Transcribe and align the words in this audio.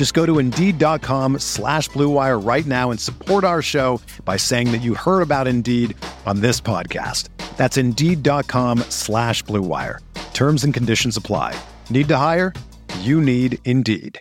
Just 0.00 0.14
go 0.14 0.24
to 0.24 0.38
Indeed.com 0.38 1.40
slash 1.40 1.90
BlueWire 1.90 2.42
right 2.42 2.64
now 2.64 2.90
and 2.90 2.98
support 2.98 3.44
our 3.44 3.60
show 3.60 4.00
by 4.24 4.38
saying 4.38 4.72
that 4.72 4.78
you 4.78 4.94
heard 4.94 5.20
about 5.20 5.46
Indeed 5.46 5.94
on 6.24 6.40
this 6.40 6.58
podcast. 6.58 7.28
That's 7.58 7.76
Indeed.com 7.76 8.78
slash 8.88 9.44
BlueWire. 9.44 9.98
Terms 10.32 10.64
and 10.64 10.72
conditions 10.72 11.18
apply. 11.18 11.54
Need 11.90 12.08
to 12.08 12.16
hire? 12.16 12.54
You 13.00 13.20
need 13.20 13.58
Indeed. 13.66 14.18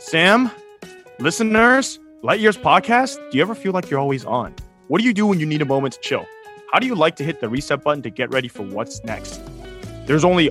Saam, 0.00 0.50
listeners, 1.20 2.00
Light 2.24 2.40
Years 2.40 2.58
podcast, 2.58 3.18
do 3.30 3.36
you 3.36 3.40
ever 3.40 3.54
feel 3.54 3.70
like 3.70 3.88
you're 3.88 4.00
always 4.00 4.24
on? 4.24 4.52
What 4.88 4.98
do 4.98 5.04
you 5.04 5.12
do 5.12 5.26
when 5.26 5.38
you 5.38 5.46
need 5.46 5.62
a 5.62 5.66
moment 5.66 5.94
to 5.94 6.00
chill? 6.00 6.26
How 6.72 6.80
do 6.80 6.88
you 6.88 6.96
like 6.96 7.14
to 7.18 7.24
hit 7.24 7.40
the 7.40 7.48
reset 7.48 7.84
button 7.84 8.02
to 8.02 8.10
get 8.10 8.32
ready 8.32 8.48
for 8.48 8.64
what's 8.64 9.04
next? 9.04 9.40
There's 10.06 10.24
only 10.24 10.50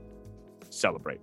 celebrate. 0.73 1.19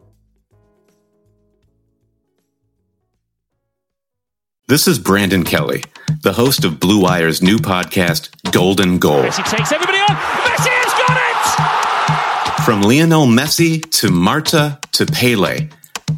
This 4.69 4.87
is 4.87 4.99
Brandon 4.99 5.45
Kelly, 5.45 5.83
the 6.23 6.35
host 6.35 6.63
of 6.63 6.79
Blue 6.79 7.01
Wire's 7.01 7.41
new 7.41 7.57
podcast, 7.57 8.29
Golden 8.53 8.99
Goal. 8.99 9.23
Messi 9.23 9.51
takes 9.51 9.73
everybody 9.73 9.97
on. 9.97 10.09
Messi 10.09 10.69
has 10.69 10.93
got 11.09 12.59
it! 12.59 12.65
From 12.65 12.83
Lionel 12.83 13.27
Messi 13.27 13.81
to 14.01 14.11
Marta 14.11 14.79
to 14.93 15.07
Pele, 15.07 15.69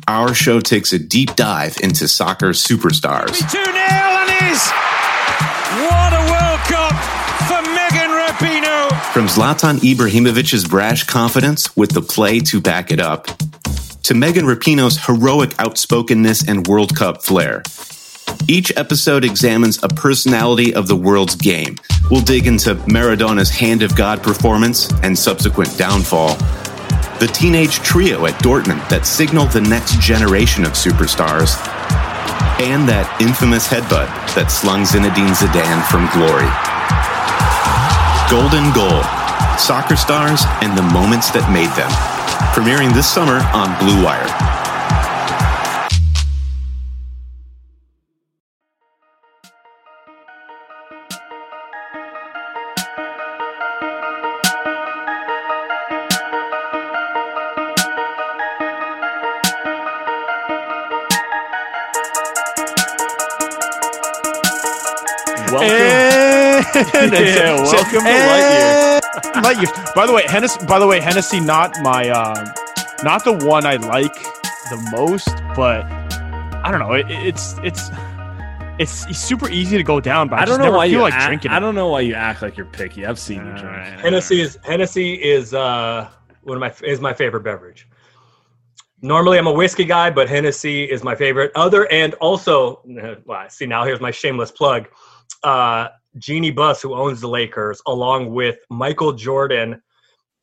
our 0.09 0.35
show 0.35 0.59
takes 0.59 0.93
a 0.93 0.99
deep 0.99 1.37
dive 1.37 1.77
into 1.81 2.09
soccer 2.09 2.51
superstars. 2.51 3.39
2 3.39 3.65
0 3.65 3.77
and 3.77 4.51
is. 4.51 4.71
What 5.87 6.13
a 6.13 6.23
World 6.29 6.61
Cup 6.67 7.20
From 9.13 9.27
Zlatan 9.27 9.79
Ibrahimovic's 9.79 10.65
brash 10.67 11.03
confidence 11.05 11.77
with 11.77 11.91
the 11.91 12.01
play 12.01 12.39
to 12.41 12.61
back 12.61 12.93
it 12.93 13.01
up, 13.01 13.27
to 14.05 14.15
Megan 14.15 14.45
Rapinoe's 14.47 15.05
heroic 15.05 15.59
outspokenness 15.59 16.49
and 16.49 16.65
World 16.69 16.95
Cup 16.97 17.23
flair. 17.23 17.65
Each 18.47 18.73
episode 18.77 19.25
examines 19.25 19.83
a 19.83 19.89
personality 19.89 20.73
of 20.75 20.87
the 20.87 20.95
world's 20.95 21.35
game. 21.35 21.77
We'll 22.09 22.21
dig 22.21 22.47
into 22.47 22.77
Maradona's 22.87 23.51
Hand 23.51 23.83
of 23.83 23.97
God 23.97 24.23
performance 24.23 24.93
and 25.03 25.19
subsequent 25.19 25.77
downfall, 25.77 26.37
the 27.19 27.31
teenage 27.35 27.81
trio 27.81 28.27
at 28.27 28.35
Dortmund 28.43 28.89
that 28.91 29.07
signaled 29.07 29.51
the 29.51 29.61
next 29.61 30.01
generation 30.01 30.65
of 30.65 30.73
superstars, 30.73 31.59
and 32.61 32.89
that 32.89 33.21
infamous 33.21 33.67
headbutt 33.67 34.07
that 34.37 34.53
slung 34.53 34.83
Zinedine 34.83 35.35
Zidane 35.35 35.83
from 35.91 36.09
glory. 36.15 36.49
Golden 38.31 38.73
Goal 38.73 39.03
Soccer 39.59 39.97
Stars 39.97 40.45
and 40.63 40.79
the 40.79 40.83
Moments 40.83 41.31
That 41.31 41.51
Made 41.51 41.75
Them. 41.75 41.91
Premiering 42.55 42.95
this 42.95 43.11
summer 43.11 43.43
on 43.51 43.77
Blue 43.83 44.05
Wire. 44.05 44.60
yeah, 66.95 67.57
welcome 67.63 67.91
to 67.91 67.99
Light 67.99 69.01
Years. 69.35 69.45
Light 69.45 69.57
Years. 69.59 69.71
By 69.95 70.07
the 70.07 70.15
way, 70.15 70.23
Hennessy. 70.27 70.65
By 70.67 70.79
the 70.79 70.87
way, 70.87 70.99
Hennessy, 70.99 71.39
not 71.39 71.77
my, 71.83 72.09
uh, 72.09 72.55
not 73.03 73.23
the 73.23 73.35
one 73.47 73.67
I 73.67 73.77
like 73.77 74.15
the 74.71 74.89
most, 74.97 75.29
but 75.55 75.85
I 75.85 76.71
don't 76.71 76.81
know. 76.81 76.95
It, 76.95 77.05
it's 77.11 77.57
it's 77.63 77.91
it's 78.79 79.19
super 79.19 79.51
easy 79.51 79.77
to 79.77 79.83
go 79.83 80.01
down, 80.01 80.29
but 80.29 80.39
I, 80.39 80.43
I 80.43 80.45
don't 80.47 80.53
just 80.53 80.59
know 80.61 80.65
never 80.67 80.77
why 80.79 80.87
feel 80.87 80.93
you 80.93 81.03
like 81.03 81.13
act, 81.13 81.27
drinking. 81.27 81.51
I 81.51 81.59
don't 81.59 81.75
know 81.75 81.89
why 81.89 82.01
you 82.01 82.15
act 82.15 82.41
like 82.41 82.57
you're 82.57 82.65
picky. 82.65 83.05
I've 83.05 83.19
seen 83.19 83.45
you 83.45 83.53
drink. 83.53 83.65
Alright. 83.65 84.01
Hennessy 84.01 84.41
is 84.41 84.59
Hennessy 84.65 85.15
is 85.15 85.53
uh 85.53 86.09
one 86.45 86.57
of 86.57 86.61
my 86.61 86.73
is 86.89 86.99
my 87.01 87.13
favorite 87.13 87.43
beverage. 87.43 87.89
Normally, 89.03 89.37
I'm 89.37 89.47
a 89.47 89.53
whiskey 89.53 89.85
guy, 89.85 90.09
but 90.09 90.31
Hennessy 90.31 90.85
is 90.85 91.05
my 91.05 91.15
favorite. 91.15 91.53
Other 91.55 91.91
and 91.93 92.15
also, 92.15 92.81
well, 93.27 93.51
see 93.51 93.67
now 93.67 93.85
here's 93.85 94.01
my 94.01 94.11
shameless 94.11 94.51
plug. 94.51 94.89
Uh, 95.43 95.89
Jeanie 96.19 96.51
Buss, 96.51 96.83
who 96.83 96.95
owns 96.95 97.21
the 97.21 97.29
Lakers, 97.29 97.81
along 97.87 98.33
with 98.33 98.59
Michael 98.71 99.13
Jordan 99.13 99.81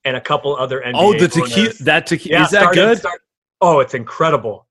and 0.05 0.15
a 0.17 0.21
couple 0.21 0.55
other 0.55 0.81
NBA. 0.81 0.93
Oh, 0.95 1.13
the 1.13 1.27
tequila. 1.27 1.73
That 1.81 2.07
tequila. 2.07 2.39
Yeah, 2.39 2.45
is 2.45 2.51
that 2.51 2.61
started- 2.61 2.75
good? 2.75 2.97
start- 2.99 3.21
oh, 3.61 3.79
it's 3.79 3.93
incredible. 3.93 4.67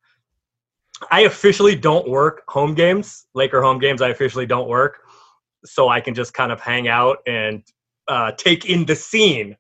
I 1.11 1.23
officially 1.23 1.77
don't 1.77 2.09
work 2.09 2.43
home 2.49 2.75
games, 2.75 3.27
Laker 3.35 3.61
home 3.61 3.79
games. 3.79 4.01
I 4.01 4.09
officially 4.09 4.47
don't 4.47 4.69
work, 4.69 5.01
so 5.65 5.89
I 5.89 6.01
can 6.01 6.15
just 6.15 6.33
kind 6.33 6.51
of 6.51 6.61
hang 6.61 6.89
out 6.89 7.19
and 7.27 7.63
uh, 8.09 8.33
take 8.33 8.65
in 8.65 8.87
the 8.87 8.97
scene. 8.97 9.57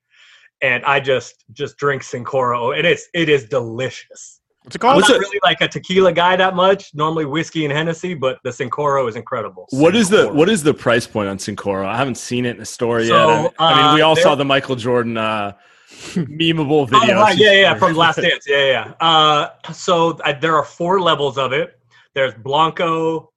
And 0.62 0.82
I 0.86 1.00
just 1.00 1.44
just 1.52 1.76
drink 1.76 2.02
Cincoro, 2.02 2.74
and 2.76 2.86
it's 2.86 3.08
it 3.12 3.28
is 3.28 3.44
delicious. 3.44 4.40
What's 4.66 4.76
it 4.76 4.84
I'm 4.84 4.98
not 4.98 5.08
really 5.08 5.38
like 5.44 5.60
a 5.60 5.68
tequila 5.68 6.12
guy 6.12 6.34
that 6.34 6.56
much. 6.56 6.92
Normally 6.92 7.24
whiskey 7.24 7.64
and 7.64 7.72
Hennessy, 7.72 8.14
but 8.14 8.40
the 8.42 8.50
Cincoro 8.50 9.08
is 9.08 9.14
incredible. 9.14 9.66
What 9.70 9.94
is 9.94 10.08
the 10.08 10.32
what 10.32 10.48
is 10.48 10.62
the 10.64 10.74
price 10.74 11.06
point 11.06 11.28
on 11.28 11.38
Cincoro? 11.38 11.86
I 11.86 11.96
haven't 11.96 12.16
seen 12.16 12.44
it 12.44 12.56
in 12.56 12.62
a 12.62 12.66
store 12.66 12.98
yet. 13.00 13.08
So, 13.08 13.54
I, 13.60 13.72
I 13.72 13.86
mean, 13.86 13.94
we 13.94 14.02
uh, 14.02 14.08
all 14.08 14.16
saw 14.16 14.34
the 14.34 14.44
Michael 14.44 14.74
Jordan 14.74 15.16
uh, 15.16 15.52
memeable 16.14 16.82
Oh, 16.82 16.84
video. 16.84 17.14
right, 17.20 17.38
yeah, 17.38 17.52
yeah, 17.52 17.74
from 17.74 17.94
Last 17.94 18.16
Dance. 18.20 18.44
Yeah, 18.48 18.56
yeah. 18.56 18.92
yeah. 19.00 19.06
Uh, 19.06 19.72
so 19.72 20.10
uh, 20.24 20.32
there 20.40 20.56
are 20.56 20.64
four 20.64 21.00
levels 21.00 21.38
of 21.38 21.52
it. 21.52 21.78
There's 22.14 22.34
Blanco, 22.34 23.30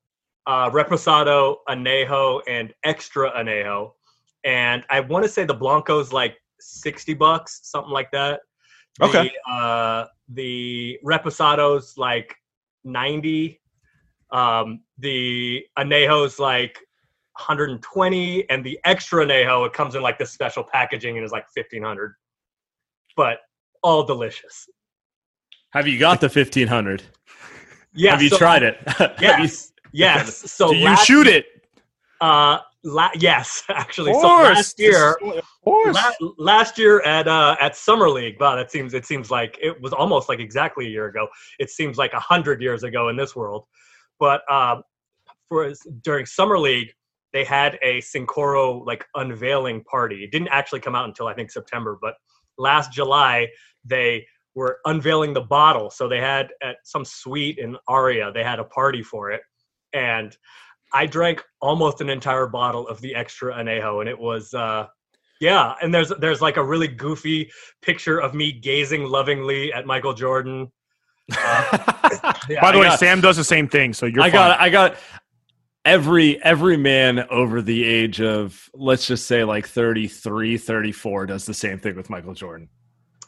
uh, 0.47 0.71
Reposado, 0.71 1.57
Anejo, 1.67 2.41
and 2.47 2.73
Extra 2.83 3.31
Anejo. 3.31 3.91
And 4.45 4.83
I 4.89 5.01
want 5.01 5.23
to 5.25 5.29
say 5.29 5.43
the 5.43 5.53
Blanco's 5.53 6.11
like 6.11 6.37
sixty 6.59 7.13
bucks, 7.13 7.59
something 7.63 7.91
like 7.91 8.09
that. 8.11 8.39
The, 8.97 9.05
Okay. 9.05 9.31
Uh, 9.47 10.05
the 10.29 10.97
Reposado's 11.05 11.97
like 11.97 12.35
ninety. 12.83 13.59
Um, 14.31 14.81
the 14.99 15.65
Anejo's 15.77 16.37
like 16.37 16.77
120, 17.33 18.47
and 18.49 18.63
the 18.63 18.79
Extra 18.85 19.25
Anejo 19.25 19.65
it 19.65 19.73
comes 19.73 19.95
in 19.95 20.01
like 20.03 20.19
this 20.19 20.31
special 20.31 20.63
packaging 20.63 21.17
and 21.17 21.25
is 21.25 21.31
like 21.31 21.45
1500 21.55 22.13
but 23.15 23.39
all 23.83 24.03
delicious. 24.03 24.69
Have 25.71 25.87
you 25.87 25.97
got 25.99 26.21
the 26.21 26.29
fifteen 26.29 26.67
hundred? 26.67 27.03
Yeah, 27.93 28.11
Have 28.11 28.21
you 28.21 28.29
so- 28.29 28.37
tried 28.37 28.61
it? 28.63 28.77
You- 28.99 29.07
Yes, 29.19 29.71
yes. 29.91 30.51
So 30.51 30.69
Do 30.71 30.77
you 30.77 30.85
last- 30.85 31.05
shoot 31.07 31.25
it? 31.27 31.45
Uh, 32.21 32.59
La- 32.83 33.11
yes, 33.15 33.63
actually. 33.69 34.11
Of 34.11 34.17
So 34.17 34.27
course. 34.27 34.55
last 34.55 34.79
year, 34.79 35.17
course. 35.63 35.95
La- 35.95 36.29
last 36.37 36.77
year 36.77 37.01
at 37.01 37.27
uh, 37.27 37.55
at 37.59 37.75
summer 37.75 38.09
league. 38.09 38.39
Wow, 38.39 38.55
that 38.55 38.71
seems 38.71 38.93
it 38.93 39.05
seems 39.05 39.29
like 39.29 39.57
it 39.61 39.79
was 39.81 39.93
almost 39.93 40.29
like 40.29 40.39
exactly 40.39 40.85
a 40.85 40.89
year 40.89 41.07
ago. 41.07 41.27
It 41.59 41.69
seems 41.69 41.97
like 41.97 42.13
a 42.13 42.19
hundred 42.19 42.61
years 42.61 42.83
ago 42.83 43.09
in 43.09 43.17
this 43.17 43.35
world. 43.35 43.65
But 44.19 44.49
um, 44.51 44.83
for 45.49 45.73
during 46.03 46.25
summer 46.25 46.57
league, 46.57 46.91
they 47.33 47.43
had 47.43 47.77
a 47.81 47.99
Cincoro 47.99 48.85
like 48.85 49.05
unveiling 49.15 49.83
party. 49.83 50.23
It 50.23 50.31
didn't 50.31 50.49
actually 50.49 50.79
come 50.79 50.95
out 50.95 51.05
until 51.07 51.27
I 51.27 51.33
think 51.33 51.51
September, 51.51 51.97
but 52.01 52.13
last 52.57 52.91
July 52.91 53.47
they 53.85 54.25
were 54.55 54.79
unveiling 54.85 55.33
the 55.33 55.41
bottle. 55.41 55.89
So 55.89 56.07
they 56.07 56.19
had 56.19 56.49
at 56.63 56.77
some 56.83 57.05
suite 57.05 57.57
in 57.59 57.77
Aria, 57.87 58.31
they 58.33 58.43
had 58.43 58.59
a 58.59 58.63
party 58.63 59.03
for 59.03 59.31
it, 59.31 59.41
and 59.93 60.35
I 60.93 61.05
drank 61.05 61.43
almost 61.61 62.01
an 62.01 62.09
entire 62.09 62.47
bottle 62.47 62.87
of 62.87 62.99
the 63.01 63.13
extra 63.15 63.53
anejo, 63.53 63.99
and 64.01 64.09
it 64.09 64.17
was. 64.17 64.53
Uh, 64.53 64.87
yeah, 65.41 65.75
and 65.81 65.93
there's 65.93 66.09
there's 66.19 66.41
like 66.41 66.57
a 66.57 66.63
really 66.63 66.87
goofy 66.87 67.49
picture 67.81 68.19
of 68.19 68.33
me 68.33 68.51
gazing 68.51 69.05
lovingly 69.05 69.71
at 69.73 69.85
Michael 69.85 70.13
Jordan. 70.13 70.71
Uh, 71.31 72.33
yeah, 72.49 72.59
By 72.59 72.71
the 72.71 72.77
I 72.79 72.81
way, 72.81 72.87
got- 72.87 72.99
Saam 72.99 73.21
does 73.21 73.37
the 73.37 73.43
same 73.43 73.67
thing, 73.67 73.93
so 73.93 74.07
you're 74.07 74.23
I 74.23 74.31
fine. 74.31 74.33
got 74.33 74.59
I 74.59 74.69
got 74.69 74.95
every 75.85 76.41
every 76.43 76.75
man 76.75 77.19
over 77.29 77.61
the 77.61 77.83
age 77.85 78.19
of 78.19 78.69
let's 78.73 79.05
just 79.07 79.27
say 79.27 79.43
like 79.43 79.65
33 79.67 80.57
34 80.57 81.25
does 81.27 81.45
the 81.45 81.53
same 81.53 81.79
thing 81.79 81.95
with 81.95 82.09
michael 82.09 82.33
jordan 82.33 82.67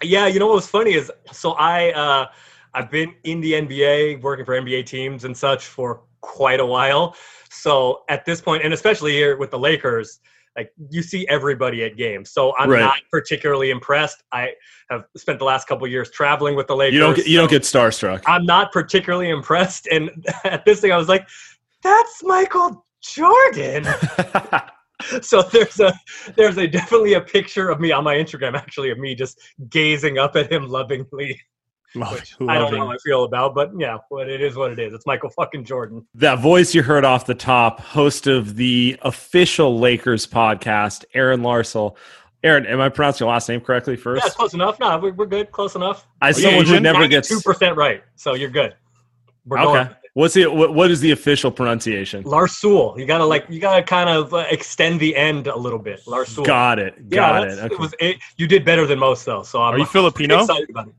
Yeah, 0.04 0.28
you 0.28 0.38
know 0.38 0.48
what 0.48 0.56
was 0.56 0.68
funny 0.68 0.94
is 0.94 1.10
so 1.32 1.52
I 1.54 1.92
uh 1.94 2.26
I've 2.74 2.90
been 2.92 3.14
in 3.24 3.40
the 3.42 3.54
NBA 3.54 4.22
working 4.22 4.46
for 4.46 4.60
NBA 4.60 4.86
teams 4.86 5.24
and 5.26 5.36
such 5.36 5.66
for 5.68 6.02
quite 6.22 6.60
a 6.60 6.66
while. 6.66 7.16
So 7.52 8.04
at 8.10 8.26
this 8.26 8.40
point, 8.40 8.64
and 8.64 8.74
especially 8.74 9.12
here 9.12 9.38
with 9.38 9.52
the 9.52 9.60
Lakers, 9.60 10.20
like 10.56 10.72
you 10.90 11.02
see 11.02 11.28
everybody 11.28 11.84
at 11.84 11.98
games. 11.98 12.32
So 12.32 12.54
I'm 12.58 12.70
Right. 12.70 12.80
not 12.80 12.98
particularly 13.12 13.72
impressed. 13.72 14.24
I 14.32 14.54
have 14.90 15.04
spent 15.18 15.40
the 15.40 15.46
last 15.46 15.68
couple 15.68 15.86
of 15.86 15.92
years 15.92 16.10
traveling 16.12 16.56
with 16.56 16.68
the 16.68 16.76
Lakers. 16.76 16.94
you 16.94 17.00
don't 17.00 17.16
get, 17.16 17.28
you 17.28 17.38
don't 17.38 17.50
get 17.50 17.64
starstruck 17.64 18.24
I'm 18.26 18.46
not 18.46 18.72
particularly 18.72 19.30
impressed. 19.30 19.88
And 19.88 20.10
at 20.44 20.66
this 20.66 20.80
thing, 20.82 20.92
I 20.92 20.98
was 20.98 21.10
like, 21.10 21.28
"That's 21.84 22.24
Michael 22.24 22.86
Jordan." 23.02 23.86
so 25.22 25.42
there's 25.42 25.80
a 25.80 25.94
there's 26.36 26.58
a 26.58 26.68
definitely 26.68 27.14
a 27.14 27.22
picture 27.22 27.70
of 27.70 27.80
me 27.80 27.92
on 27.92 28.04
my 28.04 28.16
Instagram 28.16 28.56
actually 28.56 28.92
of 28.92 28.98
me 28.98 29.14
just 29.16 29.40
gazing 29.70 30.18
up 30.18 30.36
at 30.36 30.52
him 30.52 30.68
lovingly. 30.68 31.40
Love- 31.96 32.14
Which 32.14 32.36
I 32.48 32.58
don't 32.58 32.72
know 32.74 32.86
how 32.86 32.92
I 32.92 32.98
feel 33.04 33.24
about, 33.26 33.54
but 33.54 33.72
yeah, 33.78 33.98
but 34.10 34.30
it 34.30 34.42
is 34.42 34.56
what 34.56 34.72
it 34.72 34.80
is. 34.80 34.94
It's 34.94 35.06
Michael 35.06 35.30
fucking 35.32 35.66
Jordan. 35.66 36.06
that 36.16 36.40
voice 36.40 36.74
you 36.74 36.84
heard 36.84 37.04
off 37.04 37.26
the 37.26 37.36
top 37.36 37.80
host 37.82 38.28
of 38.28 38.56
the 38.56 38.98
official 39.02 39.78
lakers 39.80 40.26
podcast 40.26 41.04
aaron 41.14 41.42
larsuel 41.42 41.96
aaron 42.44 42.66
am 42.66 42.80
i 42.80 42.88
pronouncing 42.90 43.26
your 43.26 43.34
last 43.34 43.48
name 43.50 43.60
correctly 43.62 43.96
first 43.98 44.24
Yeah, 44.24 44.30
close 44.32 44.54
enough. 44.54 44.80
No, 44.80 44.98
we're, 45.00 45.12
we're 45.14 45.26
good, 45.26 45.52
close 45.52 45.76
enough. 45.76 46.08
I 46.22 46.30
you 46.30 46.34
someone 46.36 46.66
who 46.66 46.80
never 46.80 47.08
gets 47.08 47.28
two 47.28 47.42
percent 47.42 47.76
right, 47.76 48.04
so 48.16 48.34
you're 48.36 48.50
good. 48.50 48.74
We're 49.46 49.60
okay 49.60 49.66
going. 49.86 49.90
what's 50.14 50.34
the 50.36 50.46
what, 50.48 50.74
what 50.74 50.92
is 50.92 51.02
the 51.02 51.12
official 51.12 51.52
pronunciation 51.52 52.24
Larsuel. 52.24 52.98
You 52.98 53.06
gotta 53.06 53.26
like 53.26 53.46
you 53.50 53.60
gotta 53.60 53.84
kind 53.84 54.10
of 54.10 54.34
uh, 54.34 54.46
extend 54.50 55.00
the 55.00 55.16
end 55.16 55.48
a 55.48 55.56
little 55.56 55.80
bit. 55.80 56.00
Larsuel. 56.06 56.46
got 56.46 56.80
it 56.80 57.10
got 57.10 57.42
that's- 57.42 57.58
it 57.58 57.64
okay. 57.66 57.74
it 57.76 57.80
was. 57.80 57.94
It, 58.00 58.18
you 58.38 58.48
did 58.48 58.64
better 58.64 58.86
than 58.88 58.98
most, 59.00 59.26
though. 59.26 59.44
So 59.44 59.62
I'm 59.62 59.74
Are 59.76 59.80
you 59.80 59.86
Filipino? 59.86 60.42
excited 60.42 60.70
about 60.70 60.88
it. 60.88 60.94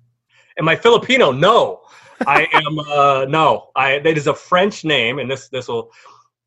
Am 0.59 0.69
I 0.69 0.77
Filipino? 0.77 1.33
No, 1.33 1.81
I 2.27 2.47
am. 2.53 2.79
Uh, 2.79 3.27
no, 3.29 3.71
I. 3.77 3.93
It 3.93 4.19
is 4.19 4.27
a 4.27 4.35
French 4.35 4.85
name, 4.85 5.19
and 5.19 5.31
this 5.31 5.49
this 5.49 5.69
will 5.69 5.91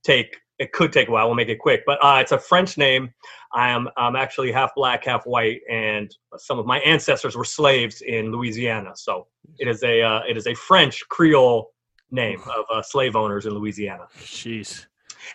take. 0.03 0.37
It 0.57 0.71
could 0.71 0.93
take 0.93 1.09
a 1.09 1.11
while. 1.11 1.27
We'll 1.27 1.35
make 1.35 1.49
it 1.49 1.59
quick, 1.59 1.83
but 1.85 1.99
uh, 2.01 2.19
it's 2.21 2.31
a 2.31 2.39
French 2.39 2.77
name. 2.77 3.13
I 3.53 3.69
am. 3.69 3.89
I'm 3.97 4.15
actually 4.15 4.51
half 4.51 4.73
black, 4.75 5.03
half 5.05 5.25
white, 5.25 5.61
and 5.69 6.15
some 6.37 6.59
of 6.59 6.65
my 6.65 6.79
ancestors 6.79 7.35
were 7.35 7.45
slaves 7.45 8.01
in 8.01 8.31
Louisiana. 8.31 8.93
So 8.95 9.27
it 9.59 9.67
is 9.67 9.83
a. 9.83 10.01
Uh, 10.01 10.21
it 10.27 10.37
is 10.37 10.47
a 10.47 10.53
French 10.53 11.07
Creole 11.09 11.71
name 12.11 12.41
of 12.55 12.65
uh, 12.71 12.81
slave 12.81 13.15
owners 13.15 13.45
in 13.45 13.53
Louisiana 13.53 14.07
Jeez. 14.19 14.85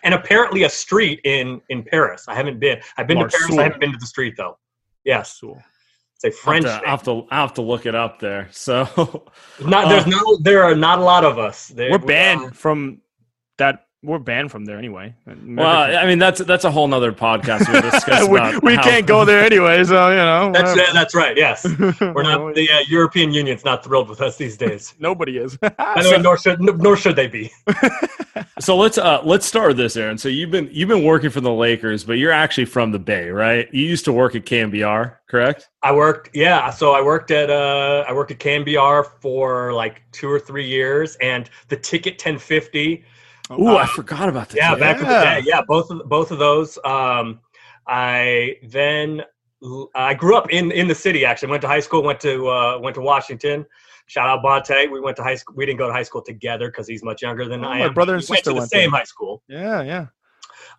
and 0.03 0.13
apparently 0.13 0.63
a 0.63 0.69
street 0.69 1.19
in 1.23 1.61
in 1.69 1.83
Paris. 1.83 2.25
I 2.27 2.35
haven't 2.35 2.59
been. 2.59 2.79
I've 2.97 3.07
been 3.07 3.19
to 3.19 3.27
Paris. 3.27 3.57
I 3.57 3.63
haven't 3.63 3.79
been 3.79 3.91
to 3.91 3.97
the 3.97 4.05
street 4.05 4.35
though. 4.37 4.57
Yes. 5.03 5.41
It's 6.23 6.35
a 6.35 6.37
I'll 6.39 6.43
French. 6.43 6.65
have, 6.65 6.81
to, 6.81 6.85
I'll 6.85 6.91
have 6.91 7.03
to 7.03 7.11
I'll 7.31 7.47
have 7.47 7.53
to 7.55 7.61
look 7.61 7.85
it 7.85 7.95
up 7.95 8.19
there 8.19 8.47
so. 8.51 9.25
Not 9.65 9.89
there's 9.89 10.05
uh, 10.05 10.09
no. 10.09 10.37
There 10.41 10.63
are 10.63 10.75
not 10.75 10.99
a 10.99 11.03
lot 11.03 11.23
of 11.23 11.37
us. 11.39 11.67
There, 11.69 11.91
We're 11.91 11.97
we 11.99 12.07
banned 12.07 12.41
are- 12.41 12.51
from 12.53 13.01
that. 13.57 13.85
We're 14.03 14.17
banned 14.17 14.49
from 14.51 14.65
there 14.65 14.79
anyway. 14.79 15.13
well 15.27 15.95
i 15.95 16.07
mean 16.07 16.17
that's 16.17 16.39
that's 16.39 16.63
a 16.65 16.71
whole 16.71 16.87
nother 16.87 17.11
podcast 17.11 17.71
we'll 17.71 17.83
discuss 17.83 18.27
we, 18.27 18.37
about 18.39 18.63
we 18.63 18.75
how- 18.75 18.81
can't 18.81 19.05
go 19.05 19.25
there 19.25 19.43
anyway, 19.43 19.83
so 19.83 20.09
you 20.09 20.15
know. 20.15 20.51
That's 20.53 20.71
whatever. 20.71 20.93
that's 20.93 21.13
right. 21.15 21.37
Yes, 21.37 21.65
we're 22.01 22.23
not. 22.23 22.55
The 22.55 22.67
uh, 22.69 22.79
European 22.87 23.31
Union's 23.31 23.63
not 23.63 23.83
thrilled 23.83 24.09
with 24.09 24.19
us 24.21 24.37
these 24.37 24.57
days. 24.57 24.95
Nobody 24.99 25.37
is. 25.37 25.55
By 25.57 25.69
the 26.01 26.09
way, 26.11 26.21
nor 26.21 26.37
should 26.37 26.59
nor 26.61 26.97
should 26.97 27.15
they 27.15 27.27
be. 27.27 27.51
So 28.59 28.75
let's 28.77 28.97
uh 28.97 29.21
let's 29.23 29.45
start 29.45 29.69
with 29.69 29.77
this, 29.77 29.95
Aaron. 29.97 30.17
So 30.17 30.29
you've 30.29 30.51
been 30.51 30.69
you've 30.71 30.89
been 30.89 31.03
working 31.03 31.29
for 31.29 31.41
the 31.41 31.51
Lakers, 31.51 32.03
but 32.03 32.13
you're 32.13 32.31
actually 32.31 32.65
from 32.65 32.91
the 32.91 32.99
Bay, 32.99 33.29
right? 33.29 33.67
You 33.73 33.83
used 33.83 34.05
to 34.05 34.13
work 34.13 34.35
at 34.35 34.45
KNBR, 34.45 35.15
correct? 35.27 35.69
I 35.83 35.91
worked, 35.93 36.29
yeah. 36.35 36.69
So 36.69 36.91
I 36.93 37.01
worked 37.01 37.31
at 37.31 37.49
uh, 37.49 38.05
I 38.07 38.13
worked 38.13 38.31
at 38.31 38.39
KNBR 38.39 39.05
for 39.21 39.73
like 39.73 40.01
two 40.11 40.29
or 40.29 40.39
three 40.39 40.67
years, 40.67 41.15
and 41.21 41.49
the 41.69 41.77
Ticket 41.77 42.17
1050. 43.57 43.63
Ooh, 43.63 43.77
I 43.77 43.85
forgot 43.87 44.29
about 44.29 44.49
that. 44.49 44.57
Yeah, 44.57 44.75
back 44.75 45.01
in 45.01 45.07
the 45.07 45.13
Yeah. 45.13 45.39
day. 45.39 45.43
Yeah, 45.45 45.61
both 45.67 45.89
of 45.91 46.01
both 46.07 46.31
of 46.31 46.39
those. 46.39 46.77
Um, 46.85 47.39
I 47.87 48.55
then 48.63 49.23
I 49.95 50.13
grew 50.13 50.35
up 50.35 50.49
in 50.51 50.71
in 50.71 50.87
the 50.87 50.95
city. 50.95 51.25
Actually, 51.25 51.49
went 51.51 51.61
to 51.61 51.67
high 51.67 51.79
school. 51.79 52.03
Went 52.03 52.19
to 52.21 52.47
uh, 52.49 52.79
went 52.79 52.95
to 52.95 53.01
Washington. 53.01 53.65
Shout 54.07 54.27
out 54.27 54.41
Bonte. 54.43 54.89
We 54.91 54.99
went 54.99 55.15
to 55.17 55.23
high 55.23 55.35
school. 55.35 55.55
We 55.55 55.65
didn't 55.65 55.77
go 55.79 55.87
to 55.87 55.93
high 55.93 56.03
school 56.03 56.21
together 56.21 56.67
because 56.69 56.87
he's 56.87 57.03
much 57.03 57.21
younger 57.21 57.47
than 57.47 57.63
Oh, 57.63 57.69
I 57.69 57.75
am. 57.75 57.79
my 57.79 57.89
brother 57.89 58.15
and 58.15 58.21
We 58.23 58.27
went 58.29 58.39
sister 58.39 58.49
to 58.49 58.53
the 58.55 58.59
went 58.59 58.69
same 58.71 58.91
there. 58.91 58.99
high 58.99 59.05
school. 59.05 59.41
yeah, 59.47 59.81
yeah. 59.83 60.05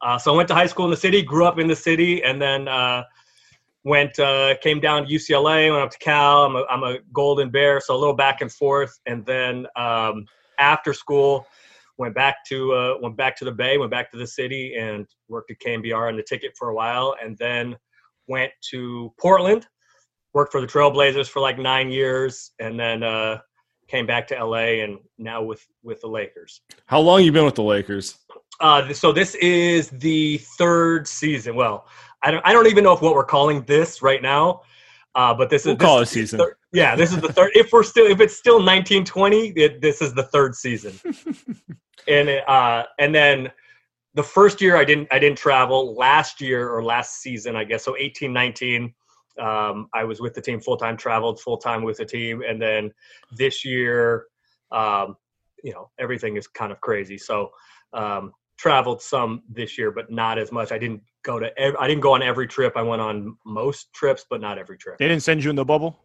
Uh, 0.02 0.18
so 0.18 0.32
I 0.32 0.36
went 0.36 0.48
to 0.48 0.54
high 0.54 0.66
school 0.66 0.84
in 0.84 0.90
the 0.90 0.96
city. 0.96 1.22
Grew 1.22 1.44
up 1.46 1.58
in 1.58 1.66
the 1.66 1.76
city, 1.76 2.22
and 2.24 2.40
then 2.42 2.68
uh, 2.68 3.04
went 3.84 4.18
uh, 4.18 4.54
came 4.62 4.80
down 4.80 5.06
to 5.06 5.12
UCLA. 5.12 5.70
Went 5.70 5.82
up 5.82 5.90
to 5.90 5.98
Cal. 5.98 6.44
I'm 6.44 6.56
a, 6.56 6.64
I'm 6.68 6.82
a 6.82 6.98
Golden 7.12 7.50
Bear, 7.50 7.80
so 7.80 7.94
a 7.94 7.98
little 7.98 8.14
back 8.14 8.40
and 8.40 8.52
forth. 8.52 8.98
And 9.06 9.24
then 9.24 9.66
um, 9.76 10.26
after 10.58 10.92
school, 10.92 11.46
went 12.02 12.16
back 12.16 12.44
to 12.44 12.72
uh, 12.74 12.94
went 13.00 13.16
back 13.16 13.36
to 13.36 13.44
the 13.44 13.52
Bay. 13.52 13.78
Went 13.78 13.92
back 13.92 14.10
to 14.10 14.18
the 14.18 14.26
city 14.26 14.74
and 14.74 15.06
worked 15.28 15.52
at 15.52 15.60
KNBR 15.60 16.08
on 16.08 16.16
the 16.16 16.22
ticket 16.24 16.50
for 16.58 16.70
a 16.70 16.74
while, 16.74 17.14
and 17.22 17.38
then 17.38 17.76
went 18.26 18.50
to 18.72 19.14
Portland. 19.20 19.68
Worked 20.34 20.50
for 20.50 20.60
the 20.60 20.66
Trailblazers 20.66 21.28
for 21.28 21.38
like 21.38 21.58
nine 21.58 21.90
years, 21.90 22.50
and 22.58 22.78
then 22.78 23.04
uh, 23.04 23.38
came 23.86 24.04
back 24.04 24.26
to 24.28 24.44
LA, 24.44 24.82
and 24.82 24.98
now 25.16 25.44
with 25.44 25.64
with 25.84 26.00
the 26.00 26.08
Lakers. 26.08 26.60
How 26.86 26.98
long 26.98 27.22
you 27.22 27.30
been 27.30 27.44
with 27.44 27.54
the 27.54 27.62
Lakers? 27.62 28.18
Uh, 28.58 28.92
so 28.92 29.12
this 29.12 29.36
is 29.36 29.88
the 29.90 30.38
third 30.58 31.06
season. 31.06 31.54
Well, 31.54 31.86
I 32.24 32.32
don't, 32.32 32.44
I 32.44 32.52
don't 32.52 32.66
even 32.66 32.82
know 32.82 32.92
if 32.92 33.00
what 33.00 33.14
we're 33.14 33.24
calling 33.24 33.62
this 33.62 34.02
right 34.02 34.22
now. 34.22 34.62
Uh, 35.14 35.34
but 35.34 35.50
this 35.50 35.62
is 35.62 35.66
We'll 35.66 35.76
this 35.76 35.86
call 35.86 35.98
it 35.98 36.02
a 36.02 36.06
season. 36.06 36.38
third- 36.38 36.56
yeah, 36.72 36.96
this 36.96 37.12
is 37.12 37.20
the 37.20 37.32
third. 37.32 37.50
If 37.54 37.70
we're 37.72 37.82
still, 37.82 38.06
if 38.06 38.20
it's 38.20 38.36
still 38.36 38.56
1920, 38.56 39.48
it, 39.50 39.80
this 39.82 40.00
is 40.00 40.14
the 40.14 40.22
third 40.24 40.54
season. 40.54 40.98
and 42.08 42.28
it, 42.28 42.48
uh, 42.48 42.84
and 42.98 43.14
then 43.14 43.50
the 44.14 44.22
first 44.22 44.60
year 44.60 44.76
I 44.76 44.84
didn't 44.84 45.08
I 45.10 45.18
didn't 45.18 45.38
travel. 45.38 45.94
Last 45.94 46.40
year 46.40 46.68
or 46.68 46.82
last 46.82 47.20
season, 47.20 47.56
I 47.56 47.64
guess 47.64 47.84
so 47.84 47.96
18 47.98 48.32
19. 48.32 48.94
Um, 49.38 49.88
I 49.94 50.04
was 50.04 50.20
with 50.20 50.34
the 50.34 50.40
team 50.42 50.60
full 50.60 50.76
time, 50.76 50.96
traveled 50.96 51.40
full 51.40 51.56
time 51.56 51.82
with 51.82 51.98
the 51.98 52.04
team, 52.04 52.42
and 52.46 52.60
then 52.60 52.90
this 53.36 53.64
year, 53.64 54.26
um, 54.70 55.16
you 55.64 55.72
know, 55.72 55.90
everything 55.98 56.36
is 56.36 56.46
kind 56.46 56.70
of 56.72 56.80
crazy. 56.80 57.16
So 57.16 57.50
um, 57.94 58.32
traveled 58.58 59.02
some 59.02 59.42
this 59.48 59.76
year, 59.76 59.90
but 59.90 60.10
not 60.10 60.38
as 60.38 60.52
much. 60.52 60.72
I 60.72 60.78
didn't 60.78 61.02
go 61.22 61.38
to 61.38 61.56
ev- 61.58 61.76
I 61.78 61.86
didn't 61.86 62.02
go 62.02 62.14
on 62.14 62.22
every 62.22 62.46
trip. 62.46 62.74
I 62.76 62.82
went 62.82 63.02
on 63.02 63.36
most 63.44 63.92
trips, 63.92 64.24
but 64.28 64.40
not 64.40 64.58
every 64.58 64.78
trip. 64.78 64.98
They 64.98 65.08
didn't 65.08 65.22
send 65.22 65.42
you 65.42 65.50
in 65.50 65.56
the 65.56 65.64
bubble. 65.64 65.98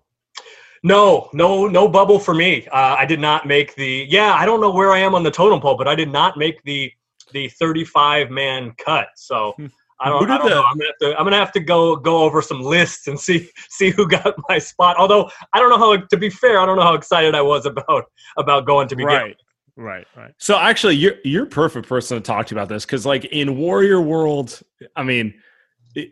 No, 0.84 1.30
no, 1.34 1.68
no 1.68 1.88
bubble 1.88 2.20
for 2.20 2.34
me. 2.34 2.68
Uh, 2.68 2.96
I 2.98 3.06
did 3.06 3.20
not 3.20 3.48
make 3.48 3.76
the. 3.76 4.06
Yeah, 4.10 4.34
I 4.34 4.46
don't 4.46 4.62
know 4.62 4.72
where 4.72 4.92
I 4.92 5.00
am 5.00 5.16
on 5.16 5.24
the 5.24 5.32
totem 5.32 5.60
pole, 5.60 5.76
but 5.76 5.88
I 5.88 5.96
did 5.96 6.10
not 6.10 6.38
make 6.38 6.62
the 6.64 6.92
the 7.34 7.50
35 7.50 8.30
man 8.30 8.74
cut. 8.78 9.10
So 9.16 9.54
I 10.00 10.10
don't, 10.10 10.30
I 10.30 10.38
don't 10.38 10.50
the, 10.50 10.56
know. 10.56 10.64
I'm 10.64 10.78
gonna 10.78 10.90
have 10.90 10.98
to. 11.00 11.20
I'm 11.20 11.26
gonna 11.26 11.38
have 11.38 11.52
to 11.54 11.60
go 11.60 11.96
go 11.96 12.18
over 12.20 12.42
some 12.42 12.62
lists 12.62 13.08
and 13.08 13.20
see 13.20 13.50
see 13.70 13.90
who 13.90 14.08
got 14.08 14.36
my 14.50 14.60
spot. 14.60 14.98
Although 14.98 15.30
I 15.54 15.60
don't 15.60 15.70
know 15.70 15.78
how. 15.78 15.98
To 15.98 16.18
be 16.18 16.30
fair, 16.30 16.60
I 16.60 16.66
don't 16.66 16.78
know 16.78 16.84
how 16.84 16.94
excited 16.94 17.34
I 17.34 17.42
was 17.42 17.66
about 17.66 18.06
about 18.38 18.66
going 18.66 18.88
to 18.90 18.96
begin. 18.96 19.08
Right, 19.08 19.36
right, 19.78 20.06
right. 20.16 20.34
So 20.38 20.58
actually, 20.58 20.96
you're 20.96 21.16
you're 21.24 21.46
perfect 21.46 21.88
person 21.88 22.18
to 22.18 22.22
talk 22.22 22.48
to 22.48 22.56
about 22.56 22.70
this 22.70 22.86
because, 22.86 23.06
like 23.06 23.26
in 23.26 23.58
Warrior 23.58 24.02
World, 24.02 24.60
I 24.96 25.04
mean, 25.04 25.34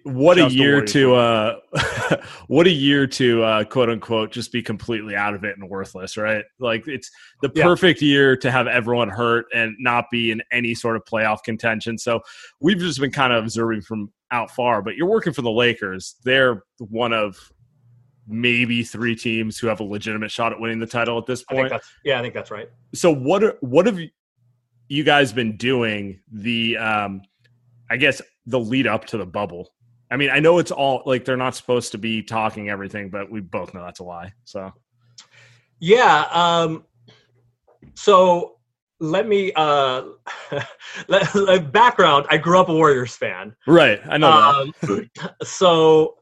what 0.03 0.39
a 0.39 0.49
year 0.49 0.83
to 0.83 1.13
uh 1.15 1.59
what 2.47 2.65
a 2.65 2.71
year 2.71 3.05
to 3.05 3.43
uh 3.43 3.63
quote 3.63 3.89
unquote 3.89 4.31
just 4.31 4.51
be 4.51 4.61
completely 4.61 5.15
out 5.15 5.33
of 5.35 5.43
it 5.43 5.57
and 5.57 5.69
worthless 5.69 6.17
right 6.17 6.43
like 6.59 6.87
it's 6.87 7.11
the 7.41 7.51
Yeah. 7.53 7.63
perfect 7.65 8.01
year 8.01 8.35
to 8.37 8.49
have 8.49 8.67
everyone 8.67 9.09
hurt 9.09 9.45
and 9.53 9.75
not 9.79 10.05
be 10.11 10.31
in 10.31 10.41
any 10.51 10.73
sort 10.73 10.95
of 10.95 11.03
playoff 11.05 11.43
contention 11.43 11.97
so 11.97 12.21
we've 12.61 12.79
just 12.79 12.99
been 12.99 13.11
kind 13.11 13.31
of 13.31 13.43
observing 13.43 13.81
from 13.81 14.11
out 14.31 14.49
far 14.49 14.81
but 14.81 14.95
you're 14.95 15.09
working 15.09 15.33
for 15.33 15.43
the 15.43 15.51
lakers 15.51 16.15
they're 16.23 16.63
one 16.79 17.13
of 17.13 17.37
maybe 18.27 18.83
three 18.83 19.15
teams 19.15 19.57
who 19.57 19.67
have 19.67 19.79
a 19.79 19.83
legitimate 19.83 20.31
shot 20.31 20.51
at 20.51 20.59
winning 20.59 20.79
the 20.79 20.87
title 20.87 21.17
at 21.17 21.25
this 21.25 21.43
I 21.49 21.53
point 21.53 21.69
that's 21.69 21.87
yeah, 22.03 22.19
I 22.19 22.21
think 22.21 22.33
that's 22.33 22.51
right. 22.51 22.69
so 22.93 23.13
what 23.13 23.43
are, 23.43 23.57
what 23.61 23.85
have 23.85 23.99
you 24.87 25.03
guys 25.03 25.31
been 25.33 25.57
doing 25.57 26.19
the 26.31 26.77
um 26.77 27.21
i 27.89 27.97
guess 27.97 28.21
the 28.45 28.59
lead 28.59 28.85
up 28.87 29.05
to 29.05 29.17
the 29.17 29.25
bubble 29.25 29.73
i 30.11 30.15
mean 30.15 30.29
i 30.29 30.39
know 30.39 30.59
it's 30.59 30.71
all 30.71 31.01
like 31.05 31.25
they're 31.25 31.37
not 31.37 31.55
supposed 31.55 31.91
to 31.91 31.97
be 31.97 32.21
talking 32.21 32.69
everything 32.69 33.09
but 33.09 33.29
we 33.31 33.41
both 33.41 33.73
know 33.73 33.83
that's 33.83 33.99
a 33.99 34.03
lie 34.03 34.31
so 34.43 34.71
Yeah. 35.79 36.25
Um, 36.31 36.85
so 37.95 38.57
let 38.99 39.27
me 39.27 39.51
uh, 39.55 40.03
let, 41.07 41.35
let- 41.35 41.71
background. 41.71 42.25
I 42.29 42.37
grew 42.37 42.59
up 42.59 42.69
a 42.69 42.73
Warriors 42.73 43.15
fan. 43.15 43.55
right 43.67 43.99
i 44.09 44.17
know 44.17 44.71
that. 44.81 44.89
Um, 44.89 45.09
so 45.43 46.15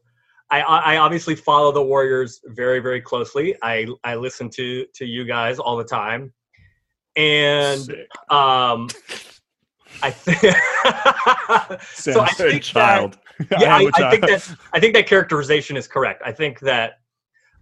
I, 0.50 0.60
I 0.60 0.96
obviously 0.98 1.34
follow 1.34 1.72
the 1.72 1.82
Warriors 1.82 2.40
very, 2.46 2.78
very 2.78 3.00
closely. 3.00 3.56
I, 3.62 3.86
I 4.04 4.14
listen 4.14 4.50
to 4.50 4.86
to 4.94 5.04
you 5.04 5.24
guys 5.24 5.58
all 5.58 5.76
the 5.76 5.84
time, 5.84 6.32
and 7.16 7.80
Sick. 7.80 8.08
um, 8.30 8.88
I 10.02 10.10
think 10.10 10.40
so. 11.82 12.20
I 12.20 12.32
think 12.32 12.62
child 12.62 13.18
That, 13.38 13.60
yeah, 13.60 13.74
I 13.74 13.80
am 13.80 13.90
I, 13.94 14.02
a 14.02 14.06
I 14.06 14.10
think 14.10 14.26
that 14.26 14.56
I 14.72 14.80
think 14.80 14.94
that 14.94 15.06
characterization 15.06 15.76
is 15.76 15.88
correct. 15.88 16.22
I 16.24 16.32
think 16.32 16.60
that 16.60 17.00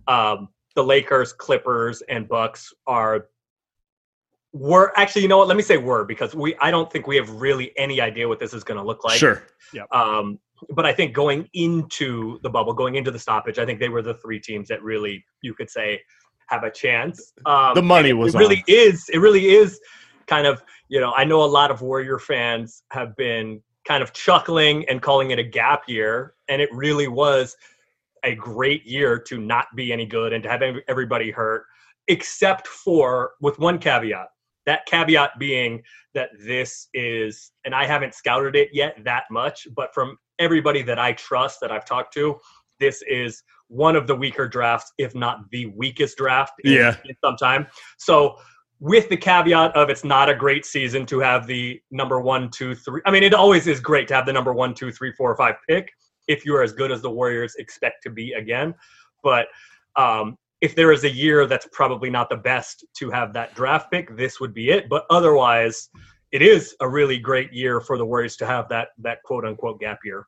um, 0.08 0.48
the 0.74 0.82
Lakers, 0.82 1.32
Clippers, 1.32 2.02
and 2.08 2.28
Bucks 2.28 2.72
are 2.86 3.28
were 4.52 4.92
actually. 4.98 5.22
You 5.22 5.28
know 5.28 5.38
what? 5.38 5.48
Let 5.48 5.56
me 5.56 5.62
say 5.62 5.76
were 5.76 6.04
because 6.04 6.34
we. 6.34 6.56
I 6.56 6.70
don't 6.70 6.90
think 6.92 7.06
we 7.06 7.16
have 7.16 7.30
really 7.30 7.76
any 7.78 8.00
idea 8.00 8.28
what 8.28 8.40
this 8.40 8.52
is 8.52 8.64
going 8.64 8.78
to 8.78 8.84
look 8.84 9.04
like. 9.04 9.18
sure 9.18 9.44
Yeah. 9.72 9.84
Um, 9.92 10.38
but 10.70 10.86
I 10.86 10.92
think 10.92 11.14
going 11.14 11.48
into 11.54 12.38
the 12.42 12.50
bubble, 12.50 12.72
going 12.72 12.94
into 12.94 13.10
the 13.10 13.18
stoppage, 13.18 13.58
I 13.58 13.66
think 13.66 13.80
they 13.80 13.88
were 13.88 14.02
the 14.02 14.14
three 14.14 14.40
teams 14.40 14.68
that 14.68 14.82
really 14.82 15.24
you 15.42 15.54
could 15.54 15.70
say 15.70 16.00
have 16.48 16.64
a 16.64 16.70
chance. 16.70 17.32
Um, 17.46 17.74
The 17.74 17.82
money 17.82 18.12
was 18.12 18.34
It 18.34 18.38
really 18.38 18.58
on. 18.58 18.64
is. 18.68 19.08
It 19.12 19.18
really 19.18 19.50
is 19.50 19.80
kind 20.26 20.46
of. 20.46 20.62
You 20.88 21.00
know, 21.00 21.12
I 21.16 21.24
know 21.24 21.42
a 21.42 21.46
lot 21.46 21.70
of 21.70 21.80
Warrior 21.80 22.18
fans 22.18 22.82
have 22.90 23.16
been 23.16 23.62
kind 23.86 24.02
of 24.02 24.12
chuckling 24.12 24.86
and 24.88 25.00
calling 25.00 25.30
it 25.30 25.38
a 25.38 25.42
gap 25.42 25.84
year, 25.88 26.34
and 26.48 26.60
it 26.60 26.68
really 26.72 27.08
was 27.08 27.56
a 28.24 28.34
great 28.34 28.84
year 28.84 29.18
to 29.18 29.38
not 29.38 29.66
be 29.74 29.92
any 29.92 30.06
good 30.06 30.32
and 30.32 30.42
to 30.42 30.48
have 30.48 30.62
everybody 30.88 31.30
hurt, 31.30 31.64
except 32.08 32.68
for 32.68 33.32
with 33.40 33.58
one 33.58 33.78
caveat. 33.78 34.28
That 34.66 34.86
caveat 34.86 35.38
being 35.38 35.82
that 36.14 36.30
this 36.38 36.88
is, 36.94 37.50
and 37.64 37.74
I 37.74 37.86
haven't 37.86 38.14
scouted 38.14 38.54
it 38.54 38.68
yet 38.72 38.96
that 39.04 39.24
much, 39.30 39.66
but 39.74 39.92
from 39.94 40.18
everybody 40.38 40.82
that 40.82 40.98
I 40.98 41.12
trust 41.12 41.60
that 41.60 41.70
I've 41.70 41.84
talked 41.84 42.14
to, 42.14 42.38
this 42.80 43.02
is 43.08 43.42
one 43.68 43.96
of 43.96 44.06
the 44.06 44.14
weaker 44.14 44.46
drafts, 44.48 44.92
if 44.98 45.14
not 45.14 45.50
the 45.50 45.66
weakest 45.66 46.16
draft 46.18 46.54
in, 46.64 46.72
Yeah. 46.72 46.96
in 47.04 47.14
some 47.24 47.36
time. 47.36 47.66
So, 47.98 48.36
with 48.80 49.08
the 49.08 49.16
caveat 49.16 49.76
of 49.76 49.90
it's 49.90 50.02
not 50.02 50.28
a 50.28 50.34
great 50.34 50.66
season 50.66 51.06
to 51.06 51.20
have 51.20 51.46
the 51.46 51.80
number 51.92 52.20
one, 52.20 52.50
two, 52.50 52.74
three. 52.74 53.00
I 53.06 53.12
mean, 53.12 53.22
it 53.22 53.32
always 53.32 53.68
is 53.68 53.78
great 53.78 54.08
to 54.08 54.14
have 54.14 54.26
the 54.26 54.32
number 54.32 54.52
one, 54.52 54.74
two, 54.74 54.90
three, 54.90 55.12
four, 55.12 55.36
five 55.36 55.54
pick 55.68 55.92
if 56.26 56.44
you're 56.44 56.64
as 56.64 56.72
good 56.72 56.90
as 56.90 57.00
the 57.00 57.10
Warriors 57.10 57.54
expect 57.60 58.02
to 58.02 58.10
be 58.10 58.32
again. 58.32 58.74
But 59.22 59.46
um, 59.94 60.36
if 60.60 60.74
there 60.74 60.90
is 60.90 61.04
a 61.04 61.10
year 61.10 61.46
that's 61.46 61.68
probably 61.70 62.10
not 62.10 62.28
the 62.28 62.36
best 62.36 62.84
to 62.94 63.08
have 63.10 63.32
that 63.34 63.54
draft 63.54 63.90
pick, 63.92 64.16
this 64.16 64.40
would 64.40 64.52
be 64.52 64.70
it. 64.70 64.88
But 64.88 65.04
otherwise, 65.10 65.88
it 66.32 66.42
is 66.42 66.74
a 66.80 66.88
really 66.88 67.18
great 67.18 67.52
year 67.52 67.80
for 67.80 67.96
the 67.98 68.04
Warriors 68.04 68.36
to 68.38 68.46
have 68.46 68.68
that 68.70 68.88
that 68.98 69.22
quote 69.22 69.44
unquote 69.44 69.78
gap 69.80 69.98
year. 70.04 70.26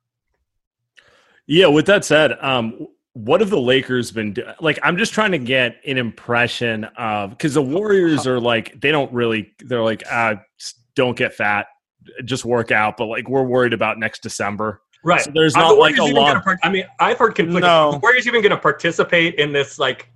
yeah 1.46 1.66
with 1.66 1.87
that 1.87 2.04
said 2.04 2.32
um 2.40 2.87
what 3.14 3.40
have 3.40 3.50
the 3.50 3.61
lakers 3.61 4.11
been 4.11 4.32
do- 4.32 4.46
like 4.61 4.78
i'm 4.82 4.96
just 4.96 5.12
trying 5.12 5.30
to 5.32 5.38
get 5.38 5.76
an 5.87 5.96
impression 5.99 6.84
of 6.99 7.30
because 7.30 7.54
the 7.54 7.62
warriors 7.62 8.26
are 8.26 8.40
like 8.40 8.78
they 8.80 8.90
don't 8.90 9.12
really 9.12 9.52
they're 9.61 9.82
like 9.84 10.02
uh 10.11 10.34
don't 10.94 11.16
get 11.16 11.32
fat 11.34 11.66
just 12.25 12.44
work 12.44 12.70
out 12.73 12.96
but 12.96 13.06
like 13.06 13.28
we're 13.28 13.42
worried 13.44 13.73
about 13.73 13.99
next 13.99 14.23
december 14.23 14.80
Right. 15.06 15.20
So 15.20 15.30
there's 15.34 15.54
not 15.54 15.68
the 15.68 15.75
like 15.75 15.99
a 15.99 16.02
lot- 16.02 16.42
gonna 16.42 16.56
I 16.62 16.70
mean, 16.70 16.87
I've 16.99 17.18
heard 17.18 17.34
conflicting. 17.34 17.61
No. 17.68 17.92
The 17.92 17.99
Warriors 17.99 18.26
even 18.26 18.40
going 18.40 18.52
to 18.52 18.56
participate 18.56 19.34
in 19.34 19.52
this 19.52 19.78
like. 19.78 20.08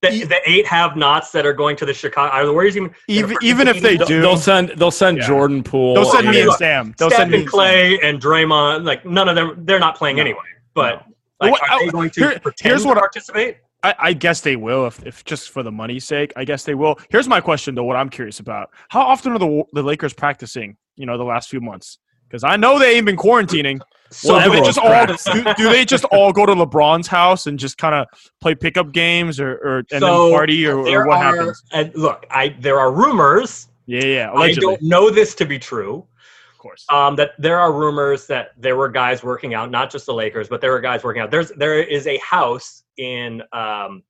The, 0.00 0.12
E- 0.12 0.24
the 0.24 0.38
eight 0.48 0.64
have-nots 0.66 1.32
that 1.32 1.44
are 1.44 1.52
going 1.52 1.74
to 1.76 1.84
the 1.84 1.92
Chicago. 1.92 2.32
Are 2.32 2.46
the 2.46 2.52
Warriors 2.52 2.76
even 2.76 2.94
Even 3.08 3.36
even 3.42 3.66
if 3.66 3.80
they 3.82 3.96
participate 3.96 4.00
in 4.00 4.06
do, 4.06 4.20
they'll 4.22 4.36
send 4.36 4.68
they'll 4.76 4.92
send 4.92 5.18
Yeah. 5.18 5.26
jordan 5.26 5.62
poole 5.64 5.94
they'll 5.94 6.04
send 6.04 6.28
I 6.28 6.30
me 6.30 6.40
and 6.42 6.52
Sam. 6.52 6.94
They'll 6.98 7.08
Steph 7.10 7.18
send 7.18 7.30
me 7.32 7.38
and 7.40 7.48
Clay 7.48 7.98
and 8.00 8.20
Draymond, 8.22 8.84
like 8.84 9.04
none 9.04 9.28
of 9.28 9.34
them, 9.34 9.56
they're 9.64 9.80
not 9.80 9.96
playing 9.96 10.16
No. 10.16 10.22
anyway. 10.22 10.38
But 10.74 11.04
No. 11.06 11.14
like, 11.40 11.50
What- 11.52 11.70
are 11.70 11.80
they 11.84 11.90
going 11.90 12.10
to 12.10 12.20
here- 12.20 12.38
pretend 12.38 12.70
here's 12.70 12.82
to 12.82 12.88
what 12.88 12.96
I- 12.96 13.00
participate? 13.00 13.56
I, 13.82 13.94
I 13.98 14.12
guess 14.12 14.40
they 14.40 14.56
will, 14.56 14.86
if, 14.86 15.04
if 15.06 15.24
just 15.24 15.50
for 15.50 15.62
the 15.62 15.70
money's 15.70 16.04
sake. 16.04 16.32
I 16.36 16.44
guess 16.44 16.64
they 16.64 16.74
will. 16.74 16.98
Here's 17.10 17.28
my 17.28 17.40
question, 17.40 17.76
though. 17.76 17.84
What 17.84 17.94
I'm 17.96 18.08
curious 18.08 18.40
about: 18.40 18.70
How 18.88 19.02
often 19.02 19.32
are 19.32 19.38
the 19.38 19.62
the 19.72 19.82
Lakers 19.84 20.12
practicing? 20.12 20.76
You 20.96 21.06
know, 21.06 21.16
the 21.16 21.24
last 21.24 21.48
few 21.48 21.60
months, 21.60 21.98
because 22.28 22.42
I 22.42 22.56
know 22.56 22.78
they 22.80 22.96
ain't 22.96 23.06
been 23.06 23.16
quarantining. 23.16 23.80
So 24.10 24.28
So 24.28 24.44
do 24.44 24.50
they 24.50 24.62
just 24.62 24.78
all 24.78 25.06
do, 25.06 25.54
do 25.56 25.68
they 25.70 25.84
just 25.84 26.04
all 26.04 26.32
go 26.32 26.46
to 26.46 26.54
LeBron's 26.54 27.06
house 27.06 27.46
and 27.46 27.58
just 27.58 27.78
kind 27.78 27.94
of 27.94 28.06
play 28.40 28.54
pickup 28.54 28.92
games 28.92 29.38
or, 29.38 29.54
or 29.56 29.78
and 29.90 30.00
So, 30.00 30.24
then 30.24 30.32
party 30.32 30.66
or, 30.66 30.78
or 30.78 31.06
what 31.06 31.18
are, 31.18 31.22
happens? 31.22 31.62
And 31.72 31.94
look, 31.94 32.26
I 32.30 32.56
there 32.60 32.78
are 32.78 32.92
rumors. 32.92 33.68
Yeah, 33.86 34.04
yeah, 34.04 34.32
I 34.32 34.52
don't 34.52 34.80
know 34.82 35.10
this 35.10 35.34
to 35.36 35.46
be 35.46 35.58
true. 35.58 36.06
of 36.52 36.58
course. 36.58 36.84
um, 36.92 37.16
that 37.16 37.30
there 37.38 37.58
are 37.58 37.72
rumors 37.72 38.26
that 38.26 38.50
there 38.58 38.76
were 38.76 38.88
guys 38.88 39.22
working 39.22 39.54
out, 39.54 39.70
not 39.70 39.90
just 39.90 40.06
the 40.06 40.14
Lakers, 40.14 40.48
but 40.48 40.60
there 40.60 40.72
were 40.72 40.80
guys 40.80 41.04
working 41.04 41.22
out. 41.22 41.30
There's 41.30 41.50
there 41.52 41.82
is 41.82 42.06
a 42.06 42.18
house 42.18 42.84
in 42.98 43.42
um, 43.52 44.02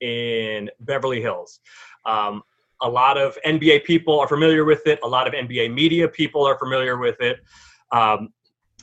in 0.00 0.70
Beverly 0.80 1.20
Hills. 1.20 1.60
Um, 2.06 2.42
a 2.82 2.88
lot 2.88 3.18
of 3.18 3.36
NBA 3.46 3.84
people 3.84 4.18
are 4.18 4.26
familiar 4.28 4.64
with 4.64 4.86
it. 4.86 4.98
A 5.04 5.08
lot 5.08 5.26
of 5.26 5.34
NBA 5.34 5.72
media 5.72 6.08
people 6.08 6.44
are 6.46 6.58
familiar 6.58 6.96
with 6.96 7.20
it. 7.20 7.40
Um, 7.92 8.32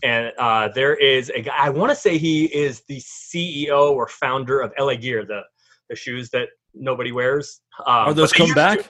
and 0.04 0.32
uh, 0.38 0.70
there 0.74 0.96
is 0.96 1.30
a 1.30 1.42
guy. 1.42 1.56
I 1.58 1.70
want 1.70 1.90
to 1.92 1.96
say 1.96 2.18
he 2.18 2.46
is 2.46 2.84
the 2.88 2.98
CEO 3.00 3.92
or 3.92 4.08
founder 4.08 4.62
of 4.62 4.74
LA 4.80 4.96
Gear, 4.96 5.26
the 5.26 5.42
the 5.90 5.96
shoes 5.96 6.30
that 6.32 6.50
nobody 6.74 7.12
wears. 7.12 7.62
Um, 7.86 8.08
are 8.08 8.14
those 8.14 8.34
come 8.34 8.54
back 8.54 8.80
to- 8.80 8.90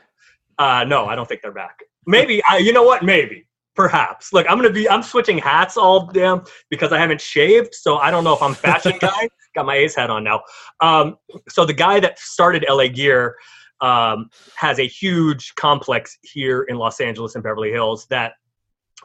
uh, 0.59 0.83
no, 0.83 1.05
I 1.05 1.15
don't 1.15 1.27
think 1.27 1.41
they're 1.41 1.51
back. 1.51 1.79
Maybe 2.05 2.41
I, 2.49 2.57
you 2.57 2.73
know 2.73 2.83
what? 2.83 3.03
Maybe, 3.03 3.47
perhaps. 3.75 4.33
Look, 4.33 4.47
I'm 4.49 4.57
gonna 4.57 4.71
be. 4.71 4.89
I'm 4.89 5.03
switching 5.03 5.37
hats 5.37 5.77
all 5.77 6.07
damn 6.07 6.43
because 6.69 6.91
I 6.91 6.97
haven't 6.97 7.21
shaved, 7.21 7.73
so 7.73 7.97
I 7.97 8.11
don't 8.11 8.23
know 8.23 8.33
if 8.33 8.41
I'm 8.41 8.53
fashion 8.53 8.93
guy. 8.99 9.29
Got 9.55 9.65
my 9.65 9.75
ace 9.75 9.95
hat 9.95 10.09
on 10.09 10.23
now. 10.23 10.41
Um, 10.81 11.17
so 11.49 11.65
the 11.65 11.73
guy 11.73 11.99
that 11.99 12.19
started 12.19 12.65
LA 12.69 12.87
Gear 12.87 13.35
um, 13.81 14.29
has 14.55 14.79
a 14.79 14.87
huge 14.87 15.53
complex 15.55 16.17
here 16.23 16.63
in 16.63 16.77
Los 16.77 16.99
Angeles 16.99 17.35
and 17.35 17.43
Beverly 17.43 17.71
Hills 17.71 18.07
that 18.09 18.33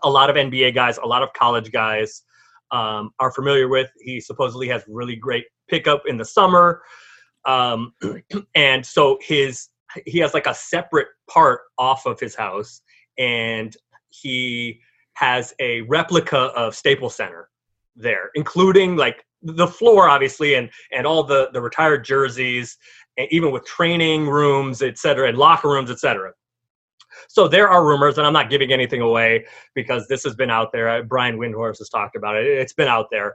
a 0.02 0.10
lot 0.10 0.30
of 0.30 0.36
NBA 0.36 0.74
guys, 0.74 0.98
a 0.98 1.06
lot 1.06 1.22
of 1.22 1.32
college 1.32 1.70
guys 1.72 2.22
um, 2.70 3.10
are 3.18 3.32
familiar 3.32 3.68
with. 3.68 3.90
He 4.00 4.20
supposedly 4.20 4.68
has 4.68 4.82
really 4.88 5.16
great 5.16 5.44
pickup 5.68 6.02
in 6.06 6.16
the 6.16 6.24
summer. 6.24 6.82
Um, 7.44 7.92
and 8.54 8.84
so 8.84 9.18
his 9.20 9.68
he 10.06 10.18
has 10.20 10.32
like 10.32 10.46
a 10.46 10.54
separate 10.54 11.08
part 11.28 11.60
off 11.76 12.06
of 12.06 12.18
his 12.18 12.34
house 12.34 12.80
and 13.18 13.76
he 14.08 14.80
has 15.14 15.52
a 15.60 15.82
replica 15.82 16.38
of 16.38 16.74
Staples 16.74 17.14
Center 17.14 17.50
there, 17.94 18.30
including 18.34 18.96
like 18.96 19.24
the 19.42 19.66
floor, 19.66 20.08
obviously, 20.08 20.54
and 20.54 20.70
and 20.92 21.06
all 21.06 21.22
the 21.22 21.50
the 21.52 21.60
retired 21.60 22.04
jerseys, 22.04 22.76
and 23.18 23.28
even 23.30 23.50
with 23.50 23.64
training 23.64 24.28
rooms, 24.28 24.82
et 24.82 24.98
cetera, 24.98 25.28
and 25.28 25.36
locker 25.36 25.68
rooms, 25.68 25.90
et 25.90 25.98
cetera. 25.98 26.32
So 27.28 27.48
there 27.48 27.68
are 27.68 27.86
rumors, 27.86 28.18
and 28.18 28.26
I'm 28.26 28.32
not 28.32 28.50
giving 28.50 28.72
anything 28.72 29.00
away 29.00 29.46
because 29.74 30.08
this 30.08 30.24
has 30.24 30.34
been 30.34 30.50
out 30.50 30.72
there. 30.72 30.88
Uh, 30.88 31.02
Brian 31.02 31.38
Windhorst 31.38 31.78
has 31.78 31.88
talked 31.88 32.16
about 32.16 32.36
it. 32.36 32.46
It's 32.46 32.72
been 32.72 32.88
out 32.88 33.08
there. 33.10 33.34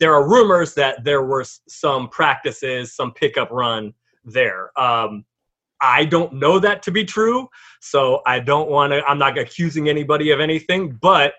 There 0.00 0.14
are 0.14 0.28
rumors 0.28 0.74
that 0.74 1.02
there 1.04 1.22
were 1.22 1.44
some 1.68 2.08
practices, 2.08 2.94
some 2.94 3.12
pickup 3.12 3.50
run 3.50 3.92
there. 4.24 4.78
Um, 4.78 5.24
I 5.80 6.04
don't 6.04 6.34
know 6.34 6.58
that 6.58 6.82
to 6.84 6.90
be 6.90 7.04
true, 7.04 7.48
so 7.80 8.22
I 8.26 8.40
don't 8.40 8.68
want 8.68 8.92
to. 8.92 9.04
I'm 9.04 9.18
not 9.18 9.38
accusing 9.38 9.88
anybody 9.88 10.30
of 10.30 10.40
anything, 10.40 10.98
but 11.00 11.34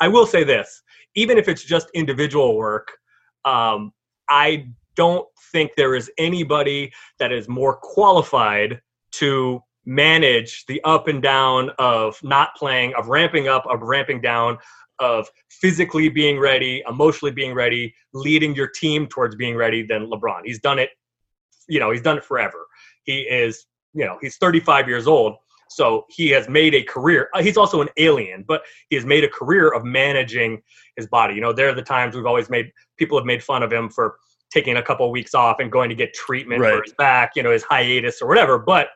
I 0.00 0.08
will 0.08 0.26
say 0.26 0.44
this: 0.44 0.82
even 1.14 1.38
if 1.38 1.48
it's 1.48 1.64
just 1.64 1.88
individual 1.94 2.56
work, 2.56 2.92
um, 3.44 3.92
I 4.28 4.68
don't 4.94 5.26
think 5.52 5.72
there 5.76 5.94
is 5.94 6.10
anybody 6.18 6.92
that 7.18 7.32
is 7.32 7.48
more 7.48 7.76
qualified 7.76 8.80
to 9.12 9.62
manage 9.84 10.64
the 10.66 10.80
up 10.84 11.08
and 11.08 11.22
down 11.22 11.70
of 11.78 12.18
not 12.22 12.54
playing, 12.56 12.94
of 12.94 13.08
ramping 13.08 13.48
up, 13.48 13.64
of 13.66 13.82
ramping 13.82 14.20
down, 14.20 14.58
of 14.98 15.28
physically 15.50 16.08
being 16.08 16.38
ready, 16.38 16.82
emotionally 16.88 17.32
being 17.32 17.54
ready, 17.54 17.94
leading 18.14 18.54
your 18.54 18.68
team 18.68 19.06
towards 19.06 19.34
being 19.36 19.56
ready 19.56 19.82
than 19.84 20.06
LeBron. 20.06 20.40
He's 20.44 20.60
done 20.60 20.78
it, 20.78 20.90
you 21.68 21.80
know, 21.80 21.90
he's 21.90 22.02
done 22.02 22.16
it 22.18 22.24
forever. 22.24 22.66
He 23.04 23.20
is, 23.22 23.66
you 23.94 24.04
know, 24.04 24.18
he's 24.20 24.36
35 24.36 24.88
years 24.88 25.06
old. 25.06 25.36
So 25.68 26.04
he 26.10 26.28
has 26.30 26.48
made 26.48 26.74
a 26.74 26.82
career. 26.82 27.30
uh, 27.34 27.42
He's 27.42 27.56
also 27.56 27.80
an 27.80 27.88
alien, 27.96 28.44
but 28.46 28.62
he 28.90 28.96
has 28.96 29.06
made 29.06 29.24
a 29.24 29.28
career 29.28 29.70
of 29.72 29.84
managing 29.84 30.60
his 30.96 31.06
body. 31.06 31.34
You 31.34 31.40
know, 31.40 31.52
there 31.54 31.68
are 31.70 31.74
the 31.74 31.82
times 31.82 32.14
we've 32.14 32.26
always 32.26 32.50
made 32.50 32.70
people 32.98 33.16
have 33.18 33.24
made 33.24 33.42
fun 33.42 33.62
of 33.62 33.72
him 33.72 33.88
for 33.88 34.16
taking 34.52 34.76
a 34.76 34.82
couple 34.82 35.06
of 35.06 35.12
weeks 35.12 35.34
off 35.34 35.60
and 35.60 35.72
going 35.72 35.88
to 35.88 35.94
get 35.94 36.12
treatment 36.12 36.60
Right. 36.60 36.74
for 36.76 36.82
his 36.82 36.92
back, 36.92 37.32
you 37.36 37.42
know, 37.42 37.50
his 37.50 37.62
hiatus 37.62 38.20
or 38.20 38.28
whatever. 38.28 38.58
But 38.58 38.88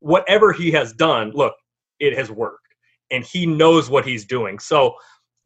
whatever 0.00 0.52
he 0.52 0.70
has 0.72 0.92
done, 0.92 1.30
look, 1.34 1.54
it 1.98 2.16
has 2.16 2.30
worked 2.30 2.74
and 3.10 3.24
he 3.24 3.46
knows 3.46 3.90
what 3.90 4.04
he's 4.04 4.24
doing. 4.24 4.58
So 4.58 4.94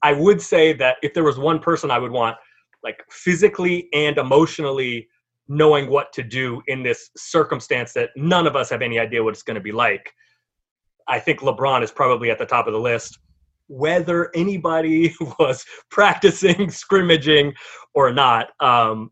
I 0.02 0.12
would 0.12 0.40
say 0.40 0.72
that 0.74 0.96
if 1.02 1.14
there 1.14 1.24
was 1.24 1.38
one 1.38 1.58
person 1.58 1.90
I 1.90 1.98
would 1.98 2.12
want, 2.12 2.36
like 2.82 3.02
physically 3.10 3.88
and 3.92 4.18
emotionally 4.18 5.08
knowing 5.48 5.90
what 5.90 6.12
to 6.12 6.22
do 6.22 6.62
in 6.68 6.82
this 6.82 7.10
circumstance 7.16 7.92
that 7.94 8.10
none 8.16 8.46
of 8.46 8.56
us 8.56 8.70
have 8.70 8.82
any 8.82 8.98
idea 8.98 9.22
what 9.22 9.34
it's 9.34 9.42
going 9.42 9.54
to 9.56 9.60
be 9.60 9.72
like, 9.72 10.12
I 11.08 11.18
think 11.18 11.40
LeBron 11.40 11.82
is 11.82 11.90
probably 11.90 12.30
at 12.30 12.38
the 12.38 12.46
top 12.46 12.66
of 12.66 12.72
the 12.72 12.80
list. 12.80 13.18
Whether 13.68 14.30
anybody 14.34 15.14
was 15.38 15.64
practicing, 15.90 16.70
scrimmaging, 16.70 17.54
or 17.94 18.12
not, 18.12 18.48
um, 18.60 19.10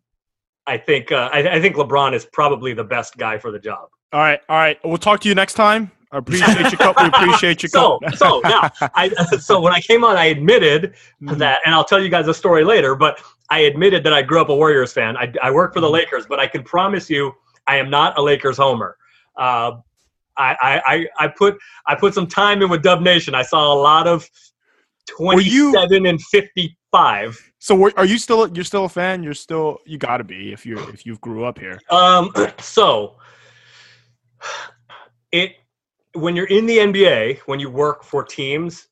I 0.66 0.78
think 0.78 1.10
uh, 1.10 1.28
I, 1.32 1.56
I 1.56 1.60
think 1.60 1.76
LeBron 1.76 2.14
is 2.14 2.26
probably 2.26 2.72
the 2.72 2.84
best 2.84 3.16
guy 3.16 3.38
for 3.38 3.50
the 3.50 3.58
job. 3.58 3.88
All 4.12 4.20
right, 4.20 4.40
all 4.48 4.56
right. 4.56 4.78
We'll 4.84 4.98
talk 4.98 5.20
to 5.20 5.28
you 5.28 5.34
next 5.34 5.54
time. 5.54 5.90
I 6.10 6.18
appreciate 6.18 6.70
you. 6.70 6.76
Co- 6.76 6.92
we 7.00 7.06
appreciate 7.08 7.62
you. 7.62 7.68
So, 7.70 7.98
co- 8.06 8.14
so 8.14 8.40
now, 8.44 8.70
I, 8.94 9.08
so 9.40 9.60
when 9.60 9.72
I 9.72 9.80
came 9.80 10.04
on, 10.04 10.16
I 10.18 10.26
admitted 10.26 10.94
Mhm. 11.22 11.38
that, 11.38 11.60
and 11.64 11.74
I'll 11.74 11.84
tell 11.84 12.02
you 12.02 12.10
guys 12.10 12.28
a 12.28 12.34
story 12.34 12.64
later. 12.64 12.94
But 12.94 13.18
I 13.48 13.60
admitted 13.60 14.04
that 14.04 14.12
I 14.12 14.20
grew 14.20 14.40
up 14.40 14.50
a 14.50 14.54
Warriors 14.54 14.92
fan. 14.92 15.16
I, 15.16 15.32
I 15.42 15.50
work 15.50 15.72
for 15.72 15.80
the 15.80 15.88
Lakers, 15.88 16.26
but 16.26 16.38
I 16.38 16.46
can 16.46 16.62
promise 16.62 17.08
you, 17.08 17.32
I 17.66 17.76
am 17.76 17.88
not 17.88 18.18
a 18.18 18.22
Lakers 18.22 18.58
homer. 18.58 18.96
Uh, 19.36 19.72
I, 20.36 20.80
I, 20.86 21.06
I, 21.18 21.28
put 21.28 21.58
I 21.86 21.94
put 21.94 22.12
some 22.14 22.26
time 22.26 22.62
in 22.62 22.68
with 22.70 22.82
Dub 22.82 23.00
Nation. 23.00 23.34
I 23.34 23.42
saw 23.42 23.72
a 23.72 23.78
lot 23.80 24.06
of 24.06 24.28
you- 25.08 25.14
twenty-seven 25.16 26.04
and 26.06 26.20
fifty-five. 26.20 27.52
So, 27.58 27.74
were- 27.74 27.92
are 27.96 28.04
you 28.04 28.18
still? 28.18 28.48
You're 28.54 28.64
still 28.64 28.84
a 28.84 28.88
fan? 28.90 29.22
You're 29.22 29.34
still. 29.34 29.78
You 29.86 29.96
got 29.96 30.18
to 30.18 30.24
be 30.24 30.52
if 30.52 30.66
you 30.66 30.78
if 30.90 31.06
you 31.06 31.16
grew 31.18 31.44
up 31.44 31.58
here. 31.58 31.78
Um, 31.90 32.30
so 32.60 33.16
it 35.32 35.56
when 36.14 36.36
you're 36.36 36.46
in 36.46 36.66
the 36.66 36.78
NBA, 36.78 37.40
when 37.46 37.58
you 37.58 37.70
work 37.70 38.04
for 38.04 38.22
teams, 38.22 38.88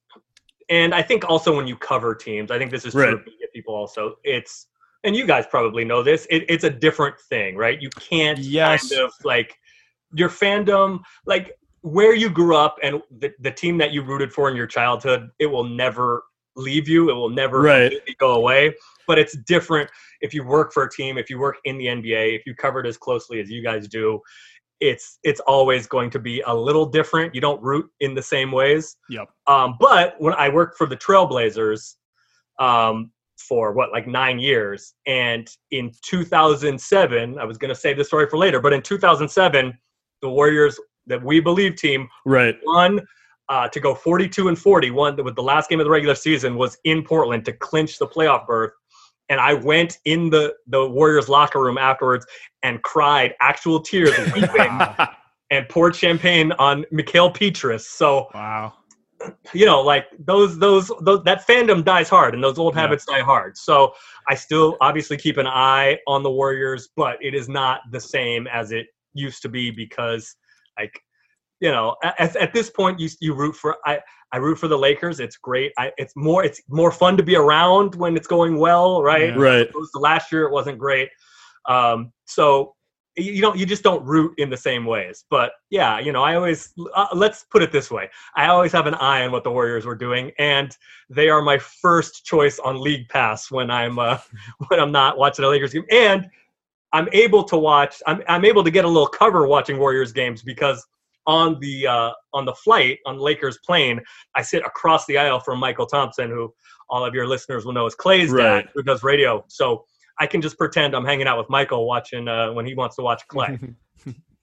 and 0.71 0.95
I 0.95 1.03
think 1.03 1.29
also 1.29 1.55
when 1.55 1.67
you 1.67 1.77
cover 1.77 2.15
teams, 2.15 2.51
I 2.51 2.59
think 2.59 2.71
this 2.71 2.85
is 2.85 2.93
true 2.93 3.15
of 3.15 3.27
media 3.27 3.47
people 3.53 3.75
also. 3.75 4.17
It's 4.25 4.69
and 5.05 5.17
you 5.17 5.27
guys 5.27 5.47
probably 5.47 5.85
know 5.85 6.03
this. 6.03 6.27
It, 6.31 6.45
it's 6.49 6.65
a 6.65 6.71
different 6.71 7.19
thing, 7.29 7.57
right? 7.57 7.81
You 7.81 7.91
can't 7.99 8.39
Yes. 8.39 8.89
kind 8.89 9.03
of 9.03 9.13
like 9.25 9.57
your 10.13 10.29
fandom, 10.29 11.01
like 11.27 11.57
where 11.83 12.15
you 12.15 12.29
grew 12.29 12.55
up 12.57 12.77
and 12.83 13.01
the, 13.19 13.33
the 13.41 13.51
team 13.51 13.79
that 13.79 13.93
you 13.93 14.03
rooted 14.03 14.33
for 14.33 14.51
in 14.51 14.57
your 14.57 14.67
childhood. 14.67 15.31
It 15.39 15.47
will 15.47 15.65
never 15.65 16.25
leave 16.57 16.89
you. 16.89 17.11
It 17.11 17.15
will 17.15 17.31
never 17.31 17.63
Right. 17.63 17.93
go 18.19 18.35
away. 18.35 18.75
But 19.07 19.19
it's 19.19 19.37
different 19.47 19.91
if 20.21 20.35
you 20.35 20.45
work 20.45 20.73
for 20.73 20.85
a 20.85 20.91
team, 20.91 21.17
if 21.17 21.31
you 21.31 21.39
work 21.39 21.57
in 21.65 21.79
the 21.79 21.87
NBA, 21.87 22.37
if 22.37 22.43
you 22.47 22.55
cover 22.55 22.81
it 22.81 22.87
as 22.87 22.99
closely 22.99 23.41
as 23.41 23.51
you 23.51 23.63
guys 23.63 23.89
do. 23.89 24.21
It's 24.81 25.19
it's 25.23 25.41
always 25.41 25.87
going 25.87 26.11
to 26.11 26.19
be 26.19 26.41
a 26.47 26.55
little 26.55 26.87
different. 26.87 27.35
You 27.35 27.41
don't 27.41 27.63
root 27.63 27.91
in 28.01 28.15
the 28.15 28.23
same 28.23 28.51
ways. 28.51 28.97
Yep. 29.11 29.29
Um, 29.47 29.77
but 29.79 30.15
when 30.19 30.35
I 30.35 30.49
worked 30.49 30.79
for 30.79 30.87
the 30.87 30.97
Trailblazers 30.97 31.97
um, 32.59 33.11
for 33.39 33.73
what, 33.73 33.93
like 33.93 34.07
nine 34.07 34.39
years, 34.39 34.95
and 35.07 35.49
in 35.71 35.91
2007, 36.03 37.39
I 37.39 37.45
was 37.45 37.59
going 37.59 37.69
to 37.69 37.75
save 37.75 37.97
this 37.97 38.09
story 38.09 38.27
for 38.29 38.39
later, 38.39 38.61
but 38.61 38.73
in 38.73 38.83
2007, 38.83 39.77
the 40.23 40.29
Warriors, 40.29 40.79
that 41.07 41.23
we 41.23 41.41
believe 41.41 41.77
team, 41.77 42.09
Right. 42.27 42.57
won 42.65 43.01
uh, 43.49 43.69
to 43.69 43.81
go 43.81 43.95
42 43.95 44.49
and 44.49 44.59
40. 44.59 44.91
One 44.93 45.23
with 45.25 45.35
the 45.35 45.43
last 45.43 45.69
game 45.69 45.81
of 45.81 45.85
the 45.85 45.91
regular 45.91 46.15
season 46.15 46.57
was 46.57 46.79
in 46.85 47.03
Portland 47.03 47.45
to 47.47 47.53
clinch 47.55 47.99
the 47.99 48.07
playoff 48.07 48.47
berth. 48.47 48.73
And 49.31 49.41
I 49.41 49.55
went 49.55 49.99
in 50.05 50.29
the 50.29 50.55
the 50.67 50.87
Warriors 50.87 51.29
locker 51.29 51.61
room 51.63 51.79
afterwards 51.79 52.27
and 52.63 52.83
cried 52.83 53.35
actual 53.41 53.81
tears, 53.81 54.13
weeping, 54.35 54.81
and 55.51 55.69
poured 55.69 55.97
champagne 55.97 56.53
on 56.59 56.85
Mickael 56.93 57.33
Pietrus. 57.33 57.89
So 57.89 58.29
Wow. 58.35 58.75
you 59.53 59.67
know, 59.67 59.81
like 59.83 60.07
those, 60.19 60.59
those, 60.59 60.91
those, 61.03 61.23
that 61.25 61.47
fandom 61.47 61.85
dies 61.85 62.09
hard 62.09 62.35
and 62.35 62.43
those 62.43 62.59
old 62.59 62.75
Yeah. 62.75 62.83
habits 62.83 63.05
die 63.05 63.21
hard. 63.21 63.57
So 63.57 63.93
I 64.29 64.35
still 64.35 64.77
obviously 64.81 65.17
keep 65.17 65.37
an 65.37 65.47
eye 65.47 65.99
on 66.07 66.23
the 66.23 66.31
Warriors, 66.31 66.89
but 66.97 67.19
it 67.21 67.35
is 67.35 67.49
not 67.49 67.81
the 67.91 68.01
same 68.01 68.47
as 68.47 68.73
it 68.73 68.87
used 69.13 69.43
to 69.43 69.49
be 69.49 69.71
because, 69.71 70.35
like, 70.79 71.03
you 71.61 71.71
know, 71.71 71.97
at, 72.03 72.35
at 72.37 72.53
this 72.53 72.71
point, 72.71 72.99
you 72.99 73.09
you 73.21 73.35
root 73.35 73.55
for 73.55 73.77
I 73.87 74.01
I 74.33 74.39
root 74.39 74.59
for 74.59 74.69
the 74.69 74.79
Lakers. 74.79 75.21
It's 75.21 75.37
great. 75.37 75.73
I 75.79 75.93
it's 75.99 76.15
more 76.17 76.45
it's 76.45 76.61
more 76.69 76.91
fun 76.91 77.17
to 77.17 77.23
be 77.23 77.37
around 77.37 77.95
when 77.95 78.17
it's 78.17 78.27
going 78.27 78.59
well, 78.59 79.03
right? 79.03 79.29
Yeah. 79.29 79.41
Right. 79.41 79.69
opposed 79.69 79.93
to 79.93 79.99
last 79.99 80.33
year 80.33 80.45
it 80.45 80.53
wasn't 80.53 80.79
great 80.79 81.09
um 81.67 82.13
so 82.27 82.75
you 83.17 83.33
you 83.33 83.41
don't 83.41 83.59
you 83.59 83.67
just 83.67 83.83
don't 83.83 84.05
root 84.05 84.33
in 84.39 84.49
the 84.49 84.57
same 84.57 84.85
ways 84.87 85.25
but 85.31 85.53
yeah 85.71 85.99
you 85.99 86.13
know 86.13 86.23
i 86.23 86.35
always 86.35 86.73
uh, 86.95 87.07
let's 87.15 87.45
put 87.45 87.63
it 87.63 87.73
this 87.73 87.91
way 87.91 88.09
i 88.37 88.47
always 88.47 88.73
have 88.73 88.87
an 88.87 88.95
eye 88.95 89.25
on 89.25 89.33
what 89.33 89.45
the 89.45 89.51
warriors 89.51 89.85
were 89.85 89.97
doing 89.97 90.31
and 90.39 90.77
they 91.09 91.29
are 91.29 91.43
my 91.43 91.59
first 91.59 92.25
choice 92.25 92.59
on 92.61 92.81
league 92.81 93.09
pass 93.09 93.51
when 93.51 93.71
i'm 93.71 93.99
uh 93.99 94.19
when 94.69 94.81
i'm 94.81 94.93
not 94.93 95.19
watching 95.19 95.45
a 95.45 95.49
lakers 95.49 95.73
game 95.73 95.85
and 95.91 96.29
i'm 96.93 97.09
able 97.13 97.43
to 97.43 97.59
watch 97.59 98.03
i'm, 98.07 98.23
I'm 98.29 98.45
able 98.45 98.65
to 98.65 98.71
get 98.71 98.85
a 98.85 98.89
little 98.89 99.09
cover 99.09 99.47
watching 99.47 99.79
warriors 99.79 100.13
games 100.13 100.43
because 100.43 100.87
on 101.27 101.59
the 101.61 101.87
uh 101.87 102.11
on 102.33 102.45
the 102.45 102.55
flight 102.55 102.99
on 103.07 103.19
lakers 103.19 103.59
plane 103.67 104.01
i 104.35 104.43
sit 104.43 104.63
across 104.65 105.05
the 105.07 105.19
aisle 105.19 105.39
from 105.41 105.61
mychal 105.61 105.89
thompson 105.89 106.31
who 106.31 106.53
all 106.89 107.05
of 107.05 107.15
your 107.15 107.27
listeners 107.27 107.65
will 107.65 107.73
know 107.73 107.87
is 107.87 107.95
clay's 107.95 108.31
Right. 108.31 108.63
dad 108.63 108.69
who 108.75 108.83
does 108.83 109.03
radio 109.03 109.45
so 109.49 109.85
I 110.19 110.27
can 110.27 110.43
just 110.43 110.59
pretend 110.59 110.95
I'm 110.95 111.07
hanging 111.07 111.27
out 111.27 111.39
with 111.39 111.47
Mychal 111.49 111.87
watching 111.87 112.29
uh, 112.29 112.53
when 112.53 112.67
he 112.67 112.75
wants 112.75 112.97
to 112.97 113.03
watch 113.03 113.27
Clay. 113.29 113.59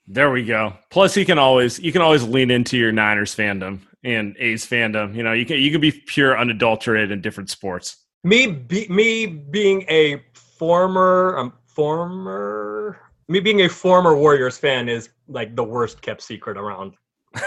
There 0.07 0.31
we 0.31 0.43
go. 0.45 0.73
Plus, 0.89 1.17
you 1.17 1.25
can 1.25 1.37
always 1.37 1.79
you 1.79 1.91
can 1.91 2.01
always 2.01 2.23
lean 2.23 2.49
into 2.49 2.77
your 2.77 2.91
Niners 2.93 3.35
fandom 3.35 3.81
and 4.05 4.35
A's 4.39 4.65
fandom. 4.65 5.13
You 5.13 5.21
know, 5.21 5.33
you 5.33 5.45
can 5.45 5.57
you 5.59 5.69
can 5.69 5.81
be 5.81 5.91
pure, 5.91 6.39
unadulterated 6.39 7.11
in 7.11 7.21
different 7.21 7.49
sports. 7.49 7.97
me, 8.23 8.47
be, 8.47 8.87
me 8.87 9.25
being 9.25 9.83
a 9.89 10.23
former, 10.33 11.37
um, 11.37 11.53
former, 11.67 13.01
me 13.27 13.39
being 13.39 13.61
a 13.61 13.69
former 13.69 14.15
Warriors 14.15 14.57
fan 14.57 14.89
is 14.89 15.09
like 15.27 15.55
the 15.55 15.63
worst 15.63 16.01
kept 16.01 16.21
secret 16.21 16.57
around. 16.57 16.93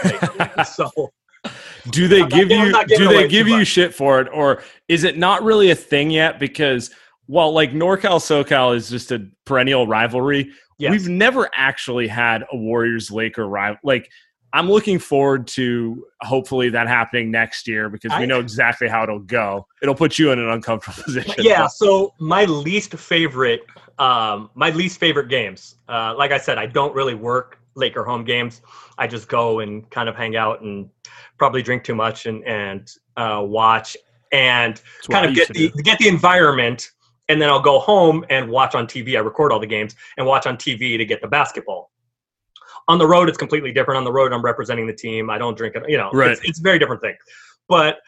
Like, 0.03 0.65
so 0.67 0.89
Do 1.89 2.07
they 2.07 2.21
I'm 2.21 2.29
give 2.29 2.51
I'm 2.51 2.67
you 2.67 2.97
do 2.97 3.07
they 3.07 3.27
give 3.27 3.47
you 3.47 3.57
much. 3.59 3.67
shit 3.67 3.93
for 3.93 4.21
it, 4.21 4.27
or 4.31 4.61
is 4.87 5.03
it 5.03 5.17
not 5.17 5.43
really 5.43 5.71
a 5.71 5.75
thing 5.75 6.11
yet? 6.11 6.39
Because 6.39 6.91
while 7.25 7.51
like 7.53 7.71
NorCal 7.71 8.19
SoCal 8.19 8.75
is 8.75 8.89
just 8.89 9.11
a 9.11 9.27
perennial 9.45 9.87
rivalry, 9.87 10.51
yes. 10.77 10.91
we've 10.91 11.09
never 11.09 11.49
actually 11.55 12.07
had 12.07 12.43
a 12.51 12.57
Warriors 12.57 13.09
Laker 13.09 13.47
rival. 13.47 13.79
Like 13.83 14.09
I'm 14.53 14.69
looking 14.69 14.99
forward 14.99 15.47
to 15.49 16.05
hopefully 16.21 16.69
that 16.69 16.87
happening 16.87 17.31
next 17.31 17.67
year 17.67 17.89
because 17.89 18.11
I- 18.11 18.19
we 18.19 18.25
know 18.25 18.39
exactly 18.39 18.87
how 18.87 19.03
it'll 19.03 19.19
go. 19.19 19.65
It'll 19.81 19.95
put 19.95 20.19
you 20.19 20.31
in 20.31 20.39
an 20.39 20.49
uncomfortable 20.49 21.03
position. 21.03 21.35
yeah 21.39 21.67
so 21.67 22.13
my 22.19 22.45
least 22.45 22.93
favorite 22.95 23.61
um 23.99 24.49
my 24.55 24.69
least 24.71 24.99
favorite 24.99 25.27
games 25.29 25.75
uh 25.89 26.13
like 26.17 26.31
i 26.31 26.37
said 26.37 26.57
i 26.57 26.65
don't 26.65 26.95
really 26.95 27.13
work 27.13 27.59
laker 27.75 28.03
home 28.03 28.23
games 28.23 28.61
i 28.97 29.05
just 29.05 29.27
go 29.27 29.59
and 29.59 29.87
kind 29.91 30.07
of 30.09 30.15
hang 30.15 30.35
out 30.35 30.61
and 30.61 30.89
probably 31.37 31.61
drink 31.61 31.83
too 31.83 31.93
much 31.95 32.25
and 32.25 32.43
and 32.47 32.91
uh 33.17 33.41
watch 33.43 33.95
and 34.31 34.75
That's 34.75 35.07
kind 35.07 35.25
of 35.25 35.35
get 35.35 35.49
the 35.49 35.69
do. 35.69 35.81
get 35.83 35.99
the 35.99 36.07
environment 36.07 36.91
and 37.29 37.41
then 37.41 37.49
i'll 37.49 37.61
go 37.61 37.79
home 37.79 38.25
and 38.29 38.49
watch 38.49 38.75
on 38.75 38.87
tv 38.87 39.15
i 39.15 39.19
record 39.19 39.51
all 39.51 39.59
the 39.59 39.67
games 39.67 39.95
and 40.17 40.25
watch 40.25 40.47
on 40.47 40.57
tv 40.57 40.97
to 40.97 41.05
get 41.05 41.21
the 41.21 41.27
basketball 41.27 41.90
on 42.87 42.97
the 42.97 43.07
road 43.07 43.29
it's 43.29 43.37
completely 43.37 43.71
different. 43.71 43.97
On 43.97 44.03
the 44.03 44.11
road 44.11 44.33
i'm 44.33 44.41
representing 44.41 44.87
the 44.87 44.93
team. 44.93 45.29
I 45.29 45.37
don't 45.37 45.57
drink 45.57 45.75
it 45.75 45.83
you 45.87 45.97
know 45.97 46.09
Right. 46.13 46.31
it's, 46.31 46.41
it's 46.43 46.59
a 46.59 46.63
very 46.63 46.79
different 46.79 47.01
thing. 47.01 47.15
But 47.67 47.99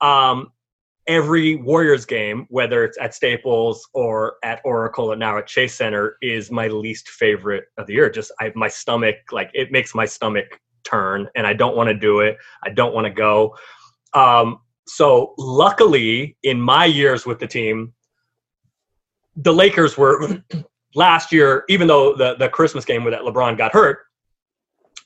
um 0.00 0.52
every 1.08 1.56
warriors 1.56 2.04
game 2.06 2.46
whether 2.48 2.84
it's 2.84 2.96
at 3.00 3.14
staples 3.14 3.88
or 3.92 4.34
at 4.44 4.60
oracle 4.64 5.10
and 5.12 5.18
now 5.20 5.36
at 5.36 5.46
chase 5.46 5.74
center 5.74 6.16
is 6.22 6.50
my 6.50 6.68
least 6.68 7.08
favorite 7.08 7.64
of 7.76 7.86
the 7.86 7.94
year. 7.94 8.08
Just 8.10 8.32
I, 8.40 8.52
my 8.54 8.68
stomach 8.68 9.16
like 9.32 9.50
it 9.54 9.72
makes 9.72 9.94
my 9.94 10.04
stomach 10.06 10.60
turn 10.84 11.28
and 11.36 11.46
i 11.46 11.52
don't 11.52 11.76
want 11.76 11.88
to 11.88 11.94
do 11.94 12.20
it. 12.20 12.36
I 12.64 12.70
don't 12.70 12.94
want 12.94 13.06
to 13.06 13.12
go. 13.12 13.56
Um 14.14 14.58
so 14.86 15.34
luckily 15.38 16.36
in 16.42 16.60
my 16.60 16.84
years 16.84 17.24
with 17.24 17.38
the 17.38 17.46
team 17.46 17.92
the 19.36 19.52
lakers 19.52 19.96
were 19.96 20.42
last 20.94 21.32
year 21.32 21.64
even 21.68 21.86
though 21.86 22.14
the, 22.14 22.34
the 22.34 22.48
christmas 22.48 22.84
game 22.84 23.02
where 23.04 23.10
that 23.12 23.22
lebron 23.22 23.56
got 23.56 23.72
hurt 23.72 24.00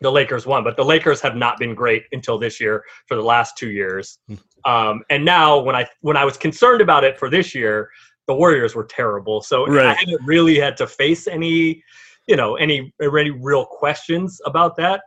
the 0.00 0.10
Lakers 0.10 0.46
won, 0.46 0.64
but 0.64 0.76
the 0.76 0.84
Lakers 0.84 1.20
have 1.20 1.36
not 1.36 1.58
been 1.58 1.74
great 1.74 2.04
until 2.12 2.38
this 2.38 2.60
year 2.60 2.84
for 3.06 3.16
the 3.16 3.22
last 3.22 3.56
two 3.56 3.70
years. 3.70 4.18
Um, 4.64 5.02
and 5.10 5.24
now, 5.24 5.58
when 5.58 5.76
I 5.76 5.86
when 6.00 6.16
I 6.16 6.24
was 6.24 6.36
concerned 6.36 6.80
about 6.80 7.04
it 7.04 7.18
for 7.18 7.30
this 7.30 7.54
year, 7.54 7.90
the 8.26 8.34
Warriors 8.34 8.74
were 8.74 8.84
terrible. 8.84 9.40
So 9.40 9.66
I 9.88 9.94
haven't 9.94 10.26
really 10.26 10.58
had 10.58 10.76
to 10.78 10.86
face 10.86 11.26
any, 11.26 11.82
you 12.26 12.36
know, 12.36 12.56
any 12.56 12.92
any 13.00 13.30
real 13.30 13.64
questions 13.64 14.40
about 14.44 14.76
that. 14.76 15.02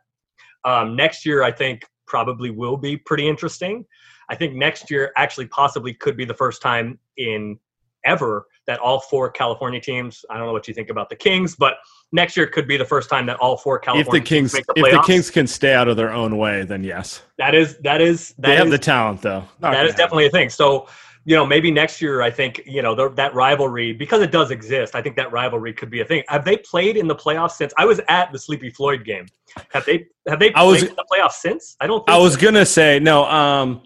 Um, 0.66 0.96
next 0.96 1.26
year, 1.26 1.44
I 1.44 1.52
think 1.52 1.84
probably 2.08 2.50
will 2.50 2.78
be 2.78 2.98
pretty 2.98 3.28
interesting. 3.28 3.86
I 4.30 4.36
think 4.36 4.56
next 4.56 4.92
year 4.92 5.12
actually 5.18 5.48
possibly 5.48 5.94
could 5.94 6.16
be 6.16 6.26
the 6.26 6.34
first 6.34 6.62
time 6.62 7.00
in 7.18 7.60
ever 8.06 8.46
that 8.68 8.80
all 8.80 9.00
four 9.00 9.30
California 9.32 9.80
teams. 9.80 10.24
I 10.30 10.38
don't 10.38 10.46
know 10.46 10.54
what 10.54 10.68
you 10.68 10.74
think 10.74 10.90
about 10.90 11.10
the 11.10 11.16
Kings, 11.16 11.56
but 11.56 11.78
next 12.12 12.38
year 12.38 12.48
could 12.48 12.68
be 12.68 12.78
the 12.78 12.86
first 12.86 13.10
time 13.10 13.26
that 13.26 13.38
all 13.38 13.58
four 13.58 13.80
California 13.80 14.20
If 14.20 14.24
the 14.24 14.28
Kings, 14.28 14.52
teams 14.52 14.68
make 14.68 14.76
the 14.76 14.86
if 14.86 14.94
the. 14.94 15.02
Kings 15.02 15.32
can 15.32 15.48
stay 15.48 15.74
out 15.74 15.88
of 15.88 15.98
their 15.98 16.12
own 16.12 16.38
way, 16.38 16.64
then 16.64 16.84
yes, 16.84 17.22
that 17.38 17.56
is 17.56 17.78
that 17.80 18.02
is 18.02 18.30
that 18.40 18.48
they 18.48 18.56
have 18.56 18.70
the 18.70 18.78
talent 18.78 19.22
though. 19.22 19.44
Not 19.60 19.72
that 19.72 19.86
is 19.86 19.92
gonna 19.92 20.04
definitely 20.04 20.26
a 20.28 20.30
thing. 20.30 20.50
So, 20.50 20.88
you 21.26 21.36
know, 21.36 21.46
maybe 21.46 21.70
next 21.70 22.02
year, 22.02 22.22
I 22.22 22.32
think, 22.32 22.62
you 22.66 22.82
know, 22.82 22.96
the, 22.96 23.10
that 23.10 23.34
rivalry, 23.36 23.94
because 23.94 24.22
it 24.22 24.32
does 24.32 24.52
exist, 24.52 24.96
I 24.96 25.02
think 25.02 25.16
that 25.18 25.32
rivalry 25.32 25.74
could 25.74 25.90
be 25.90 26.02
a 26.02 26.06
thing. 26.06 26.24
Have 26.28 26.46
they 26.46 26.58
played 26.58 26.96
in 26.98 27.08
the 27.08 27.16
playoffs 27.16 27.52
since? 27.52 27.74
I 27.78 27.86
was 27.86 28.00
at 28.08 28.32
the 28.32 28.40
Sleepy 28.40 28.70
Floyd 28.70 29.04
game. 29.04 29.28
Have 29.72 29.86
they 29.86 30.06
have 30.28 30.40
they 30.40 30.50
I 30.50 30.62
played 30.62 30.68
was- 30.68 30.84
in 30.84 30.96
the 30.96 31.06
playoffs 31.12 31.34
since? 31.34 31.76
I 31.80 31.88
don't 31.88 32.06
think 32.06 32.16
I 32.16 32.20
was 32.20 32.36
so. 32.36 32.40
gonna 32.40 32.66
say 32.66 33.00
no. 33.00 33.26
Um, 33.26 33.82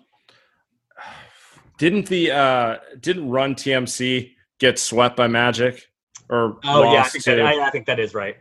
didn't 1.84 2.06
the 2.08 2.32
uh 2.32 2.78
didn't 3.02 3.30
Run 3.30 3.56
TMC 3.56 4.32
get 4.60 4.80
swept 4.80 5.17
by 5.17 5.28
Magic 5.28 5.86
or 6.30 6.58
Oh, 6.63 6.93
yeah, 6.93 7.02
I 7.02 7.08
think, 7.10 7.24
to? 7.26 7.36
that, 7.36 7.46
I, 7.46 7.67
I 7.67 7.69
think 7.72 7.86
that 7.88 8.00
is 8.00 8.13
right. 8.13 8.38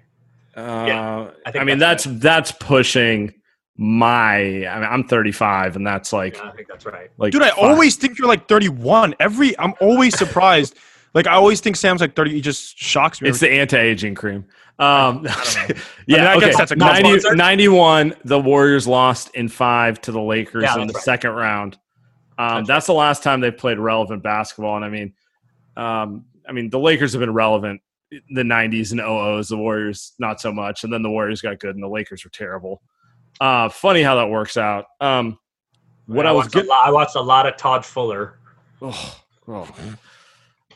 uh, 0.57 0.61
I 0.61 1.31
I, 1.47 1.51
think 1.51 1.65
mean 1.65 1.79
that's 1.79 2.05
that's 2.05 2.21
that's 2.21 2.53
pushing 2.53 3.35
my. 3.77 4.35
I 4.67 4.75
mean, 4.81 4.89
I'm 4.89 5.05
35, 5.09 5.75
and 5.77 5.85
that's 5.87 6.13
like 6.13 6.37
Yeah, 6.37 6.51
I 6.51 6.51
think 6.53 6.69
that's 6.69 6.87
right. 6.87 7.11
like 7.19 7.33
Dude, 7.33 7.43
I 7.43 7.49
five- 7.51 7.59
always 7.59 7.97
think 7.97 8.17
you're 8.19 8.29
like 8.29 8.47
31. 8.47 9.15
Every 9.19 9.59
I'm 9.59 9.75
always 9.81 10.17
surprised. 10.17 10.79
like 11.15 11.27
I 11.27 11.33
always 11.33 11.61
think 11.61 11.75
Saam's 11.77 12.01
like 12.01 12.15
30. 12.15 12.31
He 12.33 12.41
just 12.41 12.79
shocks 12.79 13.21
me. 13.21 13.29
It's 13.29 13.41
the 13.41 13.51
anti-aging 13.51 14.15
cream. 14.15 14.45
Um, 14.79 15.25
yeah, 16.07 16.31
I 16.33 16.39
guess 16.39 16.49
okay. 16.49 16.53
that's 16.57 16.71
a 16.73 16.77
90 16.77 17.35
91, 17.35 18.15
the 18.25 18.39
Warriors 18.39 18.87
lost 18.87 19.35
in 19.35 19.49
five 19.49 20.01
to 20.03 20.13
the 20.13 20.21
Lakers 20.21 20.63
Yeah, 20.63 20.81
in 20.81 20.87
the 20.87 20.95
right. 20.95 21.03
second 21.03 21.31
round. 21.33 21.79
Um, 22.38 22.64
That's 22.64 22.87
the 22.87 22.95
last 22.95 23.23
time 23.23 23.40
they've 23.40 23.57
played 23.57 23.79
relevant 23.79 24.23
basketball. 24.23 24.77
And 24.77 24.85
I 24.85 24.88
mean, 24.88 25.14
um, 25.77 26.25
I 26.49 26.53
mean, 26.53 26.71
the 26.71 26.79
Lakers 26.79 27.12
have 27.12 27.21
been 27.21 27.33
relevant 27.33 27.81
in 28.11 28.23
the 28.31 28.42
90s 28.42 28.92
and 28.92 29.01
00s. 29.01 29.49
The 29.49 29.57
Warriors, 29.57 30.12
not 30.18 30.40
so 30.40 30.53
much. 30.53 30.85
And 30.85 30.92
then 30.92 31.03
the 31.03 31.11
Warriors 31.11 31.40
got 31.40 31.59
good 31.59 31.75
and 31.75 31.83
the 31.83 31.88
Lakers 31.88 32.25
were 32.25 32.31
terrible. 32.31 32.83
Uh, 33.40 33.68
funny 33.68 34.03
how 34.03 34.16
that 34.16 34.29
works 34.29 34.57
out. 34.57 34.87
Um, 35.01 35.38
what 36.07 36.27
I, 36.27 36.33
was 36.33 36.47
watched 36.47 36.57
a 36.57 36.68
lot, 36.68 36.87
I 36.87 36.90
watched 36.90 37.16
a 37.16 37.21
lot 37.21 37.47
of 37.47 37.57
Todd 37.57 37.85
Fuller. 37.85 38.38
Oh, 38.81 39.21
oh. 39.49 39.68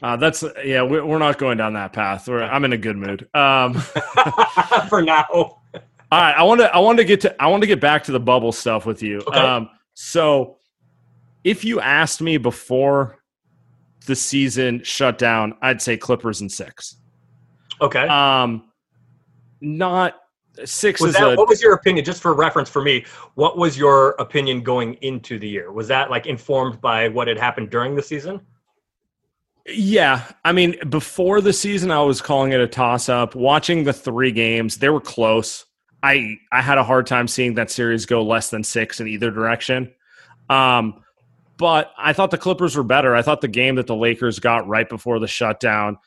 Uh, 0.03 0.17
that's 0.17 0.45
yeah. 0.65 0.83
we- 0.83 1.01
We're 1.01 1.19
not 1.19 1.39
going 1.39 1.59
down 1.59 1.75
that 1.75 1.93
path. 1.93 2.29
We're, 2.29 2.43
I'm 2.43 2.65
in 2.65 2.73
a 2.73 2.79
good 2.79 2.97
mood. 2.97 3.29
Um, 3.35 3.75
for 4.89 5.03
now. 5.03 5.27
All 6.13 6.21
right, 6.21 6.35
I 6.37 6.45
want 6.45 6.61
to 6.61 6.73
I 6.73 6.79
want 6.79 6.99
to 6.99 7.05
get 7.05 7.21
to 7.23 7.43
I 7.43 7.49
want 7.49 7.63
to 7.65 7.67
get 7.67 7.81
back 7.81 8.05
to 8.05 8.13
the 8.13 8.21
bubble 8.21 8.53
stuff 8.53 8.87
with 8.87 9.03
you. 9.03 9.19
Okay. 9.27 9.41
Um, 9.41 9.69
so 9.95 10.59
if 11.47 11.65
you 11.65 11.81
asked 11.81 12.21
me 12.21 12.39
before 12.39 13.23
the 14.07 14.17
season 14.17 14.83
shut 14.83 15.17
down, 15.17 15.55
I'd 15.63 15.81
say 15.81 15.97
Clippers 15.97 16.41
and 16.41 16.51
six. 16.51 16.97
Okay. 17.81 18.07
Um, 18.09 18.73
not 19.61 20.17
six 20.65 21.01
was 21.01 21.11
is 21.11 21.21
that 21.21 21.35
a 21.35 21.37
what 21.37 21.49
was 21.49 21.63
your 21.63 21.75
opinion 21.75 22.03
just 22.05 22.23
for 22.23 22.33
reference 22.33 22.71
for 22.71 22.81
me 22.81 23.05
what 23.35 23.59
was 23.59 23.77
your 23.77 24.13
opinion 24.19 24.63
going 24.63 24.95
into 25.03 25.39
the 25.39 25.47
year 25.47 25.71
was 25.71 25.87
that 25.87 26.11
like 26.11 26.25
informed 26.25 26.81
by 26.81 27.09
what 27.09 27.29
had 27.29 27.37
happened 27.37 27.69
during 27.69 27.95
the 27.95 28.03
season 28.03 28.41
yeah. 29.69 30.23
I 30.45 30.53
mean, 30.53 30.77
before 30.89 31.41
the 31.41 31.53
season, 31.53 31.91
I 31.91 32.01
was 32.01 32.23
calling 32.23 32.53
it 32.53 32.61
a 32.61 32.69
toss 32.69 33.09
up. 33.09 33.35
Watching 33.35 33.83
the 33.83 33.93
three 33.93 34.31
games, 34.31 34.77
they 34.77 34.89
were 34.89 35.01
close. 35.01 35.65
I 36.05 36.37
I 36.53 36.63
had 36.63 36.79
a 36.79 36.85
hard 36.85 37.09
time 37.09 37.27
seeing 37.27 37.55
that 37.55 37.73
series 37.73 38.07
go 38.07 38.23
less 38.23 38.49
than 38.49 38.63
six 38.63 39.01
in 39.01 39.09
either 39.09 39.33
direction. 39.33 39.93
Um, 40.49 41.03
but 41.59 41.93
I 41.99 42.13
thought 42.13 42.31
the 42.31 42.39
Clippers 42.39 42.77
were 42.77 42.83
better. 42.83 43.15
I 43.15 43.23
thought 43.23 43.41
the 43.41 43.49
game 43.49 43.77
that 43.77 43.87
the 43.87 43.97
Lakers 43.97 44.39
got 44.39 44.67
right 44.69 44.89
before 44.89 45.19
the 45.19 45.27
shutdown, 45.27 45.99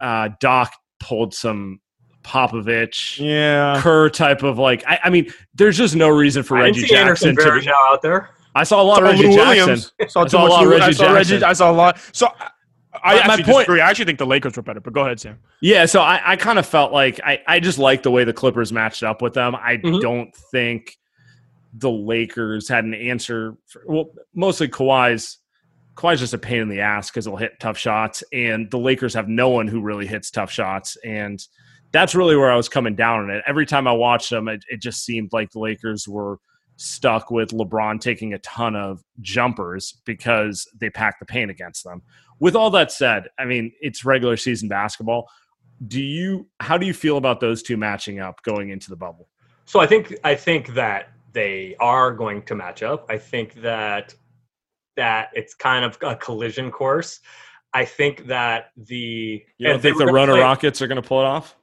uh, 0.00 0.28
Doc 0.40 0.72
pulled 1.00 1.34
some 1.34 1.80
Popovich, 2.22 3.18
yeah. 3.18 3.80
Kerr 3.82 4.08
type 4.08 4.42
of 4.42 4.58
like. 4.58 4.82
I, 4.86 4.98
I 5.04 5.10
mean, 5.10 5.30
there's 5.54 5.76
just 5.76 5.94
no 5.94 6.08
reason 6.08 6.42
for 6.42 6.56
i 6.56 6.62
Reggie 6.62 6.80
see 6.82 6.86
Jackson 6.88 7.36
to. 7.36 7.60
be 7.60 7.68
out 7.68 8.00
there 8.02 8.30
I 8.54 8.64
saw 8.64 8.80
a 8.80 8.84
lot 8.84 9.02
of 9.02 9.08
Reggie 9.10 9.26
Lou 9.28 9.34
Jackson. 9.36 10.08
Saw 10.08 10.22
I 10.24 10.26
saw 10.28 10.46
a 10.46 10.48
lot 10.48 10.62
of 10.62 10.68
Lou- 10.70 10.76
I 10.76 10.78
Reggie 10.78 10.92
saw 10.94 11.12
Reggie. 11.12 11.30
Jackson. 11.30 11.48
I 11.48 11.52
saw 11.52 11.70
a 11.70 11.74
lot. 11.74 11.98
So 12.12 12.28
I, 12.38 12.50
I 13.02 13.14
My- 13.14 13.26
my 13.26 13.34
actually 13.34 13.44
point- 13.44 13.56
disagree. 13.66 13.80
I 13.80 13.90
actually 13.90 14.04
think 14.06 14.18
the 14.20 14.26
Lakers 14.26 14.56
were 14.56 14.62
better. 14.62 14.80
But 14.80 14.92
go 14.92 15.02
ahead, 15.02 15.18
Saam. 15.18 15.36
Yeah, 15.60 15.84
so 15.86 16.00
I, 16.00 16.20
I 16.24 16.36
kind 16.36 16.58
of 16.58 16.64
felt 16.66 16.92
like 16.92 17.20
I, 17.24 17.40
I 17.48 17.58
just 17.60 17.78
like 17.78 18.02
the 18.04 18.10
way 18.12 18.22
the 18.24 18.32
Clippers 18.32 18.72
matched 18.72 19.02
up 19.02 19.20
with 19.20 19.34
them. 19.34 19.54
I 19.56 19.78
Mhm. 19.78 20.00
don't 20.00 20.34
think 20.52 20.96
the 21.76 21.90
Lakers 21.90 22.68
had 22.68 22.84
an 22.84 22.94
answer. 22.94 23.56
For, 23.66 23.82
well, 23.86 24.10
mostly 24.34 24.68
Kawhi's. 24.68 25.38
Kawhi's 25.96 26.18
just 26.18 26.34
a 26.34 26.38
pain 26.38 26.60
in 26.60 26.68
the 26.68 26.80
ass 26.80 27.08
because 27.08 27.24
he'll 27.24 27.36
hit 27.36 27.52
tough 27.60 27.78
shots, 27.78 28.24
and 28.32 28.68
the 28.70 28.78
Lakers 28.78 29.14
have 29.14 29.28
no 29.28 29.48
one 29.50 29.68
who 29.68 29.80
really 29.80 30.06
hits 30.06 30.28
tough 30.28 30.50
shots, 30.50 30.96
and 31.04 31.46
that's 31.92 32.16
really 32.16 32.34
where 32.34 32.50
I 32.50 32.56
was 32.56 32.68
coming 32.68 32.96
down 32.96 33.20
on 33.20 33.30
it. 33.30 33.44
Every 33.46 33.64
time 33.64 33.86
I 33.86 33.92
watched 33.92 34.28
them, 34.28 34.48
it, 34.48 34.64
it 34.68 34.80
just 34.82 35.04
seemed 35.04 35.32
like 35.32 35.52
the 35.52 35.60
Lakers 35.60 36.08
were 36.08 36.38
stuck 36.76 37.30
with 37.30 37.50
LeBron 37.50 38.00
taking 38.00 38.34
a 38.34 38.40
ton 38.40 38.74
of 38.74 39.04
jumpers 39.20 40.00
because 40.04 40.66
they 40.80 40.90
packed 40.90 41.20
the 41.20 41.26
paint 41.26 41.52
against 41.52 41.84
them. 41.84 42.02
With 42.40 42.56
all 42.56 42.70
that 42.70 42.90
said, 42.90 43.28
I 43.38 43.44
mean, 43.44 43.70
it's 43.80 44.04
regular 44.04 44.36
season 44.36 44.68
basketball. 44.68 45.28
Do 45.86 46.02
you 46.02 46.48
how 46.58 46.76
do 46.76 46.86
you 46.86 46.94
feel 46.94 47.18
about 47.18 47.38
those 47.38 47.62
two 47.62 47.76
matching 47.76 48.18
up 48.18 48.42
going 48.42 48.70
into 48.70 48.90
the 48.90 48.96
bubble? 48.96 49.28
so 49.64 49.80
i 49.80 49.86
think 49.86 50.14
i 50.24 50.34
think 50.34 50.74
that 50.74 51.10
they 51.34 51.76
are 51.80 52.10
going 52.12 52.40
to 52.42 52.54
match 52.54 52.82
up 52.82 53.04
i 53.10 53.18
think 53.18 53.54
that 53.60 54.14
that 54.96 55.28
it's 55.34 55.54
kind 55.54 55.84
of 55.84 55.98
a 56.02 56.14
collision 56.16 56.70
course 56.70 57.20
i 57.74 57.84
think 57.84 58.26
that 58.26 58.70
the 58.76 59.44
You 59.58 59.68
don't 59.68 59.82
think 59.82 59.98
the 59.98 60.06
runner 60.06 60.32
play- 60.32 60.40
Rockets 60.40 60.80
are 60.80 60.86
going 60.86 61.02
to 61.02 61.06
pull 61.06 61.20
it 61.20 61.26
off? 61.26 61.56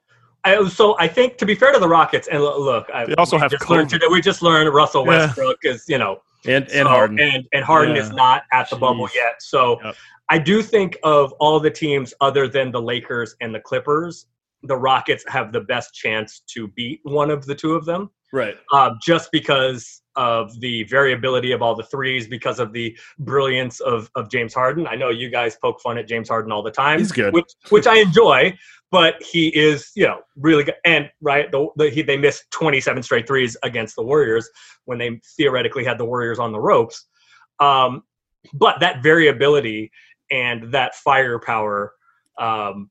I, 0.43 0.67
so 0.69 0.97
I 0.97 1.07
think 1.07 1.37
to 1.37 1.45
be 1.45 1.53
fair 1.53 1.71
to 1.71 1.77
the 1.77 1.87
Rockets, 1.87 2.27
and 2.27 2.41
lo- 2.43 2.59
look, 2.59 2.89
I, 2.91 3.05
They 3.05 3.13
also 3.13 3.35
we 3.35 3.41
have 3.41 3.51
just 3.51 3.69
learned 3.69 3.91
today. 3.91 4.07
We 4.09 4.21
just 4.21 4.41
learned 4.41 4.73
Russell 4.73 5.03
Yeah. 5.05 5.27
Westbrook 5.27 5.57
is 5.63 5.85
you 5.87 5.99
know 5.99 6.21
And 6.45 6.63
and 6.77 6.85
so- 6.87 6.89
Harden. 6.89 7.19
and 7.19 7.45
and 7.53 7.63
Harden 7.63 7.95
Yeah. 7.95 8.01
is 8.01 8.09
not 8.11 8.41
at 8.51 8.67
the 8.71 8.75
bubble 8.75 9.07
yet. 9.15 9.35
So 9.43 9.79
Yep. 9.83 9.95
I 10.29 10.37
do 10.39 10.63
think 10.63 10.97
of 11.03 11.31
all 11.33 11.59
the 11.59 11.69
teams 11.69 12.13
other 12.21 12.47
than 12.47 12.71
the 12.71 12.81
Lakers 12.81 13.35
and 13.39 13.53
the 13.53 13.59
Clippers, 13.59 14.25
the 14.63 14.75
Rockets 14.75 15.23
have 15.27 15.51
the 15.51 15.61
best 15.61 15.93
chance 15.93 16.41
to 16.53 16.67
beat 16.69 16.99
one 17.03 17.31
of 17.31 17.45
the 17.45 17.55
two 17.55 17.73
of 17.73 17.85
them, 17.85 18.09
right. 18.31 18.55
uh, 18.71 18.91
just 19.01 19.31
because 19.31 20.01
of 20.15 20.59
the 20.59 20.83
variability 20.83 21.51
of 21.51 21.61
all 21.61 21.73
the 21.73 21.83
threes, 21.83 22.27
because 22.27 22.59
of 22.59 22.73
the 22.73 22.95
brilliance 23.19 23.79
of 23.79 24.09
of 24.15 24.29
James 24.29 24.53
Harden. 24.53 24.85
I 24.87 24.95
know 24.95 25.09
you 25.09 25.29
guys 25.29 25.57
poke 25.61 25.81
fun 25.81 25.97
at 25.97 26.07
James 26.07 26.29
Harden 26.29 26.51
all 26.51 26.63
the 26.63 26.71
time. 26.71 26.99
He's 26.99 27.11
good. 27.11 27.33
which 27.33 27.51
which 27.69 27.87
I 27.87 27.97
enjoy. 27.97 28.57
But 28.91 29.23
he 29.23 29.47
is, 29.57 29.89
you 29.95 30.05
know, 30.05 30.19
really 30.35 30.65
good. 30.65 30.75
And 30.83 31.09
right, 31.21 31.49
the, 31.49 31.69
the, 31.77 31.89
he, 31.89 32.01
they 32.01 32.17
missed 32.17 32.43
27 32.51 33.01
straight 33.03 33.25
threes 33.25 33.55
against 33.63 33.95
the 33.95 34.03
Warriors 34.03 34.49
when 34.83 34.97
they 34.97 35.21
theoretically 35.37 35.85
had 35.85 35.97
the 35.97 36.03
Warriors 36.03 36.39
on 36.39 36.51
the 36.51 36.59
ropes. 36.59 37.07
Um, 37.61 38.03
but 38.53 38.81
that 38.81 39.01
variability 39.01 39.91
and 40.29 40.73
that 40.73 40.95
firepower 40.95 41.93
um, 42.37 42.89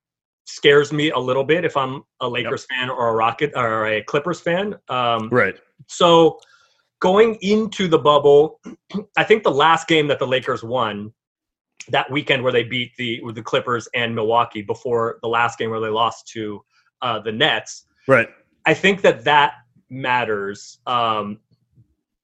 scares 0.50 0.92
me 0.92 1.10
a 1.10 1.18
little 1.18 1.44
bit 1.44 1.64
if 1.64 1.76
I'm 1.76 2.02
a 2.20 2.28
Lakers 2.28 2.66
fan 2.66 2.90
or 2.90 3.08
a 3.08 3.12
Rocket 3.14 3.52
or 3.54 3.86
a 3.86 4.02
Clippers 4.02 4.40
fan. 4.40 4.74
Um, 4.88 5.28
Right. 5.30 5.56
so 5.86 6.38
going 7.00 7.36
into 7.40 7.88
the 7.88 7.98
bubble, 7.98 8.60
I 9.16 9.24
think 9.24 9.42
the 9.42 9.50
last 9.50 9.88
game 9.88 10.06
that 10.08 10.18
the 10.18 10.26
Lakers 10.26 10.62
won 10.62 11.12
that 11.88 12.10
weekend 12.10 12.42
where 12.42 12.52
they 12.52 12.62
beat 12.62 12.92
the 12.96 13.20
with 13.22 13.34
the 13.34 13.42
Clippers 13.42 13.88
and 13.94 14.14
Milwaukee 14.14 14.62
before 14.62 15.18
the 15.22 15.28
last 15.28 15.58
game 15.58 15.70
where 15.70 15.80
they 15.80 15.88
lost 15.88 16.28
to 16.28 16.62
uh, 17.02 17.18
the 17.20 17.32
Nets. 17.32 17.86
Right. 18.06 18.28
I 18.66 18.74
think 18.74 19.00
that 19.02 19.24
that 19.24 19.54
matters. 19.88 20.78
Um, 20.86 21.40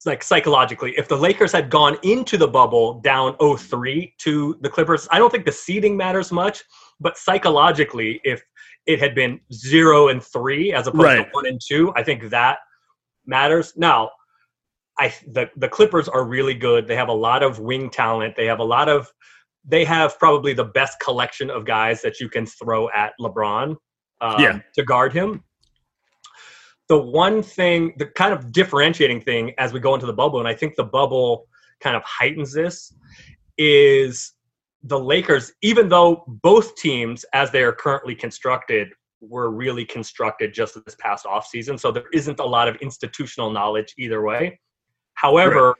like 0.05 0.23
psychologically, 0.23 0.93
if 0.97 1.07
the 1.07 1.17
Lakers 1.17 1.51
had 1.51 1.69
gone 1.69 1.97
into 2.03 2.37
the 2.37 2.47
bubble 2.47 3.01
down 3.01 3.33
0-3 3.37 4.13
to 4.19 4.57
the 4.61 4.69
Clippers, 4.69 5.07
I 5.11 5.19
don't 5.19 5.29
think 5.29 5.43
the 5.45 5.51
seeding 5.51 5.97
matters 5.97 6.31
much. 6.31 6.63
But 6.99 7.17
psychologically, 7.17 8.19
if 8.23 8.41
it 8.85 8.99
had 8.99 9.13
been 9.13 9.39
zero 9.53 10.07
and 10.07 10.23
three 10.23 10.73
as 10.73 10.87
opposed 10.87 11.03
Right. 11.03 11.25
to 11.25 11.29
one 11.31 11.45
and 11.45 11.59
two, 11.65 11.93
I 11.95 12.03
think 12.03 12.29
that 12.29 12.59
matters. 13.25 13.73
Now, 13.75 14.11
I 14.99 15.13
the 15.27 15.49
the 15.57 15.67
Clippers 15.69 16.07
are 16.09 16.23
really 16.25 16.53
good. 16.55 16.87
They 16.87 16.95
have 16.95 17.09
a 17.09 17.13
lot 17.13 17.43
of 17.43 17.59
wing 17.59 17.89
talent. 17.89 18.35
They 18.35 18.45
have 18.45 18.59
a 18.59 18.63
lot 18.63 18.89
of 18.89 19.11
they 19.69 19.83
have 19.83 20.17
probably 20.17 20.53
the 20.53 20.63
best 20.63 20.99
collection 21.01 21.49
of 21.49 21.65
guys 21.65 22.01
that 22.01 22.19
you 22.21 22.29
can 22.29 22.45
throw 22.45 22.89
at 22.91 23.11
LeBron 23.19 23.75
um, 24.21 24.39
Yeah. 24.39 24.59
to 24.75 24.83
guard 24.83 25.11
him. 25.13 25.43
the 26.89 26.97
one 26.97 27.43
thing, 27.43 27.93
the 27.97 28.05
kind 28.05 28.33
of 28.33 28.53
differentiating 28.53 29.19
thing 29.19 29.53
as 29.57 29.73
we 29.73 29.79
go 29.81 29.93
into 29.93 30.05
the 30.05 30.13
bubble, 30.13 30.39
and 30.39 30.47
I 30.47 30.53
think 30.55 30.75
the 30.77 30.85
bubble 30.85 31.45
kind 31.81 31.97
of 31.97 32.03
heightens 32.05 32.53
this, 32.53 32.93
is 33.57 34.31
the 34.83 34.99
Lakers, 34.99 35.51
even 35.61 35.89
though 35.89 36.23
both 36.43 36.75
teams, 36.75 37.25
as 37.33 37.51
they 37.51 37.63
are 37.63 37.73
currently 37.73 38.15
constructed, 38.15 38.89
were 39.21 39.49
really 39.49 39.85
constructed 39.85 40.53
just 40.53 40.75
this 40.85 40.95
past 40.99 41.25
offseason. 41.25 41.79
So 41.79 41.91
there 41.91 42.05
isn't 42.13 42.39
a 42.39 42.45
lot 42.45 42.67
of 42.67 42.75
institutional 42.77 43.49
knowledge 43.49 43.93
either 43.97 44.21
way. 44.21 44.59
However, 45.15 45.69
right. 45.69 45.75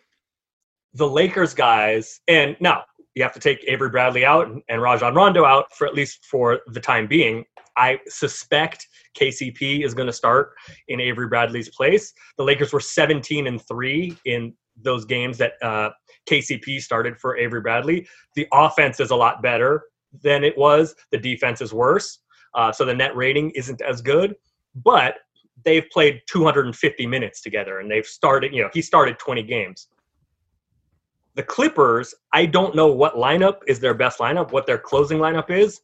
the 0.95 1.07
Lakers 1.07 1.53
guys, 1.53 2.19
and 2.27 2.57
now 2.59 2.83
you 3.13 3.23
have 3.23 3.33
to 3.33 3.39
take 3.39 3.63
Avery 3.67 3.89
Bradley 3.89 4.25
out 4.25 4.47
and 4.69 4.81
Rajon 4.81 5.13
Rondo 5.13 5.45
out 5.45 5.65
for 5.75 5.87
at 5.87 5.93
least 5.93 6.25
for 6.25 6.59
the 6.67 6.79
time 6.79 7.07
being. 7.07 7.43
I 7.75 7.99
suspect 8.07 8.87
KCP 9.19 9.85
is 9.85 9.93
going 9.93 10.07
to 10.07 10.13
start 10.13 10.53
in 10.87 10.99
Avery 10.99 11.27
Bradley's 11.27 11.69
place. 11.69 12.13
The 12.37 12.43
Lakers 12.43 12.73
were 12.73 12.79
17 12.79 13.47
and 13.47 13.61
3 13.67 14.17
in 14.25 14.53
those 14.81 15.05
games 15.05 15.37
that 15.37 15.53
uh, 15.61 15.89
KCP 16.29 16.81
started 16.81 17.17
for 17.17 17.37
Avery 17.37 17.61
Bradley. 17.61 18.07
The 18.35 18.47
offense 18.53 18.99
is 18.99 19.11
a 19.11 19.15
lot 19.15 19.41
better 19.41 19.83
than 20.23 20.43
it 20.43 20.57
was, 20.57 20.95
the 21.11 21.17
defense 21.17 21.61
is 21.61 21.73
worse. 21.73 22.19
Uh, 22.53 22.71
so 22.71 22.85
the 22.85 22.93
net 22.93 23.15
rating 23.15 23.51
isn't 23.51 23.81
as 23.81 24.01
good, 24.01 24.35
but 24.83 25.15
they've 25.63 25.89
played 25.91 26.21
250 26.27 27.05
minutes 27.05 27.41
together 27.41 27.79
and 27.79 27.89
they've 27.89 28.05
started, 28.05 28.53
you 28.53 28.63
know, 28.63 28.69
he 28.73 28.81
started 28.81 29.19
20 29.19 29.43
games. 29.43 29.87
The 31.35 31.43
Clippers, 31.43 32.15
I 32.33 32.45
don't 32.47 32.75
know 32.75 32.87
what 32.87 33.15
lineup 33.15 33.57
is 33.67 33.79
their 33.79 33.93
best 33.93 34.19
lineup, 34.19 34.51
what 34.51 34.65
their 34.65 34.77
closing 34.77 35.19
lineup 35.19 35.51
is. 35.51 35.81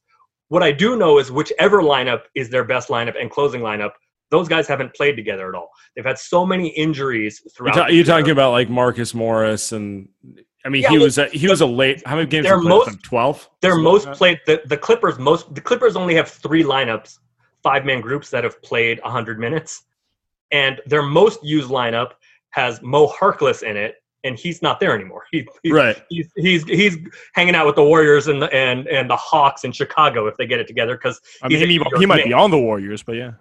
What 0.47 0.63
I 0.63 0.71
do 0.71 0.95
know 0.95 1.19
is 1.19 1.31
whichever 1.31 1.81
lineup 1.81 2.23
is 2.35 2.49
their 2.49 2.63
best 2.63 2.89
lineup 2.89 3.19
and 3.19 3.29
closing 3.29 3.61
lineup, 3.61 3.91
those 4.33 4.47
guys 4.47 4.67
haven't 4.67 4.93
played 4.95 5.15
together 5.15 5.47
at 5.47 5.55
all. 5.55 5.69
They've 5.95 6.03
had 6.03 6.17
so 6.17 6.45
many 6.45 6.69
injuries 6.69 7.41
throughout. 7.55 7.75
You're, 7.75 7.83
ta- 7.85 7.91
you're 7.91 8.05
talking 8.05 8.31
about 8.31 8.51
like 8.51 8.69
Marcus 8.69 9.13
Morris 9.13 9.71
and 9.71 10.09
I 10.65 10.69
mean, 10.69 10.83
yeah, 10.83 10.89
he 10.89 10.97
well, 10.97 11.05
was 11.05 11.17
a, 11.17 11.27
he 11.27 11.47
was 11.47 11.61
a 11.61 11.65
late. 11.65 12.01
How 12.05 12.15
many 12.15 12.27
games? 12.27 12.45
They're 12.45 12.57
most 12.57 13.03
twelve. 13.03 13.49
They're 13.61 13.75
most 13.75 14.07
like 14.07 14.17
played. 14.17 14.39
The, 14.47 14.61
the 14.65 14.77
Clippers 14.77 15.19
most. 15.19 15.53
The 15.53 15.61
Clippers 15.61 15.95
only 15.95 16.15
have 16.15 16.29
three 16.29 16.63
lineups, 16.63 17.19
five 17.61 17.85
man 17.85 18.01
groups 18.01 18.29
that 18.29 18.43
have 18.43 18.61
played 18.61 18.99
hundred 19.01 19.39
minutes, 19.39 19.83
and 20.51 20.79
their 20.85 21.03
most 21.03 21.43
used 21.43 21.69
lineup 21.69 22.11
has 22.51 22.81
Mo 22.81 23.07
Harkless 23.07 23.63
in 23.63 23.75
it, 23.75 23.95
and 24.23 24.39
he's 24.39 24.61
not 24.61 24.79
there 24.79 24.95
anymore. 24.95 25.23
He, 25.31 25.45
he's, 25.63 25.73
right. 25.73 26.01
He's, 26.09 26.29
he's 26.37 26.63
he's 26.63 26.97
hanging 27.33 27.55
out 27.55 27.65
with 27.65 27.75
the 27.75 27.83
Warriors 27.83 28.27
and 28.27 28.41
the, 28.41 28.53
and 28.53 28.87
and 28.87 29.09
the 29.09 29.17
Hawks 29.17 29.65
in 29.65 29.71
Chicago 29.71 30.27
if 30.27 30.37
they 30.37 30.45
get 30.45 30.59
it 30.59 30.67
together 30.67 30.95
because 30.95 31.19
I 31.41 31.49
mean 31.49 31.67
he, 31.67 31.81
he 31.97 32.05
might 32.05 32.23
be 32.23 32.33
on 32.33 32.51
the 32.51 32.59
Warriors, 32.59 33.03
but 33.03 33.13
yeah. 33.13 33.31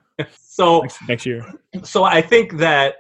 So 0.41 0.81
next, 0.81 0.99
next 1.09 1.27
year. 1.27 1.53
So 1.83 2.05
I 2.05 2.21
think 2.21 2.59
that 2.59 2.97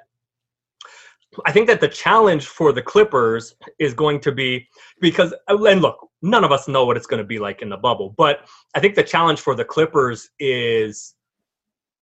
I 1.47 1.53
think 1.53 1.67
that 1.69 1.81
the 1.81 1.89
challenge 1.89 2.47
for 2.47 2.73
the 2.73 2.83
Clippers 2.83 3.55
is 3.79 3.95
going 3.95 4.21
to 4.21 4.33
be 4.33 4.69
because 5.01 5.33
uh, 5.49 5.65
and 5.65 5.81
look, 5.81 6.09
none 6.21 6.45
of 6.45 6.53
us 6.53 6.69
know 6.69 6.85
what 6.85 6.97
it's 6.97 7.07
going 7.07 7.23
to 7.23 7.27
be 7.27 7.39
like 7.39 7.63
in 7.63 7.69
the 7.69 7.77
bubble, 7.77 8.15
but 8.17 8.49
I 8.75 8.81
think 8.81 8.95
the 8.95 9.03
challenge 9.03 9.41
for 9.41 9.55
the 9.55 9.65
Clippers 9.65 10.31
is 10.39 11.15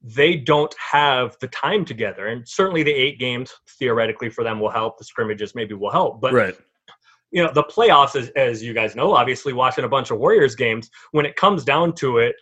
they 0.02 0.36
don't 0.36 0.74
have 0.78 1.36
the 1.40 1.48
time 1.48 1.84
together. 1.84 2.28
And 2.28 2.46
certainly 2.48 2.82
the 2.82 2.92
eight 2.92 3.18
games 3.18 3.52
theoretically 3.78 4.30
for 4.30 4.44
them 4.44 4.60
will 4.60 4.70
help. 4.70 4.98
The 4.98 5.04
scrimmages 5.04 5.54
maybe 5.54 5.74
will 5.74 5.90
help. 5.90 6.20
But 6.20 6.32
right. 6.32 6.56
you 7.30 7.42
know, 7.42 7.52
the 7.52 7.64
playoffs, 7.64 8.14
as, 8.14 8.30
as 8.30 8.62
you 8.62 8.74
guys 8.74 8.94
know, 8.94 9.14
obviously 9.14 9.52
watching 9.52 9.84
a 9.84 9.88
bunch 9.88 10.10
of 10.10 10.18
Warriors 10.18 10.54
games, 10.54 10.88
when 11.12 11.26
it 11.26 11.36
comes 11.36 11.64
down 11.64 11.94
to 11.94 12.18
it, 12.18 12.36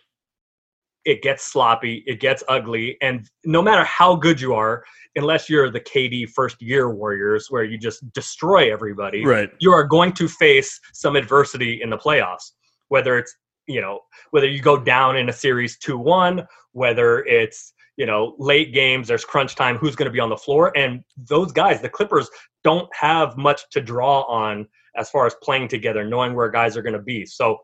it 1.07 1.21
gets 1.21 1.45
sloppy, 1.45 2.03
it 2.05 2.19
gets 2.19 2.43
ugly, 2.49 2.97
and 3.01 3.29
no 3.45 3.61
matter 3.61 3.85
how 3.85 4.13
good 4.13 4.41
you 4.41 4.53
are, 4.53 4.83
unless 5.15 5.49
you're 5.49 5.71
the 5.71 5.79
KD 5.79 6.29
first 6.29 6.61
year 6.61 6.93
Warriors 6.93 7.47
where 7.49 7.63
you 7.63 7.77
just 7.77 8.11
destroy 8.11 8.71
everybody, 8.71 9.25
right. 9.25 9.49
you 9.59 9.71
are 9.71 9.85
going 9.85 10.11
to 10.11 10.27
face 10.27 10.79
some 10.91 11.15
adversity 11.15 11.81
in 11.81 11.89
the 11.89 11.97
playoffs. 11.97 12.51
Whether 12.89 13.17
it's 13.17 13.33
you 13.67 13.79
know 13.79 14.01
whether 14.31 14.47
you 14.47 14.61
go 14.61 14.77
down 14.77 15.15
in 15.17 15.29
a 15.29 15.33
series 15.33 15.77
2-1 15.79 16.45
whether 16.71 17.25
it's 17.25 17.73
you 17.97 18.05
know 18.05 18.33
late 18.37 18.73
games 18.73 19.09
there's 19.09 19.25
crunch 19.25 19.55
time 19.55 19.75
who's 19.77 19.93
going 19.93 20.05
to 20.05 20.11
be 20.11 20.21
on 20.21 20.29
the 20.29 20.37
floor 20.37 20.71
and 20.77 21.03
those 21.17 21.51
guys 21.51 21.81
the 21.81 21.89
clippers 21.89 22.29
don't 22.63 22.87
have 22.95 23.35
much 23.35 23.69
to 23.71 23.81
draw 23.81 24.21
on 24.21 24.65
as 24.95 25.09
far 25.09 25.25
as 25.25 25.35
playing 25.43 25.67
together 25.67 26.05
knowing 26.07 26.33
where 26.33 26.49
guys 26.49 26.77
are 26.77 26.81
going 26.81 26.93
to 26.93 27.01
be 27.01 27.25
so 27.25 27.57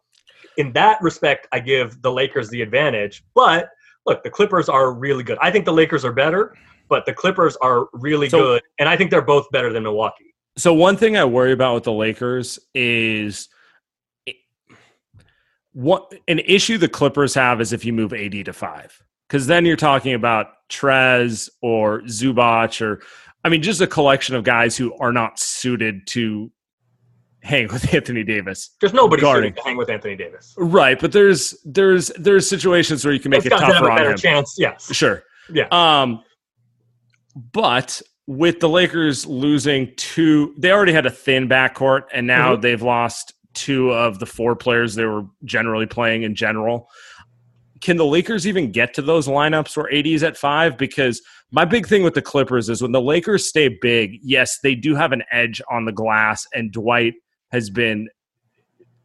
in 0.57 0.71
that 0.73 1.01
respect 1.01 1.47
i 1.51 1.59
give 1.59 2.01
the 2.01 2.11
lakers 2.11 2.49
the 2.49 2.61
advantage 2.61 3.23
but 3.33 3.69
look 4.05 4.23
the 4.23 4.29
clippers 4.29 4.69
are 4.69 4.93
really 4.93 5.23
good. 5.23 5.37
I 5.41 5.51
think 5.51 5.65
the 5.65 5.73
lakers 5.73 6.03
are 6.05 6.13
better 6.13 6.55
but 6.89 7.05
the 7.05 7.13
clippers 7.13 7.55
are 7.57 7.87
really 7.93 8.29
so, 8.29 8.39
good 8.39 8.63
and 8.79 8.89
i 8.89 8.97
think 8.97 9.11
they're 9.11 9.21
both 9.21 9.49
better 9.51 9.71
than 9.71 9.83
milwaukee. 9.83 10.33
So 10.57 10.73
one 10.73 10.97
thing 10.97 11.17
i 11.17 11.25
worry 11.25 11.51
about 11.51 11.75
with 11.75 11.83
the 11.83 11.93
lakers 11.93 12.59
is 12.73 13.49
what 15.73 16.13
an 16.27 16.39
issue 16.39 16.77
the 16.77 16.87
Clippers 16.87 17.33
have 17.33 17.59
is 17.59 17.73
if 17.73 17.83
you 17.83 17.93
move 17.93 18.13
AD 18.13 18.45
to 18.45 18.53
five, 18.53 19.01
because 19.27 19.47
then 19.47 19.65
you're 19.65 19.75
talking 19.75 20.13
about 20.13 20.47
Trez 20.69 21.49
or 21.61 22.01
Zubac 22.01 22.79
or, 22.81 23.01
I 23.43 23.49
mean, 23.49 23.61
just 23.61 23.81
a 23.81 23.87
collection 23.87 24.35
of 24.35 24.43
guys 24.43 24.77
who 24.77 24.93
are 24.99 25.11
not 25.11 25.39
suited 25.39 26.07
to 26.07 26.51
hang 27.43 27.67
with 27.67 27.93
Anthony 27.93 28.23
Davis. 28.23 28.71
There's 28.79 28.93
nobody 28.93 29.21
guarding. 29.21 29.53
to 29.53 29.61
hang 29.61 29.77
with 29.77 29.89
Anthony 29.89 30.15
Davis, 30.15 30.53
right? 30.57 30.99
But 30.99 31.11
there's 31.11 31.55
there's 31.65 32.07
there's 32.17 32.47
situations 32.49 33.05
where 33.05 33.13
you 33.13 33.19
can 33.19 33.31
make 33.31 33.43
Those 33.43 33.53
it 33.53 33.65
tougher 33.65 33.91
on 33.91 34.11
him. 34.11 34.17
Chance, 34.17 34.55
yes, 34.57 34.93
sure, 34.93 35.23
yeah. 35.51 35.67
Um, 35.71 36.23
but 37.51 38.01
with 38.25 38.59
the 38.59 38.69
Lakers 38.69 39.25
losing 39.25 39.91
two, 39.97 40.55
they 40.57 40.71
already 40.71 40.93
had 40.93 41.05
a 41.05 41.11
thin 41.11 41.47
backcourt, 41.49 42.03
and 42.13 42.25
now 42.25 42.53
mm-hmm. 42.53 42.61
they've 42.61 42.81
lost 42.81 43.33
two 43.53 43.91
of 43.91 44.19
the 44.19 44.25
four 44.25 44.55
players 44.55 44.95
they 44.95 45.05
were 45.05 45.25
generally 45.43 45.85
playing 45.85 46.23
in 46.23 46.33
general. 46.33 46.89
Can 47.81 47.97
the 47.97 48.05
Lakers 48.05 48.47
even 48.47 48.71
get 48.71 48.93
to 48.93 49.01
those 49.01 49.27
lineups 49.27 49.75
where 49.75 49.93
AD 49.93 50.07
is 50.07 50.23
at 50.23 50.37
five? 50.37 50.77
Because 50.77 51.21
my 51.51 51.65
big 51.65 51.85
thing 51.85 52.01
with 52.01 52.13
the 52.13 52.21
Clippers 52.21 52.69
is 52.69 52.81
when 52.81 52.93
the 52.93 53.01
Lakers 53.01 53.47
stay 53.47 53.67
big, 53.67 54.19
yes, 54.23 54.59
they 54.63 54.73
do 54.73 54.95
have 54.95 55.11
an 55.11 55.21
edge 55.31 55.61
on 55.69 55.83
the 55.83 55.91
glass, 55.91 56.47
and 56.53 56.71
Dwight 56.71 57.13
has 57.53 57.69
been 57.69 58.09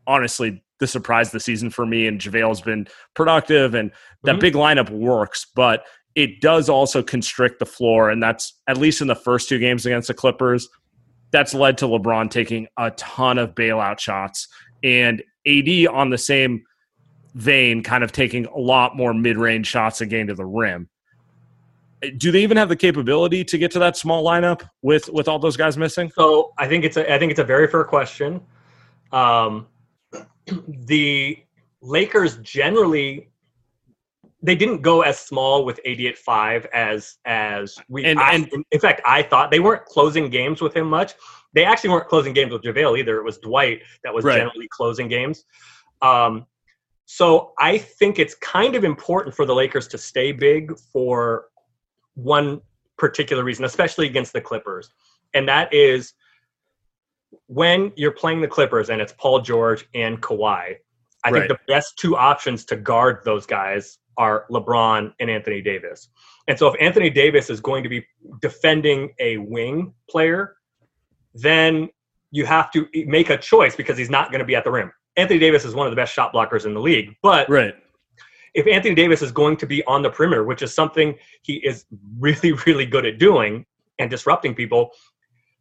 honestly 0.09 0.63
the 0.81 0.87
surprise 0.87 1.29
of 1.29 1.33
the 1.33 1.41
season 1.41 1.71
for 1.71 1.87
me, 1.87 2.09
and 2.09 2.21
JaVale's 2.21 2.61
been 2.61 2.89
productive, 3.15 3.75
and 3.75 3.93
that 4.25 4.33
mm-hmm. 4.33 4.41
big 4.41 4.55
lineup 4.55 4.91
works, 4.91 5.47
but 5.55 5.85
it 6.17 6.41
does 6.41 6.69
also 6.69 7.03
constrict 7.03 7.61
the 7.61 7.67
floor, 7.67 8.11
and 8.11 8.21
that's 8.21 8.55
at 8.67 8.77
least 8.77 9.01
in 9.01 9.07
the 9.07 9.15
first 9.15 9.49
two 9.49 9.59
games 9.59 9.87
against 9.87 10.09
the 10.09 10.15
Clippers 10.15 10.69
that's 11.31 11.55
led 11.55 11.79
to 11.79 11.87
LeBron 11.87 12.31
taking 12.31 12.67
a 12.79 12.91
ton 12.93 13.39
of 13.39 13.55
bailout 13.55 13.99
shots 13.99 14.49
and 14.83 15.23
AD 15.47 15.87
on 15.89 16.11
the 16.11 16.19
same 16.19 16.63
vein, 17.35 17.83
kind 17.83 18.03
of 18.03 18.13
taking 18.13 18.47
a 18.47 18.59
lot 18.59 18.97
more 18.97 19.13
mid 19.13 19.37
range 19.37 19.67
shots 19.67 20.01
again 20.01 20.29
to 20.29 20.35
the 20.35 20.47
rim. 20.47 20.89
Do 22.17 22.31
they 22.31 22.43
even 22.43 22.57
have 22.57 22.69
the 22.69 22.77
capability 22.77 23.45
to 23.45 23.59
get 23.59 23.71
to 23.73 23.79
that 23.81 23.97
small 23.97 24.25
lineup 24.25 24.69
with 24.83 25.09
with 25.09 25.29
all 25.29 25.39
those 25.39 25.57
guys 25.57 25.77
missing? 25.77 26.11
So 26.15 26.53
I 26.59 26.69
think 26.69 26.85
it's 26.85 26.97
a 26.97 27.13
I 27.13 27.19
think 27.19 27.31
it's 27.31 27.41
a 27.41 27.45
very 27.45 27.67
fair 27.67 27.85
question. 27.85 28.41
Um, 29.13 29.67
the 30.69 31.39
Lakers 31.81 32.37
generally 32.39 33.31
they 34.43 34.55
didn't 34.55 34.83
go 34.83 35.03
as 35.03 35.19
small 35.19 35.65
with 35.65 35.81
88.5 35.85 36.67
as 36.67 37.17
as 37.25 37.77
we 37.89 38.05
and, 38.05 38.21
I, 38.21 38.35
and 38.35 38.65
in 38.71 38.81
fact 38.81 39.01
I 39.05 39.23
thought 39.23 39.51
they 39.51 39.61
weren't 39.61 39.85
closing 39.85 40.31
games 40.31 40.61
with 40.61 40.77
him 40.77 40.89
much. 40.89 41.15
They 41.55 41.65
actually 41.65 41.91
weren't 41.91 42.09
closing 42.09 42.33
games 42.33 42.53
with 42.53 42.63
JaVale 42.63 42.99
either. 43.01 43.17
It 43.19 43.25
was 43.25 43.39
Dwight 43.39 43.83
that 44.05 44.15
was 44.15 44.25
right. 44.25 44.37
generally 44.37 44.69
closing 44.71 45.09
games. 45.09 45.45
Um, 46.03 46.47
so 47.07 47.53
I 47.59 47.79
think 47.79 48.19
it's 48.19 48.35
kind 48.35 48.77
of 48.77 48.85
important 48.85 49.35
for 49.35 49.47
the 49.47 49.55
Lakers 49.55 49.89
to 49.89 49.99
stay 49.99 50.31
big 50.31 50.79
for 50.93 51.47
one 52.19 52.61
particular 52.97 53.45
reason, 53.45 53.65
especially 53.65 54.07
against 54.07 54.33
the 54.33 54.41
Clippers. 54.41 54.91
And 55.35 55.49
that 55.49 55.73
is 55.73 56.15
when 57.47 57.93
you're 57.97 58.13
playing 58.13 58.41
the 58.41 58.49
Clippers 58.49 58.91
and 58.91 59.01
it's 59.01 59.15
Paul 59.19 59.41
George 59.41 59.87
and 59.95 60.21
Kawhi, 60.21 60.77
I 61.25 61.31
right. 61.31 61.33
think 61.33 61.49
the 61.49 61.59
best 61.73 61.99
two 61.99 62.17
options 62.17 62.65
to 62.67 62.77
guard 62.77 63.21
those 63.25 63.47
guys 63.47 63.99
are 64.17 64.47
LeBron 64.51 65.13
and 65.21 65.31
Anthony 65.31 65.63
Davis. 65.63 66.09
And 66.49 66.59
so 66.59 66.67
if 66.69 66.75
Anthony 66.81 67.11
Davis 67.11 67.51
is 67.51 67.61
going 67.61 67.83
to 67.83 67.89
be 67.89 68.05
defending 68.41 69.11
a 69.21 69.37
wing 69.39 69.95
player, 70.11 70.57
then 71.35 71.89
you 72.31 72.45
have 72.47 72.71
to 72.73 72.89
make 73.07 73.31
a 73.31 73.37
choice 73.37 73.77
because 73.77 73.97
he's 73.97 74.11
not 74.11 74.31
going 74.31 74.41
to 74.41 74.45
be 74.45 74.57
at 74.57 74.65
the 74.65 74.71
rim. 74.71 74.91
Anthony 75.17 75.39
Davis 75.39 75.65
is 75.65 75.75
one 75.75 75.87
of 75.87 75.93
the 75.93 75.97
best 75.97 76.13
shot 76.13 76.33
blockers 76.33 76.65
in 76.65 76.75
the 76.75 76.81
league, 76.81 77.15
but 77.23 77.49
right. 77.49 77.75
If 78.55 78.67
Anthony 78.67 78.95
Davis 78.95 79.23
is 79.23 79.33
going 79.33 79.57
to 79.59 79.67
be 79.67 79.85
on 79.85 80.03
the 80.03 80.11
perimeter, 80.11 80.45
which 80.45 80.63
is 80.63 80.75
something 80.75 81.15
he 81.43 81.55
is 81.55 81.85
really, 82.19 82.53
really 82.67 82.87
good 82.87 83.07
at 83.07 83.19
doing 83.19 83.65
and 83.99 84.11
disrupting 84.11 84.55
people, 84.55 84.91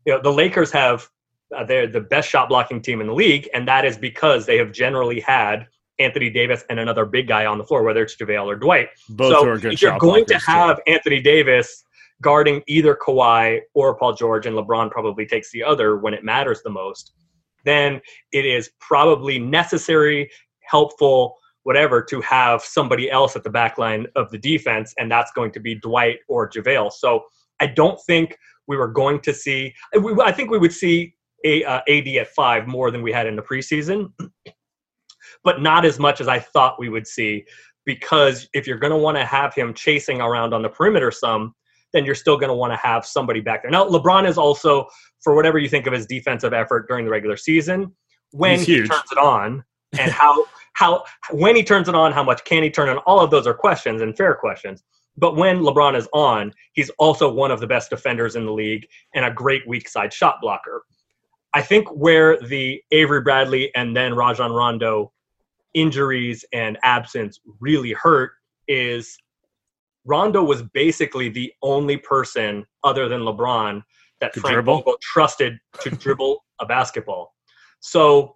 you 0.06 0.14
know, 0.14 0.22
the 0.22 0.32
Lakers 0.32 0.72
have 0.72 1.10
uh, 1.56 1.64
they're 1.64 1.88
the 1.88 2.02
best 2.02 2.30
shot 2.30 2.50
blocking 2.50 2.82
team 2.82 3.00
in 3.02 3.08
the 3.08 3.14
league, 3.14 3.50
and 3.54 3.68
that 3.68 3.86
is 3.86 3.98
because 3.98 4.46
they 4.46 4.58
have 4.58 4.72
generally 4.72 5.20
had 5.20 5.66
Anthony 6.00 6.30
Davis 6.30 6.64
and 6.70 6.80
another 6.80 7.06
big 7.06 7.28
guy 7.28 7.46
on 7.46 7.58
the 7.58 7.64
floor, 7.64 7.84
whether 7.84 8.04
it's 8.04 8.16
JaVale 8.16 8.46
or 8.46 8.56
Dwight. 8.56 8.90
Both 9.10 9.32
so 9.32 9.48
are 9.48 9.58
good 9.58 9.74
if 9.74 9.82
you're 9.82 9.98
going 9.98 10.26
to 10.26 10.38
have 10.40 10.78
too. 10.78 10.92
Anthony 10.92 11.22
Davis 11.22 11.84
guarding 12.22 12.64
either 12.68 12.96
Kawhi 12.96 13.62
or 13.74 13.96
Paul 13.96 14.14
George, 14.14 14.46
and 14.46 14.56
LeBron 14.56 14.92
probably 14.92 15.26
takes 15.26 15.52
the 15.52 15.64
other 15.64 15.98
when 15.98 16.14
it 16.14 16.24
matters 16.24 16.62
the 16.64 16.70
most, 16.70 17.14
then 17.64 18.02
it 18.32 18.46
is 18.46 18.72
probably 18.80 19.40
necessary, 19.40 20.30
helpful, 20.62 21.38
whatever, 21.68 22.02
to 22.02 22.22
have 22.22 22.62
somebody 22.62 23.12
else 23.12 23.36
at 23.36 23.44
the 23.44 23.50
back 23.50 23.78
line 23.78 24.08
of 24.16 24.32
the 24.32 24.38
defense, 24.38 24.94
and 24.98 25.12
that's 25.12 25.34
going 25.34 25.52
to 25.52 25.60
be 25.60 25.76
Dwight 25.76 26.20
or 26.30 26.50
JaVale. 26.50 26.94
So 26.94 27.26
I 27.60 27.68
don't 27.68 28.00
think 28.08 28.38
we 28.70 28.78
were 28.78 28.88
going 28.88 29.20
to 29.20 29.34
see. 29.34 29.74
I 29.94 30.32
think 30.32 30.50
we 30.50 30.60
would 30.60 30.72
see 30.72 31.14
a, 31.44 31.66
uh, 31.66 31.82
AD 31.90 32.08
at 32.08 32.30
five 32.30 32.68
more 32.68 32.90
than 32.90 33.02
we 33.02 33.12
had 33.12 33.28
in 33.28 33.36
the 33.36 33.42
preseason, 33.42 34.14
but 35.44 35.62
not 35.62 35.84
as 35.84 36.00
much 36.00 36.22
as 36.22 36.30
I 36.30 36.40
thought 36.40 36.80
we 36.80 36.88
would 36.88 37.06
see. 37.06 37.44
Because 37.86 38.48
if 38.54 38.66
you're 38.66 38.80
going 38.80 38.92
to 38.92 38.98
want 38.98 39.18
to 39.18 39.26
have 39.26 39.54
him 39.54 39.74
chasing 39.74 40.22
around 40.22 40.54
on 40.54 40.62
the 40.62 40.70
perimeter 40.70 41.12
some, 41.12 41.54
then 41.92 42.06
you're 42.06 42.16
still 42.16 42.38
going 42.38 42.50
to 42.50 42.56
want 42.56 42.72
to 42.72 42.78
have 42.78 43.06
somebody 43.06 43.42
back 43.42 43.64
there. 43.64 43.72
Now, 43.72 43.90
LeBron 43.90 44.26
is 44.26 44.38
also, 44.38 44.88
for 45.22 45.36
whatever 45.36 45.58
you 45.58 45.68
think 45.68 45.86
of 45.86 45.92
his 45.92 46.06
defensive 46.06 46.54
effort 46.54 46.88
during 46.88 47.04
the 47.04 47.12
regular 47.12 47.36
season, 47.36 47.94
when 48.32 48.58
he 48.58 48.78
turns 48.78 49.12
it 49.12 49.18
on 49.18 49.66
and 50.00 50.12
how 50.12 50.46
how 50.78 51.04
when 51.32 51.56
he 51.56 51.64
turns 51.64 51.90
it 51.90 51.96
on, 51.96 52.12
how 52.12 52.24
much 52.24 52.44
can 52.44 52.62
he 52.62 52.70
turn 52.70 52.88
on? 52.88 53.00
All 53.00 53.20
of 53.20 53.32
those 53.32 53.48
are 53.48 53.54
questions 53.54 54.04
and 54.04 54.16
fair 54.16 54.36
questions. 54.36 54.84
But 55.18 55.36
when 55.36 55.62
LeBron 55.62 55.98
is 55.98 56.08
on, 56.14 56.54
he's 56.74 56.92
also 57.00 57.34
one 57.34 57.50
of 57.50 57.60
the 57.60 57.66
best 57.66 57.90
defenders 57.90 58.36
in 58.36 58.46
the 58.46 58.52
league 58.52 58.88
and 59.16 59.26
a 59.26 59.32
great 59.32 59.68
weak 59.68 59.90
side 59.90 60.14
shot 60.14 60.36
blocker. 60.40 60.84
I 61.56 61.64
think 61.64 61.88
where 61.88 62.40
the 62.40 62.80
Avery 62.92 63.22
Bradley 63.22 63.74
and 63.74 63.98
then 63.98 64.14
Rajon 64.14 64.52
Rondo 64.52 65.12
injuries 65.74 66.46
and 66.54 66.78
absence 66.84 67.40
really 67.60 67.94
hurt 67.94 68.34
is 68.68 69.18
Rondo 70.06 70.44
was 70.44 70.62
basically 70.62 71.30
the 71.30 71.52
only 71.64 71.98
person 71.98 72.68
other 72.84 73.10
than 73.10 73.22
LeBron 73.22 73.84
that 74.22 74.32
To 74.34 74.42
Frank 74.42 74.54
dribble? 74.54 74.78
Vogel 74.78 74.98
trusted 75.02 75.58
to 75.82 75.90
dribble 75.90 76.46
a 76.60 76.68
basketball. 76.68 77.34
So 77.80 78.36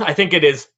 I 0.00 0.14
think 0.14 0.32
it 0.32 0.44
is 0.44 0.68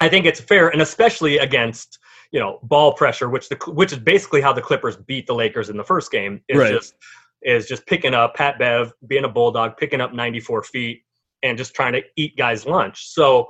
I 0.00 0.08
think 0.08 0.26
it's 0.26 0.40
fair 0.40 0.68
and 0.68 0.82
especially 0.82 1.38
against 1.38 1.98
you 2.32 2.40
know 2.40 2.58
ball 2.62 2.92
pressure 2.94 3.28
which 3.28 3.48
the 3.48 3.56
which 3.68 3.92
is 3.92 3.98
basically 3.98 4.40
how 4.40 4.52
the 4.52 4.62
Clippers 4.62 4.96
beat 4.96 5.26
the 5.26 5.34
Lakers 5.34 5.68
in 5.68 5.76
the 5.76 5.84
first 5.84 6.10
game 6.10 6.40
is 6.48 6.58
Right. 6.58 6.72
just 6.72 6.94
is 7.42 7.66
just 7.66 7.86
picking 7.86 8.14
up 8.14 8.34
Pat 8.34 8.58
Bev 8.58 8.92
being 9.06 9.24
a 9.24 9.28
bulldog 9.28 9.76
picking 9.76 10.00
up 10.00 10.12
94 10.12 10.62
feet 10.64 11.02
and 11.42 11.56
just 11.56 11.74
trying 11.74 11.92
to 11.94 12.02
eat 12.16 12.36
guys 12.36 12.66
lunch. 12.66 13.06
So 13.08 13.48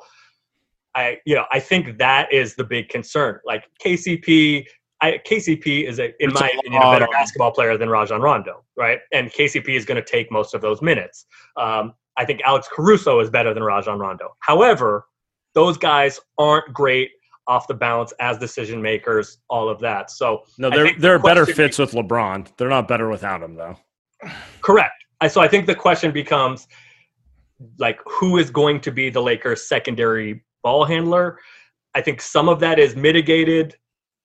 I 0.95 1.19
you 1.25 1.35
know 1.35 1.45
I 1.53 1.61
think 1.61 1.99
that 1.99 2.33
is 2.33 2.55
the 2.55 2.65
big 2.65 2.89
concern. 2.89 3.41
Like 3.45 3.65
KCP 3.85 4.67
I, 5.03 5.19
KCP 5.27 5.89
is 5.89 5.99
a, 5.99 6.09
in 6.23 6.31
It's 6.31 6.41
my 6.41 6.51
a 6.55 6.59
opinion, 6.59 6.83
a 6.83 6.93
better 6.93 7.09
basketball 7.11 7.53
player 7.53 7.79
than 7.79 7.89
Rajon 7.89 8.21
Rondo, 8.21 8.65
right? 8.77 8.99
And 9.13 9.31
KCP 9.31 9.71
is 9.71 9.87
going 9.87 9.97
to 9.97 10.07
take 10.07 10.31
most 10.31 10.53
of 10.55 10.61
those 10.61 10.83
minutes. 10.83 11.25
Um, 11.57 11.95
I 12.19 12.27
think 12.27 12.43
Alex 12.45 12.69
Caruso 12.71 13.19
is 13.21 13.31
better 13.31 13.55
than 13.55 13.63
Rajon 13.63 13.99
Rondo. 13.99 14.37
However, 14.41 15.07
those 15.55 15.77
guys 15.77 16.21
aren't 16.39 16.73
great 16.73 17.11
off 17.47 17.67
the 17.67 17.75
balance 17.75 18.13
as 18.21 18.39
decision 18.39 18.81
makers, 18.81 19.39
all 19.49 19.69
of 19.69 19.81
that. 19.81 20.11
So 20.11 20.45
No, 20.59 20.71
they're 20.71 20.95
they're 20.99 21.19
better 21.19 21.45
question 21.45 21.55
fits 21.55 21.79
with 21.79 21.93
LeBron. 21.93 22.57
They're 22.57 22.69
not 22.69 22.87
better 22.87 23.09
without 23.09 23.43
him 23.43 23.57
though. 23.57 23.77
Correct. 24.63 24.95
So 25.29 25.41
I 25.41 25.49
think 25.49 25.67
the 25.67 25.75
question 25.75 26.13
becomes 26.13 26.67
like 27.79 27.99
who 28.07 28.39
is 28.39 28.51
going 28.51 28.81
to 28.81 28.91
be 28.91 29.11
the 29.11 29.21
Lakers 29.21 29.69
secondary 29.69 30.45
ball 30.63 30.85
handler? 30.85 31.39
I 31.95 32.01
think 32.01 32.21
some 32.21 32.49
of 32.49 32.61
that 32.61 32.79
is 32.79 32.97
mitigated. 32.97 33.77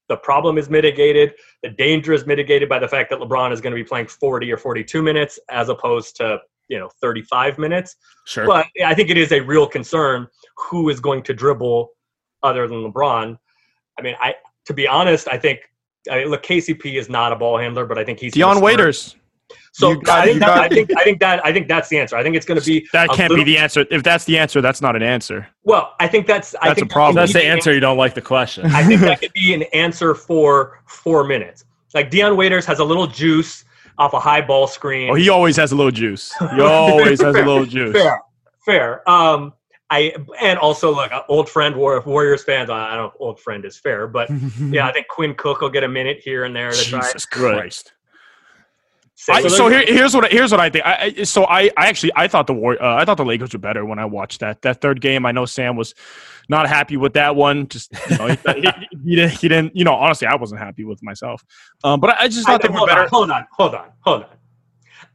The 0.07 0.17
problem 0.17 0.57
is 0.57 0.69
mitigated. 0.69 1.33
The 1.63 1.69
danger 1.69 2.13
is 2.13 2.25
mitigated 2.27 2.69
by 2.69 2.79
the 2.79 2.87
fact 2.87 3.09
that 3.09 3.19
LeBron 3.19 3.51
is 3.51 3.59
going 3.59 3.71
to 3.71 3.75
be 3.75 3.83
playing 3.83 4.07
40 4.07 4.51
or 4.51 4.57
42 4.57 5.01
minutes 5.01 5.39
as 5.49 5.69
opposed 5.69 6.15
to, 6.17 6.39
you 6.67 6.79
know, 6.79 6.89
35 7.01 7.57
minutes. 7.57 7.95
Sure. 8.25 8.45
But 8.45 8.67
I 8.83 8.93
think 8.93 9.09
it 9.09 9.17
is 9.17 9.31
a 9.31 9.39
real 9.39 9.67
concern 9.67 10.27
who 10.57 10.89
is 10.89 10.99
going 10.99 11.23
to 11.23 11.33
dribble 11.33 11.89
other 12.43 12.67
than 12.67 12.91
LeBron. 12.91 13.37
I 13.97 14.01
mean, 14.01 14.15
I 14.19 14.35
to 14.65 14.73
be 14.73 14.87
honest, 14.87 15.27
I 15.31 15.37
think 15.37 15.59
I 16.11 16.17
mean, 16.17 16.27
look, 16.29 16.43
KCP 16.43 16.97
is 16.99 17.09
not 17.09 17.31
a 17.31 17.35
ball 17.35 17.57
handler, 17.57 17.85
but 17.85 17.97
I 17.97 18.03
think 18.03 18.19
he's 18.19 18.33
Dion. 18.33 18.61
Waiters. 18.61 19.15
So 19.73 19.91
You 19.91 20.01
got- 20.01 20.19
I, 20.19 20.23
think 20.25 20.33
you 20.35 20.39
that, 20.39 20.57
I 20.57 20.67
think 20.69 20.91
I 20.97 21.03
think 21.03 21.19
that 21.19 21.45
I 21.45 21.53
think 21.53 21.67
that's 21.67 21.87
the 21.89 21.99
answer. 21.99 22.15
I 22.15 22.23
think 22.23 22.35
it's 22.35 22.45
going 22.45 22.59
to 22.59 22.65
be 22.65 22.87
That 22.93 23.09
can't 23.09 23.29
little- 23.29 23.45
be 23.45 23.51
the 23.53 23.57
answer. 23.59 23.85
If 23.91 24.01
that's 24.03 24.25
the 24.25 24.37
answer, 24.39 24.59
that's 24.61 24.81
not 24.81 24.95
an 24.95 25.03
answer. 25.03 25.47
well. 25.63 25.93
I 25.99 26.07
think 26.07 26.25
that's 26.27 26.55
I 26.61 26.69
That's 26.69 26.79
think 26.79 26.91
a 26.91 26.93
problem. 26.93 27.15
That's 27.15 27.33
the 27.33 27.39
be 27.39 27.45
answer. 27.45 27.73
You 27.73 27.79
don't 27.79 27.97
like 27.97 28.15
the 28.15 28.21
question. 28.21 28.65
I 28.67 28.83
think 28.83 29.01
that 29.01 29.19
could 29.21 29.33
be 29.33 29.53
an 29.53 29.63
answer 29.73 30.15
for 30.15 30.79
four 30.87 31.23
minutes. 31.25 31.65
Like 31.93 32.09
Dion 32.09 32.35
Waiters 32.37 32.65
has 32.65 32.79
a 32.79 32.83
little 32.83 33.05
juice 33.07 33.65
off 33.97 34.13
a 34.13 34.19
high 34.19 34.41
ball 34.41 34.67
screen. 34.67 35.09
Oh, 35.09 35.15
he 35.15 35.29
always 35.29 35.55
has 35.57 35.71
a 35.71 35.75
little 35.75 35.91
juice. 35.91 36.33
He 36.55 36.61
always 36.61 37.21
has 37.21 37.35
a 37.35 37.39
little 37.39 37.65
juice. 37.65 37.93
fair, 37.93 38.21
fair. 38.65 39.09
Um, 39.09 39.53
I 39.89 40.13
and 40.41 40.57
also 40.59 40.93
look, 40.93 41.11
old 41.29 41.47
friend 41.49 41.75
War, 41.75 42.01
Warriors 42.05 42.43
fans. 42.43 42.69
I 42.69 42.89
don't 42.95 42.97
know 42.97 43.05
if 43.07 43.13
old 43.19 43.39
friend 43.39 43.63
is 43.65 43.77
fair, 43.77 44.07
but 44.07 44.29
yeah, 44.59 44.87
I 44.87 44.91
think 44.91 45.07
Quinn 45.07 45.35
Cook 45.35 45.61
will 45.61 45.69
get 45.69 45.83
a 45.83 45.87
minute 45.87 46.19
here 46.23 46.43
and 46.43 46.55
there 46.55 46.71
to. 46.71 46.77
Jesus 46.77 47.27
Right. 47.35 47.53
Christ. 47.57 47.93
Say 49.17 49.31
I, 49.33 49.47
so 49.47 49.69
here, 49.69 49.83
here's 49.87 50.13
what 50.13 50.29
here's 50.31 50.51
what 50.51 50.59
I 50.59 50.69
think. 50.69 50.85
I, 50.85 51.13
I 51.17 51.23
so 51.23 51.45
I, 51.45 51.71
I 51.77 51.87
actually 51.87 52.11
I 52.15 52.27
thought 52.27 52.47
the 52.47 52.53
war 52.53 52.81
uh, 52.81 52.95
I 52.95 53.05
thought 53.05 53.15
the 53.17 53.23
Lakers 53.25 53.53
were 53.53 53.59
better 53.59 53.85
when 53.85 53.97
I 53.97 54.05
watched 54.05 54.41
that 54.41 54.61
that 54.63 54.81
third 54.81 54.99
game. 54.99 55.25
I 55.25 55.31
know 55.31 55.43
Saam 55.43 55.77
was 55.77 55.95
not 56.49 56.67
happy 56.67 56.97
with 56.97 57.13
that 57.13 57.35
one. 57.35 57.67
Just 57.67 57.91
you 58.09 58.17
know, 58.17 58.27
he, 58.27 58.37
he, 58.61 58.87
he 59.03 59.15
didn't 59.15 59.31
he 59.31 59.47
didn't 59.47 59.75
you 59.75 59.83
know 59.83 59.93
honestly 59.93 60.27
I 60.27 60.35
wasn't 60.35 60.61
happy 60.61 60.83
with 60.83 61.01
myself. 61.03 61.43
Um, 61.83 61.99
but 61.99 62.11
I, 62.11 62.23
I 62.23 62.27
just 62.27 62.47
I 62.47 62.53
thought 62.53 62.61
they 62.61 62.69
were 62.69 62.85
better. 62.85 63.01
On, 63.01 63.09
hold 63.09 63.31
on, 63.31 63.45
hold 63.51 63.75
on, 63.75 63.91
hold 64.01 64.23
on. 64.23 64.29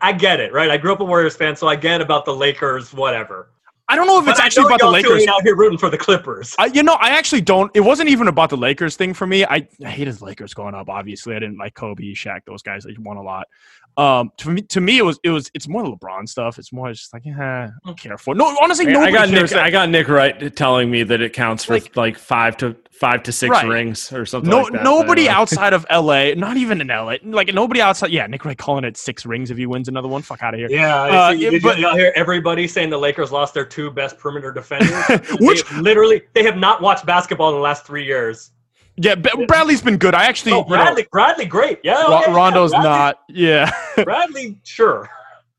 I 0.01 0.13
get 0.13 0.41
it, 0.41 0.53
right? 0.53 0.71
I 0.71 0.77
grew 0.77 0.93
up 0.93 1.01
a 1.01 1.05
Warriors 1.05 1.37
fan, 1.37 1.57
so 1.57 1.69
I 1.69 1.77
get 1.77 2.01
about 2.01 2.25
the 2.25 2.35
Lakers, 2.35 2.93
whatever. 2.95 3.51
I 3.91 3.97
don't 3.97 4.07
know 4.07 4.21
if 4.21 4.25
But 4.25 4.31
it's 4.33 4.41
I 4.41 4.47
actually 4.47 4.67
about 4.67 4.79
the 4.79 4.89
Lakers. 4.89 5.11
Doing 5.11 5.29
out 5.29 5.43
here 5.43 5.57
rooting 5.57 5.77
for 5.79 5.91
the 5.91 5.99
Clippers. 5.99 6.55
I, 6.61 6.67
you 6.67 6.85
know, 6.85 6.95
I 7.01 7.11
actually 7.11 7.41
don't. 7.41 7.71
It 7.75 7.81
wasn't 7.81 8.09
even 8.09 8.29
about 8.29 8.49
the 8.51 8.57
Lakers 8.57 8.95
thing 8.95 9.13
for 9.15 9.27
me. 9.27 9.45
I, 9.45 9.67
I 9.85 9.89
hated 9.91 10.15
the 10.15 10.25
Lakers 10.25 10.55
going 10.55 10.75
up. 10.77 10.89
Obviously, 10.89 11.35
I 11.35 11.41
didn't 11.41 11.59
like 11.59 11.75
Kobe, 11.75 12.13
Shaq, 12.15 12.41
those 12.47 12.63
guys. 12.63 12.85
They 12.85 12.95
won 13.01 13.17
a 13.17 13.23
lot. 13.23 13.49
Um, 13.97 14.31
to 14.39 14.51
me, 14.51 14.63
to 14.63 14.81
me, 14.81 14.99
it 14.99 15.03
was 15.03 15.19
it 15.25 15.31
was 15.31 15.51
it's 15.55 15.67
more 15.67 15.83
LeBron 15.83 16.29
stuff. 16.29 16.59
It's 16.61 16.73
more 16.73 16.93
just 16.93 17.13
like, 17.13 17.27
eh, 17.27 17.33
I 17.33 17.71
don't 17.85 17.99
care 17.99 18.17
for. 18.17 18.37
No, 18.37 18.57
honestly, 18.63 18.87
I 18.87 18.93
nobody 18.93 19.13
got 19.13 19.29
cares. 19.29 19.51
Nick. 19.51 19.61
I 19.61 19.71
got 19.71 19.89
Nick 19.91 20.09
Wright 20.09 20.55
telling 20.57 20.89
me 20.91 21.03
that 21.03 21.21
it 21.21 21.33
counts 21.33 21.65
for 21.65 21.73
Like- 21.75 21.97
like, 21.97 22.17
five 22.17 22.57
to 22.59 22.77
five 23.01 23.23
to 23.23 23.33
six 23.33 23.51
Right. 23.51 23.67
rings 23.67 24.13
or 24.13 24.27
something. 24.27 24.51
no, 24.51 24.61
like 24.61 24.73
that. 24.75 24.85
nobody 24.85 25.23
Anyway. 25.23 25.35
outside 25.35 25.73
of 25.73 25.87
LA, 25.91 26.35
not 26.35 26.59
even 26.59 26.81
in 26.83 26.89
LA, 26.89 27.15
like 27.25 27.53
nobody 27.55 27.81
outside. 27.81 28.11
Yeah, 28.11 28.27
Nick 28.27 28.45
Wright 28.45 28.57
calling 28.59 28.85
it 28.85 28.97
six 28.99 29.25
rings 29.25 29.51
if 29.51 29.57
he 29.57 29.65
wins 29.67 29.89
another 29.89 30.07
one. 30.09 30.21
Fuck 30.23 30.43
out 30.43 30.53
of 30.55 30.61
here. 30.61 30.69
Yeah, 30.71 30.95
Uh, 31.03 31.33
see, 31.33 31.47
it- 31.47 31.63
but- 31.63 31.79
you, 31.79 31.87
all 31.89 31.97
hear 31.97 32.13
everybody 32.15 32.69
saying 32.69 32.91
the 32.91 32.99
Lakers 32.99 33.33
lost 33.33 33.55
their 33.55 33.65
two 33.65 33.91
best 33.91 34.19
perimeter 34.19 34.53
defenders? 34.53 34.93
Which- 35.41 35.65
They 35.71 35.81
literally 35.81 36.23
they 36.35 36.43
have 36.45 36.57
not 36.59 36.83
watched 36.83 37.07
basketball 37.07 37.49
in 37.49 37.55
the 37.57 37.61
last 37.63 37.87
three 37.87 38.05
years. 38.05 38.51
Yeah, 38.97 39.15
Bradley's 39.15 39.81
been 39.81 39.97
good. 39.97 40.15
I 40.15 40.25
actually, 40.25 40.53
Oh, 40.53 40.57
you 40.57 40.63
know, 40.65 40.69
Bradley, 40.69 41.07
Bradley, 41.11 41.47
great. 41.47 41.79
Yeah, 41.83 42.05
okay, 42.05 42.25
yeah, 42.31 42.35
Rondo's 42.37 42.71
Bradley- 42.73 42.89
not. 42.91 43.19
Yeah. 43.31 43.71
Bradley, 44.05 44.59
sure. 44.65 45.09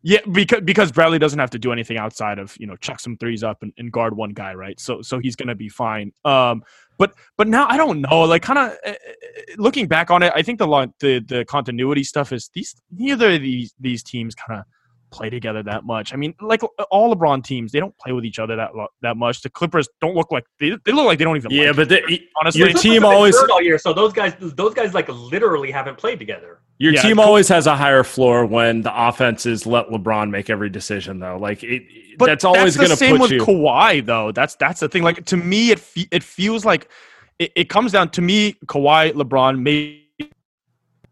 Yeah, 0.04 0.20
because 0.32 0.62
because 0.62 0.92
Bradley 0.92 1.20
doesn't 1.20 1.38
have 1.38 1.52
to 1.52 1.60
do 1.60 1.72
anything 1.72 1.98
outside 1.98 2.40
of 2.40 2.56
you 2.60 2.66
know 2.66 2.76
chuck 2.78 3.00
some 3.00 3.18
threes 3.18 3.44
up 3.44 3.62
and, 3.62 3.72
and 3.78 3.92
guard 3.92 4.16
one 4.18 4.32
guy, 4.32 4.54
right? 4.56 4.80
So 4.80 5.04
so 5.04 5.20
he's 5.20 5.36
gonna 5.36 5.54
be 5.54 5.70
fine. 5.70 6.12
Um, 6.26 6.64
but 7.02 7.16
but 7.36 7.48
now 7.48 7.66
I 7.68 7.78
don't 7.78 8.00
know. 8.00 8.22
Like 8.22 8.44
kind 8.44 8.60
of 8.60 8.70
uh, 8.70 8.76
eh, 8.84 8.90
eh, 8.92 8.94
eh, 8.94 9.56
looking 9.58 9.88
back 9.88 10.12
on 10.12 10.22
it, 10.22 10.32
I 10.36 10.44
think 10.44 10.60
the 10.60 10.68
the 11.00 11.14
the 11.28 11.44
continuity 11.46 12.04
stuff 12.04 12.32
is 12.32 12.52
these 12.54 12.76
neither 12.96 13.32
of 13.32 13.42
these 13.42 13.74
these 13.80 14.04
teams 14.04 14.36
kind 14.36 14.60
of 14.60 14.66
play 15.10 15.32
together 15.32 15.64
that 15.64 15.84
much. 15.84 16.14
I 16.14 16.18
mean, 16.18 16.36
like 16.40 16.64
uh, 16.64 16.84
all 16.92 17.14
LeBron 17.14 17.44
teams, 17.44 17.72
they 17.72 17.80
don't 17.80 17.98
play 17.98 18.14
with 18.14 18.24
each 18.24 18.38
other 18.38 18.56
that 18.56 18.76
lo- 18.76 18.94
that 19.02 19.18
much. 19.18 19.42
The 19.42 19.50
Clippers 19.50 19.90
don't 20.00 20.16
look 20.16 20.32
like 20.32 20.46
they, 20.60 20.78
they 20.86 20.92
look 20.92 21.08
like 21.08 21.18
they 21.18 21.26
don't 21.26 21.38
even. 21.38 21.50
Yeah, 21.50 21.72
like 21.72 21.76
but 21.78 21.92
each 21.92 22.06
the, 22.08 22.28
honestly, 22.40 22.62
your 22.62 22.74
team 22.74 23.04
always 23.04 23.36
all 23.36 23.64
year, 23.64 23.80
so 23.80 23.94
those 23.94 24.14
guys, 24.14 24.36
those 24.40 24.76
guys, 24.76 24.94
like 24.94 25.10
literally 25.10 25.72
haven't 25.72 25.98
played 25.98 26.20
together. 26.20 26.62
Your 26.82 26.94
Yeah, 26.94 27.02
team 27.04 27.20
always 27.20 27.48
has 27.50 27.68
a 27.68 27.76
higher 27.76 28.04
floor 28.04 28.44
when 28.44 28.82
the 28.82 29.08
offenses 29.08 29.68
let 29.68 29.90
LeBron 29.90 30.32
make 30.32 30.50
every 30.50 30.68
decision 30.70 31.20
though. 31.20 31.38
Like 31.38 31.64
it, 31.64 31.84
But 32.18 32.26
that's 32.26 32.44
always 32.44 32.76
going 32.76 32.90
to 32.90 32.96
put 32.96 33.08
you. 33.08 33.18
same 33.18 33.20
with. 33.20 33.32
Kawhi 33.48 34.04
though. 34.04 34.32
That's 34.32 34.56
that's 34.56 34.80
the 34.80 34.90
thing. 34.90 35.04
Like 35.04 35.24
to 35.26 35.38
me, 35.38 35.70
it 35.70 35.80
fe- 35.80 36.08
it 36.10 36.24
feels 36.24 36.66
like 36.66 36.90
it, 37.38 37.52
it 37.56 37.70
comes 37.70 37.92
down 37.92 38.10
to 38.12 38.22
me. 38.24 38.54
Kawhi, 38.66 39.12
LeBron, 39.14 39.62
maybe 39.62 40.08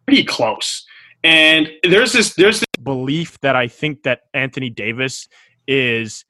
pretty 0.07 0.23
close. 0.23 0.85
And 1.23 1.69
there's 1.83 2.13
this 2.13 2.33
there's 2.33 2.61
this 2.61 2.67
belief 2.81 3.39
that 3.41 3.55
I 3.55 3.67
think 3.67 4.01
that 4.03 4.21
Anthony 4.33 4.71
Davis 4.71 5.27
is 5.67 6.25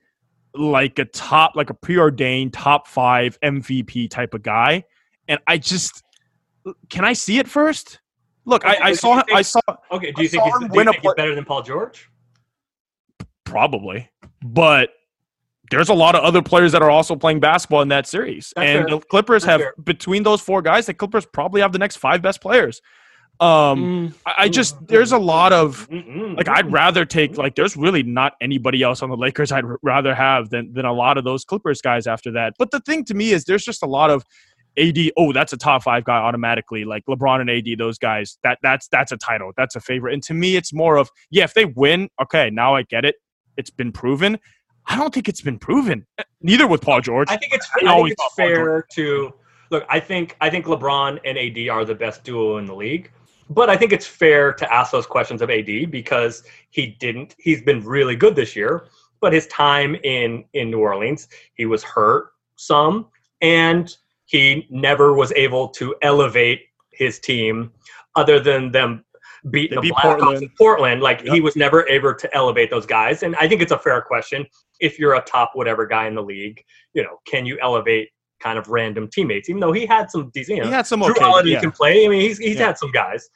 like 0.54 1.00
a 1.00 1.06
top, 1.06 1.56
like 1.56 1.70
a 1.70 1.74
preordained 1.74 2.52
top 2.52 2.90
five 2.90 3.40
MVP 3.40 4.10
type 4.10 4.34
of 4.34 4.44
guy, 4.44 4.84
and 5.30 5.40
I 5.48 5.60
just 5.60 6.04
can 6.90 7.06
I 7.06 7.14
see 7.14 7.38
it 7.38 7.48
first? 7.48 8.02
Look, 8.50 8.66
I, 8.66 8.78
I 8.82 8.94
saw 8.94 9.22
you 9.28 9.36
I 9.36 9.42
saw 9.44 9.62
Okay, 9.92 10.12
do 10.12 10.22
I 10.22 10.24
you 10.24 10.30
think 10.30 10.44
he's, 10.44 10.54
do 10.60 10.80
you 10.80 10.86
think 10.86 11.02
he's 11.02 11.14
better 11.16 11.36
than 11.36 11.46
Paul 11.46 11.62
George? 11.62 12.10
probably, 13.46 14.10
but 14.44 14.92
there's 15.72 15.90
a 15.90 15.94
lot 15.94 16.16
of 16.16 16.24
other 16.24 16.42
players 16.42 16.72
that 16.72 16.82
are 16.82 16.90
also 16.90 17.16
playing 17.16 17.40
basketball 17.40 17.82
in 17.82 17.90
that 17.90 18.08
series. 18.08 18.54
That's 18.56 18.68
and 18.68 18.90
fair. 18.90 19.00
the 19.00 19.06
Clippers 19.06 19.44
That's 19.44 19.52
have 19.52 19.62
fair. 19.62 19.74
between 19.84 20.24
those 20.24 20.42
four 20.42 20.62
guys, 20.62 20.88
the 20.88 20.94
Clippers 20.94 21.26
probably 21.26 21.62
have 21.62 21.72
the 21.72 21.80
next 21.80 21.98
five 21.98 22.22
best 22.22 22.42
players. 22.42 22.82
Um, 23.42 24.12
mm, 24.12 24.14
I, 24.26 24.34
I 24.40 24.50
just 24.50 24.86
mm, 24.88 24.88
there's 24.88 25.14
a 25.14 25.18
mm, 25.18 25.26
lot 25.26 25.54
of 25.54 25.88
like 26.36 26.50
I'd 26.50 26.72
rather 26.72 27.06
take 27.06 27.38
like 27.38 27.56
there's 27.56 27.78
really 27.78 28.04
not 28.04 28.34
anybody 28.42 28.84
else 28.84 29.02
on 29.02 29.10
the 29.10 29.16
Lakers 29.16 29.52
I'd 29.54 29.64
rather 29.82 30.14
have 30.14 30.50
than 30.50 30.74
than 30.74 30.86
a 30.86 30.92
lot 30.92 31.18
of 31.18 31.24
those 31.24 31.46
Clippers 31.46 31.82
guys 31.82 32.06
after 32.08 32.32
that. 32.34 32.56
But 32.60 32.72
the 32.72 32.82
thing 32.82 33.06
to 33.06 33.14
me 33.14 33.32
is 33.32 33.46
there's 33.46 33.64
just 33.64 33.82
a 33.84 33.88
lot 33.88 34.10
of 34.10 34.26
AD. 34.78 34.98
Oh, 35.18 35.34
that's 35.34 35.54
a 35.54 35.58
top 35.58 35.84
five 35.84 36.04
guy 36.04 36.18
automatically. 36.18 36.86
Like 36.86 37.04
LeBron 37.08 37.42
and 37.42 37.50
AD, 37.50 37.78
those 37.78 37.98
guys. 37.98 38.38
That 38.44 38.60
that's 38.62 38.88
that's 38.88 39.12
a 39.12 39.18
title. 39.18 39.52
That's 39.58 39.76
a 39.76 39.80
favorite. 39.80 40.14
And 40.14 40.24
to 40.24 40.34
me, 40.34 40.56
it's 40.56 40.74
more 40.74 40.98
of 40.98 41.10
yeah. 41.30 41.44
If 41.44 41.54
they 41.54 41.66
win, 41.66 42.10
okay, 42.22 42.50
now 42.50 42.76
I 42.76 42.84
get 42.84 43.06
it. 43.06 43.16
It's 43.58 43.70
been 43.70 43.92
proven. 43.92 44.40
I 44.88 44.96
don't 44.96 45.14
think 45.14 45.30
it's 45.30 45.42
been 45.42 45.60
proven. 45.60 46.06
Eh, 46.18 46.24
neither 46.42 46.68
with 46.68 46.82
Paul 46.82 47.02
George. 47.02 47.30
I 47.30 47.38
think 47.38 47.54
it's, 47.54 47.70
I 47.76 47.80
think 47.80 48.12
it's 48.12 48.34
fair 48.36 48.86
to 48.94 49.34
look. 49.70 49.86
I 49.90 50.00
think 50.00 50.36
I 50.42 50.50
think 50.50 50.66
LeBron 50.66 51.20
and 51.26 51.38
AD 51.38 51.70
are 51.70 51.86
the 51.86 51.96
best 51.96 52.24
duo 52.24 52.58
in 52.58 52.66
the 52.66 52.76
league, 52.76 53.12
but 53.50 53.70
I 53.70 53.78
think 53.78 53.92
it's 53.92 54.08
fair 54.08 54.54
to 54.54 54.74
ask 54.74 54.92
those 54.92 55.06
questions 55.06 55.42
of 55.42 55.50
AD 55.50 55.92
because 55.92 56.44
he 56.72 56.98
didn't. 57.00 57.36
He's 57.38 57.62
been 57.62 57.84
really 57.84 58.16
good 58.16 58.36
this 58.36 58.56
year, 58.56 58.88
but 59.22 59.34
his 59.34 59.48
time 59.48 59.96
in 60.04 60.46
in 60.54 60.72
New 60.72 60.80
Orleans, 60.80 61.28
he 61.54 61.66
was 61.66 61.84
hurt 61.84 62.32
some, 62.56 63.08
and 63.42 63.96
he 64.30 64.68
never 64.70 65.14
was 65.14 65.32
able 65.34 65.68
to 65.70 65.96
elevate 66.04 66.62
his 66.92 67.20
team, 67.20 67.72
other 68.16 68.40
than 68.40 68.72
them 68.72 69.04
beating 69.50 69.70
They 69.72 69.76
the 69.76 69.82
beat 69.82 69.94
Blackhawks 69.94 70.20
Portland. 70.20 70.44
in 70.44 70.50
Portland. 70.58 71.02
Like 71.02 71.22
he 71.22 71.42
was 71.42 71.56
never 71.56 71.88
able 71.90 72.14
to 72.14 72.36
elevate 72.36 72.70
those 72.70 72.86
guys, 72.86 73.24
and 73.24 73.36
I 73.38 73.48
think 73.48 73.62
it's 73.62 73.72
a 73.72 73.80
fair 73.80 74.02
question. 74.02 74.46
If 74.80 75.00
you're 75.00 75.16
a 75.16 75.22
top 75.22 75.52
whatever 75.56 75.88
guy 75.88 76.08
in 76.08 76.14
the 76.16 76.22
league, 76.24 76.64
you 76.94 77.02
know, 77.04 77.18
can 77.26 77.46
you 77.46 77.58
elevate 77.62 78.10
kind 78.40 78.60
of 78.60 78.68
random 78.70 79.10
teammates? 79.12 79.50
Even 79.50 79.60
though 79.60 79.72
he 79.72 79.86
had 79.88 80.12
some 80.12 80.30
decent, 80.30 80.58
you 80.58 80.62
know, 80.64 80.70
he 80.70 80.74
had 80.74 80.86
some 80.86 81.00
Drew 81.02 81.12
okay. 81.12 81.24
Holiday 81.26 81.50
yeah, 81.52 81.60
can 81.62 81.72
play. 81.72 82.06
I 82.06 82.10
mean, 82.10 82.22
he's 82.22 82.38
he's 82.38 82.56
Yeah. 82.58 82.68
had 82.68 82.78
some 82.78 82.92
guys. 82.92 83.28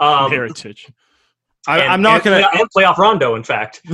Um, 0.00 0.28
heritage. 0.30 0.88
I, 1.68 1.86
I'm 1.86 2.02
not 2.02 2.24
gonna. 2.24 2.44
and 2.54 2.68
playoff 2.76 2.98
Rondo. 2.98 3.36
In 3.36 3.44
fact, 3.44 3.80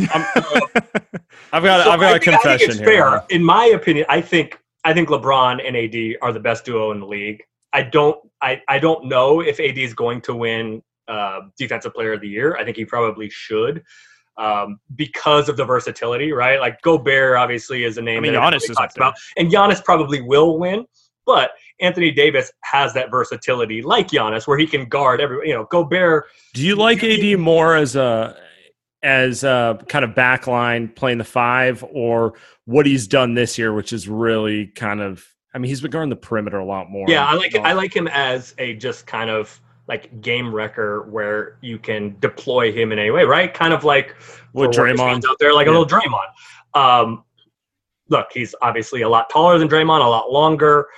I've 1.53 1.63
got. 1.63 1.85
So 1.85 1.91
I've 1.91 2.01
got 2.01 2.03
I 2.15 2.17
a 2.17 2.19
think, 2.19 2.29
I 2.29 2.31
think 2.31 2.43
confession 2.43 2.71
it's 2.71 2.79
here. 2.79 2.87
fair, 2.89 3.23
in 3.29 3.45
my 3.45 3.67
opinion. 3.67 4.07
I 4.09 4.21
think 4.23 4.59
I 4.89 4.95
think 4.95 5.11
LeBron 5.11 5.61
and 5.67 5.77
AD 5.77 6.17
are 6.23 6.33
the 6.33 6.41
best 6.41 6.65
duo 6.65 6.93
in 6.93 7.01
the 7.01 7.07
league. 7.07 7.43
I 7.75 7.83
don't 7.83 8.19
I, 8.41 8.63
I 8.69 8.79
don't 8.79 9.05
know 9.05 9.43
if 9.43 9.61
AD 9.61 9.77
is 9.77 9.93
going 9.93 10.23
to 10.23 10.35
win 10.35 10.83
uh, 11.09 11.41
Defensive 11.59 11.93
Player 11.93 12.15
of 12.15 12.23
the 12.23 12.29
Year. 12.29 12.57
I 12.57 12.65
think 12.65 12.79
he 12.79 12.87
probably 12.87 13.29
should. 13.29 13.83
Um, 14.39 14.79
because 14.95 15.51
of 15.51 15.59
the 15.59 15.65
versatility, 15.65 16.33
right? 16.33 16.59
Like 16.59 16.81
Gobert 16.81 17.37
obviously 17.37 17.85
is 17.85 17.99
a 17.99 18.03
name 18.03 18.19
I 18.19 18.21
mean, 18.21 18.33
that 18.33 18.39
Giannis 18.39 18.47
everybody 18.47 18.71
is 18.71 18.77
talks 18.77 18.97
about, 18.97 19.15
and 19.37 19.51
Giannis 19.51 19.85
probably 19.85 20.23
will 20.23 20.59
win. 20.59 20.87
But 21.27 21.51
Anthony 21.81 22.11
Davis 22.11 22.51
has 22.63 22.95
that 22.95 23.11
versatility, 23.11 23.83
like 23.83 24.09
Giannis, 24.09 24.47
where 24.47 24.57
he 24.57 24.67
can 24.67 24.89
guard 24.89 25.21
every. 25.21 25.49
You 25.49 25.55
know, 25.55 25.65
Gobert 25.65 26.27
Do 26.55 26.65
you 26.65 26.77
like 26.77 27.03
AD 27.03 27.39
more 27.39 27.75
as 27.75 27.95
a 27.95 28.41
as 29.03 29.45
a 29.45 29.79
kind 29.89 30.05
of 30.05 30.13
backline 30.13 30.95
playing 30.95 31.19
the 31.19 31.25
five, 31.25 31.85
or 31.93 32.35
what 32.65 32.87
he's 32.87 33.07
done 33.07 33.35
this 33.35 33.59
year, 33.59 33.73
which 33.73 33.93
is 33.93 34.09
really 34.09 34.67
kind 34.69 35.01
of? 35.01 35.25
I 35.55 35.59
mean, 35.59 35.69
he's 35.69 35.81
been 35.81 35.91
guarding 35.91 36.11
the 36.11 36.17
perimeter 36.17 36.59
a 36.59 36.65
lot 36.65 36.91
more. 36.91 37.07
Yeah, 37.09 37.25
I 37.25 37.35
like 37.35 37.55
I 37.57 37.73
like 37.73 37.95
him 37.95 38.09
as 38.09 38.55
a 38.59 38.75
just 38.75 39.07
kind 39.07 39.31
of 39.31 39.61
like 39.89 40.21
game 40.21 40.55
wrecker 40.55 41.03
where 41.11 41.57
you 41.63 41.79
can 41.79 42.15
deploy 42.21 42.71
him 42.71 42.93
in 42.93 42.99
any 42.99 43.11
way, 43.11 43.25
right? 43.25 43.53
Kind 43.53 43.73
of 43.73 43.85
like 43.85 44.15
With 44.53 44.71
Draymond. 44.71 45.25
out 45.27 45.37
there, 45.41 45.55
like 45.55 45.67
a 45.67 45.71
little 45.71 45.87
Draymond. 45.87 46.29
Um, 46.75 47.25
look, 48.11 48.27
he's 48.33 48.55
obviously 48.61 49.03
a 49.03 49.09
lot 49.09 49.31
taller 49.31 49.59
than 49.59 49.69
Draymond, 49.69 50.05
a 50.05 50.09
lot 50.09 50.31
longer. 50.31 50.89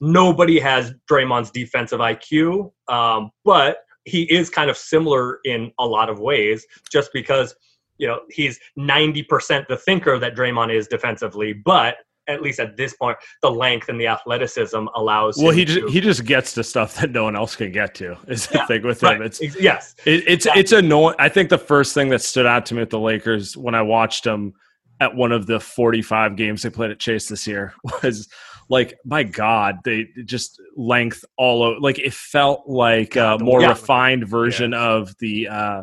Nobody 0.00 0.58
has 0.58 0.94
Draymond's 1.08 1.50
defensive 1.50 2.00
IQ, 2.00 2.72
um, 2.88 3.30
but 3.44 3.84
he 4.04 4.22
is 4.32 4.50
kind 4.50 4.70
of 4.70 4.76
similar 4.76 5.38
in 5.44 5.72
a 5.78 5.86
lot 5.86 6.08
of 6.08 6.18
ways, 6.20 6.66
just 6.90 7.10
because 7.12 7.54
you 7.98 8.06
know 8.06 8.20
he's 8.30 8.58
ninety 8.76 9.22
percent 9.22 9.66
the 9.68 9.76
thinker 9.76 10.18
that 10.18 10.34
Draymond 10.34 10.74
is 10.74 10.86
defensively, 10.88 11.52
but 11.52 11.96
at 12.28 12.42
least 12.42 12.60
at 12.60 12.76
this 12.76 12.94
point, 12.94 13.16
the 13.42 13.50
length 13.50 13.88
and 13.88 14.00
the 14.00 14.06
athleticism 14.06 14.86
allows. 14.94 15.36
Well, 15.36 15.50
him 15.50 15.56
he 15.56 15.64
to- 15.64 15.80
just, 15.80 15.92
he 15.92 16.00
just 16.00 16.24
gets 16.24 16.52
to 16.54 16.62
stuff 16.62 16.94
that 16.96 17.10
no 17.10 17.24
one 17.24 17.34
else 17.34 17.56
can 17.56 17.72
get 17.72 17.94
to. 17.96 18.16
Is 18.28 18.46
the 18.46 18.58
Yeah, 18.58 18.66
thing 18.66 18.82
with 18.82 19.02
right. 19.02 19.16
him? 19.16 19.22
It's 19.22 19.40
yes, 19.60 19.96
It, 20.04 20.24
it's 20.28 20.46
it's 20.54 20.72
annoying. 20.72 21.16
I 21.18 21.28
think 21.28 21.48
the 21.50 21.58
first 21.58 21.92
thing 21.92 22.08
that 22.10 22.22
stood 22.22 22.46
out 22.46 22.66
to 22.66 22.74
me 22.74 22.80
with 22.80 22.90
the 22.90 23.00
Lakers 23.00 23.56
when 23.56 23.74
I 23.74 23.82
watched 23.82 24.24
them 24.24 24.54
at 25.00 25.16
one 25.16 25.32
of 25.32 25.46
the 25.46 25.58
45 25.58 26.36
games 26.36 26.62
they 26.62 26.68
played 26.70 26.90
at 26.90 27.00
Chase 27.00 27.26
this 27.28 27.46
year 27.46 27.74
was 28.02 28.28
like, 28.70 28.96
my 29.04 29.24
God, 29.24 29.80
they 29.84 30.06
just 30.24 30.58
length 30.76 31.24
all 31.36 31.62
over. 31.64 31.80
Like 31.80 31.98
it 31.98 32.14
felt 32.14 32.66
like 32.68 33.16
a 33.16 33.36
more 33.40 33.60
Yeah. 33.60 33.70
refined 33.70 34.26
version 34.28 34.72
of 34.72 35.12
the 35.18 35.48
uh, 35.48 35.82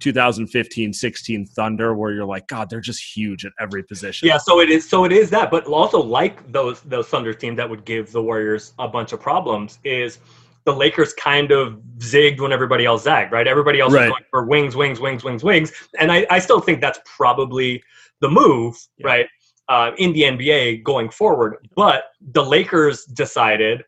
2015-16 0.00 1.48
Thunder, 1.50 1.94
where 1.94 2.12
you're 2.12 2.24
like, 2.24 2.46
God, 2.48 2.68
they're 2.70 2.80
just 2.80 3.16
huge 3.16 3.44
at 3.44 3.52
every 3.60 3.82
position. 3.84 4.26
yeah. 4.26 4.38
So 4.38 4.60
it 4.60 4.70
is. 4.70 4.88
So 4.88 5.04
it 5.04 5.12
is 5.12 5.30
that, 5.30 5.50
but 5.50 5.66
also 5.66 6.02
like 6.02 6.50
those 6.50 6.80
those 6.80 7.06
Thunder 7.06 7.34
teams 7.34 7.56
that 7.58 7.68
would 7.68 7.84
give 7.84 8.10
the 8.12 8.22
Warriors 8.22 8.72
a 8.78 8.88
bunch 8.88 9.12
of 9.12 9.20
problems 9.20 9.78
is 9.84 10.18
the 10.64 10.72
Lakers 10.72 11.12
kind 11.14 11.50
of 11.50 11.80
zigged 11.98 12.40
when 12.40 12.52
everybody 12.52 12.84
else 12.84 13.02
zagged, 13.04 13.32
right? 13.32 13.46
Everybody 13.48 13.80
else 13.80 13.92
Right. 13.92 14.02
was 14.08 14.10
going 14.10 14.24
for 14.30 14.44
wings, 14.46 14.76
wings, 14.76 15.00
wings, 15.00 15.24
wings, 15.24 15.42
wings, 15.44 15.72
and 15.98 16.10
I, 16.12 16.26
I 16.30 16.38
still 16.38 16.60
think 16.60 16.80
that's 16.80 17.00
probably 17.04 17.82
the 18.20 18.30
move, 18.30 18.76
Yeah. 18.98 19.06
right? 19.06 19.26
Uh, 19.68 19.92
in 19.98 20.12
the 20.12 20.22
NBA 20.22 20.82
going 20.82 21.08
forward, 21.08 21.56
but 21.76 22.04
the 22.32 22.44
Lakers 22.44 23.04
decided 23.04 23.82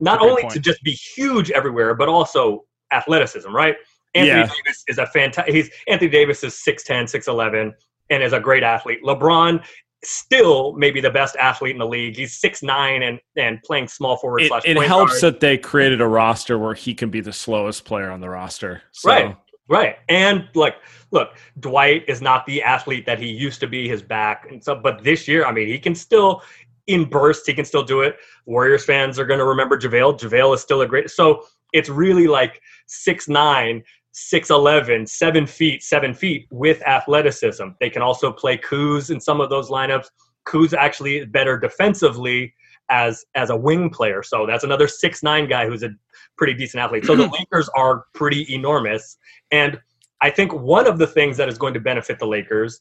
not 0.00 0.14
That's 0.14 0.16
a 0.16 0.18
great 0.24 0.30
only 0.30 0.42
point. 0.42 0.54
to 0.54 0.60
just 0.60 0.82
be 0.82 0.92
huge 0.92 1.50
everywhere, 1.52 1.94
but 1.94 2.08
also 2.08 2.64
athleticism, 2.92 3.50
right? 3.54 3.76
Anthony 4.14 4.40
Yeah. 4.40 4.46
Davis 4.46 4.84
is 4.88 4.98
a 4.98 5.06
fantastic. 5.06 5.54
He's 5.54 5.70
Anthony 5.86 6.10
Davis 6.10 6.42
is 6.44 6.54
6'10", 6.54 7.04
6'11", 7.08 7.72
and 8.10 8.22
is 8.22 8.32
a 8.32 8.40
great 8.40 8.62
athlete. 8.64 9.02
LeBron 9.04 9.64
still 10.04 10.72
maybe 10.74 11.00
the 11.00 11.10
best 11.10 11.36
athlete 11.36 11.72
in 11.72 11.78
the 11.78 11.86
league. 11.86 12.16
He's 12.16 12.38
6'9", 12.40 13.02
and 13.08 13.20
and 13.36 13.62
playing 13.62 13.88
small 13.88 14.16
forward 14.16 14.42
It, 14.42 14.48
slash 14.48 14.62
it 14.66 14.76
helps 14.82 15.20
guard. 15.20 15.34
that 15.34 15.40
they 15.40 15.56
created 15.58 16.00
a 16.00 16.06
roster 16.08 16.58
where 16.58 16.74
he 16.74 16.92
can 16.94 17.08
be 17.10 17.20
the 17.20 17.32
slowest 17.32 17.84
player 17.84 18.10
on 18.10 18.20
the 18.20 18.28
roster. 18.28 18.82
So, 18.92 19.08
Right. 19.10 19.36
Right. 19.68 19.96
And 20.08 20.48
like, 20.54 20.76
look, 21.10 21.36
Dwight 21.60 22.04
is 22.08 22.22
not 22.22 22.46
the 22.46 22.62
athlete 22.62 23.04
that 23.06 23.18
he 23.18 23.26
used 23.26 23.60
to 23.60 23.66
be, 23.66 23.88
his 23.88 24.02
back. 24.02 24.46
And 24.50 24.62
so, 24.64 24.74
but 24.74 25.04
this 25.04 25.28
year, 25.28 25.44
I 25.44 25.52
mean, 25.52 25.68
he 25.68 25.78
can 25.78 25.94
still, 25.94 26.42
in 26.86 27.04
bursts, 27.04 27.46
he 27.46 27.52
can 27.52 27.66
still 27.66 27.82
do 27.82 28.00
it. 28.00 28.16
Warriors 28.46 28.84
fans 28.84 29.18
are 29.18 29.26
going 29.26 29.38
to 29.38 29.44
remember 29.44 29.78
JaVale. 29.78 30.18
JaVale 30.18 30.54
is 30.54 30.62
still 30.62 30.80
a 30.80 30.86
great. 30.86 31.10
So 31.10 31.44
it's 31.74 31.90
really 31.90 32.26
like 32.26 32.62
6'9, 32.88 33.82
6'11, 34.14 35.08
7 35.08 35.46
feet, 35.46 35.82
7 35.82 36.14
feet 36.14 36.46
with 36.50 36.82
athleticism. 36.86 37.68
They 37.78 37.90
can 37.90 38.00
also 38.00 38.32
play 38.32 38.56
Kuz 38.56 39.10
in 39.10 39.20
some 39.20 39.40
of 39.40 39.50
those 39.50 39.68
lineups. 39.68 40.06
Kuz 40.46 40.72
actually 40.72 41.18
is 41.18 41.26
better 41.26 41.58
defensively 41.58 42.54
as 42.90 43.24
as 43.34 43.50
a 43.50 43.56
wing 43.56 43.90
player. 43.90 44.22
So 44.22 44.46
that's 44.46 44.64
another 44.64 44.88
six 44.88 45.22
nine 45.22 45.48
guy 45.48 45.66
who's 45.66 45.82
a 45.82 45.90
pretty 46.36 46.54
decent 46.54 46.82
athlete. 46.82 47.04
So 47.04 47.16
the 47.16 47.26
Lakers 47.38 47.68
are 47.76 48.04
pretty 48.14 48.52
enormous. 48.52 49.18
And 49.50 49.78
I 50.20 50.30
think 50.30 50.52
one 50.52 50.86
of 50.86 50.98
the 50.98 51.06
things 51.06 51.36
that 51.36 51.48
is 51.48 51.58
going 51.58 51.74
to 51.74 51.80
benefit 51.80 52.18
the 52.18 52.26
Lakers 52.26 52.80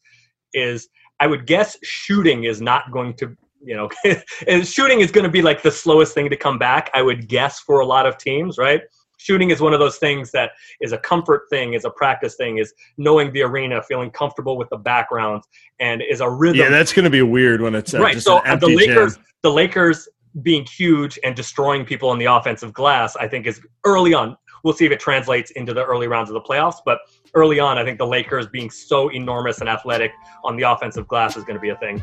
is 0.54 0.90
I 1.20 1.28
would 1.28 1.46
guess 1.46 1.78
shooting 1.84 2.46
is 2.46 2.62
not 2.62 2.92
going 2.92 3.16
to, 3.16 3.36
you 3.64 3.76
know, 3.76 3.90
shooting 4.64 5.02
is 5.02 5.12
going 5.12 5.26
to 5.26 5.32
be 5.32 5.42
like 5.42 5.62
the 5.62 5.72
slowest 5.72 6.14
thing 6.14 6.30
to 6.30 6.38
come 6.38 6.58
back, 6.58 6.90
I 6.94 7.02
would 7.02 7.28
guess, 7.28 7.60
for 7.60 7.80
a 7.80 7.86
lot 7.86 8.06
of 8.06 8.18
teams, 8.18 8.58
right? 8.58 8.82
Shooting 9.28 9.52
is 9.52 9.60
one 9.60 9.74
of 9.74 9.82
those 9.82 9.98
things 9.98 10.32
that 10.32 10.52
is 10.80 10.94
a 10.94 10.98
comfort 11.00 11.48
thing, 11.50 11.74
is 11.74 11.84
a 11.84 11.90
practice 11.90 12.36
thing, 12.36 12.60
is 12.60 12.74
knowing 12.98 13.34
the 13.34 13.42
arena, 13.42 13.84
feeling 13.84 14.10
comfortable 14.10 14.58
with 14.58 14.70
the 14.70 14.78
background, 14.78 15.44
and 15.82 16.02
is 16.02 16.22
a 16.22 16.30
rhythm 16.30 16.58
Yeah, 16.58 16.70
that's 16.70 16.94
going 16.94 17.04
to 17.04 17.10
be 17.10 17.22
weird 17.22 17.60
when 17.60 17.76
it's 17.76 17.94
uh, 17.94 18.00
right. 18.00 18.22
So 18.22 18.38
uh, 18.38 18.56
the 18.56 18.70
Lakers, 18.70 19.16
gym. 19.16 19.26
the 19.44 19.52
Lakers 19.52 20.08
being 20.44 20.66
huge 20.66 21.20
and 21.26 21.36
destroying 21.36 21.84
people 21.84 22.10
on 22.10 22.20
the 22.20 22.26
offensive 22.26 22.72
glass, 22.72 23.18
I 23.18 23.28
think 23.28 23.48
is 23.48 23.60
early 23.84 24.14
on. 24.14 24.38
We'll 24.64 24.74
see 24.74 24.86
if 24.86 24.94
it 24.94 25.02
translates 25.02 25.52
into 25.52 25.74
the 25.74 25.84
early 25.84 26.08
rounds 26.08 26.30
of 26.30 26.34
the 26.34 26.42
playoffs, 26.42 26.78
but 26.86 27.00
early 27.34 27.60
on, 27.60 27.78
I 27.78 27.84
think 27.84 27.98
the 27.98 28.08
Lakers 28.08 28.48
being 28.48 28.70
so 28.70 29.10
enormous 29.10 29.60
and 29.60 29.68
athletic 29.68 30.14
on 30.46 30.56
the 30.56 30.64
offensive 30.64 31.06
glass 31.06 31.36
is 31.36 31.44
going 31.44 31.56
to 31.56 31.62
be 31.62 31.70
a 31.70 31.78
thing. 31.78 32.02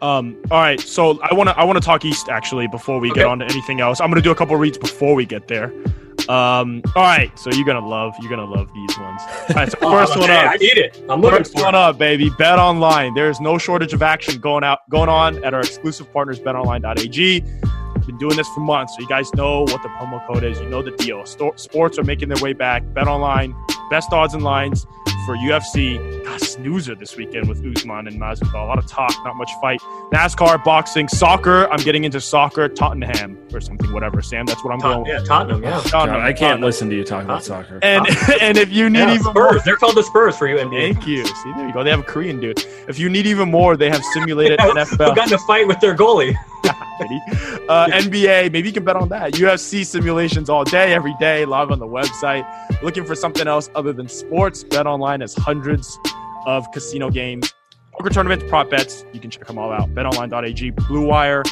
Um, 0.00 0.36
all 0.50 0.60
right, 0.60 0.80
so 0.80 1.20
I 1.22 1.34
want 1.34 1.48
to 1.48 1.58
I 1.58 1.64
want 1.64 1.76
to 1.80 1.84
talk 1.84 2.04
East 2.04 2.28
actually 2.28 2.68
before 2.68 3.00
we 3.00 3.08
get 3.08 3.18
Okay. 3.18 3.24
on 3.24 3.40
to 3.40 3.44
anything 3.46 3.80
else. 3.80 4.00
I'm 4.00 4.08
gonna 4.10 4.22
do 4.22 4.30
a 4.30 4.34
couple 4.34 4.54
reads 4.56 4.78
before 4.78 5.14
we 5.14 5.26
get 5.26 5.48
there. 5.48 5.72
Um, 6.28 6.82
all 6.94 7.02
right, 7.02 7.36
so 7.38 7.50
you're 7.52 7.64
gonna 7.64 7.86
love 7.86 8.14
you're 8.20 8.30
gonna 8.30 8.44
love 8.44 8.70
these 8.74 8.98
ones. 8.98 9.20
All 9.48 9.54
right, 9.56 9.70
so 9.70 9.78
first 9.90 10.12
Oh, 10.16 10.20
one 10.20 10.28
hey, 10.28 10.36
up. 10.36 10.52
I 10.52 10.56
need 10.56 10.76
it. 10.78 11.02
I'm 11.08 11.20
looking 11.20 11.38
First 11.38 11.54
for 11.56 11.62
one 11.64 11.74
it. 11.74 11.78
up, 11.78 11.98
baby. 11.98 12.30
Bet 12.38 12.58
online. 12.58 13.14
There's 13.14 13.40
no 13.40 13.58
shortage 13.58 13.92
of 13.92 14.02
action 14.02 14.38
going 14.40 14.62
out 14.62 14.80
going 14.90 15.08
on 15.08 15.42
at 15.44 15.52
our 15.54 15.60
exclusive 15.60 16.12
partners, 16.12 16.38
betonline.ag. 16.38 17.40
Been 18.06 18.18
doing 18.18 18.36
this 18.36 18.48
for 18.48 18.60
months, 18.60 18.94
so 18.96 19.02
you 19.02 19.08
guys 19.08 19.34
know 19.34 19.62
what 19.62 19.82
the 19.82 19.88
promo 19.90 20.24
code 20.26 20.42
is. 20.44 20.58
You 20.60 20.68
know 20.68 20.80
the 20.82 20.92
deal. 20.92 21.26
Sto- 21.26 21.52
sports 21.56 21.98
are 21.98 22.04
making 22.04 22.28
their 22.30 22.42
way 22.42 22.52
back. 22.54 22.82
Bet 22.94 23.06
online, 23.06 23.54
best 23.90 24.12
odds 24.14 24.32
and 24.32 24.42
lines, 24.42 24.86
for 25.28 25.36
UFC. 25.36 25.98
God, 26.24 26.40
snoozer 26.40 26.94
this 26.94 27.14
weekend 27.14 27.50
with 27.50 27.58
Usman 27.58 28.06
and 28.08 28.18
Masvidal. 28.18 28.54
A 28.64 28.66
lot 28.66 28.78
of 28.78 28.86
talk, 28.86 29.12
not 29.26 29.36
much 29.36 29.50
fight. 29.60 29.78
NASCAR, 30.10 30.64
boxing, 30.64 31.06
soccer. 31.06 31.68
I'm 31.70 31.80
getting 31.80 32.04
into 32.04 32.18
soccer. 32.18 32.66
Tottenham 32.66 33.38
or 33.52 33.60
something, 33.60 33.92
whatever. 33.92 34.22
Saam, 34.22 34.46
that's 34.46 34.64
what 34.64 34.72
I'm 34.72 34.80
Tot- 34.80 35.04
going. 35.04 35.06
yeah, 35.06 35.18
Tottenham. 35.22 35.62
Yeah. 35.62 35.82
Tottenham, 35.84 36.20
God, 36.20 36.24
I 36.24 36.28
can't 36.32 36.38
Tottenham. 36.38 36.60
listen 36.62 36.88
to 36.88 36.96
you 36.96 37.04
talk 37.04 37.24
about 37.24 37.44
soccer. 37.44 37.78
And 37.82 38.06
and 38.40 38.56
if 38.56 38.70
you 38.72 38.88
need 38.88 39.00
Yeah, 39.00 39.14
even 39.16 39.34
more, 39.34 39.50
Spurs. 39.50 39.64
They're 39.64 39.76
called 39.76 39.96
the 39.96 40.02
Spurs 40.02 40.34
for 40.38 40.48
you, 40.48 40.56
NBA. 40.56 40.94
thank 40.94 41.06
you. 41.06 41.26
See, 41.26 41.52
there 41.56 41.66
you 41.66 41.74
go. 41.74 41.84
They 41.84 41.90
have 41.90 42.00
a 42.00 42.04
Korean 42.04 42.40
dude. 42.40 42.64
If 42.88 42.98
you 42.98 43.10
need 43.10 43.26
even 43.26 43.50
more, 43.50 43.76
they 43.76 43.90
have 43.90 44.02
simulated 44.14 44.58
Who 44.62 44.72
NFL. 44.72 45.14
got 45.14 45.28
in 45.28 45.34
a 45.34 45.38
fight 45.40 45.66
with 45.68 45.78
their 45.80 45.94
goalie? 45.94 46.34
uh, 47.68 47.86
NBA, 47.92 48.50
maybe 48.52 48.68
you 48.68 48.72
can 48.72 48.84
bet 48.84 48.96
on 48.96 49.08
that. 49.10 49.32
UFC 49.34 49.86
simulations 49.86 50.50
all 50.50 50.64
day, 50.64 50.92
every 50.92 51.14
day, 51.20 51.44
live 51.44 51.70
on 51.70 51.78
the 51.78 51.86
website. 51.86 52.44
Looking 52.82 53.04
for 53.04 53.14
something 53.14 53.46
else 53.46 53.70
other 53.76 53.92
than 53.92 54.08
sports? 54.08 54.64
Bet 54.64 54.86
Online 54.86 55.17
has 55.20 55.34
hundreds 55.34 55.98
of 56.46 56.70
casino 56.72 57.10
games, 57.10 57.52
poker 57.92 58.10
tournaments, 58.10 58.44
prop 58.48 58.70
bets. 58.70 59.04
You 59.12 59.20
can 59.20 59.30
check 59.30 59.46
them 59.46 59.58
all 59.58 59.72
out. 59.72 59.94
BetOnline.ag, 59.94 60.70
Blue 60.70 61.06
Wire, 61.06 61.42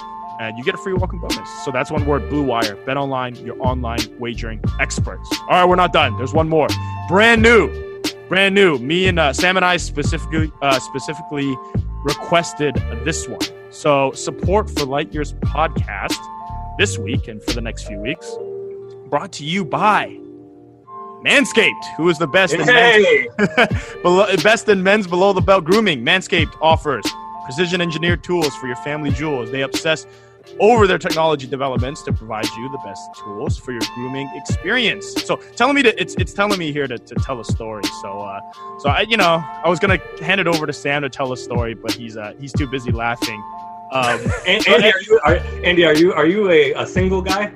and 0.40 0.56
you 0.58 0.64
get 0.64 0.74
a 0.74 0.78
free 0.78 0.92
welcome 0.92 1.20
bonus. 1.20 1.48
So 1.64 1.70
that's 1.70 1.90
one 1.90 2.06
word, 2.06 2.28
Blue 2.28 2.42
Wire. 2.42 2.76
BetOnline, 2.86 3.44
your 3.44 3.60
online 3.60 4.00
wagering 4.18 4.62
experts. 4.80 5.28
All 5.42 5.48
right, 5.48 5.64
we're 5.64 5.76
not 5.76 5.92
done. 5.92 6.16
There's 6.16 6.34
one 6.34 6.48
more, 6.48 6.68
brand 7.08 7.42
new, 7.42 8.00
brand 8.28 8.54
new. 8.54 8.78
Me 8.78 9.08
and 9.08 9.18
uh, 9.18 9.30
Saam 9.32 9.56
and 9.56 9.64
I 9.64 9.76
specifically 9.76 10.52
uh, 10.62 10.78
specifically 10.78 11.56
requested 12.04 12.74
this 13.04 13.28
one. 13.28 13.40
So 13.70 14.12
support 14.12 14.68
for 14.68 14.86
Lightyear's 14.86 15.34
podcast 15.34 16.16
this 16.78 16.98
week 16.98 17.28
and 17.28 17.42
for 17.42 17.52
the 17.52 17.60
next 17.60 17.84
few 17.84 17.98
weeks 17.98 18.30
brought 19.08 19.32
to 19.32 19.44
you 19.44 19.64
by 19.64 20.18
Manscaped, 21.24 21.84
who 21.96 22.08
is 22.08 22.18
the 22.18 22.26
best 22.26 22.54
in 22.54 22.64
men's, 22.66 23.06
below, 24.02 24.26
best 24.42 24.68
in 24.68 24.82
men's 24.82 25.06
below 25.06 25.32
the 25.32 25.40
belt 25.40 25.64
grooming. 25.64 26.04
Manscaped 26.04 26.54
offers 26.60 27.04
precision 27.44 27.80
engineered 27.80 28.22
tools 28.22 28.54
for 28.56 28.66
your 28.66 28.76
family 28.76 29.10
jewels. 29.10 29.50
They 29.50 29.62
obsess 29.62 30.06
over 30.60 30.86
their 30.86 30.98
technology 30.98 31.46
developments 31.46 32.02
to 32.02 32.12
provide 32.12 32.46
you 32.56 32.68
the 32.70 32.78
best 32.78 33.02
tools 33.14 33.58
for 33.58 33.72
your 33.72 33.80
grooming 33.94 34.30
experience. 34.34 35.12
So 35.24 35.36
telling 35.56 35.74
me 35.74 35.82
to 35.82 36.00
it's 36.00 36.14
it's 36.16 36.32
telling 36.32 36.58
me 36.58 36.72
here 36.72 36.86
to, 36.86 36.98
to 36.98 37.14
tell 37.16 37.40
a 37.40 37.44
story. 37.44 37.84
So 38.02 38.20
uh 38.20 38.40
so 38.78 38.88
I 38.90 39.02
you 39.02 39.16
know 39.16 39.42
I 39.64 39.68
was 39.68 39.78
gonna 39.78 39.98
hand 40.20 40.40
it 40.40 40.46
over 40.46 40.66
to 40.66 40.72
Saam 40.72 41.00
to 41.02 41.08
tell 41.08 41.32
a 41.32 41.36
story, 41.36 41.74
but 41.74 41.92
he's 41.92 42.16
uh 42.16 42.34
he's 42.38 42.52
too 42.52 42.66
busy 42.66 42.92
laughing. 42.92 43.42
Um, 43.92 44.20
An- 44.46 44.62
Andy, 44.66 44.92
are 44.92 45.00
you? 45.08 45.20
Are, 45.24 45.36
Andy, 45.64 45.84
are 45.84 45.94
you? 45.94 46.12
Are 46.12 46.26
you 46.26 46.50
a, 46.50 46.72
a 46.74 46.86
single 46.86 47.22
guy? 47.22 47.52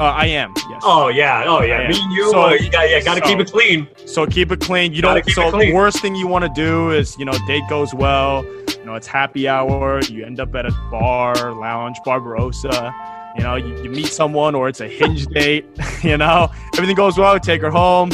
Uh, 0.00 0.04
I 0.04 0.26
am 0.26 0.52
yes. 0.70 0.80
Oh 0.84 1.08
yeah, 1.08 1.44
oh 1.46 1.62
yeah. 1.62 1.86
Me 1.88 2.00
and 2.00 2.12
you, 2.12 2.30
So- 2.30 2.46
uh, 2.46 2.50
you 2.54 2.70
got, 2.70 2.88
yeah, 2.88 3.00
got 3.00 3.14
to 3.16 3.20
so- 3.20 3.26
keep 3.26 3.38
it 3.40 3.52
clean. 3.52 3.86
So 4.06 4.26
keep 4.26 4.50
it 4.50 4.60
clean. 4.60 4.92
You 4.92 5.02
Gotta 5.02 5.20
don't. 5.22 5.34
So 5.34 5.48
it 5.48 5.50
clean. 5.52 5.74
worst 5.74 6.00
thing 6.00 6.14
you 6.16 6.26
want 6.26 6.44
to 6.44 6.50
do 6.54 6.90
is 6.90 7.16
you 7.18 7.24
know 7.24 7.32
date 7.46 7.62
goes 7.68 7.92
well. 7.94 8.44
You 8.44 8.84
know 8.86 8.94
it's 8.94 9.06
happy 9.06 9.46
hour. 9.46 10.00
You 10.04 10.24
end 10.24 10.40
up 10.40 10.54
at 10.54 10.66
a 10.66 10.72
bar, 10.90 11.52
lounge, 11.52 11.98
Barbarossa. 12.04 12.94
You 13.36 13.44
know 13.44 13.54
you, 13.56 13.80
you 13.84 13.90
meet 13.90 14.08
someone 14.08 14.54
or 14.56 14.68
it's 14.68 14.80
a 14.80 14.88
hinge 14.88 15.26
date. 15.34 15.66
You 16.02 16.16
know 16.16 16.50
everything 16.74 16.96
goes 16.96 17.18
well. 17.18 17.34
You 17.34 17.40
take 17.40 17.60
her 17.60 17.70
home, 17.70 18.10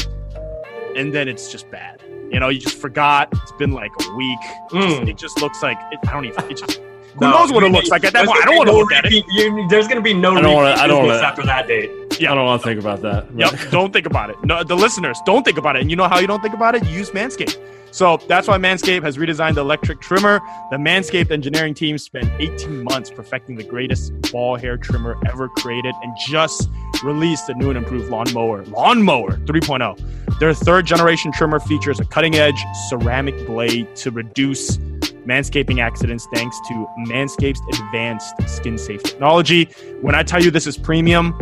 and 0.97 1.15
then 1.15 1.29
it's 1.29 1.51
just 1.53 1.71
bad. 1.71 2.03
You 2.33 2.41
know 2.41 2.49
you 2.49 2.59
just 2.59 2.77
forgot. 2.79 3.29
It's 3.33 3.53
been 3.53 3.73
like 3.73 3.93
a 4.01 4.15
week. 4.17 4.39
Mm. 4.73 5.09
It 5.09 5.17
just 5.17 5.41
looks 5.41 5.63
like 5.63 5.79
it, 5.93 6.01
I 6.09 6.13
don't 6.13 6.25
even. 6.25 6.51
It 6.51 6.57
just 6.57 6.81
who 7.19 7.27
No, 7.27 7.31
knows 7.33 7.53
what 7.53 7.63
it 7.65 7.73
looks 7.73 7.89
like 7.89 8.05
at 8.05 8.13
that 8.13 8.27
point. 8.27 8.43
I 8.43 8.47
don't 8.47 8.57
want 8.57 8.69
to 8.69 8.73
no 8.73 8.79
look 8.79 8.93
at 8.93 9.05
it. 9.07 9.13
you- 9.13 9.67
there's 9.69 9.87
going 9.89 9.97
to 9.97 10.03
be 10.03 10.15
no 10.15 10.37
I 10.37 10.41
don't 10.41 10.55
wanna- 10.55 10.75
I 10.79 10.87
don't 10.87 11.07
wanna- 11.07 11.19
after 11.21 11.43
that 11.45 11.67
date. 11.67 11.91
Yeah. 12.19 12.33
I 12.33 12.35
don't 12.35 12.47
want 12.47 12.63
to 12.63 12.69
think 12.69 12.81
about 12.81 13.03
that. 13.03 13.27
Yep. 13.37 13.53
don't 13.71 13.93
think 13.93 14.07
about 14.07 14.31
it. 14.31 14.37
No, 14.45 14.63
the 14.65 14.75
listeners, 14.77 15.19
don't 15.27 15.45
think 15.45 15.59
about 15.59 15.77
it. 15.77 15.83
And 15.83 15.91
you 15.91 15.97
know 15.97 16.09
how 16.09 16.19
you 16.19 16.27
don't 16.27 16.41
think 16.43 16.55
about 16.55 16.75
it? 16.75 16.85
You 16.87 16.91
use 16.99 17.11
Manscaped. 17.11 17.59
So 17.91 18.19
that's 18.29 18.47
why 18.49 18.59
Manscaped 18.59 19.03
has 19.05 19.17
redesigned 19.17 19.55
the 19.55 19.61
electric 19.63 20.01
trimmer. 20.03 20.41
The 20.71 20.77
Manscaped 20.77 21.31
engineering 21.31 21.73
team 21.73 21.97
spent 21.99 22.29
18 22.39 22.85
months 22.85 23.11
perfecting 23.11 23.57
the 23.57 23.65
greatest 23.65 24.13
ball 24.33 24.57
hair 24.57 24.77
trimmer 24.77 25.17
ever 25.27 25.49
created 25.49 25.95
and 26.03 26.15
just 26.27 26.69
released 27.03 27.47
the 27.47 27.55
new 27.55 27.69
and 27.71 27.79
improved 27.79 28.11
lawnmower, 28.11 28.65
Lawnmower 28.67 29.39
3.0. 29.47 30.39
Their 30.41 30.53
third 30.53 30.85
generation 30.87 31.33
trimmer 31.33 31.59
features 31.61 31.99
a 32.01 32.05
cutting 32.05 32.35
edge 32.35 32.63
ceramic 32.89 33.47
blade 33.47 33.95
to 33.97 34.11
reduce 34.11 34.79
manscaping 35.27 35.81
accidents 35.81 36.27
thanks 36.33 36.59
to 36.69 36.87
Manscaped's 37.07 37.61
advanced 37.81 38.35
skin 38.49 38.79
safe 38.79 39.03
technology. 39.03 39.65
When 40.01 40.15
I 40.15 40.23
tell 40.23 40.43
you 40.43 40.51
this 40.51 40.67
is 40.67 40.77
premium, 40.77 41.35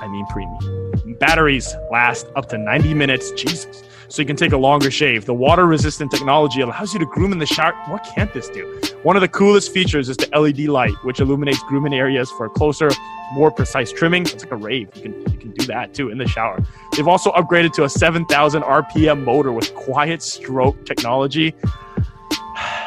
I 0.00 0.08
mean 0.08 0.26
premium. 0.26 1.18
Batteries 1.18 1.74
last 1.90 2.26
up 2.36 2.48
to 2.50 2.58
90 2.58 2.94
minutes. 2.94 3.30
Jesus. 3.32 3.82
So 4.08 4.20
you 4.20 4.26
can 4.26 4.36
take 4.36 4.52
a 4.52 4.58
longer 4.58 4.90
shave. 4.90 5.24
The 5.24 5.32
water 5.32 5.64
resistant 5.64 6.10
technology 6.10 6.60
allows 6.60 6.92
you 6.92 7.00
to 7.00 7.06
groom 7.06 7.32
in 7.32 7.38
the 7.38 7.46
shower. 7.46 7.72
What 7.86 8.04
can't 8.14 8.30
this 8.34 8.48
do? 8.50 8.78
One 9.04 9.16
of 9.16 9.22
the 9.22 9.28
coolest 9.28 9.72
features 9.72 10.10
is 10.10 10.18
the 10.18 10.28
LED 10.38 10.68
light, 10.68 10.92
which 11.02 11.20
illuminates 11.20 11.62
grooming 11.62 11.94
areas 11.94 12.30
for 12.32 12.46
closer, 12.50 12.90
more 13.32 13.50
precise 13.50 13.90
trimming. 13.90 14.24
It's 14.24 14.44
like 14.44 14.52
a 14.52 14.56
rave. 14.56 14.94
You 14.96 15.02
can 15.02 15.32
you 15.32 15.38
can 15.38 15.50
do 15.52 15.64
that 15.64 15.94
too 15.94 16.10
in 16.10 16.18
the 16.18 16.28
shower. 16.28 16.62
They've 16.94 17.08
also 17.08 17.32
upgraded 17.32 17.72
to 17.74 17.84
a 17.84 17.88
7,000 17.88 18.62
RPM 18.62 19.24
motor 19.24 19.50
with 19.50 19.74
quiet 19.74 20.22
stroke 20.22 20.84
technology. 20.84 21.54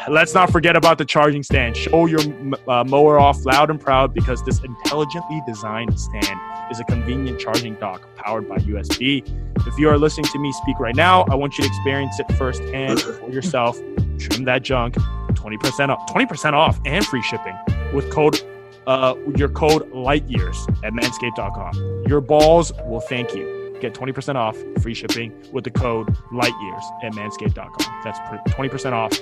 Let's 0.08 0.34
not 0.34 0.52
forget 0.52 0.76
about 0.76 0.98
the 0.98 1.04
charging 1.04 1.42
stand. 1.42 1.76
Show 1.76 2.06
your 2.06 2.20
uh, 2.68 2.84
mower 2.84 3.18
off 3.18 3.44
loud 3.44 3.70
and 3.70 3.80
proud 3.80 4.14
because 4.14 4.44
this 4.44 4.62
intelligently 4.62 5.42
designed 5.48 5.98
stand 5.98 6.40
is 6.70 6.78
a 6.78 6.84
convenient 6.84 7.40
charging 7.40 7.74
dock 7.74 8.06
powered 8.14 8.48
by 8.48 8.58
USB. 8.58 9.26
If 9.66 9.78
you 9.78 9.88
are 9.88 9.98
listening 9.98 10.26
to 10.26 10.38
me 10.38 10.52
speak 10.52 10.78
right 10.78 10.94
now, 10.94 11.24
I 11.24 11.34
want 11.34 11.58
you 11.58 11.64
to 11.64 11.68
experience 11.68 12.20
it 12.20 12.30
firsthand 12.34 13.00
for 13.00 13.30
yourself. 13.30 13.80
Trim 14.18 14.44
that 14.44 14.62
junk, 14.62 14.94
20% 14.94 15.88
off, 15.88 16.06
20% 16.06 16.52
off 16.52 16.78
and 16.86 17.04
free 17.04 17.22
shipping 17.22 17.56
with 17.92 18.08
code 18.10 18.40
uh, 18.86 19.16
your 19.36 19.48
code 19.48 19.90
LightYears 19.90 20.56
at 20.84 20.92
manscaped.com. 20.92 22.04
Your 22.06 22.20
balls 22.20 22.72
will 22.84 23.00
thank 23.00 23.34
you. 23.34 23.76
Get 23.80 23.92
20% 23.92 24.36
off 24.36 24.56
free 24.80 24.94
shipping 24.94 25.34
with 25.52 25.64
the 25.64 25.72
code 25.72 26.06
LightYears 26.32 27.04
at 27.04 27.12
manscaped.com. 27.12 28.02
That's 28.04 28.18
20% 28.54 28.92
off 28.92 29.20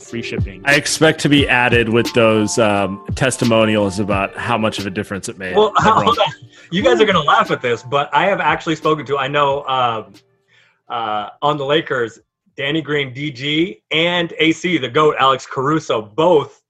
free 0.00 0.22
shipping. 0.22 0.62
I 0.64 0.74
expect 0.74 1.20
to 1.20 1.28
be 1.28 1.48
added 1.48 1.88
with 1.88 2.12
those 2.14 2.58
um, 2.58 3.04
testimonials 3.14 3.98
about 3.98 4.36
how 4.36 4.56
much 4.58 4.78
of 4.78 4.86
a 4.86 4.90
difference 4.90 5.28
it 5.28 5.38
made. 5.38 5.56
Well, 5.56 5.72
hold 5.76 6.18
on. 6.18 6.26
You 6.70 6.82
guys 6.82 7.00
are 7.00 7.04
going 7.04 7.14
to 7.16 7.22
laugh 7.22 7.50
at 7.50 7.60
this, 7.62 7.82
but 7.82 8.12
I 8.14 8.26
have 8.26 8.40
actually 8.40 8.76
spoken 8.76 9.04
to, 9.06 9.18
I 9.18 9.28
know 9.28 9.64
um, 9.66 10.14
uh, 10.88 11.30
on 11.42 11.56
the 11.56 11.64
Lakers, 11.64 12.18
Danny 12.56 12.82
Green, 12.82 13.14
DG, 13.14 13.82
and 13.90 14.32
AC, 14.38 14.78
the 14.78 14.88
GOAT, 14.88 15.16
Alex 15.18 15.46
Caruso, 15.46 16.02
both 16.02 16.62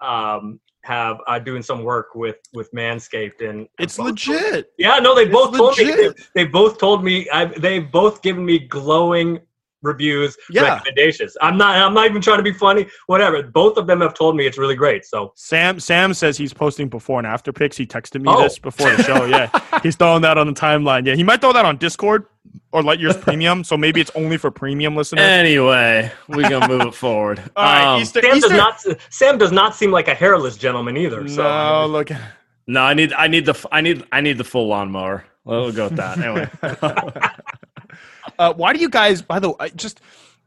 um, 0.00 0.60
have 0.82 1.18
uh, 1.26 1.38
doing 1.38 1.62
some 1.62 1.84
work 1.84 2.14
with 2.14 2.36
with 2.54 2.72
Manscaped. 2.72 3.46
and 3.46 3.68
It's 3.78 3.96
both- 3.98 4.06
legit. 4.06 4.72
Yeah, 4.78 4.98
no, 4.98 5.14
they 5.14 5.22
It's 5.24 5.32
both 5.32 5.56
told 5.56 5.78
me. 5.78 5.84
They, 5.84 6.08
they 6.34 6.44
both 6.44 6.78
told 6.78 7.04
me. 7.04 7.28
I, 7.30 7.44
they've 7.44 7.90
both 7.90 8.22
given 8.22 8.44
me 8.44 8.58
glowing 8.60 9.40
reviews, 9.82 10.36
Yeah. 10.50 10.62
recommendations. 10.74 11.36
I'm 11.40 11.56
not. 11.56 11.76
I'm 11.76 11.94
not 11.94 12.06
even 12.06 12.20
trying 12.20 12.38
to 12.38 12.42
be 12.42 12.52
funny. 12.52 12.86
Whatever. 13.06 13.42
Both 13.42 13.76
of 13.76 13.86
them 13.86 14.00
have 14.00 14.14
told 14.14 14.36
me 14.36 14.46
it's 14.46 14.58
really 14.58 14.74
great. 14.74 15.04
So 15.04 15.32
Saam 15.36 15.76
Saam 15.76 16.14
says 16.14 16.36
he's 16.36 16.52
posting 16.52 16.88
before 16.88 17.18
and 17.18 17.26
after 17.26 17.52
pics. 17.52 17.76
He 17.76 17.86
texted 17.86 18.20
me 18.22 18.26
Oh. 18.28 18.42
this 18.42 18.58
before 18.58 18.90
the 18.94 19.02
show. 19.02 19.24
Yeah, 19.24 19.48
he's 19.82 19.96
throwing 19.96 20.22
that 20.22 20.38
on 20.38 20.46
the 20.46 20.52
timeline. 20.52 21.06
Yeah, 21.06 21.14
he 21.14 21.22
might 21.22 21.40
throw 21.40 21.52
that 21.52 21.64
on 21.64 21.76
Discord 21.78 22.26
or 22.72 22.82
Lightyear's 22.82 23.16
Premium. 23.16 23.64
So 23.64 23.76
maybe 23.76 24.00
it's 24.00 24.10
only 24.14 24.36
for 24.36 24.50
premium 24.50 24.96
listeners. 24.96 25.22
anyway, 25.24 26.10
we 26.28 26.42
gonna 26.42 26.68
move 26.68 26.82
it 26.82 26.94
forward. 26.94 27.38
All 27.56 27.64
right, 27.64 27.94
Um, 27.96 28.00
Easter, 28.02 28.20
Saam 28.20 28.34
Easter- 28.36 28.48
does 28.48 28.56
not. 28.56 28.78
Saam 29.10 29.38
does 29.38 29.52
not 29.52 29.74
seem 29.74 29.90
like 29.90 30.08
a 30.08 30.14
hairless 30.14 30.56
gentleman 30.56 30.96
either. 30.96 31.26
So 31.28 31.42
No, 31.42 31.86
look. 31.86 32.10
no, 32.66 32.80
I 32.82 32.94
need, 32.94 33.12
I 33.12 33.28
need 33.28 33.46
the, 33.46 33.68
I 33.72 33.80
need, 33.80 34.04
I 34.12 34.20
need 34.20 34.38
the 34.38 34.44
full 34.44 34.68
lawnmower. 34.68 35.24
We'll 35.44 35.72
go 35.72 35.84
with 35.84 35.96
that. 35.96 36.18
Anyway, 36.18 36.48
Uh, 38.40 38.54
why 38.54 38.72
do 38.72 38.80
you 38.80 38.88
guys? 38.88 39.20
By 39.22 39.38
the 39.38 39.50
way, 39.50 39.70
just 39.76 40.00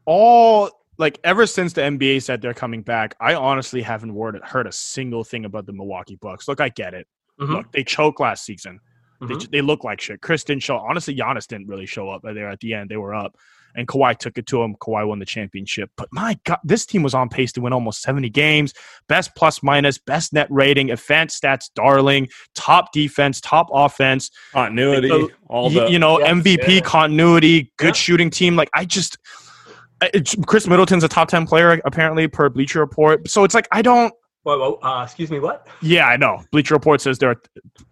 all 0.04 0.68
like 0.98 1.18
ever 1.24 1.46
since 1.46 1.72
the 1.72 1.80
NBA 1.82 2.22
said 2.22 2.40
they're 2.42 2.52
coming 2.54 2.82
back, 2.82 3.14
I 3.20 3.34
honestly 3.34 3.82
haven't 3.82 4.14
heard 4.44 4.66
a 4.66 4.72
single 4.72 5.22
thing 5.24 5.44
about 5.44 5.66
the 5.66 5.72
Milwaukee 5.72 6.16
Bucks. 6.20 6.48
Look, 6.48 6.60
I 6.60 6.68
get 6.70 6.92
it. 6.94 7.06
Mhm. 7.40 7.48
Look, 7.50 7.72
they 7.72 7.84
choked 7.84 8.20
last 8.20 8.44
season. 8.44 8.80
They, 9.20 9.34
Mhm. 9.34 9.50
they 9.50 9.60
look 9.60 9.84
like 9.84 10.00
shit. 10.00 10.20
Khris 10.20 10.44
didn't 10.44 10.62
show. 10.64 10.76
Honestly, 10.76 11.14
Giannis 11.16 11.46
didn't 11.46 11.68
really 11.68 11.86
show 11.86 12.10
up 12.10 12.22
there 12.22 12.48
at 12.48 12.60
the 12.60 12.74
end. 12.74 12.90
They 12.90 12.96
were 12.96 13.14
up, 13.14 13.36
and 13.74 13.88
Kawhi 13.88 14.16
took 14.18 14.38
it 14.38 14.46
to 14.46 14.62
him. 14.62 14.74
Kawhi 14.80 15.06
won 15.06 15.18
the 15.18 15.24
championship. 15.24 15.90
But 15.96 16.08
my 16.12 16.38
God, 16.44 16.58
this 16.64 16.86
team 16.86 17.02
was 17.02 17.14
on 17.14 17.28
pace 17.28 17.52
to 17.52 17.60
win 17.60 17.72
almost 17.72 18.02
seventy 18.02 18.30
games. 18.30 18.72
Best 19.08 19.34
plus 19.36 19.62
minus, 19.62 19.98
best 19.98 20.32
net 20.32 20.46
rating, 20.50 20.90
advanced 20.90 21.42
stats, 21.42 21.70
darling, 21.74 22.28
top 22.54 22.92
defense, 22.92 23.40
top 23.40 23.68
offense. 23.72 24.30
continuity, 24.52 25.10
Uh, 25.10 25.26
all 25.48 25.70
the, 25.70 25.88
you 25.90 25.98
know 25.98 26.18
Yes, 26.20 26.30
MVP 26.30 26.74
yeah. 26.76 26.80
continuity, 26.80 27.72
good 27.78 27.88
Yeah. 27.88 27.92
shooting 27.92 28.30
team. 28.30 28.56
Like 28.56 28.70
I 28.74 28.84
just. 28.84 29.18
It's- 30.12 30.36
Khris 30.46 30.66
Middleton's 30.66 31.04
a 31.04 31.08
top 31.08 31.28
ten 31.28 31.46
player 31.46 31.80
apparently 31.84 32.28
per 32.28 32.48
Bleacher 32.50 32.80
Report. 32.80 33.26
So 33.28 33.44
it's 33.44 33.54
like 33.54 33.66
I 33.72 33.80
don't. 33.80 34.12
Whoa, 34.42 34.58
whoa, 34.58 34.78
uh, 34.86 35.02
excuse 35.04 35.30
me. 35.30 35.38
What? 35.38 35.66
Yeah, 35.80 36.06
I 36.06 36.18
know. 36.18 36.42
Bleacher 36.52 36.74
Report 36.74 37.00
says 37.00 37.18
they're 37.18 37.36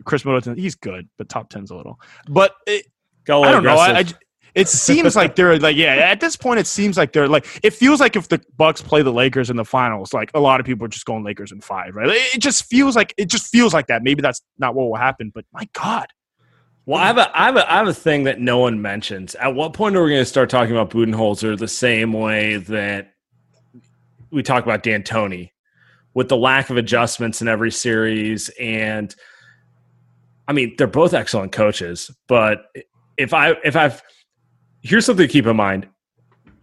Khris 0.05 0.25
Middleton. 0.27 0.57
He's 0.59 0.75
good, 0.75 1.09
but 1.17 1.31
top 1.31 1.49
ten's 1.49 1.71
a 1.71 1.75
little. 1.75 1.99
But 2.29 2.53
it, 2.67 2.85
go 3.25 3.43
I 3.43 3.53
don't 3.53 3.65
know. 3.65 3.77
I, 3.77 3.87
I 3.87 3.89
aggressive. 4.01 4.19
j- 4.19 4.25
It 4.55 4.69
seems 4.69 5.17
like 5.17 5.35
they're 5.35 5.59
like 5.59 5.77
yeah. 5.77 5.95
At 5.95 6.21
this 6.21 6.37
point, 6.37 6.61
it 6.61 6.67
seems 6.67 6.99
like 6.99 7.13
they're 7.13 7.29
like 7.29 7.47
it 7.63 7.73
feels 7.73 8.01
like 8.01 8.17
if 8.17 8.29
the 8.29 8.39
Bucks 8.59 8.83
play 8.83 9.01
the 9.03 9.13
Lakers 9.13 9.49
in 9.49 9.57
the 9.57 9.65
finals, 9.65 10.13
like 10.13 10.31
a 10.35 10.41
lot 10.41 10.61
of 10.61 10.67
people 10.67 10.85
are 10.85 10.89
just 10.89 11.07
going 11.07 11.25
Lakers 11.25 11.53
in 11.53 11.61
five, 11.63 11.95
right? 11.97 12.09
It 12.11 12.41
just 12.41 12.67
feels 12.67 12.95
like 12.95 13.15
it 13.17 13.31
just 13.31 13.47
feels 13.47 13.73
like 13.73 13.87
that. 13.87 14.03
Maybe 14.03 14.21
that's 14.21 14.43
not 14.59 14.75
what 14.75 14.85
will 14.89 14.97
happen, 14.97 15.33
but 15.35 15.47
my 15.53 15.67
God, 15.73 16.09
Well, 16.85 16.99
I 17.01 17.07
have 17.07 17.19
a, 17.19 17.41
I 17.41 17.45
have 17.47 17.57
a, 17.57 17.73
I 17.73 17.77
have 17.77 17.89
a 17.89 17.95
thing 17.95 18.25
that 18.25 18.41
no 18.41 18.59
one 18.59 18.83
mentions. 18.83 19.35
At 19.37 19.55
what 19.55 19.73
point 19.73 19.95
are 19.97 20.03
we 20.03 20.11
going 20.11 20.21
to 20.21 20.27
start 20.27 20.51
talking 20.51 20.75
about 20.75 20.91
Budenholzer 20.91 21.57
the 21.57 21.69
same 21.69 22.13
way 22.13 22.57
that 22.57 23.13
we 24.31 24.43
talk 24.43 24.65
about 24.65 24.83
D'Antoni, 24.83 25.51
with 26.15 26.29
the 26.29 26.37
lack 26.37 26.71
of 26.71 26.77
adjustments 26.77 27.41
in 27.41 27.47
every 27.47 27.71
series? 27.71 28.49
And 28.61 29.15
I 30.49 30.53
mean, 30.53 30.75
they're 30.77 30.89
both 30.89 31.15
excellent 31.15 31.53
coaches, 31.53 32.11
but 32.27 32.65
if 33.17 33.33
I 33.33 33.53
if 33.65 33.77
I've 33.77 34.03
here's 34.83 35.07
something 35.07 35.27
to 35.27 35.33
keep 35.33 35.47
in 35.47 35.57
mind: 35.57 35.89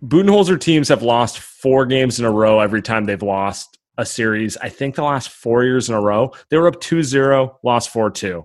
Budenholzer 0.04 0.60
teams 0.60 0.88
have 0.90 1.02
lost 1.04 1.40
four 1.40 1.86
games 1.86 2.20
in 2.20 2.26
a 2.26 2.32
row 2.32 2.60
every 2.60 2.82
time 2.82 3.06
they've 3.06 3.22
lost 3.22 3.78
a 3.98 4.06
series. 4.06 4.56
I 4.58 4.70
think 4.70 4.96
the 4.96 5.04
last 5.04 5.30
four 5.30 5.64
years 5.64 5.90
in 5.90 5.96
a 5.96 6.02
row, 6.02 6.34
they 6.50 6.58
were 6.58 6.68
up 6.68 6.80
2-0, 6.82 7.56
lost 7.64 7.94
4-2 7.94 8.44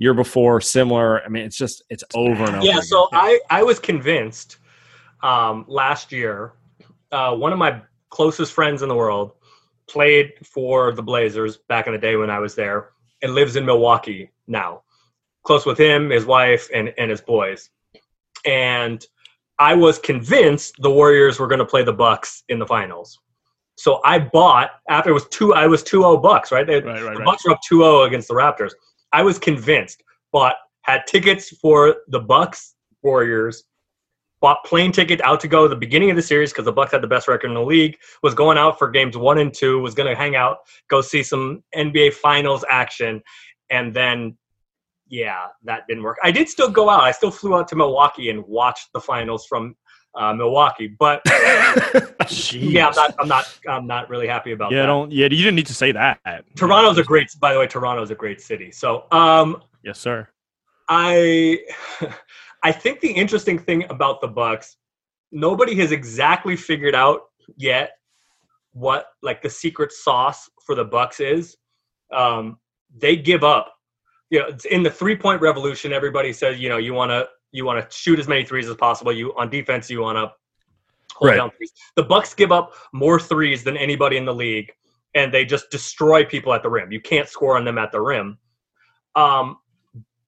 year 0.00 0.14
before 0.14 0.62
similar 0.62 1.22
i 1.24 1.28
mean 1.28 1.44
it's 1.44 1.58
just 1.58 1.82
it's 1.90 2.02
over 2.14 2.44
and 2.44 2.56
over 2.56 2.64
Yeah, 2.64 2.70
again. 2.78 2.82
so 2.84 3.08
I 3.12 3.38
I 3.50 3.62
was 3.62 3.78
convinced 3.78 4.56
um, 5.22 5.66
last 5.68 6.10
year. 6.10 6.54
Uh, 7.12 7.36
one 7.36 7.52
of 7.52 7.58
my 7.58 7.82
closest 8.08 8.54
friends 8.54 8.80
in 8.80 8.88
the 8.88 8.94
world 8.94 9.32
played 9.88 10.32
for 10.42 10.92
the 10.92 11.02
Blazers 11.02 11.58
back 11.68 11.86
in 11.86 11.92
the 11.92 11.98
day 11.98 12.16
when 12.16 12.30
I 12.30 12.38
was 12.38 12.54
there, 12.54 12.92
and 13.20 13.34
lives 13.34 13.56
in 13.56 13.66
Milwaukee 13.66 14.30
now. 14.46 14.82
Close 15.42 15.66
with 15.66 15.76
him, 15.78 16.08
his 16.08 16.24
wife, 16.24 16.70
and 16.74 16.94
and 16.96 17.10
his 17.10 17.20
boys. 17.20 17.68
And 18.46 19.04
I 19.58 19.74
was 19.74 19.98
convinced 19.98 20.74
the 20.78 20.90
Warriors 20.90 21.38
were 21.38 21.46
going 21.46 21.58
to 21.58 21.66
play 21.66 21.82
the 21.82 21.92
Bucks 21.92 22.44
in 22.48 22.58
the 22.58 22.66
finals. 22.66 23.18
So 23.76 24.00
I 24.04 24.18
bought 24.18 24.70
after 24.88 25.10
it 25.10 25.14
was 25.14 25.26
two. 25.28 25.54
I 25.54 25.66
was 25.66 25.82
2-0 25.82 26.22
Bucks, 26.22 26.52
right? 26.52 26.66
They- 26.66 26.80
right, 26.82 26.84
right, 26.86 27.00
the 27.02 27.10
right. 27.20 27.24
Bucks 27.24 27.44
were 27.44 27.52
up 27.52 27.60
2-0 27.70 28.06
against 28.06 28.28
the 28.28 28.34
Raptors. 28.34 28.72
I 29.12 29.22
was 29.22 29.38
convinced, 29.38 30.02
but 30.32 30.56
had 30.82 31.06
tickets 31.06 31.48
for 31.58 31.96
the 32.08 32.20
Bucks 32.20 32.74
Warriors. 33.02 33.64
Bought 34.40 34.64
plane 34.64 34.90
ticket 34.92 35.20
out 35.22 35.38
to 35.40 35.48
go 35.48 35.68
the 35.68 35.76
beginning 35.76 36.08
of 36.10 36.16
the 36.16 36.22
series 36.22 36.50
because 36.50 36.64
the 36.64 36.72
Bucks 36.72 36.92
had 36.92 37.02
the 37.02 37.06
best 37.06 37.28
record 37.28 37.48
in 37.48 37.54
the 37.54 37.62
league. 37.62 37.98
Was 38.22 38.34
going 38.34 38.56
out 38.56 38.78
for 38.78 38.90
games 38.90 39.16
one 39.16 39.36
and 39.38 39.52
two. 39.52 39.80
Was 39.80 39.94
going 39.94 40.08
to 40.08 40.16
hang 40.16 40.34
out, 40.36 40.58
go 40.88 41.02
see 41.02 41.22
some 41.22 41.62
NBA 41.76 42.14
Finals 42.14 42.64
action, 42.70 43.22
and 43.68 43.92
then, 43.92 44.36
yeah, 45.10 45.48
that 45.64 45.86
didn't 45.88 46.04
work. 46.04 46.18
I 46.22 46.30
did 46.30 46.48
still 46.48 46.70
go 46.70 46.88
out. 46.88 47.02
I 47.02 47.10
still 47.10 47.32
flew 47.32 47.56
out 47.56 47.68
to 47.68 47.76
Milwaukee 47.76 48.30
and 48.30 48.44
watched 48.46 48.92
the 48.94 49.00
finals 49.00 49.44
from 49.46 49.74
uh, 50.14 50.32
Milwaukee. 50.32 50.86
But 50.86 51.20
yeah, 52.52 52.86
I'm 52.86 52.94
not. 52.94 53.14
I'm 53.18 53.28
not. 53.28 53.58
I'm 53.68 53.86
not 53.86 54.08
really 54.08 54.28
happy 54.28 54.52
about 54.52 54.70
that. 54.70 54.76
yeah, 54.76 54.82
that. 54.82 54.86
don't 54.86 55.12
yeah. 55.12 55.24
You 55.24 55.44
didn't 55.44 55.56
need 55.56 55.66
to 55.66 55.74
say 55.74 55.92
that. 55.92 56.20
Toronto's 56.56 56.98
a 56.98 57.04
great. 57.04 57.28
By 57.40 57.52
the 57.52 57.58
way, 57.58 57.66
Toronto's 57.66 58.10
a 58.10 58.14
great 58.14 58.40
city. 58.40 58.70
So, 58.70 59.06
um, 59.10 59.62
yes, 59.82 59.98
sir. 59.98 60.28
I 60.88 61.58
I 62.62 62.72
think 62.72 63.00
the 63.00 63.10
interesting 63.10 63.58
thing 63.58 63.84
about 63.90 64.20
the 64.20 64.28
Bucks, 64.28 64.76
nobody 65.32 65.74
has 65.76 65.92
exactly 65.92 66.56
figured 66.56 66.94
out 66.94 67.22
yet 67.56 67.92
what 68.72 69.06
like 69.22 69.42
the 69.42 69.50
secret 69.50 69.90
sauce 69.90 70.48
for 70.64 70.76
the 70.76 70.84
Bucks 70.84 71.18
is. 71.18 71.56
Um, 72.12 72.58
they 72.96 73.16
give 73.16 73.44
up. 73.44 73.72
You 74.30 74.40
know, 74.40 74.46
it's 74.46 74.64
in 74.64 74.82
the 74.82 74.90
three 74.90 75.16
point 75.16 75.40
revolution, 75.40 75.92
everybody 75.92 76.32
says, 76.32 76.58
you 76.58 76.68
know, 76.68 76.78
you 76.78 76.94
want 76.94 77.10
to 77.10 77.28
you 77.52 77.64
want 77.64 77.88
to 77.88 77.96
shoot 77.96 78.18
as 78.18 78.28
many 78.28 78.44
threes 78.44 78.68
as 78.68 78.76
possible. 78.76 79.12
You 79.12 79.34
on 79.36 79.50
defense, 79.50 79.90
you 79.90 80.00
want 80.00 80.16
to 80.16 80.32
hold 81.14 81.30
Right. 81.30 81.36
down 81.36 81.50
threes. 81.56 81.72
The 81.96 82.04
Bucks 82.04 82.32
give 82.34 82.52
up 82.52 82.72
more 82.92 83.20
threes 83.20 83.64
than 83.64 83.76
anybody 83.76 84.16
in 84.16 84.24
the 84.24 84.34
league, 84.34 84.72
and 85.14 85.34
they 85.34 85.44
just 85.44 85.70
destroy 85.70 86.24
people 86.24 86.52
at 86.54 86.62
the 86.62 86.70
rim. 86.70 86.92
You 86.92 87.00
can't 87.00 87.28
score 87.28 87.56
on 87.56 87.64
them 87.64 87.78
at 87.78 87.92
the 87.92 88.00
rim. 88.00 88.38
Um, 89.16 89.56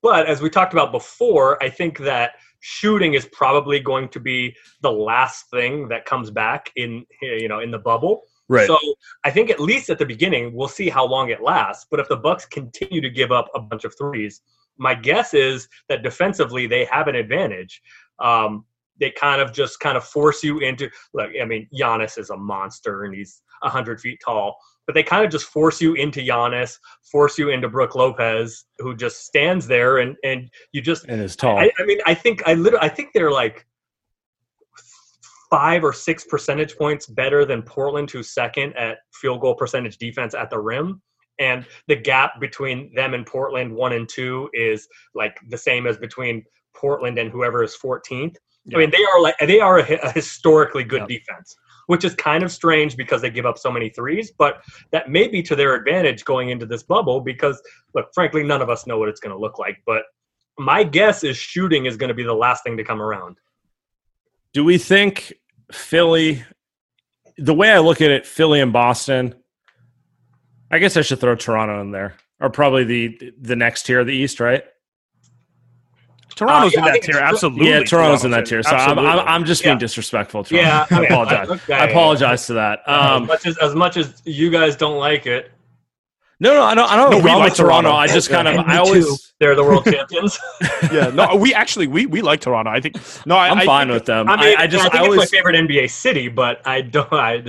but 0.02 0.26
as 0.26 0.42
we 0.42 0.50
talked 0.50 0.72
about 0.72 0.90
before, 0.90 1.62
I 1.62 1.70
think 1.70 1.98
that 1.98 2.32
shooting 2.60 3.14
is 3.14 3.26
probably 3.26 3.80
going 3.80 4.08
to 4.08 4.20
be 4.20 4.56
the 4.80 4.90
last 4.90 5.48
thing 5.50 5.88
that 5.88 6.04
comes 6.04 6.30
back 6.30 6.70
in 6.76 7.06
you 7.20 7.48
know 7.48 7.60
in 7.60 7.70
the 7.70 7.78
bubble. 7.78 8.22
Right 8.52 8.66
So 8.66 8.78
I 9.24 9.30
think 9.30 9.48
at 9.48 9.60
least 9.60 9.88
at 9.88 9.98
the 9.98 10.04
beginning, 10.04 10.52
we'll 10.52 10.68
see 10.68 10.90
how 10.90 11.06
long 11.06 11.30
it 11.30 11.42
lasts. 11.42 11.86
But 11.90 12.00
if 12.00 12.08
the 12.08 12.18
Bucks 12.18 12.44
continue 12.44 13.00
to 13.00 13.08
give 13.08 13.32
up 13.32 13.48
a 13.54 13.60
bunch 13.60 13.84
of 13.84 13.96
threes, 13.96 14.42
my 14.76 14.94
guess 14.94 15.32
is 15.32 15.68
that 15.88 16.02
defensively 16.02 16.66
they 16.66 16.84
have 16.84 17.08
an 17.08 17.14
advantage. 17.14 17.80
Um, 18.18 18.66
they 19.00 19.10
kind 19.10 19.40
of 19.40 19.54
just 19.54 19.80
kind 19.80 19.96
of 19.96 20.04
force 20.04 20.44
you 20.44 20.58
into 20.58 20.90
look. 21.14 21.30
I 21.40 21.46
mean, 21.46 21.66
Giannis 21.74 22.18
is 22.18 22.28
a 22.28 22.36
monster 22.36 23.04
and 23.04 23.14
he's 23.14 23.42
hundred 23.62 24.00
feet 24.00 24.20
tall, 24.22 24.58
but 24.86 24.94
they 24.94 25.02
kind 25.02 25.24
of 25.24 25.30
just 25.30 25.46
force 25.46 25.80
you 25.80 25.94
into 25.94 26.20
Giannis, 26.20 26.76
force 27.10 27.38
you 27.38 27.48
into 27.48 27.70
Brook 27.70 27.94
Lopez, 27.94 28.66
who 28.80 28.94
just 28.94 29.24
stands 29.24 29.66
there 29.66 29.98
and 29.98 30.14
and 30.24 30.50
you 30.72 30.82
just 30.82 31.06
and 31.08 31.22
is 31.22 31.36
tall 31.36 31.58
I, 31.58 31.70
I 31.78 31.84
mean, 31.84 32.00
I 32.04 32.14
think 32.14 32.42
I 32.46 32.52
literally, 32.52 32.84
I 32.84 32.90
think 32.90 33.12
they're 33.14 33.30
like 33.30 33.66
five 35.52 35.84
or 35.84 35.92
six 35.92 36.24
percentage 36.24 36.76
points 36.78 37.06
better 37.06 37.44
than 37.44 37.60
Portland, 37.60 38.10
who's 38.10 38.30
second 38.32 38.74
at 38.74 39.00
field 39.12 39.42
goal 39.42 39.54
percentage 39.54 39.98
defense 39.98 40.34
at 40.34 40.48
the 40.48 40.58
rim. 40.58 41.02
And 41.38 41.66
the 41.88 41.96
gap 41.96 42.40
between 42.40 42.90
them 42.94 43.12
and 43.12 43.26
Portland, 43.26 43.70
one 43.74 43.92
and 43.92 44.08
two, 44.08 44.48
is 44.54 44.88
like 45.14 45.36
the 45.50 45.58
same 45.58 45.86
as 45.86 45.98
between 45.98 46.42
Portland 46.74 47.18
and 47.18 47.30
whoever 47.30 47.62
is 47.62 47.76
14th. 47.84 48.36
I 48.74 48.78
mean, 48.78 48.90
they 48.90 49.04
are 49.04 49.20
like 49.20 49.34
they 49.40 49.60
are 49.60 49.80
a, 49.80 49.98
a 50.08 50.10
historically 50.12 50.84
good 50.84 51.02
Yeah. 51.02 51.18
defense, 51.18 51.54
which 51.88 52.04
is 52.04 52.14
kind 52.14 52.42
of 52.42 52.50
strange 52.50 52.96
because 52.96 53.20
they 53.20 53.30
give 53.30 53.44
up 53.44 53.58
so 53.58 53.70
many 53.70 53.90
threes. 53.90 54.32
But 54.38 54.62
that 54.92 55.10
may 55.10 55.28
be 55.28 55.42
to 55.42 55.56
their 55.56 55.74
advantage 55.74 56.24
going 56.24 56.48
into 56.50 56.64
this 56.64 56.82
bubble 56.82 57.20
because, 57.20 57.60
look, 57.94 58.08
frankly, 58.14 58.42
none 58.42 58.62
of 58.62 58.70
us 58.70 58.86
know 58.86 58.98
what 58.98 59.08
it's 59.10 59.20
going 59.20 59.34
to 59.34 59.40
look 59.40 59.58
like. 59.58 59.82
But 59.84 60.04
my 60.58 60.82
guess 60.84 61.24
is 61.24 61.36
shooting 61.36 61.86
is 61.86 61.96
going 61.96 62.08
to 62.08 62.14
be 62.14 62.22
the 62.22 62.32
last 62.32 62.62
thing 62.64 62.76
to 62.78 62.84
come 62.84 63.02
around. 63.02 63.36
Do 64.52 64.64
we 64.64 64.78
think 64.78 65.32
philly 65.72 66.44
the 67.38 67.54
way 67.54 67.70
i 67.70 67.78
look 67.78 68.00
at 68.00 68.10
it 68.10 68.26
philly 68.26 68.60
and 68.60 68.72
boston 68.72 69.34
i 70.70 70.78
guess 70.78 70.96
i 70.96 71.02
should 71.02 71.20
throw 71.20 71.34
toronto 71.34 71.80
in 71.80 71.90
there 71.90 72.14
or 72.40 72.50
probably 72.50 72.84
the 72.84 73.32
the 73.40 73.56
next 73.56 73.84
tier 73.84 74.00
of 74.00 74.06
the 74.06 74.14
east 74.14 74.40
right 74.40 74.64
Toronto's 76.34 76.74
Uh, 76.74 76.80
yeah, 76.80 76.86
in 76.86 76.92
that 76.94 77.02
tier. 77.02 77.18
Absolutely. 77.18 77.68
yeah 77.68 77.82
toronto's 77.82 78.24
in 78.24 78.30
that 78.30 78.46
tier 78.46 78.62
so 78.62 78.70
I'm, 78.76 78.98
I'm, 78.98 79.18
I'm 79.20 79.44
just 79.44 79.62
being 79.62 79.74
Yeah. 79.74 79.78
disrespectful 79.80 80.44
Toronto. 80.44 80.66
Yeah, 80.66 80.86
i 80.90 80.94
I 80.94 81.00
mean, 81.00 81.04
apologize 81.12 81.48
okay, 81.50 81.74
i 81.74 81.84
apologize 81.86 82.46
to 82.46 82.54
that 82.54 82.80
as 82.86 83.10
um 83.16 83.26
much 83.26 83.46
as 83.46 83.58
as 83.58 83.74
much 83.74 83.96
as 83.96 84.22
you 84.24 84.50
guys 84.50 84.74
don't 84.76 84.96
like 84.98 85.26
it, 85.26 85.52
no 86.40 86.54
no 86.54 86.62
i 86.64 86.74
don't 86.74 86.90
i 86.90 86.96
don't 86.96 87.10
No, 87.10 87.16
have 87.16 87.24
we 87.24 87.30
wrong 87.30 87.38
like 87.40 87.50
with 87.50 87.56
toronto. 87.58 87.88
Toronto. 87.90 87.98
i 87.98 88.06
just 88.06 88.28
kind 88.30 88.48
of 88.48 88.54
And 88.56 88.66
me 88.66 88.72
i 88.72 88.76
too. 88.76 88.82
always 88.88 89.32
they're 89.40 89.54
the 89.56 89.64
world 89.64 89.84
champions. 89.84 90.38
yeah. 90.92 91.08
No, 91.12 91.34
we 91.34 91.52
actually 91.52 91.86
we 91.88 92.06
we 92.06 92.22
like 92.22 92.40
Toronto. 92.40 92.70
I 92.70 92.80
think. 92.80 92.94
No, 93.26 93.36
I, 93.36 93.48
i'm 93.48 93.58
I 93.58 93.64
fine 93.64 93.88
think- 93.88 93.94
with 93.94 94.06
them 94.06 94.28
I 94.28 94.36
mean, 94.36 94.56
I, 94.56 94.62
I 94.62 94.66
just 94.68 94.84
I 94.86 94.88
think 94.88 95.02
I 95.02 95.06
it's 95.08 95.16
my 95.16 95.26
favorite 95.26 95.56
NBA 95.56 95.90
city, 95.90 96.28
but 96.28 96.60
I 96.66 96.80
don't. 96.82 97.12
I, 97.12 97.42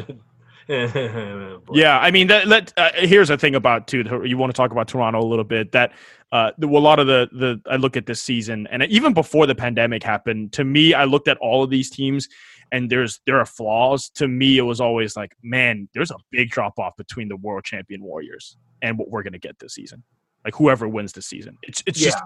Yeah, 1.74 2.00
I 2.00 2.10
mean, 2.12 2.28
that, 2.28 2.48
let 2.48 2.74
uh, 2.78 2.90
here's 2.96 3.28
the 3.28 3.38
thing 3.38 3.54
about 3.56 3.88
too. 3.88 4.04
You 4.26 4.38
want 4.38 4.50
to 4.52 4.56
talk 4.56 4.72
about 4.72 4.88
Toronto 4.88 5.20
a 5.20 5.26
little 5.28 5.44
bit? 5.44 5.72
That 5.74 5.92
uh, 6.32 6.52
the, 6.58 6.68
well, 6.68 6.82
a 6.82 6.84
lot 6.86 7.00
of 7.00 7.08
the 7.08 7.28
the 7.32 7.62
I 7.70 7.76
look 7.76 7.98
at 7.98 8.06
this 8.06 8.22
season, 8.22 8.68
and 8.72 8.84
even 8.84 9.14
before 9.14 9.46
the 9.46 9.56
pandemic 9.56 10.04
happened, 10.04 10.54
to 10.54 10.64
me, 10.64 10.94
I 10.94 11.04
looked 11.04 11.28
at 11.28 11.38
all 11.38 11.64
of 11.64 11.70
these 11.70 11.90
teams, 11.90 12.30
and 12.74 12.90
there's 12.90 13.22
there 13.26 13.40
are 13.40 13.46
flaws. 13.46 14.10
To 14.16 14.28
me, 14.28 14.58
it 14.58 14.64
was 14.64 14.82
always 14.82 15.16
like, 15.16 15.34
man, 15.42 15.88
there's 15.94 16.12
a 16.12 16.18
big 16.32 16.50
drop 16.50 16.78
off 16.80 16.98
between 16.98 17.30
the 17.30 17.38
world 17.38 17.64
champion 17.64 18.04
Warriors 18.04 18.58
and 18.82 18.98
what 18.98 19.10
we're 19.10 19.24
gonna 19.24 19.40
get 19.40 19.58
this 19.60 19.76
season. 19.76 20.04
Like 20.44 20.56
whoever 20.56 20.90
wins 20.90 21.14
the 21.14 21.22
season, 21.22 21.58
it's 21.62 21.82
it's 21.86 22.00
just 22.00 22.18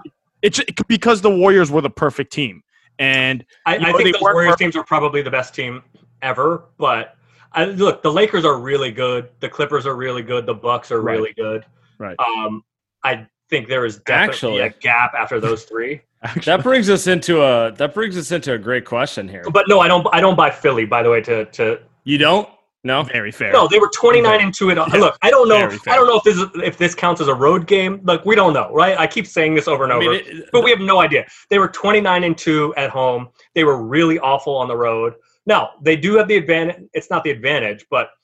it's 0.42 0.60
because 0.88 1.20
the 1.20 1.30
Warriors 1.30 1.70
were 1.70 1.82
the 1.82 1.90
perfect 1.90 2.32
team, 2.32 2.62
and 2.98 3.44
I, 3.66 3.74
You 3.76 3.80
know, 3.82 3.88
I 3.88 3.92
think 3.92 4.16
the 4.16 4.22
Warriors 4.22 4.48
perfect. 4.52 4.58
teams 4.60 4.76
are 4.76 4.84
probably 4.84 5.22
the 5.22 5.30
best 5.30 5.54
team 5.54 5.82
ever. 6.22 6.64
But 6.78 7.14
I, 7.52 7.66
look, 7.66 8.02
the 8.02 8.12
Lakers 8.12 8.44
are 8.44 8.58
really 8.58 8.90
good. 8.90 9.30
The 9.40 9.48
Clippers 9.48 9.86
are 9.86 9.94
really 9.96 10.22
good. 10.22 10.46
The 10.46 10.54
Bucks 10.54 10.90
are 10.90 11.00
Right. 11.00 11.16
really 11.18 11.32
good. 11.34 11.64
Right. 11.98 12.16
Um, 12.18 12.64
I 13.04 13.26
think 13.48 13.68
there 13.68 13.84
is 13.84 13.98
definitely 13.98 14.60
Actually- 14.60 14.60
a 14.60 14.70
gap 14.80 15.12
after 15.14 15.40
those 15.40 15.64
three. 15.64 16.02
that 16.44 16.64
brings 16.64 16.90
us 16.90 17.06
into 17.06 17.42
a 17.42 17.70
that 17.76 17.94
brings 17.94 18.18
us 18.18 18.32
into 18.32 18.52
a 18.52 18.58
great 18.58 18.84
question 18.84 19.28
here 19.28 19.44
But 19.52 19.66
no, 19.68 19.78
I 19.78 19.86
don't. 19.86 20.04
I 20.12 20.20
don't 20.20 20.34
buy 20.34 20.50
Philly. 20.50 20.84
By 20.84 21.02
the 21.04 21.10
way, 21.10 21.20
to 21.22 21.44
to 21.44 21.78
you 22.02 22.18
don't 22.18 22.48
no 22.82 23.04
very 23.04 23.30
fair. 23.30 23.52
no, 23.52 23.68
they 23.68 23.78
were 23.78 23.90
twenty 23.94 24.20
nine 24.20 24.40
and 24.40 24.52
two. 24.52 24.70
At, 24.70 24.76
Yeah. 24.78 24.84
Look, 24.98 25.16
I 25.22 25.30
don't 25.30 25.48
know. 25.48 25.70
I 25.86 25.94
don't 25.94 26.08
know 26.08 26.16
if 26.16 26.24
this 26.24 26.36
is, 26.36 26.46
if 26.56 26.76
this 26.76 26.92
counts 26.92 27.20
as 27.20 27.28
a 27.28 27.34
road 27.34 27.68
game. 27.68 28.00
Look, 28.02 28.24
we 28.24 28.34
don't 28.34 28.52
know, 28.52 28.72
right? 28.72 28.98
I 28.98 29.06
keep 29.06 29.28
saying 29.28 29.54
this 29.54 29.68
over 29.68 29.84
and 29.84 29.92
I 29.92 29.96
over. 29.96 30.10
mean, 30.10 30.22
it- 30.26 30.48
but 30.50 30.64
we 30.64 30.70
have 30.70 30.80
no 30.80 30.98
idea. 30.98 31.24
They 31.50 31.60
were 31.60 31.68
29 31.68 32.24
and 32.24 32.36
2 32.36 32.74
at 32.76 32.90
home. 32.90 33.28
They 33.54 33.62
were 33.62 33.80
really 33.80 34.18
awful 34.18 34.56
on 34.56 34.66
the 34.66 34.76
road. 34.76 35.14
Now, 35.46 35.70
they 35.82 35.94
do 35.96 36.16
have 36.16 36.26
the 36.26 36.36
advantage. 36.36 36.82
It's 36.94 37.10
not 37.10 37.22
the 37.24 37.30
advantage, 37.30 37.84
but 37.90 38.10
the 38.10 38.17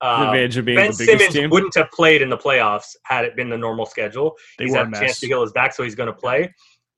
uh, 0.00 0.32
being 0.32 0.76
Ben 0.76 0.92
Simmons 0.92 1.32
team. 1.34 1.50
wouldn't 1.50 1.74
have 1.74 1.90
played 1.90 2.22
in 2.22 2.30
the 2.30 2.36
playoffs 2.38 2.96
had 3.04 3.24
it 3.24 3.36
been 3.36 3.48
the 3.50 3.58
normal 3.58 3.86
schedule. 3.86 4.36
They 4.58 4.64
he's 4.64 4.74
had 4.74 4.86
a 4.92 4.96
a 4.96 5.00
chance 5.00 5.20
to 5.20 5.26
heal 5.26 5.42
his 5.42 5.52
back, 5.52 5.72
so 5.74 5.82
he's 5.82 5.94
going 5.94 6.06
to 6.08 6.12
play. 6.12 6.52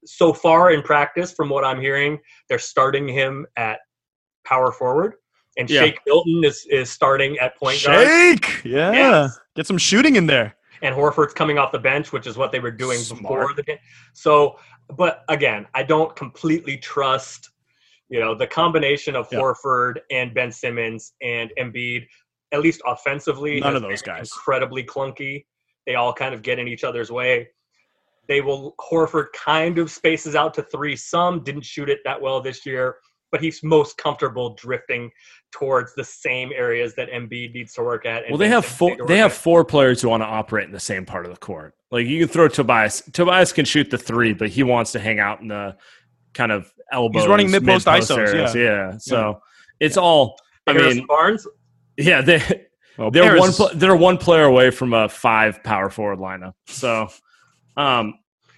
so 0.05 0.33
far 0.33 0.73
in 0.73 0.83
practice, 0.83 1.33
from 1.33 1.49
what 1.49 1.65
I'm 1.65 1.81
hearing, 1.81 2.19
they're 2.49 2.59
starting 2.59 3.07
him 3.09 3.47
at 3.57 3.79
power 4.45 4.73
forward, 4.73 5.15
and 5.57 5.69
Yeah. 5.71 5.83
Shake 5.83 5.99
Milton 6.07 6.43
is 6.45 6.67
is 6.71 6.91
starting 6.91 7.39
at 7.39 7.57
point 7.57 7.83
guard, 7.85 8.07
Shake. 8.07 8.65
Yeah. 8.65 8.93
Yes. 8.93 9.39
Get 9.57 9.67
some 9.67 9.79
shooting 9.79 10.17
in 10.17 10.27
there. 10.27 10.57
and 10.83 10.93
Horford's 10.97 11.33
coming 11.35 11.59
off 11.59 11.71
the 11.71 11.79
bench, 11.79 12.11
which 12.13 12.27
is 12.27 12.37
what 12.37 12.51
they 12.51 12.59
were 12.59 12.73
doing 12.73 12.99
Smart. 12.99 13.23
before 13.23 13.55
the 13.55 13.63
game. 13.63 13.79
So, 14.15 14.59
but 14.97 15.23
again, 15.29 15.67
I 15.75 15.85
don't 15.85 16.15
completely 16.17 16.77
trust. 16.79 17.51
You 18.09 18.19
know, 18.21 18.35
the 18.35 18.49
combination 18.49 19.15
of 19.15 19.29
Yeah. 19.31 19.39
Horford 19.39 19.99
and 20.11 20.35
Ben 20.35 20.51
Simmons 20.51 21.13
and 21.23 21.53
Embiid, 21.59 22.07
at 22.53 22.61
least 22.61 22.83
offensively, 22.87 23.61
None 23.61 23.77
of 23.77 23.83
those 23.83 24.03
guys. 24.03 24.31
incredibly 24.35 24.85
clunky. 24.85 25.45
They 25.87 25.95
all 25.95 26.13
kind 26.13 26.35
of 26.35 26.43
get 26.43 26.59
in 26.59 26.69
each 26.69 26.85
other's 26.85 27.11
way. 27.11 27.49
They 28.29 28.41
will 28.41 28.75
Horford 28.79 29.27
kind 29.35 29.79
of 29.79 29.91
spaces 29.91 30.37
out 30.37 30.55
to 30.55 30.63
three. 30.63 30.95
Some 30.95 31.43
didn't 31.43 31.65
shoot 31.65 31.89
it 31.89 32.01
that 32.05 32.21
well 32.21 32.41
this 32.41 32.65
year, 32.65 32.97
but 33.33 33.41
he's 33.43 33.63
most 33.65 33.97
comfortable 33.99 34.55
drifting 34.55 35.11
towards 35.51 35.95
the 35.95 36.05
same 36.05 36.51
areas 36.55 36.95
that 36.95 37.11
Embiid 37.11 37.53
needs 37.53 37.73
to 37.75 37.83
work 37.83 38.07
at. 38.07 38.23
and 38.23 38.31
Well, 38.31 38.39
they 38.39 38.49
have 38.49 38.65
four. 38.65 38.95
They 38.95 39.03
work 39.03 39.11
have 39.11 39.33
at. 39.33 39.37
four 39.37 39.65
players 39.65 40.01
who 40.01 40.09
want 40.09 40.23
to 40.23 40.27
operate 40.27 40.67
in 40.67 40.73
the 40.73 40.81
same 40.81 41.05
part 41.05 41.27
of 41.27 41.33
the 41.33 41.39
court. 41.39 41.75
Like 41.91 42.07
you 42.07 42.21
can 42.21 42.29
throw 42.29 42.49
Tobias. 42.49 43.03
Tobias 43.13 43.53
can 43.53 43.65
shoot 43.65 43.91
the 43.91 43.99
three, 43.99 44.33
but 44.33 44.51
he 44.51 44.63
wants 44.63 44.93
to 44.93 45.01
hang 45.01 45.19
out 45.19 45.41
in 45.41 45.49
the 45.49 45.77
kind 46.33 46.53
of 46.53 46.73
elbows. 46.93 47.23
He's 47.23 47.29
running 47.29 47.51
mid-post 47.51 47.87
ISOs, 47.87 48.19
areas. 48.19 48.55
yeah. 48.55 48.63
yeah. 48.63 48.99
So 48.99 49.41
it's 49.81 49.97
all. 49.97 50.37
I 50.67 50.73
Harrison 50.73 50.99
mean, 50.99 51.07
Barnes. 51.09 51.47
Yeah, 52.03 52.21
they 52.21 52.67
Well, 52.99 53.11
they're 53.11 53.23
Bears 53.25 53.41
one. 53.41 53.53
Pl- 53.53 53.71
they're 53.75 53.97
one 53.97 54.19
player 54.19 54.45
away 54.45 54.71
from 54.71 54.93
a 54.93 55.09
five 55.09 55.63
power 55.63 55.89
forward 55.91 56.19
lineup. 56.19 56.55
So, 56.67 57.09
um, 57.77 58.15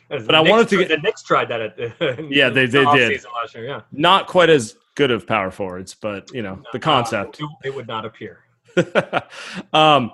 But 0.09 0.35
I 0.35 0.41
wanted 0.41 0.69
to 0.69 0.79
get- 0.79 0.89
the 0.89 0.99
Knicks 0.99 1.23
tried 1.23 1.49
that 1.49 1.61
at 1.61 1.77
the 1.77 2.27
Yeah, 2.31 2.49
they- 2.51 2.67
they 2.67 2.85
off 2.85 2.97
did. 2.97 3.13
season 3.13 3.31
last 3.41 3.55
year. 3.55 3.65
Yeah, 3.67 3.81
not 3.93 4.27
quite 4.27 4.51
as 4.51 4.77
good 4.97 5.11
of 5.11 5.27
power 5.27 5.51
forwards, 5.51 5.95
but 5.95 6.33
you 6.33 6.43
know 6.43 6.63
the 6.73 6.79
concept. 6.79 7.41
Uh, 7.41 7.47
it, 7.63 7.69
it 7.69 7.75
would 7.75 7.87
not 7.89 8.05
appear. 8.05 8.41
um, 9.73 10.13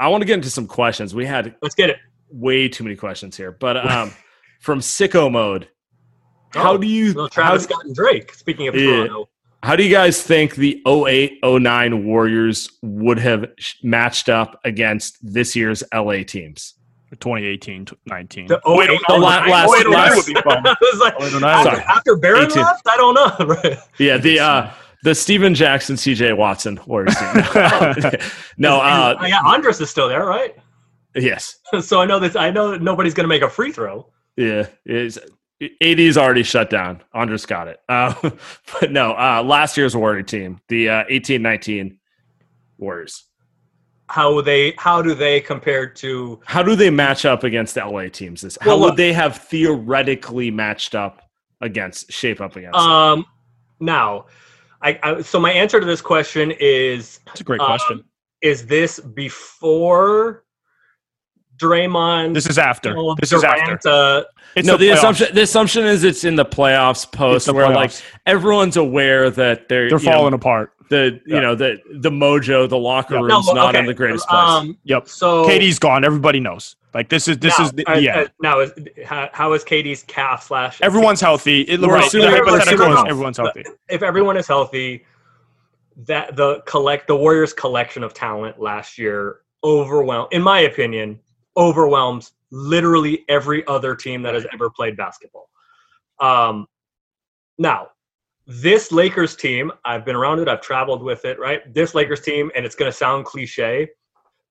I 0.00 0.08
want 0.08 0.22
to 0.22 0.26
get 0.26 0.34
into 0.34 0.50
some 0.50 0.66
questions. 0.66 1.14
We 1.14 1.26
had 1.26 1.54
Let's 1.60 1.74
get 1.74 1.90
it. 1.90 1.96
way 2.30 2.68
too 2.68 2.84
many 2.84 2.96
questions 2.96 3.36
here, 3.36 3.50
but 3.52 3.76
um, 3.76 4.12
from 4.60 4.78
sicko 4.80 5.30
mode, 5.30 5.68
how 6.50 6.72
Oh, 6.74 6.78
do 6.78 6.86
you 6.86 7.14
Well, 7.14 7.24
how, 7.24 7.28
Travis 7.28 7.64
Scott 7.64 7.84
and 7.84 7.94
Drake. 7.94 8.32
Speaking 8.34 8.68
of 8.68 8.74
Yeah. 8.76 9.06
Toronto, 9.06 9.28
how 9.62 9.74
do 9.76 9.82
you 9.82 9.90
guys 9.90 10.22
think 10.22 10.54
the 10.54 10.80
0809 10.86 12.04
Warriors 12.04 12.70
would 12.82 13.18
have 13.18 13.46
matched 13.82 14.28
up 14.28 14.60
against 14.64 15.16
this 15.22 15.54
year's 15.56 15.82
LA 15.94 16.22
teams? 16.24 16.74
2018, 17.10 17.86
19. 18.06 18.46
the 18.48 18.60
Oh, 18.64 18.80
08, 18.82 19.00
the 19.08 19.14
la- 19.14 19.18
last- 19.46 19.74
08, 19.80 19.88
last- 19.88 20.16
would 20.16 20.26
be 20.26 20.40
fun. 20.42 20.62
Like, 21.00 21.14
after, 21.14 21.30
sorry. 21.40 21.82
after 21.84 22.16
Baron 22.16 22.44
18. 22.50 22.62
left, 22.62 22.82
I 22.86 22.96
don't 22.96 23.14
know. 23.14 23.46
Right. 23.54 23.78
Yeah, 23.98 24.18
the 24.18 24.40
uh, 24.40 24.70
the 25.04 25.14
Stephen 25.14 25.54
Jackson, 25.54 25.96
CJ 25.96 26.36
Watson 26.36 26.78
Warriors 26.86 27.14
team. 27.16 27.26
no, 28.58 28.80
uh, 28.80 29.16
Oh, 29.20 29.26
yeah, 29.26 29.40
Andris 29.42 29.80
is 29.80 29.88
still 29.90 30.08
there, 30.08 30.26
right? 30.26 30.54
yes, 31.14 31.56
So 31.80 32.00
I 32.00 32.04
know 32.06 32.18
that 32.20 32.36
I 32.36 32.50
know 32.50 32.70
that 32.72 32.82
nobody's 32.82 33.14
going 33.14 33.24
to 33.24 33.28
make 33.28 33.42
a 33.42 33.48
free 33.48 33.72
throw. 33.72 34.06
yeah, 34.36 34.66
it's, 34.84 35.18
80 35.60 36.06
is 36.06 36.16
already 36.18 36.42
shut 36.42 36.70
down. 36.70 37.02
Andris 37.14 37.46
got 37.46 37.68
it. 37.68 37.80
Uh, 37.88 38.14
but 38.80 38.92
no, 38.92 39.12
uh, 39.12 39.42
last 39.44 39.76
year's 39.76 39.96
Warrior 39.96 40.22
team, 40.22 40.60
the 40.68 40.88
uh, 40.88 41.04
18-19 41.04 41.98
Warriors. 42.78 43.24
How 44.10 44.40
they 44.40 44.72
how 44.78 45.02
do 45.02 45.14
they 45.14 45.38
compare 45.40 45.86
to 45.86 46.40
How 46.46 46.62
do 46.62 46.74
they 46.74 46.88
match 46.88 47.26
up 47.26 47.44
against 47.44 47.74
the 47.74 47.84
LA 47.84 48.08
teams? 48.08 48.40
This 48.40 48.56
how 48.58 48.70
Well, 48.70 48.80
would 48.80 48.96
they 48.96 49.12
have 49.12 49.36
theoretically 49.36 50.50
matched 50.50 50.94
up 50.94 51.20
against 51.60 52.10
shape 52.10 52.40
up 52.40 52.56
against? 52.56 52.78
them? 52.78 52.88
um 52.88 53.26
now? 53.80 54.24
I, 54.80 54.98
I 55.02 55.20
so 55.20 55.38
my 55.38 55.52
answer 55.52 55.78
to 55.78 55.84
this 55.84 56.00
question 56.00 56.52
is 56.58 57.20
That's 57.26 57.42
a 57.42 57.44
great 57.44 57.60
um, 57.60 57.66
question. 57.66 58.04
is 58.40 58.64
this 58.64 58.98
before 58.98 60.44
Draymond? 61.58 62.34
This 62.34 62.46
is 62.46 62.58
after. 62.58 62.92
Durant, 62.94 63.20
This 63.20 63.32
is 63.32 63.44
after. 63.44 63.78
uh, 63.88 64.22
It's 64.56 64.66
no, 64.66 64.76
the, 64.76 64.86
playoffs. 64.88 64.94
assumption 64.94 65.34
the 65.34 65.42
assumption 65.42 65.84
is 65.84 66.04
it's 66.04 66.24
in 66.24 66.36
the 66.36 66.44
playoffs 66.44 67.10
post 67.10 67.46
the 67.46 67.52
where 67.52 67.68
like 67.70 67.92
everyone's 68.26 68.76
aware 68.76 69.30
that 69.30 69.68
they're 69.68 69.88
they're 69.90 69.98
you 69.98 70.04
know, 70.06 70.12
falling 70.12 70.34
apart. 70.34 70.72
the 70.88 71.20
you 71.26 71.34
Yeah. 71.36 71.40
know 71.40 71.54
the 71.54 71.78
the 71.96 72.10
mojo, 72.10 72.68
the 72.68 72.78
locker 72.78 73.14
Yeah. 73.14 73.20
room's 73.20 73.46
no, 73.48 73.52
not 73.52 73.68
okay, 73.74 73.80
in 73.80 73.86
the 73.86 73.94
greatest 73.94 74.26
place. 74.28 74.40
Um, 74.42 74.78
Yep. 74.84 75.08
so 75.08 75.44
KD's 75.46 75.78
gone. 75.78 76.04
Everybody 76.04 76.40
knows. 76.40 76.76
Like 76.94 77.10
this 77.10 77.28
is 77.28 77.36
this 77.38 77.58
now, 77.58 77.64
is 77.66 77.72
the, 77.72 77.86
uh, 77.86 77.98
yeah. 77.98 78.20
uh, 78.20 78.26
now 78.40 78.60
is 78.60 78.72
how, 79.04 79.28
how 79.34 79.52
is 79.52 79.62
KD's 79.64 80.02
calf 80.04 80.46
slash? 80.46 80.80
Everyone's 80.80 81.20
healthy. 81.20 81.60
It, 81.62 81.80
We're 81.80 81.88
right, 81.94 82.04
assuming- 82.06 82.30
the 82.30 82.32
we're 82.46 82.58
assuming- 82.58 82.92
is 82.96 83.04
everyone's 83.06 83.36
healthy. 83.36 83.64
if 83.90 84.02
everyone 84.02 84.38
is 84.38 84.46
healthy, 84.48 85.04
that 86.06 86.34
the 86.36 86.60
collect 86.66 87.06
the 87.08 87.16
Warriors 87.16 87.52
collection 87.52 88.02
of 88.02 88.14
talent 88.14 88.58
last 88.58 88.96
year 88.98 89.40
overwhelmed, 89.64 90.32
in 90.32 90.40
my 90.42 90.60
opinion, 90.60 91.18
overwhelms 91.58 92.32
literally 92.50 93.24
every 93.28 93.66
other 93.66 93.94
team 93.94 94.22
that 94.22 94.34
has 94.34 94.46
ever 94.54 94.70
played 94.70 94.96
basketball. 94.96 95.50
Um, 96.20 96.66
now, 97.58 97.88
this 98.46 98.90
Lakers 98.92 99.36
team, 99.36 99.70
I've 99.84 100.06
been 100.06 100.16
around 100.16 100.38
it, 100.38 100.48
I've 100.48 100.62
traveled 100.62 101.02
with 101.02 101.24
it, 101.26 101.38
right? 101.38 101.62
This 101.74 101.94
Lakers 101.94 102.22
team, 102.22 102.50
and 102.56 102.64
it's 102.64 102.74
going 102.74 102.90
to 102.90 102.96
sound 102.96 103.26
cliche, 103.26 103.88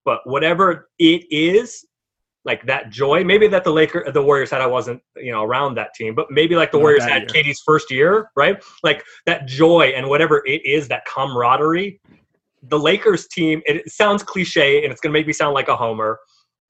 but 0.05 0.19
whatever 0.25 0.89
it 0.99 1.25
is, 1.31 1.85
like 2.45 2.65
that 2.65 2.91
joy, 2.91 3.23
maybe 3.23 3.47
that 3.47 3.63
the 3.63 3.71
Laker, 3.71 4.09
the 4.11 4.21
Warriors 4.21 4.51
had, 4.51 4.61
I 4.61 4.67
wasn't, 4.67 5.01
you 5.17 5.31
know, 5.31 5.43
around 5.43 5.75
that 5.75 5.93
team, 5.95 6.15
but 6.15 6.31
maybe 6.31 6.55
like 6.55 6.71
the 6.71 6.77
Not 6.77 6.83
Warriors 6.83 7.03
had 7.03 7.23
year. 7.33 7.43
KD's 7.43 7.61
first 7.65 7.91
year, 7.91 8.29
right? 8.35 8.63
Like 8.83 9.03
that 9.25 9.47
joy 9.47 9.91
and 9.95 10.07
whatever 10.07 10.43
it 10.45 10.65
is, 10.65 10.87
that 10.87 11.03
camaraderie. 11.05 11.99
The 12.63 12.79
Lakers 12.79 13.27
team, 13.27 13.61
it 13.65 13.91
sounds 13.91 14.23
cliche 14.23 14.83
and 14.83 14.91
it's 14.91 15.01
going 15.01 15.11
to 15.11 15.19
make 15.19 15.27
me 15.27 15.33
sound 15.33 15.55
like 15.55 15.67
a 15.67 15.75
homer. 15.75 16.19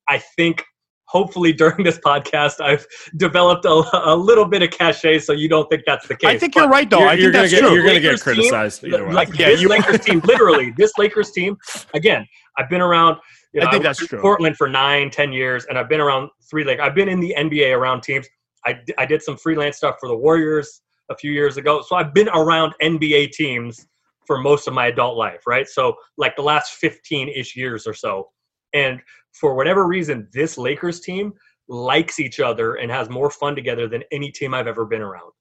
I 0.10 0.18
think 0.36 0.64
hopefully 1.05 1.53
during 1.53 1.84
this 1.84 1.97
podcast, 1.99 2.60
I've 2.60 2.86
developed 3.18 3.66
a, 3.66 3.84
a 3.93 4.16
little 4.16 4.45
bit 4.45 4.62
of 4.62 4.72
cachet 4.72 5.20
so 5.20 5.34
you 5.34 5.47
don't 5.47 5.70
think 5.70 5.84
that's 5.86 6.08
the 6.08 6.16
case. 6.16 6.30
I 6.30 6.38
think 6.38 6.55
you're 6.55 6.68
right 6.68 6.89
though. 6.89 6.99
You're- 6.99 7.10
I 7.10 7.14
you're 7.14 7.32
think 7.32 7.34
gonna 7.34 7.43
that's 7.43 7.53
get 7.53 7.60
true. 7.62 7.74
you're 7.74 7.84
gonna 7.88 7.99
get 7.99 8.03
Lakers 8.12 8.24
team, 8.24 8.34
criticized 8.36 8.84
like 9.14 9.30
Yeah, 9.39 9.47
this 9.49 9.62
you- 9.62 9.70
Lakers 9.70 9.99
team, 10.01 10.20
literally, 10.26 10.74
this 10.78 10.91
Lakers 10.97 11.32
team, 11.32 11.58
again, 11.93 12.26
I've 12.58 12.70
been 12.70 12.82
around. 12.82 13.18
You 13.53 13.62
know, 13.62 13.68
I 13.68 13.72
think 13.72 13.84
worked 13.86 13.99
that's 13.99 14.08
true. 14.08 14.20
Portland 14.20 14.58
for 14.58 14.68
nine, 14.68 15.10
ten 15.10 15.32
years, 15.32 15.66
and 15.70 15.78
I've 15.80 15.88
been 15.89 16.01
around 16.01 16.30
three. 16.49 16.64
Like 16.66 16.80
I've 16.80 16.93
been 16.95 17.08
in 17.10 17.20
the 17.20 17.34
NBA 17.38 17.76
around 17.76 18.01
teams. 18.01 18.28
I, 18.66 18.80
I 18.97 19.05
did 19.05 19.22
some 19.22 19.38
freelance 19.38 19.78
stuff 19.78 19.95
for 19.99 20.10
the 20.10 20.16
Warriors 20.18 20.82
a 21.10 21.16
few 21.16 21.32
years 21.32 21.55
ago, 21.55 21.82
so 21.88 21.95
I've 21.95 22.14
been 22.14 22.28
around 22.30 22.74
NBA 22.82 23.32
teams 23.32 23.88
for 24.26 24.38
most 24.38 24.68
of 24.68 24.74
my 24.74 24.88
adult 24.88 25.16
life, 25.18 25.47
right? 25.47 25.68
So 25.68 25.95
like 26.18 26.36
the 26.36 26.41
last 26.41 26.74
fifteen 26.74 27.30
ish 27.30 27.55
years 27.55 27.88
or 27.88 27.93
so, 27.93 28.28
and 28.74 29.01
for 29.34 29.55
whatever 29.55 29.86
reason, 29.88 30.28
this 30.34 30.57
Lakers 30.57 30.99
team 30.99 31.34
likes 31.68 32.20
each 32.20 32.39
other 32.39 32.76
and 32.76 32.89
has 32.91 33.09
more 33.09 33.30
fun 33.30 33.55
together 33.55 33.88
than 33.88 34.03
any 34.11 34.32
team 34.32 34.53
I've 34.53 34.68
ever 34.68 34.86
been 34.86 35.01
around. 35.01 35.32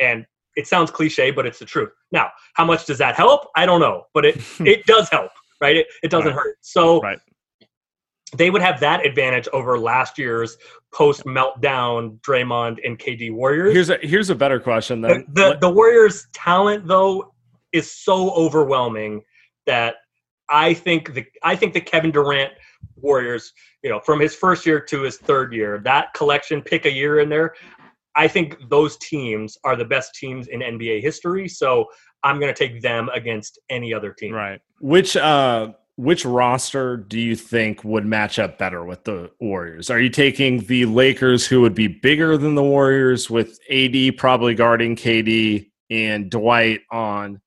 And 0.00 0.26
it 0.56 0.66
sounds 0.66 0.90
cliche, 0.90 1.30
but 1.30 1.46
it's 1.46 1.58
the 1.58 1.64
truth. 1.64 1.90
Now, 2.12 2.30
how 2.54 2.64
much 2.64 2.86
does 2.86 2.98
that 2.98 3.14
help? 3.16 3.46
I 3.56 3.66
don't 3.66 3.80
know, 3.80 4.04
but 4.14 4.24
it 4.24 4.40
it 4.60 4.84
does 4.86 5.08
help, 5.10 5.30
right? 5.60 5.76
It, 5.76 5.86
it 6.02 6.10
doesn't 6.10 6.28
Right. 6.28 6.36
hurt. 6.36 6.56
So 6.62 7.00
Right. 7.00 7.18
they 8.36 8.50
would 8.50 8.62
have 8.62 8.80
that 8.80 9.04
advantage 9.06 9.46
over 9.52 9.78
last 9.78 10.18
year's 10.18 10.56
post 10.92 11.24
meltdown 11.24 12.20
Draymond 12.20 12.78
and 12.84 12.98
KD 12.98 13.32
Warriors. 13.32 13.72
Here's 13.74 13.90
a 13.90 13.98
here's 14.02 14.30
a 14.30 14.34
better 14.34 14.58
question 14.60 15.00
the, 15.00 15.08
then. 15.08 15.26
the, 15.32 15.58
the 15.60 15.70
Warriors' 15.70 16.26
talent, 16.32 16.86
though, 16.86 17.32
is 17.72 17.90
so 17.90 18.30
overwhelming 18.32 19.22
that 19.66 19.96
I 20.48 20.74
think 20.74 21.14
the 21.14 21.24
I 21.42 21.56
think 21.56 21.74
the 21.74 21.80
Kevin 21.80 22.10
Durant 22.10 22.52
Warriors, 22.96 23.52
you 23.82 23.90
know, 23.90 24.00
from 24.00 24.20
his 24.20 24.34
first 24.34 24.66
year 24.66 24.80
to 24.80 25.02
his 25.02 25.18
third 25.18 25.52
year, 25.52 25.80
that 25.84 26.12
collection, 26.14 26.62
pick 26.62 26.86
a 26.86 26.92
year 26.92 27.20
in 27.20 27.28
there. 27.28 27.54
I 28.16 28.28
think 28.28 28.56
those 28.68 28.96
teams 28.98 29.58
are 29.64 29.76
the 29.76 29.84
best 29.84 30.14
teams 30.14 30.46
in 30.48 30.60
NBA 30.60 31.02
history. 31.02 31.48
So 31.48 31.86
I'm 32.22 32.38
going 32.40 32.52
to 32.52 32.58
take 32.58 32.80
them 32.80 33.08
against 33.12 33.58
any 33.70 33.92
other 33.92 34.12
team. 34.12 34.32
Right. 34.32 34.60
Which 34.80 35.16
uh 35.16 35.72
which 35.96 36.24
roster 36.24 36.96
do 36.96 37.20
you 37.20 37.36
think 37.36 37.84
would 37.84 38.04
match 38.04 38.38
up 38.38 38.58
better 38.58 38.84
with 38.84 39.04
the 39.04 39.30
Warriors? 39.40 39.90
Are 39.90 40.00
you 40.00 40.08
taking 40.08 40.58
the 40.66 40.86
Lakers 40.86 41.46
who 41.46 41.60
would 41.60 41.74
be 41.74 41.86
bigger 41.86 42.36
than 42.36 42.56
the 42.56 42.64
Warriors 42.64 43.30
with 43.30 43.60
AD 43.70 44.16
probably 44.16 44.54
guarding 44.54 44.96
KD 44.96 45.70
and 45.90 46.30
Dwight 46.30 46.80
on 46.90 47.40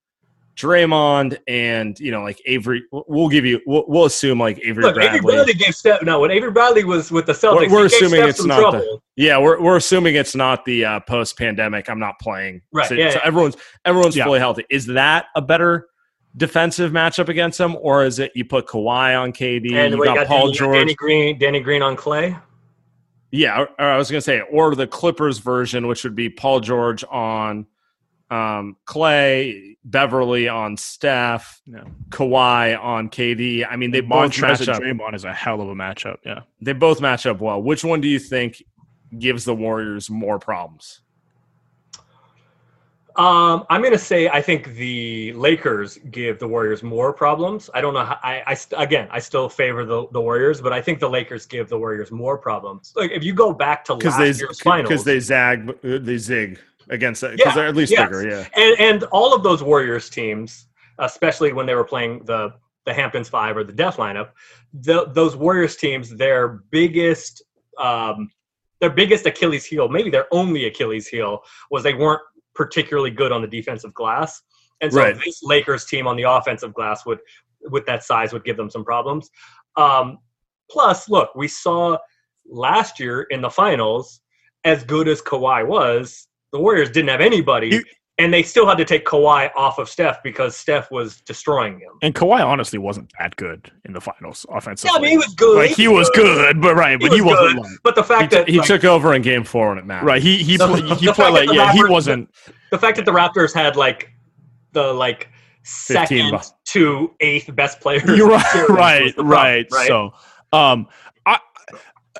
Draymond 0.57 1.37
and 1.47 1.99
you 1.99 2.11
know 2.11 2.23
like 2.23 2.41
Avery 2.47 2.83
we'll 2.91 3.29
give 3.29 3.45
you 3.45 3.61
we'll, 3.67 3.85
we'll 3.87 4.05
assume 4.05 4.39
like 4.39 4.59
Avery 4.65 4.83
Look, 4.83 4.97
Avery 4.97 5.19
Bradley. 5.21 5.35
Bradley 5.35 5.53
gave 5.53 5.75
Steph. 5.75 6.01
No, 6.01 6.19
when 6.19 6.31
Avery 6.31 6.49
Bradley 6.51 6.83
was 6.83 7.11
with 7.11 7.27
the 7.27 7.33
Celtics, 7.33 7.57
We're- 7.57 7.71
we're 7.71 7.83
he 7.83 7.89
gave 7.89 8.01
assuming 8.01 8.19
Steph 8.21 8.29
it's 8.29 8.39
some 8.39 8.47
not 8.47 8.71
the- 8.71 8.99
Yeah, 9.15 9.37
we're 9.37 9.61
we're 9.61 9.77
assuming 9.77 10.15
it's 10.15 10.35
not 10.35 10.65
the 10.65 10.83
uh, 10.83 10.99
post 11.01 11.37
pandemic. 11.37 11.89
I'm 11.89 11.99
not 11.99 12.19
playing. 12.19 12.63
Right, 12.73 12.87
So, 12.89 12.95
yeah, 12.95 13.11
so 13.11 13.15
yeah. 13.17 13.27
everyone's 13.27 13.55
everyone's 13.85 14.15
Yeah. 14.17 14.25
fully 14.25 14.39
healthy. 14.39 14.65
Is 14.71 14.87
that 14.87 15.25
a 15.35 15.41
better 15.43 15.87
defensive 16.35 16.91
matchup 16.91 17.29
against 17.29 17.59
them, 17.59 17.75
or 17.79 18.03
is 18.03 18.17
it 18.19 18.31
you 18.33 18.43
put 18.45 18.65
Kawhi 18.67 19.19
on 19.19 19.31
KD, 19.33 19.73
And 19.73 19.93
you 19.93 20.03
got, 20.03 20.15
got 20.17 20.27
Paul 20.27 20.47
Danny, 20.47 20.53
George? 20.57 20.77
Danny 20.77 20.93
Green, 20.95 21.37
Danny 21.39 21.59
Green 21.59 21.81
on 21.83 21.95
Clay. 21.95 22.35
Yeah, 23.31 23.61
or, 23.61 23.69
or 23.79 23.85
I 23.85 23.97
was 23.97 24.09
going 24.09 24.19
to 24.19 24.23
say, 24.25 24.41
or 24.51 24.73
the 24.75 24.87
Clippers 24.87 25.39
version, 25.39 25.85
which 25.87 26.03
would 26.03 26.15
be 26.15 26.29
Paul 26.29 26.59
George 26.61 27.03
on 27.11 27.65
um, 28.29 28.75
Clay, 28.85 29.77
Beverly 29.85 30.47
on 30.47 30.75
Steph, 30.77 31.61
Yeah. 31.65 31.83
Kawhi 32.09 32.77
on 32.81 33.09
KD. 33.09 33.65
I 33.69 33.75
mean, 33.77 33.91
they 33.91 34.01
both 34.01 34.31
Montrez 34.33 34.41
match 34.41 34.59
and 34.61 34.69
up. 34.69 34.81
Draymond 34.81 35.15
is 35.15 35.23
a 35.23 35.33
hell 35.33 35.61
of 35.61 35.69
a 35.69 35.75
matchup. 35.75 36.17
Yeah. 36.25 36.41
They 36.61 36.73
both 36.73 36.99
match 36.99 37.25
up 37.25 37.39
well. 37.39 37.61
Which 37.61 37.83
one 37.83 38.01
do 38.01 38.07
you 38.07 38.19
think 38.19 38.61
gives 39.17 39.45
the 39.45 39.55
Warriors 39.55 40.09
more 40.09 40.39
problems? 40.39 41.01
Um, 43.15 43.65
I'm 43.71 43.81
going 43.81 43.93
to 43.93 43.97
say 43.97 44.27
I 44.29 44.43
think 44.43 44.75
the 44.75 45.33
Lakers 45.33 45.97
give 46.11 46.37
the 46.37 46.47
Warriors 46.47 46.83
more 46.83 47.11
problems. 47.11 47.67
I 47.73 47.81
don't 47.81 47.95
know. 47.95 48.05
How, 48.05 48.19
I, 48.21 48.43
I 48.45 48.53
st- 48.53 48.79
again, 48.79 49.07
I 49.09 49.17
still 49.17 49.49
favor 49.49 49.85
the, 49.85 50.07
the 50.11 50.21
Warriors, 50.21 50.61
but 50.61 50.71
I 50.71 50.83
think 50.83 50.99
the 50.99 51.09
Lakers 51.09 51.47
give 51.47 51.67
the 51.67 51.79
Warriors 51.79 52.11
more 52.11 52.37
problems. 52.37 52.93
Like 52.95 53.09
if 53.09 53.23
you 53.23 53.33
go 53.33 53.51
back 53.53 53.83
to 53.85 53.95
Because 53.95 54.19
last 54.19 54.37
they 54.37 54.45
year's 54.45 54.59
finals, 54.59 54.89
because 54.89 55.03
they 55.03 55.19
zag 55.19 55.81
they 55.81 56.17
zig 56.19 56.59
against 56.89 57.23
it 57.23 57.31
Yeah, 57.31 57.35
because 57.37 57.55
they're 57.55 57.67
at 57.67 57.75
least 57.75 57.91
yes. 57.91 58.07
bigger. 58.07 58.29
Yeah, 58.29 58.47
and 58.55 58.79
and 58.79 59.03
all 59.05 59.33
of 59.33 59.43
those 59.43 59.63
Warriors 59.63 60.09
teams, 60.09 60.67
especially 60.99 61.53
when 61.53 61.65
they 61.65 61.75
were 61.75 61.83
playing 61.83 62.23
the 62.25 62.53
the 62.85 62.93
Hamptons 62.93 63.27
Five 63.29 63.57
or 63.57 63.63
the 63.65 63.73
Death 63.73 63.97
lineup, 63.97 64.29
the, 64.73 65.07
those 65.07 65.35
Warriors 65.35 65.75
teams, 65.75 66.15
their 66.15 66.63
biggest 66.71 67.43
um, 67.79 68.29
their 68.79 68.89
biggest 68.89 69.25
Achilles 69.25 69.65
heel, 69.65 69.89
maybe 69.89 70.09
their 70.09 70.27
only 70.31 70.65
Achilles 70.65 71.07
heel, 71.07 71.41
was 71.71 71.83
they 71.83 71.93
weren't 71.93 72.21
particularly 72.55 73.11
good 73.11 73.31
on 73.31 73.41
the 73.41 73.47
defensive 73.47 73.93
glass. 73.93 74.41
And 74.81 74.93
so 74.93 74.99
Right. 75.01 75.15
this 75.25 75.41
Lakers 75.43 75.85
team 75.85 76.07
on 76.07 76.15
the 76.15 76.23
offensive 76.23 76.73
glass 76.73 77.05
would, 77.05 77.19
with 77.71 77.85
that 77.87 78.03
size, 78.03 78.33
would 78.33 78.43
give 78.43 78.55
them 78.57 78.69
some 78.69 78.85
problems. 78.85 79.29
Um, 79.75 80.19
plus, 80.69 81.09
look, 81.09 81.33
we 81.35 81.47
saw 81.47 81.97
last 82.47 82.99
year 82.99 83.23
in 83.31 83.41
the 83.41 83.49
finals, 83.49 84.21
as 84.63 84.83
good 84.83 85.07
as 85.07 85.21
Kawhi 85.21 85.67
was, 85.67 86.27
the 86.51 86.59
Warriors 86.59 86.89
didn't 86.89 87.09
have 87.09 87.21
anybody, 87.21 87.67
You- 87.69 87.83
and 88.19 88.33
they 88.33 88.41
still 88.41 88.65
had 88.67 88.77
to 88.79 88.85
take 88.85 89.05
Kawhi 89.05 89.51
off 89.55 89.77
of 89.77 89.87
Steph 89.87 90.23
because 90.23 90.57
Steph 90.57 90.89
was 90.89 91.21
destroying 91.21 91.73
him. 91.79 91.91
And 92.01 92.15
Kawhi 92.15 92.43
honestly 92.43 92.79
wasn't 92.79 93.11
that 93.19 93.35
good 93.35 93.71
in 93.85 93.93
the 93.93 94.01
finals 94.01 94.43
offensively. 94.49 94.91
Yeah, 94.93 94.97
I 94.97 95.01
mean, 95.01 95.11
he 95.11 95.17
was 95.17 95.35
good. 95.35 95.55
like 95.57 95.69
he 95.71 95.87
was 95.87 96.09
good, 96.15 96.59
but 96.59 96.75
right, 96.75 96.99
but 96.99 97.11
he, 97.13 97.21
was 97.21 97.33
wasn't 97.37 97.61
good. 97.61 97.69
like 97.69 97.79
But 97.83 97.95
the 97.95 98.01
he, 98.01 98.07
fact 98.07 98.31
t- 98.31 98.37
that 98.37 98.49
he 98.49 98.57
like, 98.57 98.67
took 98.67 98.83
over 98.85 99.13
in 99.13 99.21
Game 99.21 99.43
Four 99.43 99.69
when 99.69 99.77
it 99.77 99.85
mattered. 99.85 100.07
right. 100.07 100.21
He 100.21 100.37
he 100.37 100.57
The- 100.57 100.67
play, 100.67 100.81
the 100.89 100.95
he 100.95 101.11
played 101.13 101.33
like 101.33 101.47
the 101.49 101.55
yeah, 101.55 101.71
he 101.73 101.83
wasn't 101.83 102.29
the 102.71 102.79
fact 102.79 102.95
that 102.97 103.05
the 103.05 103.11
Raptors 103.11 103.53
had 103.53 103.75
like 103.75 104.09
the 104.71 104.91
like 104.93 105.29
15 105.63 106.07
second 106.07 106.31
bu- 106.31 106.39
to 106.71 107.13
eighth 107.19 107.55
best 107.55 107.79
players. 107.81 108.03
You're 108.05 108.31
in 108.31 108.39
the 108.39 108.39
series 108.51 108.69
right, 108.69 109.13
right, 109.17 109.67
right? 109.71 109.87
So, 109.87 110.11
um, 110.53 110.87
I, 111.25 111.39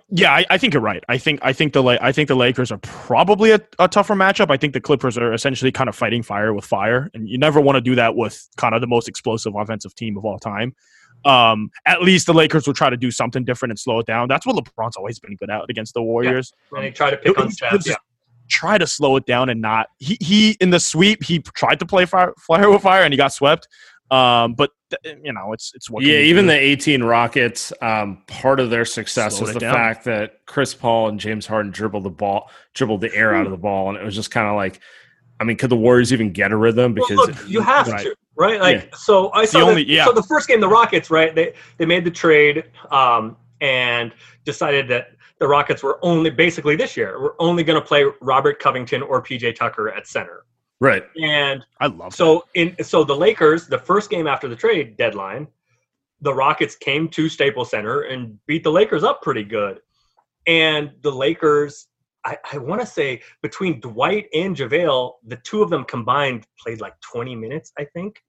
yeah, 0.09 0.33
I, 0.33 0.45
I 0.49 0.57
think 0.57 0.73
you're 0.73 0.81
right. 0.81 1.03
I 1.09 1.17
think 1.17 1.39
I 1.41 1.53
think 1.53 1.73
the 1.73 1.83
I 2.01 2.11
think 2.11 2.27
the 2.27 2.35
Lakers 2.35 2.71
are 2.71 2.77
probably 2.79 3.51
a, 3.51 3.59
a 3.79 3.87
tougher 3.87 4.15
matchup. 4.15 4.49
I 4.49 4.57
think 4.57 4.73
the 4.73 4.81
Clippers 4.81 5.17
are 5.17 5.33
essentially 5.33 5.71
kind 5.71 5.87
of 5.89 5.95
fighting 5.95 6.23
fire 6.23 6.53
with 6.53 6.65
fire, 6.65 7.09
and 7.13 7.27
you 7.29 7.37
never 7.37 7.59
want 7.61 7.75
to 7.75 7.81
do 7.81 7.95
that 7.95 8.15
with 8.15 8.47
kind 8.57 8.73
of 8.75 8.81
the 8.81 8.87
most 8.87 9.07
explosive 9.07 9.53
offensive 9.55 9.93
team 9.95 10.17
of 10.17 10.25
all 10.25 10.39
time. 10.39 10.75
Um, 11.25 11.71
at 11.85 12.01
least 12.01 12.27
the 12.27 12.33
Lakers 12.33 12.67
will 12.67 12.73
try 12.73 12.89
to 12.89 12.97
do 12.97 13.11
something 13.11 13.43
different 13.43 13.71
and 13.71 13.79
slow 13.79 13.99
it 13.99 14.05
down. 14.05 14.27
That's 14.27 14.45
what 14.45 14.55
LeBron's 14.55 14.95
always 14.95 15.19
been 15.19 15.35
good 15.35 15.49
at 15.49 15.61
against 15.69 15.93
the 15.93 16.01
Warriors. 16.01 16.53
and 16.71 16.83
they 16.83 16.91
try 16.91 17.09
to 17.09 17.17
pick 17.17 17.35
He'll- 17.35 17.45
on 17.45 17.51
Steph. 17.51 17.85
Yeah. 17.85 17.95
Try 18.49 18.77
to 18.77 18.87
slow 18.87 19.17
it 19.17 19.25
down 19.25 19.49
and 19.49 19.59
not. 19.61 19.87
He 19.99 20.17
he 20.21 20.51
in 20.61 20.69
the 20.69 20.79
sweep 20.79 21.21
he 21.21 21.39
tried 21.39 21.79
to 21.79 21.85
play 21.85 22.05
fire, 22.05 22.33
fire 22.39 22.69
with 22.69 22.81
fire 22.81 23.03
and 23.03 23.13
he 23.13 23.17
got 23.17 23.33
swept. 23.33 23.67
Um, 24.09 24.53
but 24.53 24.71
th- 25.03 25.17
you 25.23 25.33
know 25.33 25.51
it's 25.51 25.73
it's 25.75 25.89
what 25.89 26.03
yeah, 26.03 26.19
even 26.19 26.45
do? 26.45 26.51
the 26.51 26.57
18 26.57 27.03
Rockets, 27.03 27.73
um, 27.81 28.23
part 28.27 28.59
of 28.61 28.69
their 28.69 28.85
success 28.85 29.35
Slowed 29.37 29.47
was 29.47 29.53
the 29.55 29.59
down. 29.59 29.73
fact 29.73 30.05
that 30.05 30.45
Chris 30.45 30.73
Paul 30.73 31.09
and 31.09 31.19
James 31.19 31.45
Harden 31.45 31.71
dribbled 31.71 32.03
the 32.03 32.09
ball, 32.09 32.49
dribbled 32.73 33.01
the 33.01 33.13
air 33.13 33.35
out 33.35 33.45
of 33.45 33.51
the 33.51 33.57
ball, 33.57 33.89
and 33.89 33.97
it 33.97 34.03
was 34.05 34.15
just 34.15 34.31
kind 34.31 34.47
of 34.47 34.55
like, 34.55 34.79
I 35.39 35.43
mean, 35.43 35.57
could 35.57 35.69
the 35.69 35.75
Warriors 35.77 36.13
even 36.13 36.31
get 36.31 36.51
a 36.51 36.55
rhythm? 36.55 36.95
Well, 36.95 37.05
Because 37.07 37.27
look, 37.41 37.49
you 37.49 37.59
have 37.61 37.87
right. 37.89 38.03
to, 38.03 38.15
right? 38.37 38.61
Like, 38.61 38.83
Yeah. 38.91 38.97
so 38.97 39.29
I 39.33 39.43
saw 39.45 39.59
only- 39.61 39.83
the, 39.83 39.91
yeah. 39.91 40.05
so 40.05 40.13
the 40.13 40.23
first 40.23 40.47
game, 40.47 40.61
the 40.61 40.69
Rockets, 40.69 41.11
right? 41.11 41.35
They 41.35 41.53
they 41.77 41.85
made 41.85 42.05
the 42.05 42.11
trade 42.11 42.63
um, 42.91 43.35
and 43.59 44.13
decided 44.45 44.87
that 44.87 45.09
the 45.39 45.47
Rockets 45.47 45.83
were 45.83 45.99
only 46.01 46.29
basically 46.29 46.75
this 46.75 46.95
year 46.97 47.21
we're 47.21 47.35
only 47.39 47.63
going 47.63 47.79
to 47.79 47.85
play 47.85 48.05
Robert 48.21 48.57
Covington 48.59 49.01
or 49.03 49.21
PJ 49.21 49.55
Tucker 49.55 49.89
at 49.89 50.07
center, 50.07 50.45
right, 50.79 51.03
and 51.21 51.63
I 51.79 51.87
love 51.87 52.13
So 52.13 52.45
in 52.55 52.75
so 52.83 53.03
the 53.03 53.15
Lakers, 53.15 53.67
the 53.67 53.77
first 53.77 54.09
game 54.09 54.27
after 54.27 54.47
the 54.47 54.55
trade 54.55 54.97
deadline, 54.97 55.47
the 56.21 56.33
Rockets 56.33 56.75
came 56.75 57.07
to 57.09 57.29
Staples 57.29 57.71
Center 57.71 58.01
and 58.01 58.37
beat 58.47 58.63
the 58.63 58.71
Lakers 58.71 59.03
up 59.03 59.21
pretty 59.21 59.43
good. 59.43 59.79
And 60.47 60.91
the 61.01 61.11
Lakers, 61.11 61.87
I, 62.25 62.37
I 62.51 62.57
want 62.57 62.81
to 62.81 62.87
say 62.87 63.21
between 63.41 63.79
Dwight 63.81 64.27
and 64.33 64.55
JaVale, 64.55 65.13
the 65.25 65.35
two 65.37 65.61
of 65.61 65.69
them 65.69 65.83
combined 65.83 66.45
played 66.59 66.79
like 66.79 66.93
20 67.01 67.35
minutes, 67.35 67.73
I 67.77 67.85
think. 67.85 68.21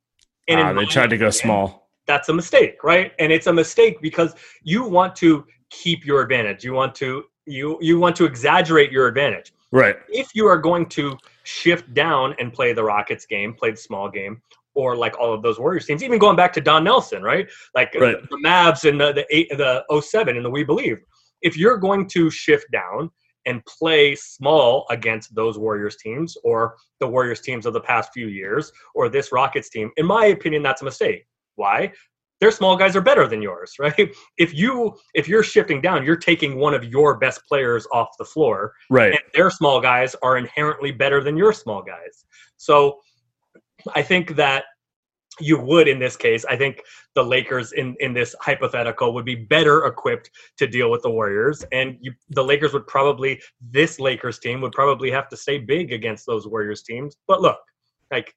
And 0.49 0.61
Ah, 0.61 0.72
they 0.72 0.86
tried 0.86 1.11
to 1.11 1.18
go 1.18 1.30
small. 1.30 1.90
That's 2.07 2.28
a 2.28 2.34
mistake, 2.34 2.82
right? 2.82 3.12
And 3.18 3.30
it's 3.30 3.46
a 3.46 3.53
mistake 3.53 4.01
because 4.01 4.34
you 4.62 4.84
want 4.84 5.14
to 5.16 5.46
keep 5.70 6.05
your 6.05 6.22
advantage. 6.22 6.64
You 6.64 6.72
want 6.72 6.94
to 6.96 7.24
you 7.49 7.78
you 7.80 7.99
want 7.99 8.14
to 8.16 8.24
exaggerate 8.24 8.92
your 8.92 9.09
advantage 9.09 9.53
Right, 9.70 9.96
if 10.09 10.28
you 10.34 10.46
are 10.46 10.59
going 10.59 10.86
to 10.86 11.18
shift 11.49 11.92
down 11.94 12.34
and 12.38 12.53
play 12.53 12.72
the 12.72 12.84
Rockets 12.84 13.24
game, 13.26 13.55
play 13.55 13.70
the 13.70 13.76
small 13.76 14.11
game, 14.11 14.42
or 14.74 14.94
like 14.96 15.18
all 15.18 15.32
of 15.32 15.42
those 15.42 15.59
Warriors 15.59 15.86
teams, 15.86 16.03
even 16.05 16.18
going 16.18 16.36
back 16.36 16.53
to 16.53 16.61
Don 16.61 16.84
Nelson, 16.84 17.22
right? 17.22 17.49
Like 17.74 17.94
Right. 17.94 18.16
the, 18.20 18.28
the 18.36 18.42
Mavs 18.44 18.88
and 18.88 19.01
the 19.01 19.12
the, 19.12 19.26
eight, 19.30 19.49
the 19.51 19.84
07 20.01 20.36
and 20.36 20.44
the 20.44 20.51
We 20.51 20.62
Believe. 20.62 20.99
If 21.40 21.57
you're 21.57 21.78
going 21.78 22.09
to 22.11 22.30
shift 22.30 22.66
down 22.70 23.11
and 23.46 23.64
play 23.64 24.14
small 24.14 24.84
against 24.90 25.34
those 25.34 25.57
Warriors 25.59 25.96
teams 25.96 26.36
or 26.44 26.76
the 27.01 27.07
Warriors 27.07 27.40
teams 27.40 27.64
of 27.64 27.72
the 27.72 27.80
past 27.80 28.11
few 28.12 28.26
years 28.26 28.70
or 28.94 29.09
this 29.09 29.32
Rockets 29.32 29.70
team, 29.70 29.90
in 29.96 30.05
my 30.05 30.26
opinion, 30.26 30.62
that's 30.62 30.82
a 30.82 30.84
mistake. 30.84 31.26
Why? 31.57 31.92
Their 32.41 32.51
small 32.51 32.76
guys 32.76 32.95
are 32.95 33.01
better 33.01 33.26
than 33.26 33.43
yours, 33.43 33.74
right? 33.78 34.11
If 34.36 34.55
you 34.55 34.97
if 35.14 35.28
you're 35.28 35.43
shifting 35.43 35.80
down, 35.80 36.05
you're 36.05 36.16
taking 36.16 36.59
one 36.59 36.74
of 36.74 36.84
your 36.84 37.18
best 37.18 37.43
players 37.47 37.86
off 37.93 38.09
the 38.18 38.24
floor 38.24 38.72
right. 38.91 39.12
and 39.12 39.20
their 39.34 39.51
small 39.51 39.80
guys 39.80 40.14
are 40.22 40.36
inherently 40.36 40.93
better 40.93 41.22
than 41.22 41.36
your 41.36 41.53
small 41.53 41.82
guys. 41.82 42.24
So 42.57 43.01
I 43.95 44.03
think 44.03 44.36
that 44.36 44.64
you 45.41 45.59
would 45.61 45.89
in 45.89 45.99
this 45.99 46.16
case. 46.16 46.45
I 46.45 46.57
think 46.57 46.82
the 47.14 47.22
Lakers 47.22 47.72
in 47.72 47.97
in 48.01 48.12
this 48.12 48.34
hypothetical 48.41 49.14
would 49.14 49.24
be 49.24 49.34
better 49.34 49.86
equipped 49.86 50.30
to 50.57 50.66
deal 50.66 50.91
with 50.91 51.03
the 51.03 51.11
Warriors, 51.11 51.64
and 51.72 51.97
you, 52.01 52.12
the 52.30 52.43
Lakers 52.43 52.72
would 52.72 52.86
probably 52.86 53.41
this 53.70 54.01
Lakers 54.01 54.39
team 54.39 54.61
would 54.61 54.72
probably 54.72 55.11
have 55.11 55.28
to 55.28 55.36
stay 55.36 55.59
big 55.59 55.93
against 55.93 56.26
those 56.26 56.47
Warriors 56.47 56.82
teams. 56.82 57.16
But 57.26 57.41
look, 57.41 57.59
like 58.11 58.34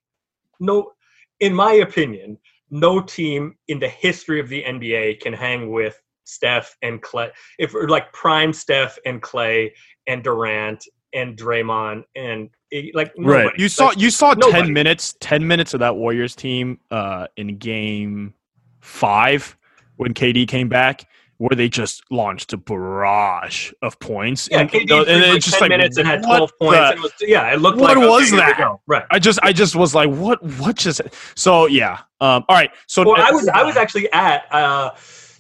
no, 0.59 0.91
in 1.39 1.53
my 1.53 1.73
opinion, 1.73 2.37
no 2.71 3.01
team 3.01 3.55
in 3.67 3.79
the 3.79 3.89
history 3.89 4.39
of 4.39 4.49
the 4.49 4.63
NBA 4.63 5.19
can 5.19 5.33
hang 5.33 5.69
with 5.69 6.01
Steph 6.23 6.75
and 6.81 7.01
Clay. 7.01 7.29
If 7.59 7.73
like 7.73 8.11
prime 8.13 8.53
Steph 8.53 8.97
and 9.05 9.21
Clay 9.21 9.73
and 10.07 10.23
Durant 10.23 10.83
and 11.13 11.37
Draymond 11.37 12.03
and 12.15 12.49
eh, 12.71 12.87
like 12.93 13.11
Right. 13.17 13.51
You 13.57 13.67
saw 13.67 13.87
Like, 13.87 13.99
you 13.99 14.09
saw 14.09 14.33
nobody. 14.33 14.63
ten 14.63 14.73
minutes, 14.73 15.15
ten 15.19 15.45
minutes 15.45 15.73
of 15.73 15.81
that 15.81 15.95
Warriors 15.95 16.35
team 16.35 16.79
uh, 16.89 17.27
in 17.35 17.57
game 17.57 18.33
five 18.79 19.57
when 19.97 20.13
KD 20.13 20.47
came 20.47 20.69
back, 20.69 21.05
where 21.41 21.55
they 21.55 21.67
just 21.67 22.03
launched 22.11 22.53
a 22.53 22.57
barrage 22.57 23.71
of 23.81 23.99
points. 23.99 24.47
yeah, 24.51 24.59
and, 24.59 24.69
KD 24.69 24.91
and 24.91 25.09
it's 25.09 25.27
like 25.27 25.41
just 25.41 25.57
10 25.57 25.61
like 25.61 25.69
minutes 25.69 25.97
and 25.97 26.07
had 26.07 26.21
what 26.21 26.37
12 26.37 26.51
points. 26.59 26.77
the- 26.77 26.85
and 26.85 26.97
it 26.97 27.01
was, 27.01 27.11
yeah, 27.21 27.51
it 27.51 27.59
looked 27.59 27.79
what 27.79 27.97
like 27.97 28.07
was 28.07 28.27
okay, 28.31 28.37
that? 28.37 28.77
Right. 28.85 29.05
I 29.09 29.17
just 29.17 29.39
I 29.41 29.51
just 29.51 29.75
was 29.75 29.95
like, 29.95 30.11
what 30.11 30.43
what 30.59 30.75
just 30.75 31.01
so 31.33 31.65
yeah. 31.65 31.93
Um, 32.19 32.45
all 32.47 32.55
right, 32.55 32.69
so 32.85 33.03
Well, 33.03 33.19
I 33.19 33.31
was 33.31 33.47
I 33.47 33.63
was 33.63 33.75
actually 33.75 34.11
at 34.13 34.43
uh, 34.53 34.91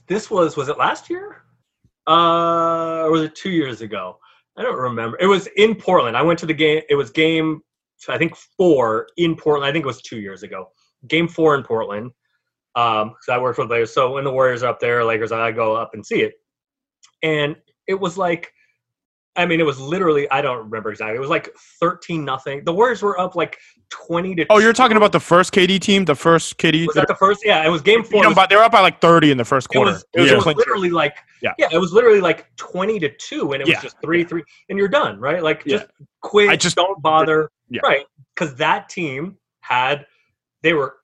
this 0.07 0.31
was 0.31 0.57
was 0.57 0.69
it 0.69 0.79
last 0.79 1.07
year, 1.07 1.43
uh, 2.07 3.03
or 3.03 3.11
was 3.11 3.21
it 3.21 3.35
two 3.35 3.51
years 3.51 3.81
ago? 3.81 4.17
I 4.57 4.63
don't 4.63 4.77
remember. 4.77 5.17
It 5.19 5.27
was 5.27 5.47
in 5.55 5.75
Portland. 5.75 6.17
I 6.17 6.23
went 6.23 6.39
to 6.39 6.47
the 6.47 6.53
game. 6.55 6.81
It 6.89 6.95
was 6.95 7.11
game, 7.11 7.61
I 8.09 8.17
think 8.17 8.35
four 8.57 9.07
in 9.17 9.35
Portland. 9.35 9.69
I 9.69 9.71
think 9.71 9.85
it 9.85 9.87
was 9.87 10.01
two 10.01 10.19
years 10.19 10.41
ago. 10.41 10.71
Game 11.07 11.27
four 11.27 11.53
in 11.53 11.61
Portland. 11.63 12.09
Um, 12.75 13.09
because 13.09 13.29
I 13.29 13.37
worked 13.37 13.59
with 13.59 13.69
Lakers. 13.69 13.93
So 13.93 14.13
when 14.13 14.23
the 14.23 14.31
Warriors 14.31 14.63
are 14.63 14.67
up 14.67 14.79
there, 14.79 15.03
Lakers, 15.03 15.31
I 15.31 15.51
go 15.51 15.75
up 15.75 15.91
and 15.93 16.05
see 16.05 16.21
it, 16.21 16.33
and 17.23 17.55
it 17.87 17.99
was 17.99 18.17
like. 18.17 18.51
I 19.37 19.45
mean, 19.45 19.61
it 19.61 19.65
was 19.65 19.79
literally, 19.79 20.29
I 20.29 20.41
don't 20.41 20.57
remember 20.65 20.91
exactly. 20.91 21.15
It 21.15 21.19
was 21.21 21.29
like 21.29 21.55
13 21.79 22.25
nothing. 22.25 22.65
The 22.65 22.73
Warriors 22.73 23.01
were 23.01 23.17
up 23.17 23.33
like 23.33 23.57
20 23.89 24.35
to 24.35 24.45
Oh, 24.49 24.57
you're 24.59 24.73
talking 24.73 24.97
about 24.97 25.13
the 25.13 25.21
first 25.21 25.53
KD 25.53 25.79
team, 25.79 26.03
the 26.03 26.15
first 26.15 26.57
KD. 26.57 26.85
Was 26.85 26.95
that 26.97 27.07
the 27.07 27.15
first? 27.15 27.39
Yeah, 27.45 27.65
it 27.65 27.69
was 27.69 27.81
game 27.81 28.03
four. 28.03 28.21
you 28.21 28.27
know, 28.27 28.35
but 28.35 28.49
they 28.49 28.57
were 28.57 28.63
up 28.63 28.73
by 28.73 28.81
like 28.81 28.99
30 28.99 29.31
in 29.31 29.37
the 29.37 29.45
first 29.45 29.67
it 29.71 29.77
quarter. 29.77 29.93
was, 29.93 30.03
it 30.13 30.19
was, 30.19 30.27
Yeah. 30.31 30.33
it 30.33 30.45
was 30.45 30.55
literally 30.57 30.89
like 30.89 31.15
Yeah. 31.41 31.53
yeah. 31.57 31.69
it 31.71 31.77
was 31.77 31.93
literally 31.93 32.19
like 32.19 32.53
20 32.57 32.99
to 32.99 33.09
2 33.09 33.53
and 33.53 33.61
it 33.61 33.69
was 33.69 33.81
just 33.81 33.95
3 34.03 34.25
3 34.25 34.43
and 34.67 34.77
you're 34.77 34.89
done 34.89 35.17
right 35.17 35.41
like 35.41 35.63
Yeah. 35.65 35.77
just 35.77 35.91
quit 36.21 36.49
I 36.49 36.57
just- 36.57 36.75
don't 36.75 37.01
bother 37.01 37.49
Yeah. 37.69 37.79
right 37.85 38.05
because 38.35 38.53
that 38.55 38.89
team 38.89 39.37
had 39.61 40.05
they 40.61 40.73
were 40.73 40.97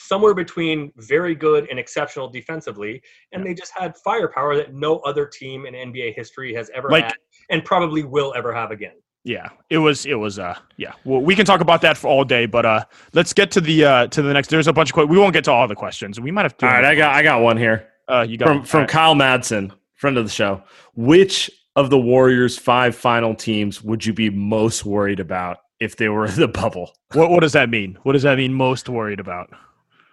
somewhere 0.00 0.34
between 0.34 0.92
very 0.96 1.34
good 1.34 1.68
and 1.70 1.78
exceptional 1.78 2.28
defensively, 2.28 3.02
and 3.32 3.44
they 3.44 3.54
just 3.54 3.72
had 3.76 3.96
firepower 3.98 4.56
that 4.56 4.74
no 4.74 4.98
other 5.00 5.26
team 5.26 5.66
in 5.66 5.74
NBA 5.74 6.14
history 6.14 6.54
has 6.54 6.70
ever 6.74 6.88
Like- 6.88 7.04
had, 7.04 7.14
and 7.50 7.64
probably 7.64 8.02
will 8.04 8.32
ever 8.36 8.52
have 8.52 8.70
again. 8.70 8.92
Yeah, 9.24 9.48
it 9.68 9.76
was. 9.76 10.06
It 10.06 10.14
was. 10.14 10.38
Uh, 10.38 10.56
yeah. 10.78 10.92
Well, 11.04 11.20
we 11.20 11.34
can 11.36 11.44
talk 11.44 11.60
about 11.60 11.82
that 11.82 11.98
for 11.98 12.08
all 12.08 12.24
day, 12.24 12.46
but 12.46 12.64
uh, 12.64 12.84
let's 13.12 13.34
get 13.34 13.50
to 13.50 13.60
the 13.60 13.84
uh 13.84 14.06
to 14.06 14.22
the 14.22 14.32
next. 14.32 14.48
There's 14.48 14.66
a 14.66 14.72
bunch 14.72 14.88
of 14.90 14.94
questions. 14.94 15.10
We 15.10 15.18
won't 15.18 15.34
get 15.34 15.44
to 15.44 15.52
all 15.52 15.68
the 15.68 15.74
questions. 15.74 16.18
We 16.18 16.30
might 16.30 16.42
have. 16.44 16.56
To 16.58 16.66
All 16.66 16.72
right, 16.72 16.84
I 16.86 16.94
got 16.94 17.14
I 17.14 17.22
got 17.22 17.42
one 17.42 17.58
here 17.58 17.86
Uh, 18.08 18.24
you 18.26 18.38
got 18.38 18.46
from 18.48 18.64
from 18.64 18.86
Kyle 18.86 19.14
Madsen, 19.14 19.72
friend 19.94 20.16
of 20.16 20.24
the 20.24 20.30
show. 20.30 20.62
Which 20.94 21.50
of 21.76 21.90
the 21.90 21.98
Warriors' 21.98 22.56
five 22.56 22.96
final 22.96 23.34
teams 23.34 23.82
would 23.82 24.06
you 24.06 24.14
be 24.14 24.30
most 24.30 24.86
worried 24.86 25.20
about 25.20 25.58
if 25.80 25.96
they 25.96 26.08
were 26.08 26.24
in 26.32 26.36
the 26.36 26.48
bubble? 26.48 26.90
What 27.12 27.30
What 27.30 27.40
does 27.40 27.52
that 27.52 27.68
mean? 27.68 27.98
What 28.04 28.14
does 28.14 28.22
that 28.22 28.38
mean? 28.38 28.54
Most 28.54 28.88
worried 28.88 29.20
about? 29.20 29.50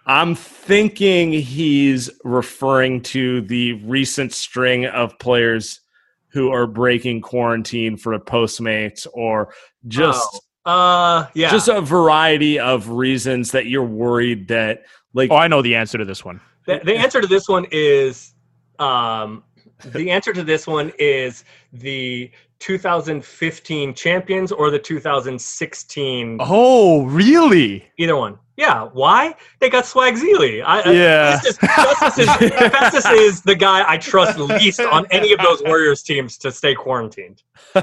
I'm 0.08 0.34
thinking 0.34 1.32
he's 1.32 2.10
referring 2.24 3.02
to 3.02 3.42
the 3.42 3.74
recent 3.84 4.32
string 4.32 4.86
of 4.86 5.18
players 5.18 5.80
who 6.28 6.50
are 6.50 6.66
breaking 6.66 7.20
quarantine 7.20 7.96
for 7.96 8.14
a 8.14 8.20
Postmates 8.20 9.06
or 9.12 9.52
just 9.86 10.40
Uh, 10.64 11.26
yeah. 11.34 11.50
just 11.50 11.68
a 11.68 11.80
variety 11.80 12.58
of 12.58 12.88
reasons 12.88 13.52
that 13.52 13.66
you're 13.66 13.84
worried 13.84 14.48
that 14.48 14.82
like 15.14 15.30
Oh, 15.30 15.36
I 15.36 15.46
know 15.48 15.62
the 15.62 15.74
answer 15.74 15.98
to 15.98 16.04
this 16.04 16.24
one. 16.24 16.40
the, 16.66 16.80
the 16.84 16.94
answer 16.96 17.20
to 17.20 17.26
this 17.26 17.48
one 17.48 17.66
is 17.70 18.34
um, 18.78 19.42
the 19.84 20.10
answer 20.10 20.32
to 20.32 20.42
this 20.42 20.66
one 20.66 20.92
is 20.98 21.44
the 21.72 22.30
2015 22.60 23.94
champions 23.94 24.52
or 24.52 24.70
the 24.70 24.78
2016 24.78 26.38
Oh, 26.40 27.04
really? 27.06 27.86
either 27.98 28.16
one. 28.16 28.38
Yeah, 28.58 28.88
why? 28.92 29.36
They 29.60 29.70
got 29.70 29.86
Swag 29.86 30.14
Zealy. 30.16 30.64
I, 30.64 30.80
I- 30.80 30.90
Yeah. 30.92 31.38
Festus, 31.38 31.56
Festus, 31.58 32.18
is, 32.18 32.50
Festus 32.50 33.06
is 33.12 33.40
the 33.42 33.54
guy 33.54 33.88
I 33.88 33.96
trust 33.98 34.36
least 34.36 34.80
on 34.80 35.06
any 35.12 35.32
of 35.32 35.38
those 35.38 35.62
Warriors 35.62 36.02
teams 36.02 36.36
to 36.38 36.50
stay 36.50 36.74
quarantined. 36.74 37.44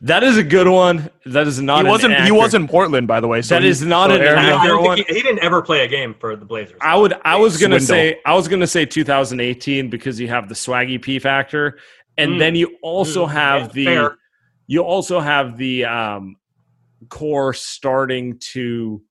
that 0.00 0.22
is 0.22 0.36
a 0.36 0.42
good 0.44 0.68
one. 0.68 1.10
That 1.26 1.46
is 1.48 1.60
not 1.60 1.84
He 1.84 1.90
wasn't. 1.90 2.20
He 2.20 2.30
was 2.30 2.54
in 2.54 2.68
Portland, 2.68 3.08
by 3.08 3.18
the 3.20 3.26
way. 3.28 3.42
So 3.42 3.56
That 3.56 3.62
he- 3.64 3.68
is 3.70 3.82
not 3.82 4.10
so 4.10 4.16
an 4.16 4.22
Aaron- 4.22 4.38
I, 4.38 4.50
I 4.52 4.56
accurate 4.60 4.82
one. 4.82 4.96
he, 4.98 5.04
he 5.08 5.22
didn't 5.22 5.40
ever 5.40 5.62
play 5.62 5.84
a 5.84 5.88
game 5.88 6.14
for 6.14 6.36
the 6.36 6.44
Blazers. 6.44 6.78
I 6.80 6.96
would 6.96 7.14
I 7.24 7.36
was 7.36 7.56
gonna 7.56 7.80
Swindle. 7.80 7.86
say 8.14 8.20
I 8.24 8.34
was 8.34 8.46
gonna 8.48 8.66
say 8.68 8.86
2018 8.86 9.90
because 9.90 10.20
you 10.20 10.28
have 10.28 10.48
the 10.48 10.54
swaggy 10.54 11.00
P 11.02 11.18
factor, 11.18 11.78
and 12.18 12.32
Mm. 12.32 12.38
then 12.38 12.54
you 12.54 12.76
also 12.82 13.26
Mm, 13.26 13.30
have 13.32 13.60
yeah, 13.62 13.68
the 13.72 13.84
fair. 13.86 14.16
you 14.68 14.82
also 14.82 15.18
have 15.20 15.56
the 15.56 15.84
um, 15.86 16.36
core 17.08 17.52
starting 17.52 18.38
to 18.52 19.02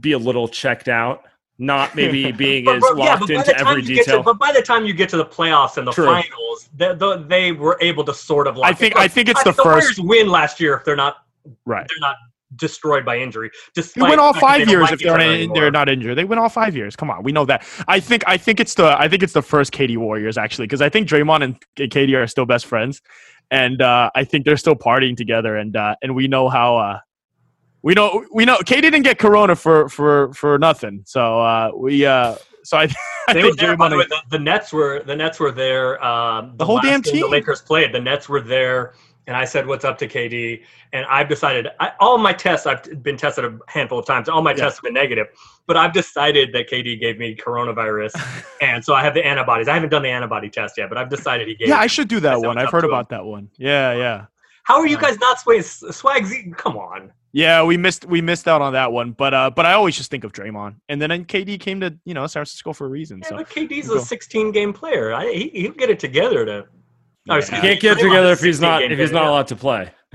be 0.00 0.12
a 0.12 0.18
little 0.18 0.48
checked 0.48 0.88
out, 0.88 1.22
not 1.58 1.94
maybe 1.94 2.30
being 2.46 2.64
But- 2.64 2.76
as 2.76 2.82
but- 2.82 2.96
locked 2.96 3.28
by 3.28 3.34
into 3.34 3.58
every 3.58 3.82
get 3.82 3.88
to- 3.88 3.94
detail. 4.04 4.22
but 4.22 4.38
by 4.38 4.52
the 4.52 4.62
time 4.62 4.84
you 4.86 4.92
get 4.94 5.08
to 5.10 5.16
the 5.16 5.26
playoffs 5.26 5.76
and 5.76 5.86
the 5.86 5.92
True. 5.92 6.06
finals, 6.06 6.68
they, 6.76 6.94
the, 6.94 7.24
they 7.28 7.52
were 7.52 7.76
able 7.80 8.04
to 8.04 8.14
sort 8.14 8.46
of. 8.46 8.56
Lock 8.56 8.68
I 8.70 8.72
think. 8.74 8.94
it. 8.94 8.98
I 9.00 9.08
think 9.08 9.28
it's 9.28 9.42
the 9.44 9.52
the 9.52 9.62
first. 9.62 9.98
Warriors 9.98 10.24
win 10.24 10.28
last 10.28 10.60
year 10.60 10.74
if 10.74 10.84
they're 10.84 10.96
not 10.96 11.16
Right. 11.64 11.86
they're 11.88 12.00
not 12.08 12.16
destroyed 12.56 13.04
by 13.04 13.18
injury. 13.18 13.50
They 13.74 13.82
win 13.96 14.18
all 14.18 14.32
five 14.32 14.68
years 14.68 14.82
like 14.84 14.92
if 14.94 15.00
they're 15.00 15.20
in, 15.20 15.52
they're 15.52 15.70
not 15.70 15.88
injured. 15.88 16.16
They 16.16 16.24
win 16.24 16.38
all 16.38 16.48
five 16.48 16.74
years. 16.76 16.96
Come 16.96 17.10
on, 17.10 17.22
we 17.22 17.32
know 17.32 17.44
that. 17.46 17.66
I 17.88 18.00
think. 18.00 18.22
I 18.26 18.36
think 18.36 18.58
it's 18.60 18.74
the. 18.74 18.98
I 18.98 19.08
think 19.08 19.22
it's 19.22 19.32
the 19.34 19.42
first 19.42 19.72
KD 19.72 19.96
Warriors 19.98 20.38
actually 20.38 20.66
because 20.66 20.80
I 20.82 20.88
think 20.88 21.08
Draymond 21.08 21.42
and 21.44 21.56
KD 21.76 22.14
are 22.16 22.26
still 22.26 22.46
best 22.46 22.66
friends, 22.66 23.00
and 23.50 23.80
uh, 23.82 24.10
I 24.14 24.24
think 24.24 24.44
they're 24.44 24.56
still 24.56 24.76
partying 24.76 25.16
together. 25.16 25.56
And 25.56 25.76
uh, 25.76 25.96
and 26.02 26.14
we 26.14 26.28
know 26.28 26.48
how. 26.48 26.76
Uh, 26.76 26.98
we 27.82 27.94
know. 27.94 28.24
We 28.32 28.44
know. 28.44 28.56
KD 28.58 28.82
didn't 28.82 29.02
get 29.02 29.18
Corona 29.18 29.54
for 29.56 29.88
for 29.88 30.32
for 30.34 30.58
nothing. 30.58 31.02
So 31.06 31.40
uh, 31.40 31.70
we. 31.76 32.04
Uh, 32.06 32.36
so 32.64 32.78
I. 32.78 32.88
I 33.28 33.34
They 33.34 33.44
were 33.44 33.54
there, 33.54 33.76
by 33.76 33.90
the, 33.90 33.96
way, 33.98 34.06
the, 34.08 34.22
the 34.30 34.38
Nets 34.38 34.72
were 34.72 35.02
the 35.04 35.14
Nets 35.14 35.38
were 35.38 35.52
there. 35.52 36.02
Um, 36.02 36.54
The 36.56 36.64
whole 36.64 36.76
last 36.76 36.86
damn 36.86 37.02
team. 37.02 37.20
The 37.20 37.28
Lakers 37.28 37.60
played. 37.60 37.92
The 37.92 38.00
Nets 38.00 38.26
were 38.26 38.40
there, 38.40 38.94
and 39.26 39.36
I 39.36 39.44
said, 39.44 39.66
"What's 39.66 39.84
up 39.84 39.98
to 39.98 40.08
KD?" 40.08 40.62
And 40.94 41.04
I've 41.10 41.28
decided 41.28 41.68
I, 41.78 41.92
all 42.00 42.16
my 42.16 42.32
tests. 42.32 42.66
I've 42.66 43.02
been 43.02 43.18
tested 43.18 43.44
a 43.44 43.58
handful 43.68 43.98
of 43.98 44.06
times. 44.06 44.30
All 44.30 44.40
my 44.40 44.52
Yeah. 44.52 44.64
tests 44.64 44.78
have 44.78 44.84
been 44.84 44.94
negative, 44.94 45.26
but 45.66 45.76
I've 45.76 45.92
decided 45.92 46.54
that 46.54 46.70
KD 46.70 46.98
gave 46.98 47.18
me 47.18 47.36
coronavirus, 47.36 48.12
and 48.62 48.82
so 48.82 48.94
I 48.94 49.02
have 49.02 49.12
the 49.12 49.22
antibodies. 49.26 49.68
I 49.68 49.74
haven't 49.74 49.90
done 49.90 50.02
the 50.02 50.08
antibody 50.08 50.48
test 50.48 50.78
yet, 50.78 50.88
but 50.88 50.96
I've 50.96 51.10
decided 51.10 51.48
he 51.48 51.54
gave. 51.54 51.68
yeah, 51.68 51.74
me. 51.76 51.80
I 51.82 51.86
should 51.86 52.08
do 52.08 52.18
that 52.20 52.40
one. 52.40 52.56
I've 52.56 52.70
heard 52.70 52.80
to 52.80 52.86
him. 52.86 52.92
about 52.94 53.10
that 53.10 53.26
one. 53.26 53.50
Yeah, 53.58 53.92
yeah. 53.92 54.24
How 54.62 54.78
are 54.80 54.86
you 54.86 54.96
guys 54.96 55.18
not 55.18 55.38
swaying? 55.38 55.62
Swag 55.62 56.24
Z, 56.24 56.54
come 56.56 56.78
on. 56.78 57.12
Yeah, 57.32 57.62
we 57.62 57.76
missed 57.76 58.06
we 58.06 58.22
missed 58.22 58.48
out 58.48 58.62
on 58.62 58.72
that 58.72 58.90
one, 58.92 59.12
but 59.12 59.34
uh, 59.34 59.50
but 59.50 59.66
I 59.66 59.74
always 59.74 59.96
just 59.96 60.10
think 60.10 60.24
of 60.24 60.32
Draymond, 60.32 60.76
and 60.88 61.00
then 61.00 61.10
KD 61.26 61.60
came 61.60 61.80
to 61.80 61.94
you 62.04 62.14
know 62.14 62.26
San 62.26 62.40
Francisco 62.40 62.72
for 62.72 62.86
a 62.86 62.88
reason. 62.88 63.20
Yeah, 63.22 63.28
So 63.28 63.36
but 63.36 63.48
KD's 63.50 63.88
Go. 63.88 63.96
a 63.96 64.00
16 64.00 64.50
game 64.52 64.72
player. 64.72 65.12
I, 65.12 65.30
he, 65.32 65.50
he'll 65.50 65.72
get 65.72 65.90
it 65.90 65.98
together 65.98 66.46
to. 66.46 66.66
Yeah. 67.26 67.36
excuse 67.36 67.60
He 67.60 67.68
can't 67.68 67.80
get 67.80 67.98
Draymond 67.98 68.00
together 68.00 68.32
if 68.32 68.40
he's 68.40 68.60
not 68.60 68.82
if 68.82 68.98
he's 68.98 69.10
game 69.10 69.14
not 69.14 69.20
player. 69.20 69.30
allowed 69.30 69.46
to 69.48 69.56
play. 69.56 69.90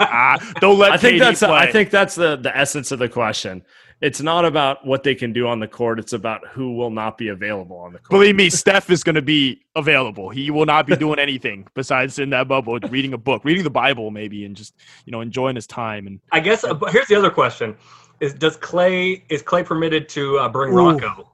ah, 0.00 0.54
don't 0.60 0.78
let 0.78 0.92
I 0.92 0.96
think 0.96 1.16
KD 1.16 1.18
that's 1.18 1.40
the, 1.40 1.50
I 1.50 1.72
think 1.72 1.90
that's 1.90 2.14
the 2.14 2.36
the 2.36 2.56
essence 2.56 2.92
of 2.92 3.00
the 3.00 3.08
question. 3.08 3.62
It's 4.02 4.20
not 4.20 4.44
about 4.44 4.86
what 4.86 5.04
they 5.04 5.14
can 5.14 5.32
do 5.32 5.46
on 5.48 5.58
the 5.58 5.66
court. 5.66 5.98
It's 5.98 6.12
about 6.12 6.46
who 6.48 6.74
will 6.74 6.90
not 6.90 7.16
be 7.16 7.28
available 7.28 7.78
on 7.78 7.94
the 7.94 7.98
court. 7.98 8.10
Believe 8.10 8.36
me, 8.36 8.50
Steph 8.50 8.90
is 8.90 9.02
going 9.02 9.14
to 9.14 9.22
be 9.22 9.62
available. 9.74 10.28
He 10.28 10.50
will 10.50 10.66
not 10.66 10.86
be 10.86 10.96
doing 10.98 11.18
anything 11.18 11.66
besides 11.74 12.18
in 12.18 12.28
that 12.30 12.46
bubble, 12.46 12.78
reading 12.90 13.14
a 13.14 13.18
book, 13.18 13.42
reading 13.44 13.64
the 13.64 13.70
Bible, 13.70 14.10
maybe, 14.10 14.44
and 14.44 14.54
just 14.54 14.74
you 15.06 15.12
know 15.12 15.22
enjoying 15.22 15.56
his 15.56 15.66
time. 15.66 16.06
And 16.06 16.20
I 16.30 16.40
guess. 16.40 16.62
Uh, 16.62 16.74
here's 16.88 17.06
the 17.06 17.16
other 17.16 17.30
question: 17.30 17.74
Is 18.20 18.34
does 18.34 18.58
Klay 18.58 19.22
is 19.30 19.42
Klay 19.42 19.64
permitted 19.64 20.10
to 20.10 20.38
uh, 20.38 20.48
bring 20.50 20.74
Ooh. 20.74 20.76
Rocco? 20.76 21.32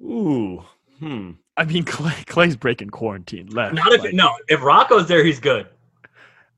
Ooh, 0.00 0.64
hmm. 0.98 1.32
I 1.58 1.64
mean, 1.64 1.84
Klay, 1.84 2.24
Klay's 2.24 2.56
breaking 2.56 2.90
quarantine 2.90 3.48
left. 3.48 3.74
Not 3.74 3.92
if 3.92 4.02
Like, 4.02 4.14
no. 4.14 4.32
If 4.48 4.62
Rocco's 4.62 5.08
there, 5.08 5.24
he's 5.24 5.40
good. 5.40 5.66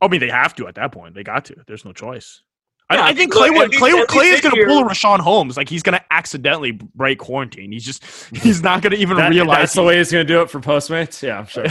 I 0.01 0.09
mean, 0.09 0.21
they 0.21 0.31
have 0.31 0.55
to 0.57 0.69
at 0.69 0.77
that 0.77 0.93
point. 0.93 1.15
They 1.15 1.25
got 1.25 1.45
to. 1.47 1.57
There's 1.67 1.85
no 1.85 1.93
choice. 1.93 2.43
Yeah, 2.91 3.03
I, 3.03 3.09
I 3.09 3.15
think 3.15 3.33
Klay 3.35 3.49
at 3.49 3.55
would. 3.55 3.71
least- 3.71 3.83
Klay, 3.83 4.05
Klay 4.07 4.33
is 4.33 4.41
going 4.41 4.55
to 4.57 4.65
pull 4.67 4.79
a 4.87 4.89
Richaun 4.89 5.19
Holmes. 5.21 5.57
Like 5.59 5.69
he's 5.69 5.83
going 5.83 5.99
to 5.99 6.05
accidentally 6.11 6.73
break 6.73 7.19
quarantine. 7.19 7.71
He's 7.73 7.85
just. 7.85 8.03
He's 8.35 8.63
not 8.63 8.81
going 8.83 8.93
to 8.93 8.99
even 8.99 9.17
That- 9.19 9.31
realize. 9.31 9.59
that's 9.59 9.75
the 9.75 9.83
way 9.83 9.99
he's 9.99 10.11
going 10.11 10.27
to 10.27 10.33
do 10.33 10.41
it 10.41 10.49
for 10.51 10.61
Postmates. 10.61 11.23
Yeah, 11.23 11.39
I'm 11.41 11.47
sure. 11.47 11.65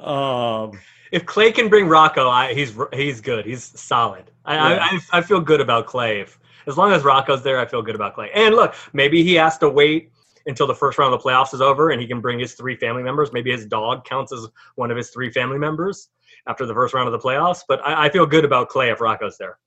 um, 0.04 0.72
If 1.12 1.24
Klay 1.26 1.54
can 1.54 1.68
bring 1.68 1.86
Rocco, 1.86 2.28
I, 2.28 2.54
he's 2.54 2.76
he's 2.92 3.20
good. 3.20 3.44
He's 3.46 3.64
solid. 3.80 4.30
I, 4.44 4.54
Yeah. 4.54 4.62
I, 4.64 4.94
I 5.12 5.18
I 5.18 5.22
feel 5.22 5.40
good 5.40 5.60
about 5.60 5.86
Klay. 5.86 6.22
If, 6.22 6.38
as 6.66 6.76
long 6.78 6.92
as 6.92 7.04
Rocco's 7.04 7.42
there, 7.42 7.60
I 7.60 7.66
feel 7.66 7.82
good 7.82 7.94
about 7.94 8.16
Klay. 8.16 8.30
And 8.34 8.54
look, 8.54 8.74
maybe 8.92 9.22
he 9.22 9.34
has 9.34 9.58
to 9.58 9.68
wait 9.68 10.10
until 10.46 10.66
the 10.66 10.74
first 10.74 10.98
round 10.98 11.14
of 11.14 11.22
the 11.22 11.28
playoffs 11.28 11.54
is 11.54 11.60
over, 11.60 11.90
and 11.90 12.00
he 12.00 12.06
can 12.06 12.20
bring 12.20 12.38
his 12.38 12.54
three 12.54 12.76
family 12.76 13.02
members. 13.02 13.32
Maybe 13.32 13.50
his 13.52 13.64
dog 13.66 14.04
counts 14.04 14.32
as 14.32 14.46
one 14.74 14.90
of 14.90 14.96
his 14.96 15.10
three 15.10 15.30
family 15.30 15.58
members 15.58 16.08
after 16.46 16.66
the 16.66 16.74
first 16.74 16.94
round 16.94 17.06
of 17.08 17.12
the 17.12 17.18
playoffs. 17.18 17.60
But 17.66 17.80
I, 17.86 18.06
I 18.06 18.10
feel 18.10 18.26
good 18.26 18.44
about 18.44 18.68
Klay 18.70 18.92
if 18.92 19.00
Rocco's 19.00 19.38
there. 19.38 19.58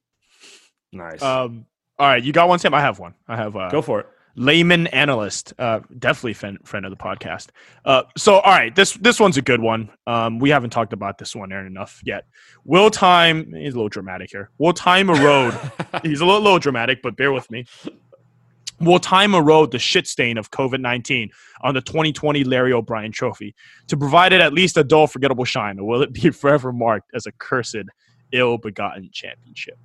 nice. 0.91 1.21
Um. 1.21 1.65
All 1.99 2.07
right, 2.07 2.23
you 2.23 2.31
got 2.31 2.47
one, 2.47 2.59
Saam. 2.59 2.73
I 2.73 2.81
have 2.81 2.99
one. 2.99 3.15
I 3.27 3.35
have. 3.35 3.55
Uh, 3.55 3.69
Go 3.69 3.81
for 3.81 4.01
it. 4.01 4.07
layman 4.35 4.85
analyst, 4.87 5.51
uh, 5.57 5.79
definitely 5.97 6.33
friend, 6.35 6.59
friend 6.63 6.85
of 6.85 6.91
the 6.91 6.95
podcast. 6.95 7.47
Uh, 7.85 8.03
so, 8.15 8.35
all 8.35 8.51
right, 8.53 8.75
this 8.75 8.93
this 8.93 9.19
one's 9.19 9.37
a 9.37 9.41
good 9.41 9.59
one. 9.61 9.89
Um, 10.05 10.37
we 10.37 10.51
haven't 10.51 10.69
talked 10.69 10.93
about 10.93 11.17
this 11.17 11.35
one 11.35 11.51
Aaron 11.51 11.65
enough 11.65 11.99
yet. 12.05 12.25
Will 12.65 12.91
time? 12.91 13.51
He's 13.51 13.73
a 13.73 13.77
little 13.77 13.89
dramatic 13.89 14.29
here. 14.31 14.51
Will 14.59 14.73
time 14.73 15.09
erode? 15.09 15.59
he's 16.03 16.21
a 16.21 16.25
little, 16.25 16.41
little 16.41 16.59
dramatic, 16.59 17.01
but 17.01 17.17
bear 17.17 17.31
with 17.31 17.49
me. 17.49 17.65
Will 18.79 18.99
time 18.99 19.33
erode 19.33 19.71
the 19.71 19.79
shit 19.79 20.05
stain 20.07 20.37
of 20.37 20.51
COVID 20.51 20.79
nineteen 20.79 21.29
on 21.61 21.73
the 21.73 21.81
2020 21.81 22.43
Larry 22.43 22.73
O'Brien 22.73 23.11
Trophy 23.11 23.55
to 23.87 23.97
provide 23.97 24.33
it 24.33 24.41
at 24.41 24.53
least 24.53 24.77
a 24.77 24.83
dull, 24.83 25.07
forgettable 25.07 25.45
shine, 25.45 25.79
or 25.79 25.87
will 25.87 26.01
it 26.03 26.13
be 26.13 26.29
forever 26.31 26.71
marked 26.71 27.09
as 27.15 27.25
a 27.25 27.31
cursed, 27.31 27.75
ill-begotten 28.31 29.09
championship? 29.11 29.77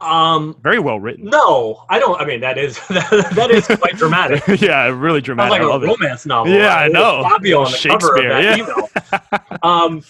Um, 0.00 0.56
Very 0.60 0.80
well 0.80 0.98
written. 1.00 1.26
no, 1.26 1.84
I 1.88 1.98
don't. 1.98 2.20
I 2.20 2.24
mean, 2.26 2.40
that 2.40 2.58
is 2.58 2.78
that 2.88 3.48
is 3.50 3.66
quite 3.66 3.94
dramatic. 3.96 4.42
yeah, 4.60 4.86
really 4.88 5.18
Sounds 5.20 5.24
dramatic. 5.26 5.52
like 5.52 5.62
I 5.62 5.64
a 5.72 5.78
it. 5.80 5.86
romance 5.86 6.26
novel. 6.26 6.52
Yeah, 6.52 6.74
I 6.74 6.88
know. 6.88 7.22
Fabio 7.22 7.60
on 7.62 7.70
the 7.72 7.78
cover 7.88 8.16
of 8.16 8.18
Shakespeare, 8.20 8.28
that 8.28 8.58
yeah. 8.58 9.30
email. 9.44 9.58
um, 9.62 10.02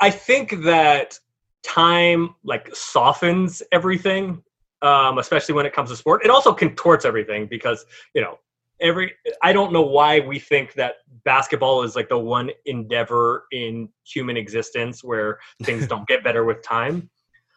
I 0.00 0.10
think 0.10 0.62
that 0.64 1.18
time 1.64 2.34
like 2.44 2.74
softens 2.74 3.62
everything, 3.72 4.42
um, 4.84 5.18
especially 5.18 5.54
when 5.54 5.66
it 5.66 5.72
comes 5.72 5.90
to 5.90 5.96
sport. 5.96 6.24
It 6.24 6.30
also 6.30 6.52
contorts 6.52 7.04
everything 7.04 7.46
because 7.46 7.84
you 8.14 8.20
know 8.20 8.38
every. 8.80 9.14
I 9.42 9.52
don't 9.52 9.72
know 9.72 9.82
why 9.82 10.20
we 10.20 10.38
think 10.38 10.74
that 10.74 10.96
basketball 11.24 11.82
is 11.82 11.96
like 11.96 12.08
the 12.08 12.18
one 12.18 12.50
endeavor 12.66 13.46
in 13.50 13.88
human 14.04 14.36
existence 14.36 15.02
where 15.02 15.38
things 15.62 15.86
don't 15.88 16.06
get 16.06 16.22
better 16.22 16.44
with 16.44 16.62
time. 16.62 17.10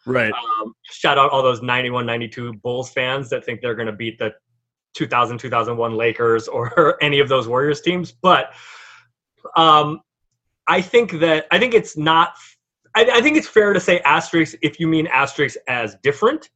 Right. 0.06 0.32
Um, 0.32 0.72
shout 0.84 1.18
out 1.18 1.30
all 1.30 1.42
those 1.42 1.60
91 1.60 2.06
92 2.06 2.54
Bulls 2.54 2.90
fans 2.90 3.28
that 3.28 3.44
think 3.44 3.60
they're 3.60 3.74
going 3.74 3.86
to 3.86 3.92
beat 3.92 4.18
the 4.18 4.32
2000 4.94 5.36
2001 5.36 5.94
Lakers 5.94 6.48
or 6.48 6.96
any 7.02 7.20
of 7.20 7.28
those 7.28 7.46
Warriors 7.46 7.82
teams. 7.82 8.10
But 8.10 8.54
um, 9.54 10.00
I 10.66 10.80
think 10.80 11.12
that 11.20 11.46
I 11.50 11.58
think 11.58 11.74
it's 11.74 11.96
not. 11.96 12.32
I, 12.94 13.06
I 13.12 13.20
think 13.20 13.36
it's 13.36 13.48
fair 13.48 13.74
to 13.74 13.80
say 13.80 14.00
asterisk 14.00 14.56
if 14.62 14.80
you 14.80 14.88
mean 14.88 15.06
asterisk 15.08 15.58
as 15.68 15.96
different. 16.02 16.48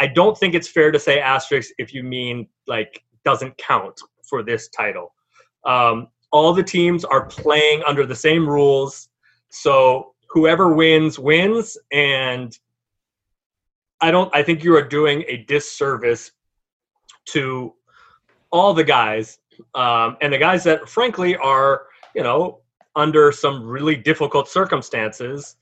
I 0.00 0.06
don't 0.06 0.36
think 0.36 0.54
it's 0.54 0.66
fair 0.66 0.90
to 0.90 0.98
say 0.98 1.20
asterisk 1.20 1.72
if 1.78 1.92
you 1.92 2.02
mean 2.02 2.48
like 2.66 3.04
doesn't 3.24 3.56
count 3.58 4.00
for 4.28 4.42
this 4.42 4.68
title. 4.68 5.14
Um, 5.66 6.08
all 6.32 6.54
the 6.54 6.62
teams 6.62 7.04
are 7.04 7.26
playing 7.26 7.82
under 7.86 8.06
the 8.06 8.16
same 8.16 8.48
rules, 8.48 9.10
so 9.50 10.14
whoever 10.30 10.74
wins 10.74 11.18
wins, 11.18 11.76
and 11.92 12.58
I 14.00 14.10
don't. 14.10 14.34
I 14.34 14.42
think 14.42 14.64
you 14.64 14.74
are 14.74 14.82
doing 14.82 15.22
a 15.28 15.38
disservice 15.38 16.32
to 17.26 17.74
all 18.50 18.72
the 18.72 18.84
guys, 18.84 19.38
um, 19.74 20.16
and 20.22 20.32
the 20.32 20.38
guys 20.38 20.64
that 20.64 20.88
frankly 20.88 21.36
are 21.36 21.82
you 22.14 22.22
know 22.22 22.60
under 22.96 23.30
some 23.32 23.68
really 23.68 23.96
difficult 23.96 24.48
circumstances. 24.48 25.56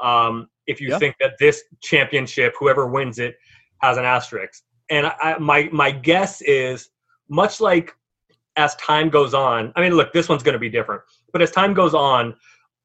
Um, 0.00 0.48
if 0.68 0.80
you 0.80 0.90
Yeah. 0.90 0.98
think 0.98 1.16
that 1.18 1.32
this 1.40 1.64
championship, 1.82 2.54
whoever 2.58 2.86
wins 2.86 3.18
it, 3.18 3.36
has 3.80 3.96
an 3.96 4.04
asterisk, 4.04 4.62
and 4.90 5.06
I, 5.06 5.36
my 5.38 5.68
my 5.72 5.90
guess 5.90 6.40
is 6.42 6.90
much 7.28 7.60
like 7.60 7.94
as 8.56 8.74
time 8.76 9.08
goes 9.08 9.34
on. 9.34 9.72
I 9.76 9.80
mean, 9.80 9.92
look, 9.94 10.12
this 10.12 10.28
one's 10.28 10.42
going 10.42 10.54
to 10.54 10.58
be 10.58 10.68
different, 10.70 11.02
but 11.32 11.42
as 11.42 11.50
time 11.50 11.74
goes 11.74 11.94
on, 11.94 12.34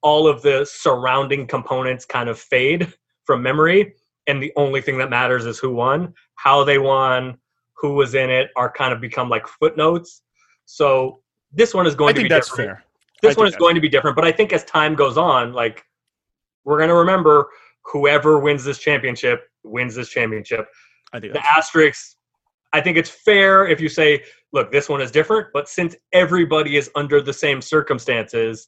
all 0.01 0.27
of 0.27 0.41
the 0.41 0.65
surrounding 0.69 1.47
components 1.47 2.05
kind 2.05 2.29
of 2.29 2.39
fade 2.39 2.93
from 3.25 3.41
memory, 3.41 3.93
and 4.27 4.41
the 4.41 4.53
only 4.55 4.81
thing 4.81 4.97
that 4.99 5.09
matters 5.09 5.45
is 5.45 5.59
who 5.59 5.73
won, 5.73 6.13
how 6.35 6.63
they 6.63 6.77
won, 6.77 7.37
who 7.73 7.93
was 7.93 8.15
in 8.15 8.29
it, 8.29 8.51
are 8.55 8.71
kind 8.71 8.93
of 8.93 9.01
become 9.01 9.29
like 9.29 9.47
footnotes. 9.47 10.21
So 10.65 11.21
this 11.55 11.73
one 11.73 11.87
is 11.87 11.95
going 11.95 12.09
I 12.09 12.13
to 12.13 12.17
think 12.19 12.29
be 12.29 12.35
that's 12.35 12.49
different 12.49 12.69
fair. 12.69 12.83
this 13.21 13.37
I 13.37 13.39
one 13.39 13.47
is 13.47 13.55
going 13.55 13.75
to 13.75 13.81
be 13.81 13.89
different 13.89 14.15
but 14.15 14.25
i 14.25 14.31
think 14.31 14.53
as 14.53 14.63
time 14.65 14.93
goes 14.93 15.17
on 15.17 15.53
like 15.53 15.83
we're 16.65 16.77
going 16.77 16.89
to 16.89 16.95
remember 16.95 17.47
whoever 17.85 18.39
wins 18.39 18.63
this 18.63 18.79
championship 18.79 19.47
wins 19.63 19.95
this 19.95 20.09
championship. 20.09 20.67
I 21.13 21.19
think 21.19 21.33
the 21.33 21.39
that's 21.39 21.57
asterisks 21.57 22.17
i 22.73 22.81
think 22.81 22.97
it's 22.97 23.09
fair 23.09 23.65
if 23.67 23.79
you 23.79 23.87
say 23.87 24.21
look 24.51 24.71
this 24.71 24.89
one 24.89 25.01
is 25.01 25.11
different 25.11 25.47
but 25.53 25.69
since 25.69 25.95
everybody 26.11 26.75
is 26.77 26.89
under 26.95 27.21
the 27.21 27.31
same 27.31 27.61
circumstances 27.61 28.67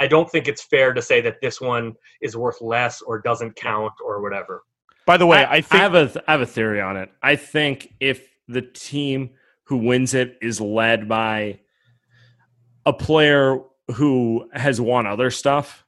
i 0.00 0.06
don't 0.06 0.28
think 0.28 0.48
it's 0.48 0.64
fair 0.64 0.92
to 0.92 1.00
say 1.00 1.20
that 1.20 1.40
this 1.40 1.60
one 1.60 1.94
is 2.20 2.36
worth 2.36 2.60
less 2.60 3.02
or 3.02 3.20
doesn't 3.20 3.54
count 3.56 3.92
or 4.04 4.20
whatever. 4.20 4.62
By 5.06 5.16
the 5.16 5.26
way, 5.26 5.44
I, 5.44 5.56
I, 5.56 5.60
think 5.60 5.80
have 5.80 5.94
a 5.94 6.22
I 6.26 6.32
have 6.32 6.40
a 6.40 6.46
theory 6.46 6.80
on 6.80 6.96
it. 6.96 7.10
I 7.22 7.36
think 7.36 7.94
if 8.00 8.28
the 8.48 8.62
team 8.62 9.30
who 9.64 9.76
wins 9.76 10.14
it 10.14 10.36
is 10.42 10.60
led 10.60 11.08
by 11.08 11.60
a 12.84 12.92
player 12.92 13.60
who 13.94 14.48
has 14.52 14.80
won 14.80 15.06
other 15.06 15.30
stuff, 15.30 15.84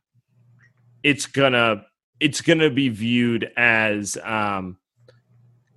it's 1.02 1.26
gonna 1.26 1.84
it's 2.20 2.40
gonna 2.40 2.70
be 2.70 2.88
viewed 2.88 3.50
as 3.56 4.16
um, 4.22 4.78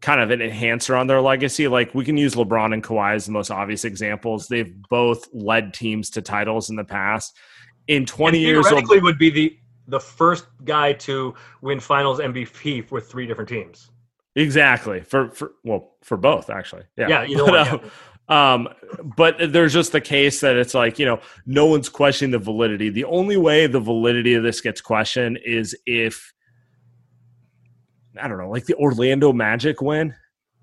kind 0.02 0.22
of 0.22 0.32
an 0.32 0.42
enhancer 0.42 0.96
on 0.96 1.08
their 1.08 1.22
legacy. 1.22 1.68
Like 1.68 1.94
we 1.94 2.06
can 2.06 2.18
use 2.18 2.36
LeBron 2.36 2.74
and 2.74 2.84
Kawhi 2.84 3.16
as 3.16 3.26
the 3.26 3.32
most 3.32 3.52
obvious 3.52 3.86
examples. 3.86 4.48
They've 4.48 4.74
both 4.89 5.28
led 5.34 5.74
teams 5.74 6.10
to 6.12 6.22
titles 6.22 6.70
in 6.70 6.76
the 6.76 6.84
past. 6.84 7.38
In 7.88 8.06
twenty 8.06 8.39
and 8.39 8.48
years, 8.48 8.68
theoretically 8.68 9.00
would 9.02 9.18
be 9.18 9.30
the 9.30 9.58
the 9.88 10.00
first 10.00 10.46
guy 10.64 10.94
to 10.94 11.34
win 11.62 11.80
finals 11.80 12.20
mvp 12.20 12.89
with 12.92 13.10
three 13.10 13.26
different 13.26 13.50
teams 13.50 13.89
Exactly. 14.36 15.02
For 15.02 15.30
for 15.32 15.54
well, 15.64 15.96
for 16.04 16.18
both 16.18 16.50
actually. 16.50 16.84
Yeah. 16.98 17.08
Yeah, 17.10 17.26
either 17.26 17.46
But, 17.46 17.68
one, 17.72 17.80
um, 17.84 17.92
um, 18.30 18.70
but 19.18 19.36
there's 19.52 19.74
just 19.74 19.92
the 19.92 20.02
case 20.02 20.40
that 20.42 20.56
it's 20.56 20.74
like 20.74 21.00
you 21.00 21.06
know 21.06 21.20
no 21.46 21.66
one's 21.66 21.90
questioning 21.90 22.32
the 22.32 22.40
validity. 22.40 22.90
The 22.90 23.06
only 23.06 23.38
way 23.38 23.68
the 23.68 23.80
validity 23.80 24.34
of 24.36 24.44
this 24.44 24.62
gets 24.62 24.82
questioned 24.82 25.40
is 25.46 25.76
if 25.86 26.32
I 28.22 28.28
don't 28.28 28.38
know, 28.38 28.50
like 28.50 28.66
the 28.66 28.76
Orlando 28.76 29.32
Magic 29.34 29.82
win, 29.82 30.14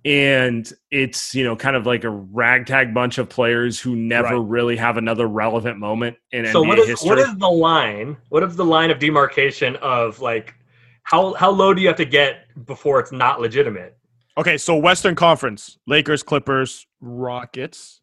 and 0.04 0.70
it's 0.90 1.34
you 1.34 1.44
know 1.44 1.56
kind 1.56 1.76
of 1.76 1.84
like 1.86 2.04
a 2.04 2.10
ragtag 2.10 2.94
bunch 2.94 3.18
of 3.18 3.28
players 3.28 3.80
who 3.80 3.96
never 3.96 4.38
Right. 4.38 4.48
really 4.48 4.76
have 4.76 4.96
another 4.96 5.26
relevant 5.26 5.78
moment 5.78 6.16
in 6.32 6.46
so 6.46 6.62
NBA 6.62 6.68
what 6.68 6.78
is 6.78 6.86
history. 6.88 7.08
what 7.10 7.18
is 7.18 7.36
the 7.36 7.48
line 7.50 8.16
what 8.28 8.42
is 8.44 8.54
the 8.56 8.64
line 8.64 8.90
of 8.90 8.98
demarcation 8.98 9.76
of 9.76 10.20
like 10.20 10.54
how 11.02 11.34
how 11.34 11.50
low 11.50 11.74
do 11.74 11.82
you 11.82 11.88
have 11.88 11.96
to 11.96 12.04
get 12.04 12.46
before 12.64 13.00
it's 13.00 13.12
not 13.12 13.40
legitimate 13.40 13.97
okay. 14.38 14.56
So 14.56 14.76
Western 14.76 15.14
Conference: 15.14 15.78
Lakers, 15.86 16.22
Clippers, 16.22 16.86
Rockets. 17.00 18.00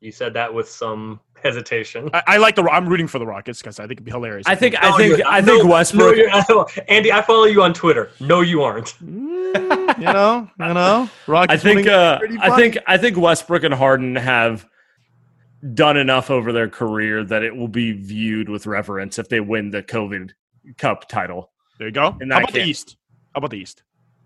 you 0.00 0.12
said 0.12 0.32
that 0.34 0.52
with 0.52 0.68
some 0.68 1.20
hesitation 1.42 2.08
I, 2.14 2.22
I 2.26 2.36
like 2.38 2.54
the. 2.56 2.62
I'm 2.70 2.88
rooting 2.88 3.06
for 3.06 3.18
the 3.18 3.26
Rockets 3.26 3.60
because 3.60 3.78
I 3.78 3.82
think 3.82 3.92
it'd 3.98 4.04
be 4.04 4.10
hilarious. 4.10 4.46
I 4.46 4.54
think 4.54 4.76
I 4.82 4.96
think 4.96 5.10
you're 5.10 5.18
not. 5.18 5.32
I 5.34 5.42
think 5.42 5.64
No, 5.64 5.70
Westbrook. 5.70 6.16
no, 6.48 6.66
andy 6.88 7.12
i 7.12 7.20
follow 7.20 7.44
you 7.44 7.62
on 7.62 7.74
twitter 7.74 8.10
no 8.18 8.40
you 8.40 8.62
aren't 8.62 8.94
Mm, 9.54 9.98
you 9.98 10.04
know, 10.04 10.50
you 10.58 10.74
know, 10.74 11.08
Rockets. 11.28 11.64
I 11.64 11.74
think 11.74 11.86
uh, 11.86 12.18
I 12.40 12.56
think 12.56 12.76
I 12.88 12.98
think 12.98 13.16
Westbrook 13.16 13.62
and 13.62 13.72
Harden 13.72 14.16
have 14.16 14.66
done 15.74 15.96
enough 15.96 16.28
over 16.30 16.52
their 16.52 16.68
career 16.68 17.22
that 17.24 17.44
it 17.44 17.54
will 17.54 17.68
be 17.68 17.92
viewed 17.92 18.48
with 18.48 18.66
reverence 18.66 19.18
if 19.18 19.28
they 19.28 19.38
win 19.38 19.70
the 19.70 19.82
COVID 19.82 20.32
Cup 20.76 21.08
title. 21.08 21.52
there 21.78 21.86
you 21.86 21.92
go. 21.92 22.16
in 22.20 22.30
How 22.30 22.40
that 22.40 22.44
about 22.44 22.52
the. 22.54 22.62
East? 22.62 22.96
How 23.32 23.38
about 23.38 23.50
the 23.50 23.58
East? 23.58 23.84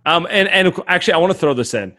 Um, 0.08 0.26
and 0.30 0.48
and 0.48 0.72
actually, 0.86 1.14
I 1.14 1.18
want 1.18 1.32
to 1.32 1.38
throw 1.38 1.54
this 1.54 1.74
in 1.74 1.96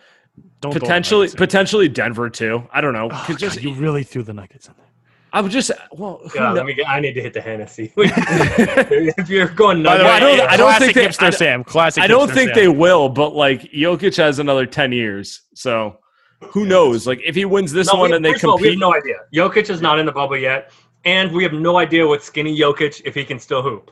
Don't 0.61 0.73
potentially 0.73 1.27
in. 1.27 1.33
potentially 1.33 1.87
Denver 1.89 2.29
too. 2.29 2.67
I 2.71 2.81
don't 2.81 2.93
know. 2.93 3.09
Oh, 3.11 3.23
'Cause 3.27 3.37
just 3.37 3.55
God, 3.57 3.63
you 3.65 3.73
really 3.75 4.03
threw 4.03 4.23
the 4.23 4.33
Nuggets 4.33 4.67
in 4.67 4.73
there. 4.77 4.85
I 5.31 5.41
would 5.41 5.51
just 5.51 5.69
well, 5.91 6.21
who 6.31 6.39
yeah, 6.39 6.51
let 6.53 6.65
me 6.65 6.73
get, 6.73 6.89
I 6.89 6.99
need 6.99 7.13
to 7.13 7.21
hit 7.21 7.33
the 7.33 7.41
Hennessy. 7.41 7.93
if 7.97 9.29
you're 9.29 9.47
going 9.49 9.83
By 9.83 9.97
the 9.97 10.03
nuts, 10.03 10.21
way, 10.23 10.31
I 10.31 10.37
don't- 10.37 10.49
I 10.53 10.57
don't 10.57 10.79
think 10.79 10.93
they- 10.95 11.05
hipster 11.07 11.27
I- 11.27 11.29
Saam. 11.29 11.63
Classic. 11.65 12.03
I 12.03 12.07
don't 12.07 12.31
think 12.31 12.51
Saam. 12.51 12.55
they 12.55 12.67
will, 12.67 13.09
but 13.09 13.35
like 13.35 13.61
Jokic 13.71 14.15
has 14.17 14.39
another 14.39 14.65
ten 14.65 14.91
years, 14.91 15.41
so 15.53 15.97
who 16.41 16.65
knows? 16.65 17.05
Like 17.05 17.21
if 17.23 17.35
he 17.35 17.45
wins 17.45 17.71
this 17.71 17.93
No, 17.93 17.99
one 17.99 18.09
we- 18.09 18.15
and 18.15 18.25
they 18.25 18.31
first 18.31 18.43
of 18.43 18.49
all, 18.49 18.57
we 18.57 18.69
have 18.69 18.79
compete, 18.79 18.79
no 18.79 18.95
idea. 18.95 19.17
Jokic 19.35 19.69
is 19.69 19.81
not 19.81 19.99
in 19.99 20.07
the 20.07 20.11
bubble 20.11 20.37
yet, 20.37 20.71
and 21.05 21.31
we 21.31 21.43
have 21.43 21.53
no 21.53 21.77
idea 21.77 22.07
what 22.07 22.23
skinny 22.23 22.57
Jokic 22.57 23.01
if 23.05 23.13
he 23.13 23.23
can 23.23 23.37
still 23.39 23.61
hoop. 23.61 23.91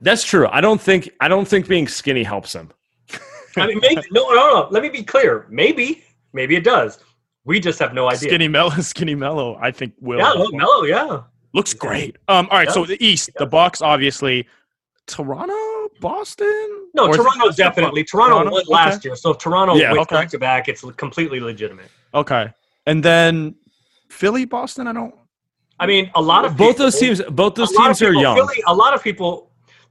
that's 0.00 0.24
true. 0.24 0.48
I 0.50 0.60
don't 0.60 0.80
think 0.80 1.08
I 1.20 1.28
don't 1.28 1.46
think 1.46 1.68
being 1.68 1.86
skinny 1.86 2.24
helps 2.24 2.52
him. 2.52 2.72
I 3.56 3.66
mean, 3.66 3.78
maybe 3.80 4.02
no, 4.10 4.28
no, 4.30 4.34
no. 4.34 4.68
Let 4.70 4.82
me 4.82 4.88
be 4.88 5.02
clear. 5.02 5.46
Maybe, 5.50 6.04
maybe 6.32 6.56
it 6.56 6.64
does. 6.64 6.98
We 7.44 7.60
just 7.60 7.78
have 7.78 7.94
no 7.94 8.08
idea. 8.08 8.28
Skinny 8.30 8.48
Melo, 8.48 8.70
Skinny 8.80 9.14
Melo. 9.14 9.56
I 9.60 9.70
think 9.70 9.94
will 10.00 10.18
yeah, 10.18 10.30
look, 10.32 10.52
Melo, 10.54 10.82
yeah. 10.84 11.22
looks 11.54 11.72
great. 11.74 12.16
Um, 12.28 12.48
all 12.50 12.58
right. 12.58 12.70
So 12.70 12.84
the 12.84 13.02
East, 13.04 13.30
the 13.38 13.46
Bucks, 13.46 13.80
obviously. 13.82 14.46
Toronto, 15.06 15.54
Boston. 16.00 16.88
No, 16.94 17.04
Or 17.06 17.10
is 17.10 17.16
it- 17.16 17.22
Toronto 17.22 17.50
definitely. 17.52 18.02
Toronto, 18.04 18.34
Toronto? 18.38 18.50
won 18.52 18.64
last 18.68 19.04
year, 19.04 19.14
so 19.14 19.30
if 19.30 19.38
Toronto 19.38 19.76
Yeah. 19.76 19.92
Okay. 19.92 20.16
back 20.16 20.28
to 20.30 20.38
back, 20.38 20.68
it's 20.68 20.84
completely 20.96 21.38
legitimate. 21.40 21.88
Okay, 22.12 22.52
and 22.86 23.02
then 23.04 23.54
Philly, 24.10 24.44
Boston. 24.44 24.86
I 24.88 24.92
don't. 24.92 25.14
I 25.78 25.86
mean, 25.86 26.10
a 26.14 26.22
lot 26.22 26.44
of 26.44 26.56
Both 26.56 26.76
people- 26.76 26.86
those 26.86 26.98
teams, 26.98 27.22
both 27.30 27.54
those 27.54 27.70
teams 27.70 28.02
of 28.02 28.08
are 28.08 28.14
young. 28.14 28.34
Philly, 28.36 28.62
a 28.66 28.74
lot 28.74 28.94
of 28.94 29.02
people. 29.02 29.45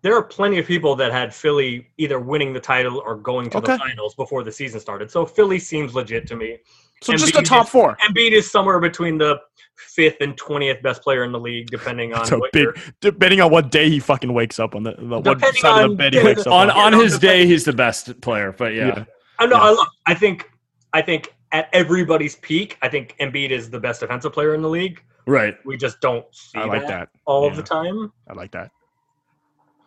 There 0.06 0.16
are 0.16 0.22
plenty 0.22 0.60
of 0.60 0.68
people 0.68 0.96
that 0.98 1.12
had 1.12 1.34
Philly 1.34 1.88
either 1.98 2.20
winning 2.20 2.54
the 2.54 2.60
title 2.60 3.02
or 3.08 3.16
going 3.16 3.50
to 3.50 3.58
Okay. 3.58 3.72
the 3.74 3.80
finals 3.80 4.14
before 4.14 4.44
the 4.44 4.52
season 4.52 4.80
started. 4.80 5.10
So 5.10 5.26
Philly 5.26 5.58
seems 5.58 5.96
legit 5.96 6.28
to 6.28 6.36
me. 6.36 6.60
So 7.02 7.14
Embiid 7.14 7.18
just 7.18 7.34
the 7.34 7.42
top 7.42 7.66
is- 7.66 7.72
four. 7.72 7.98
Embiid 8.08 8.32
is 8.34 8.52
somewhere 8.52 8.80
between 8.80 9.18
the 9.18 9.40
fifth 9.78 10.18
and 10.22 10.38
twentieth 10.38 10.84
best 10.84 11.02
player 11.02 11.24
in 11.24 11.32
the 11.32 11.40
league, 11.40 11.72
depending 11.72 12.14
on 12.14 12.24
So 12.28 12.38
what 12.38 12.52
big, 12.52 12.68
depending 13.02 13.42
on 13.42 13.50
what 13.50 13.72
day 13.72 13.90
he 13.90 14.00
fucking 14.00 14.32
wakes 14.32 14.60
up 14.60 14.76
on 14.76 14.84
the, 14.84 14.92
the 14.92 15.06
what 15.20 15.24
Depending 15.24 15.62
side 15.62 15.80
of 15.80 15.84
on- 15.86 15.90
the 15.90 15.96
bed 15.96 16.14
he 16.14 16.20
yeah, 16.20 16.26
wakes 16.26 16.42
up 16.46 16.54
on 16.54 16.70
on. 16.70 16.94
on 16.94 17.00
his 17.02 17.18
day, 17.18 17.48
he's 17.48 17.66
the 17.66 17.74
best 17.74 18.22
player. 18.22 18.52
But 18.56 18.76
yeah, 18.76 18.88
Yeah. 18.90 19.04
I 19.40 19.48
know. 19.48 19.56
Yeah. 19.56 19.62
I 19.64 19.70
look. 19.72 19.88
I 20.06 20.14
think. 20.14 20.52
I 20.94 21.02
think 21.02 21.34
at 21.52 21.68
everybody's 21.74 22.36
peak, 22.36 22.78
I 22.84 22.90
think 22.90 23.16
Embiid 23.20 23.50
is 23.50 23.72
the 23.72 23.80
best 23.80 24.02
defensive 24.02 24.32
player 24.34 24.54
in 24.54 24.62
the 24.62 24.70
league. 24.70 25.02
right. 25.26 25.56
We 25.66 25.78
just 25.78 26.00
don't 26.00 26.24
see 26.32 26.60
I 26.60 26.66
like 26.66 26.86
that. 26.88 27.10
all 27.26 27.50
Yeah. 27.50 27.56
the 27.56 27.64
time. 27.64 28.14
I 28.30 28.34
like 28.34 28.52
that. 28.52 28.70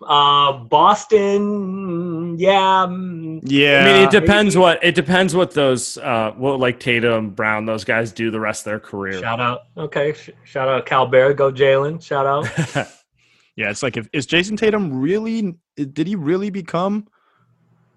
Uh, 0.06 0.52
Boston, 0.64 2.38
yeah. 2.38 2.86
mm, 2.88 3.40
Yeah. 3.42 3.80
I 3.80 3.84
mean, 3.84 4.02
it 4.04 4.10
depends 4.10 4.54
maybe. 4.54 4.62
what 4.62 4.84
it 4.84 4.94
depends 4.94 5.34
what 5.34 5.52
those 5.52 5.98
uh, 5.98 6.32
what 6.36 6.60
like 6.60 6.78
Tatum, 6.80 7.30
Brown, 7.30 7.66
those 7.66 7.84
guys 7.84 8.12
do 8.12 8.30
the 8.30 8.40
rest 8.40 8.60
of 8.62 8.70
their 8.70 8.80
career. 8.80 9.18
Shout 9.20 9.40
out. 9.40 9.60
Okay. 9.76 10.12
Sh- 10.12 10.30
shout 10.44 10.68
out 10.68 10.86
Cal 10.86 11.06
Bear. 11.06 11.34
Go 11.34 11.50
Jaylen. 11.52 12.02
Shout 12.02 12.26
out. 12.26 12.44
yeah, 13.56 13.70
it's 13.70 13.82
like 13.82 13.96
if 13.96 14.08
is 14.12 14.26
Jayson 14.26 14.56
Tatum 14.56 15.00
really? 15.00 15.56
Did 15.76 16.06
he 16.06 16.14
really 16.16 16.50
become 16.50 17.06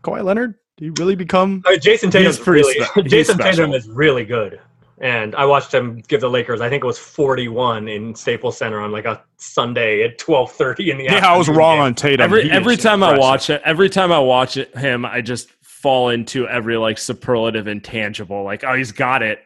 Kawhi 0.03 0.23
Leonard? 0.23 0.55
Did 0.77 0.85
he 0.85 1.01
really 1.01 1.15
become? 1.15 1.61
Uh, 1.65 1.77
Jayson 1.77 2.09
Tatum's 2.11 2.39
pretty 2.39 2.61
really. 2.67 2.83
spe- 2.85 2.95
Jayson 3.07 3.35
special. 3.35 3.65
Tatum 3.67 3.73
is 3.73 3.87
really 3.89 4.25
good, 4.25 4.59
and 5.01 5.35
I 5.35 5.45
watched 5.45 5.73
him 5.73 5.97
give 6.07 6.21
the 6.21 6.29
Lakers. 6.29 6.61
I 6.61 6.69
think 6.69 6.83
it 6.83 6.87
was 6.87 6.99
forty-one 6.99 7.87
in 7.87 8.15
Staples 8.15 8.57
Center 8.57 8.79
on 8.79 8.91
like 8.91 9.05
a 9.05 9.21
Sunday 9.37 10.03
at 10.03 10.17
twelve 10.17 10.51
thirty 10.51 10.91
in 10.91 10.97
the. 10.97 11.07
Afternoon. 11.07 11.23
Yeah, 11.23 11.33
I 11.33 11.37
was 11.37 11.49
wrong 11.49 11.77
game. 11.77 11.83
on 11.85 11.95
Tatum. 11.95 12.23
every 12.23 12.43
He 12.43 12.51
every 12.51 12.75
is 12.75 12.83
time 12.83 13.03
I 13.03 13.17
watch 13.17 13.49
it, 13.49 13.61
every 13.65 13.89
time 13.89 14.11
I 14.11 14.19
watch 14.19 14.57
it, 14.57 14.75
him, 14.77 15.05
I 15.05 15.21
just 15.21 15.49
fall 15.61 16.09
into 16.09 16.47
every 16.47 16.77
like 16.77 16.97
superlative 16.99 17.67
intangible. 17.67 18.43
Like, 18.43 18.63
oh, 18.63 18.75
he's 18.75 18.91
got 18.91 19.23
it. 19.23 19.39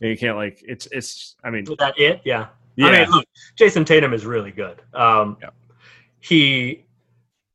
And 0.00 0.10
you 0.10 0.16
can't 0.16 0.36
like 0.36 0.62
it's 0.66 0.88
it's. 0.90 1.36
I 1.44 1.50
mean, 1.50 1.64
Is 1.70 1.76
that 1.78 1.98
it? 1.98 2.22
Yeah. 2.24 2.48
yeah, 2.76 2.86
I 2.86 3.00
mean, 3.02 3.10
look, 3.10 3.26
Jayson 3.56 3.84
Tatum 3.84 4.12
is 4.14 4.24
really 4.24 4.50
good. 4.50 4.82
Um, 4.94 5.36
Yeah. 5.40 5.50
He 6.20 6.86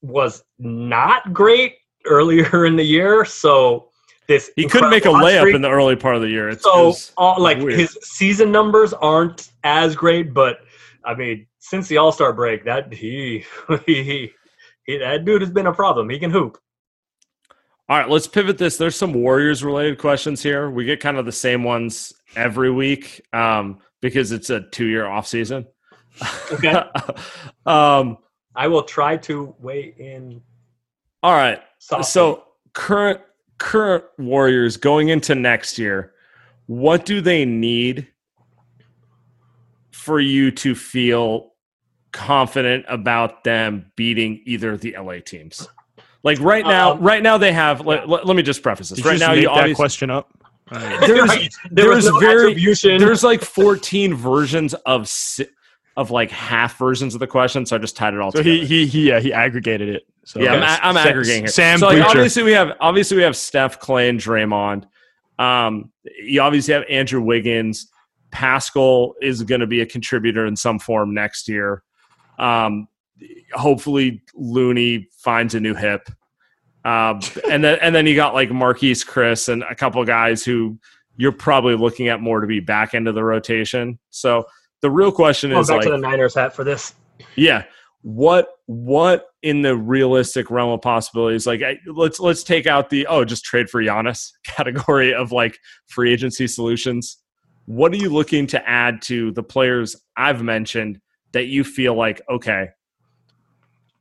was 0.01 0.43
not 0.59 1.33
great 1.33 1.75
earlier 2.05 2.65
in 2.67 2.75
the 2.75 2.83
year. 2.83 3.25
So 3.25 3.86
this 4.27 4.51
He 4.55 4.67
couldn't 4.67 4.89
make 4.89 5.05
a 5.05 5.09
layup 5.09 5.39
streak- 5.39 5.55
in 5.55 5.61
the 5.61 5.69
early 5.69 5.95
part 5.95 6.15
of 6.15 6.21
the 6.21 6.29
year. 6.29 6.49
It's, 6.49 6.63
so 6.63 6.89
it's 6.89 7.13
uh, 7.17 7.39
like 7.39 7.59
weird. 7.59 7.79
his 7.79 7.97
season 8.01 8.51
numbers 8.51 8.93
aren't 8.93 9.51
as 9.63 9.95
great, 9.95 10.33
but 10.33 10.59
I 11.05 11.15
mean, 11.15 11.47
since 11.59 11.87
the 11.87 11.97
All 11.97 12.11
Star 12.11 12.33
break, 12.33 12.65
that 12.65 12.93
he, 12.93 13.45
he 13.85 14.31
he 14.83 14.97
that 14.97 15.25
dude 15.25 15.41
has 15.41 15.51
been 15.51 15.67
a 15.67 15.73
problem. 15.73 16.09
He 16.09 16.19
can 16.19 16.31
hoop. 16.31 16.57
All 17.89 17.97
right, 17.97 18.09
let's 18.09 18.27
pivot 18.27 18.57
this. 18.57 18.75
There's 18.75 18.97
some 18.97 19.13
Warriors 19.13 19.63
related 19.63 19.97
questions 19.97 20.43
here. 20.43 20.69
We 20.69 20.83
get 20.83 20.99
kind 20.99 21.17
of 21.17 21.25
the 21.25 21.31
same 21.31 21.63
ones 21.63 22.13
every 22.35 22.69
week 22.69 23.21
um, 23.31 23.79
because 24.01 24.33
it's 24.33 24.49
a 24.49 24.61
two 24.61 24.85
year 24.85 25.07
off 25.07 25.25
season. 25.25 25.65
Okay. 26.51 26.83
um, 27.65 28.17
I 28.55 28.67
will 28.67 28.83
try 28.83 29.15
to 29.17 29.55
weigh 29.59 29.93
in. 29.97 30.41
all 31.23 31.33
right. 31.33 31.61
Softly. 31.79 32.03
So 32.03 32.43
current 32.73 33.21
current 33.57 34.03
Warriors 34.17 34.77
going 34.77 35.09
into 35.09 35.35
next 35.35 35.77
year, 35.77 36.13
what 36.67 37.05
do 37.05 37.21
they 37.21 37.45
need 37.45 38.07
for 39.91 40.19
you 40.19 40.51
to 40.51 40.75
feel 40.75 41.51
confident 42.11 42.85
about 42.87 43.43
them 43.43 43.91
beating 43.95 44.41
either 44.45 44.77
the 44.77 44.95
LA 44.99 45.19
teams? 45.19 45.67
Like 46.23 46.39
right 46.39 46.65
now, 46.65 46.93
Um, 46.93 47.01
right 47.01 47.21
now 47.23 47.37
they 47.37 47.53
have. 47.53 47.85
Let, 47.85 48.09
let, 48.09 48.25
let 48.25 48.35
me 48.35 48.43
just 48.43 48.61
preface 48.63 48.89
this. 48.89 49.03
Right 49.05 49.17
just 49.17 49.21
now, 49.27 49.33
you 49.33 49.47
that 49.47 49.75
question 49.75 50.09
up. 50.09 50.29
there's 50.71 51.29
Right. 51.29 51.53
there 51.71 51.89
was 51.89 52.03
there's 52.05 52.13
no 52.13 52.19
very 52.19 52.53
there's 52.99 53.23
like 53.23 53.41
14 53.41 54.13
versions 54.13 54.73
of 54.85 55.07
si- 55.07 55.47
of 55.95 56.11
like 56.11 56.29
half 56.29 56.77
versions 56.77 57.13
of 57.13 57.19
the 57.19 57.27
question, 57.27 57.65
so 57.65 57.75
I 57.75 57.79
just 57.79 57.95
tied 57.95 58.13
it 58.13 58.19
all 58.19 58.31
So 58.31 58.39
together. 58.39 58.57
he 58.57 58.65
he 58.65 58.85
he 58.87 59.07
yeah 59.09 59.19
he 59.19 59.31
aggregated 59.31 59.89
it. 59.89 60.07
So 60.27 60.41
yeah, 60.41 60.55
I'm, 60.55 60.95
I'm 60.97 61.01
Sa- 61.01 61.09
aggregating 61.09 61.43
here. 61.43 61.51
Saam 61.51 61.79
so 61.79 61.85
like, 61.87 61.95
Bleacher. 61.95 62.09
obviously 62.09 62.43
we 62.43 62.51
have 62.51 62.73
obviously 62.81 63.15
we 63.15 63.23
have 63.23 63.37
Steph, 63.37 63.79
Klay, 63.79 64.09
and 64.09 64.19
Draymond. 64.19 64.85
Um, 65.39 65.89
you 66.21 66.41
obviously 66.41 66.73
have 66.73 66.83
Andrew 66.89 67.21
Wiggins. 67.21 67.89
Paschall 68.33 69.13
is 69.21 69.41
going 69.43 69.61
to 69.61 69.67
be 69.67 69.79
a 69.79 69.85
contributor 69.85 70.45
in 70.45 70.57
some 70.57 70.79
form 70.79 71.13
next 71.13 71.47
year. 71.47 71.81
Um, 72.37 72.89
hopefully 73.53 74.21
Looney 74.35 75.07
finds 75.13 75.55
a 75.55 75.61
new 75.61 75.73
hip. 75.73 76.09
Um, 76.83 77.21
and 77.49 77.63
then 77.63 77.79
and 77.81 77.95
then 77.95 78.05
you 78.05 78.13
got 78.13 78.33
like 78.33 78.49
Marquese 78.49 79.07
Chriss 79.07 79.47
and 79.47 79.63
a 79.63 79.75
couple 79.75 80.03
guys 80.03 80.43
who 80.43 80.77
you're 81.15 81.31
probably 81.31 81.75
looking 81.75 82.09
at 82.09 82.19
more 82.19 82.41
to 82.41 82.47
be 82.47 82.59
back 82.59 82.93
end 82.93 83.07
of 83.07 83.15
the 83.15 83.23
rotation. 83.23 83.97
So 84.09 84.45
the 84.81 84.91
real 84.91 85.13
question 85.13 85.51
Going 85.51 85.61
is 85.61 85.69
back 85.69 85.77
like 85.77 85.85
to 85.85 85.91
the 85.91 85.97
Niners 85.97 86.35
hat 86.35 86.53
for 86.53 86.65
this. 86.65 86.95
yeah. 87.35 87.63
What 88.07 88.47
what 88.67 89.25
in 89.43 89.63
the 89.63 89.75
realistic 89.75 90.49
realm 90.49 90.71
of 90.71 90.81
possibilities? 90.81 91.45
Like, 91.45 91.61
I, 91.61 91.77
let's 91.85 92.21
let's 92.21 92.41
take 92.41 92.65
out 92.65 92.89
the 92.89 93.05
oh, 93.07 93.25
just 93.25 93.43
trade 93.43 93.69
for 93.69 93.83
Giannis 93.83 94.31
category 94.45 95.13
of 95.13 95.33
like 95.33 95.59
free 95.87 96.13
agency 96.13 96.47
solutions. 96.47 97.17
What 97.65 97.91
are 97.91 97.97
you 97.97 98.09
looking 98.09 98.47
to 98.47 98.69
add 98.69 99.01
to 99.03 99.33
the 99.33 99.43
players 99.43 99.97
I've 100.15 100.41
mentioned 100.41 101.01
that 101.33 101.47
you 101.47 101.65
feel 101.65 101.95
like 101.95 102.21
okay, 102.29 102.69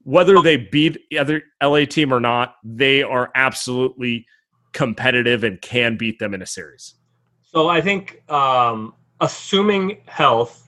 whether 0.04 0.40
they 0.40 0.56
beat 0.56 0.98
the 1.10 1.18
other 1.18 1.42
LA 1.60 1.84
team 1.84 2.14
or 2.14 2.20
not, 2.20 2.54
they 2.62 3.02
are 3.02 3.32
absolutely 3.34 4.24
competitive 4.72 5.42
and 5.42 5.60
can 5.60 5.96
beat 5.96 6.20
them 6.20 6.32
in 6.32 6.42
a 6.42 6.46
series. 6.46 6.94
So 7.42 7.68
I 7.68 7.80
think, 7.80 8.22
um, 8.30 8.94
assuming 9.20 9.98
health, 10.06 10.65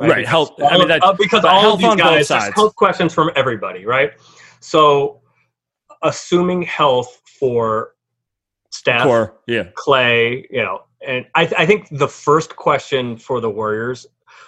Right, 0.00 0.16
Because 0.16 0.28
health- 0.30 0.52
I 0.62 0.78
mean, 0.78 0.88
that- 0.88 1.04
uh, 1.04 1.12
because 1.12 1.44
all 1.44 1.74
of 1.74 1.78
these 1.78 1.94
guys, 1.94 2.28
health 2.28 2.74
questions 2.74 3.12
from 3.12 3.30
everybody, 3.36 3.84
right? 3.84 4.12
So, 4.60 5.20
assuming 6.02 6.62
health 6.62 7.20
for 7.38 7.94
Steph, 8.70 9.02
Core, 9.02 9.36
yeah, 9.46 9.64
Klay, 9.76 10.46
you 10.50 10.62
know, 10.62 10.84
and 11.06 11.26
I, 11.34 11.42
I 11.58 11.66
think 11.66 11.88
the 11.90 12.08
first 12.08 12.56
question 12.56 13.16
for 13.18 13.40
the 13.40 13.50
Warriors, 13.50 14.06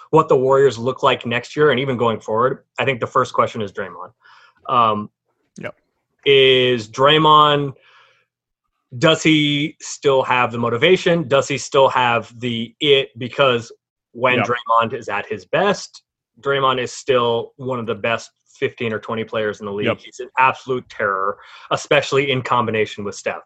what 0.09 0.27
the 0.27 0.35
Warriors 0.35 0.77
look 0.79 1.03
like 1.03 1.25
next 1.25 1.55
year 1.55 1.69
and 1.71 1.79
even 1.79 1.97
going 1.97 2.19
forward, 2.19 2.65
I 2.79 2.85
think 2.85 2.99
the 2.99 3.07
first 3.07 3.33
question 3.33 3.61
is 3.61 3.71
Draymond. 3.71 4.11
Um, 4.69 5.09
Yep. 5.59 5.75
Is 6.25 6.87
Draymond, 6.87 7.73
does 8.97 9.21
he 9.21 9.75
still 9.81 10.23
have 10.23 10.51
the 10.51 10.57
motivation? 10.57 11.27
Does 11.27 11.47
he 11.47 11.57
still 11.59 11.89
have 11.89 12.39
the 12.39 12.73
it? 12.79 13.09
Because 13.19 13.71
when 14.13 14.37
Yep. 14.37 14.47
Draymond 14.47 14.93
is 14.93 15.09
at 15.09 15.25
his 15.25 15.45
best, 15.45 16.03
Draymond 16.39 16.79
is 16.79 16.91
still 16.91 17.53
one 17.57 17.79
of 17.79 17.85
the 17.85 17.95
best 17.95 18.31
15 18.55 18.93
or 18.93 18.99
20 18.99 19.23
players 19.23 19.59
in 19.59 19.65
the 19.65 19.73
league. 19.73 19.87
Yep. 19.87 19.99
He's 19.99 20.19
an 20.19 20.29
absolute 20.39 20.87
terror, 20.89 21.37
especially 21.71 22.31
in 22.31 22.41
combination 22.41 23.03
with 23.03 23.15
Steph. 23.15 23.43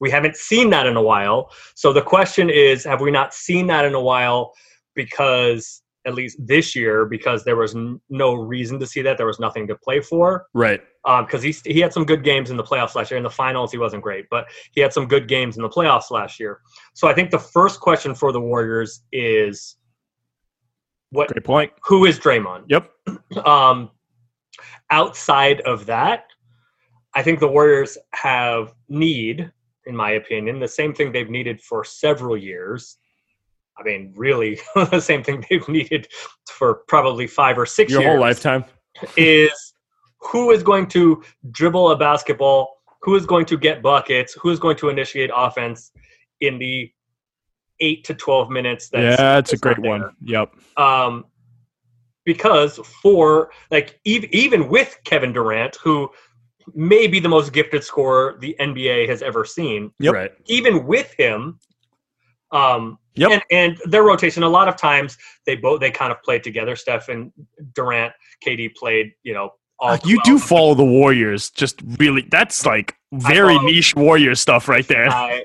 We 0.00 0.10
haven't 0.10 0.36
seen 0.36 0.70
that 0.70 0.86
in 0.86 0.96
a 0.96 1.02
while. 1.02 1.50
So 1.74 1.92
the 1.92 2.02
question 2.02 2.50
is, 2.50 2.84
have 2.84 3.00
we 3.00 3.10
not 3.10 3.32
seen 3.32 3.66
that 3.68 3.84
in 3.84 3.94
a 3.94 4.00
while 4.00 4.52
because 4.94 5.82
at 6.06 6.14
least 6.14 6.38
this 6.44 6.74
year 6.74 7.04
because 7.04 7.44
there 7.44 7.56
was 7.56 7.74
n- 7.74 8.00
no 8.08 8.34
reason 8.34 8.78
to 8.78 8.86
see 8.86 9.02
that 9.02 9.16
there 9.16 9.26
was 9.26 9.40
nothing 9.40 9.66
to 9.66 9.74
play 9.74 10.00
for 10.00 10.46
right. 10.54 10.80
Um, 11.04 11.24
because 11.24 11.42
he 11.42 11.54
he 11.64 11.80
had 11.80 11.92
some 11.92 12.04
good 12.04 12.24
games 12.24 12.50
in 12.50 12.56
the 12.56 12.62
playoffs 12.64 12.94
last 12.94 13.10
year. 13.10 13.18
In 13.18 13.24
the 13.24 13.30
finals, 13.30 13.70
he 13.70 13.78
wasn't 13.78 14.02
great, 14.02 14.26
but 14.30 14.46
he 14.72 14.80
had 14.80 14.92
some 14.92 15.06
good 15.06 15.28
games 15.28 15.56
in 15.56 15.62
the 15.62 15.68
playoffs 15.68 16.10
last 16.10 16.40
year. 16.40 16.60
So 16.94 17.06
I 17.06 17.14
think 17.14 17.30
the 17.30 17.38
first 17.38 17.80
question 17.80 18.14
for 18.14 18.32
the 18.32 18.40
Warriors 18.40 19.02
is, 19.12 19.76
what? 21.10 21.28
Great 21.28 21.44
point. 21.44 21.72
Who 21.84 22.04
is 22.04 22.18
Draymond? 22.18 22.64
Yep. 22.68 22.90
Um, 23.44 23.90
outside 24.90 25.60
of 25.62 25.86
that, 25.86 26.24
I 27.14 27.22
think 27.22 27.40
the 27.40 27.48
Warriors 27.48 27.98
have 28.14 28.74
need, 28.88 29.50
in 29.86 29.96
my 29.96 30.12
opinion, 30.12 30.60
the 30.60 30.68
same 30.68 30.94
thing 30.94 31.12
they've 31.12 31.30
needed 31.30 31.60
for 31.60 31.84
several 31.84 32.36
years. 32.36 32.98
I 33.78 33.82
mean, 33.82 34.12
really, 34.16 34.60
the 34.74 35.00
same 35.00 35.22
thing 35.22 35.44
they've 35.48 35.68
needed 35.68 36.08
for 36.48 36.82
probably 36.88 37.26
five 37.26 37.58
or 37.58 37.66
six 37.66 37.90
Your 37.90 38.00
years 38.00 38.06
Your 38.06 38.16
whole 38.18 38.20
lifetime. 38.20 38.64
is 39.16 39.74
who 40.20 40.50
is 40.50 40.62
going 40.62 40.88
to 40.88 41.22
dribble 41.50 41.90
a 41.90 41.96
basketball, 41.96 42.82
who 43.02 43.14
is 43.14 43.26
going 43.26 43.46
to 43.46 43.56
get 43.56 43.82
buckets, 43.82 44.34
who 44.34 44.50
is 44.50 44.58
going 44.58 44.76
to 44.76 44.88
initiate 44.88 45.30
offense 45.34 45.92
in 46.40 46.58
the 46.58 46.90
eight 47.80 48.04
to 48.04 48.14
twelve 48.14 48.50
minutes. 48.50 48.88
That's, 48.88 49.02
yeah, 49.20 49.34
that's 49.40 49.52
a 49.52 49.56
that's 49.56 49.64
not 49.64 49.76
great 49.76 49.88
one. 49.88 50.10
Yep. 50.22 50.52
Um, 50.76 51.24
because 52.24 52.78
for 53.02 53.50
like 53.70 54.00
even 54.04 54.28
even 54.32 54.68
with 54.68 54.98
Kevin 55.04 55.32
Durant, 55.32 55.76
who 55.82 56.10
may 56.74 57.06
be 57.06 57.20
the 57.20 57.28
most 57.28 57.52
gifted 57.52 57.84
scorer 57.84 58.36
the 58.40 58.56
NBA 58.58 59.08
has 59.08 59.22
ever 59.22 59.44
seen, 59.44 59.92
Yep. 60.00 60.14
Right. 60.14 60.32
even 60.46 60.84
with 60.86 61.14
him, 61.16 61.58
um, 62.50 62.98
Yep. 63.14 63.30
and, 63.30 63.42
and 63.50 63.78
their 63.90 64.02
rotation. 64.02 64.42
A 64.42 64.48
lot 64.48 64.68
of 64.68 64.76
times 64.76 65.16
they 65.46 65.54
both 65.56 65.80
they 65.80 65.90
kind 65.90 66.10
of 66.12 66.20
played 66.22 66.42
together. 66.42 66.74
Steph 66.76 67.08
and 67.08 67.32
Durant, 67.74 68.12
KD 68.44 68.74
played, 68.74 69.12
you 69.22 69.32
know, 69.32 69.50
Uh, 69.80 69.96
you 70.04 70.18
do 70.24 70.38
follow 70.38 70.74
the 70.74 70.84
Warriors. 70.84 71.50
Just 71.50 71.80
really, 71.98 72.22
that's 72.30 72.66
like 72.66 72.96
very 73.12 73.54
follow- 73.54 73.66
niche 73.68 73.94
Warrior 73.94 74.34
stuff 74.34 74.68
right 74.68 74.86
there. 74.88 75.08
I, 75.08 75.44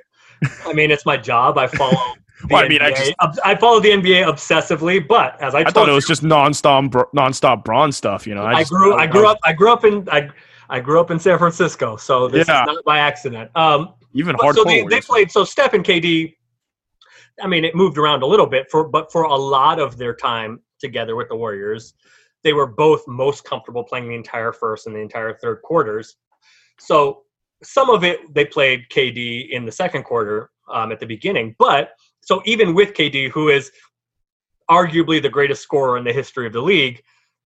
I 0.66 0.74
mean, 0.74 0.90
it's 0.90 1.06
my 1.06 1.18
job. 1.18 1.58
I 1.60 1.68
follow. 1.68 1.98
Well, 2.50 2.64
I 2.64 2.68
mean, 2.68 2.82
I 2.82 2.92
just- 2.92 3.14
I 3.44 3.56
follow 3.56 3.80
the 3.80 3.90
NBA 3.92 4.26
obsessively, 4.26 5.06
but 5.06 5.42
as 5.42 5.54
I, 5.56 5.60
I 5.60 5.64
thought 5.72 5.88
it 5.88 5.92
you, 5.92 5.96
was 5.96 6.06
just 6.06 6.24
nonstop, 6.24 6.92
nonstop 7.16 7.64
Braun 7.64 7.92
stuff. 7.92 8.26
You 8.26 8.36
know, 8.36 8.44
I, 8.44 8.62
just- 8.62 8.72
grew. 8.72 8.96
I 8.96 9.08
grew 9.08 9.28
up. 9.28 9.38
I 9.44 9.54
grew 9.54 9.72
up 9.72 9.86
in. 9.86 10.08
I, 10.12 10.30
I 10.70 10.80
grew 10.80 11.00
up 11.00 11.12
in 11.12 11.20
San 11.20 11.38
Francisco, 11.38 11.98
so 11.98 12.28
this 12.28 12.48
Yeah. 12.48 12.62
is 12.64 12.68
not 12.68 12.84
by 12.86 13.00
accident. 13.00 13.52
Um, 13.56 13.94
even 14.14 14.36
hardcore. 14.38 14.56
so 14.56 14.64
they, 14.64 14.84
they 14.86 15.02
played. 15.02 15.32
So 15.32 15.44
Steph 15.44 15.74
and 15.74 15.84
KD. 15.84 16.36
I 17.42 17.48
mean, 17.48 17.66
it 17.66 17.76
moved 17.76 17.98
around 17.98 18.24
a 18.24 18.26
little 18.26 18.46
bit 18.46 18.68
for, 18.70 18.88
but 18.88 19.12
for 19.12 19.24
a 19.24 19.36
lot 19.36 19.80
of 19.80 19.98
their 19.98 20.14
time 20.14 20.60
together 20.80 21.16
with 21.16 21.30
the 21.30 21.36
Warriors, 21.36 21.94
they 22.44 22.54
were 22.54 22.68
both 22.68 23.08
most 23.08 23.44
comfortable 23.46 23.84
playing 23.84 24.10
the 24.10 24.16
entire 24.16 24.52
first 24.54 24.88
and 24.88 24.96
the 24.96 25.00
entire 25.00 25.34
third 25.38 25.62
quarters. 25.64 26.18
So 26.80 27.24
some 27.64 27.90
of 27.90 28.04
it 28.04 28.34
they 28.34 28.46
played 28.46 28.82
KD 28.90 29.50
in 29.52 29.66
the 29.66 29.72
second 29.72 30.04
quarter 30.04 30.50
um, 30.72 30.92
at 30.92 31.00
the 31.00 31.06
beginning, 31.06 31.56
but 31.60 31.92
so 32.22 32.42
even 32.46 32.74
with 32.74 32.94
KD, 32.94 33.30
who 33.30 33.50
is 33.50 33.72
arguably 34.70 35.22
the 35.22 35.30
greatest 35.30 35.62
scorer 35.62 35.98
in 35.98 36.04
the 36.04 36.14
history 36.14 36.48
of 36.48 36.54
the 36.54 36.62
league, 36.62 37.02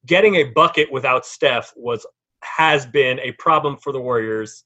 getting 0.06 0.36
a 0.36 0.44
bucket 0.44 0.92
without 0.92 1.26
Steph 1.26 1.74
was 1.76 2.06
has 2.44 2.86
been 2.86 3.20
a 3.20 3.32
problem 3.34 3.78
for 3.78 3.92
the 3.92 4.00
Warriors 4.00 4.64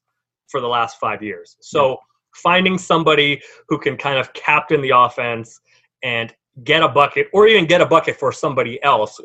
for 0.49 0.59
the 0.59 0.67
last 0.67 0.99
five 0.99 1.23
years. 1.23 1.55
So 1.61 1.97
finding 2.35 2.77
somebody 2.77 3.41
who 3.69 3.79
can 3.79 3.97
kind 3.97 4.19
of 4.19 4.33
captain 4.33 4.81
the 4.81 4.91
offense 4.95 5.59
and 6.03 6.33
get 6.63 6.83
a 6.83 6.87
bucket, 6.87 7.27
or 7.33 7.47
even 7.47 7.65
get 7.65 7.81
a 7.81 7.85
bucket 7.85 8.17
for 8.17 8.31
somebody 8.31 8.81
else, 8.83 9.19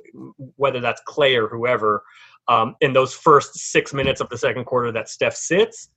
whether 0.57 0.81
that's 0.81 1.03
Klay 1.09 1.37
or 1.37 1.49
whoever, 1.49 2.05
um, 2.49 2.77
in 2.81 2.93
those 2.93 3.13
first 3.13 3.59
six 3.59 3.93
minutes 3.93 4.21
of 4.21 4.29
the 4.29 4.39
second 4.39 4.65
quarter 4.65 4.93
that 4.93 5.09
Steph 5.09 5.35
sits, 5.35 5.91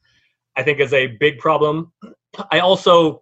I 0.55 0.63
think 0.63 0.79
is 0.79 0.93
a 0.93 1.07
big 1.19 1.37
problem. 1.37 1.91
I 2.51 2.59
also, 2.59 3.21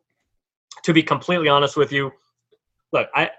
to 0.84 0.94
be 0.94 1.04
completely 1.04 1.50
honest 1.50 1.78
with 1.78 1.92
you, 1.92 2.12
look, 2.92 3.10
I 3.14 3.32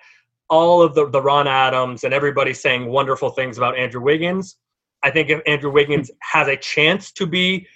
all 0.51 0.83
of 0.83 0.95
the 0.95 1.09
the 1.11 1.21
Ron 1.21 1.47
Adams 1.47 2.05
and 2.05 2.15
everybody 2.15 2.55
saying 2.55 2.87
wonderful 2.87 3.31
things 3.31 3.59
about 3.59 3.77
Andrew 3.77 4.01
Wiggins. 4.01 4.57
I 5.03 5.11
think 5.11 5.31
if 5.31 5.41
Andrew 5.47 5.71
Wiggins 5.71 6.11
has 6.21 6.49
a 6.49 6.57
chance 6.57 7.13
to 7.13 7.27
be 7.27 7.67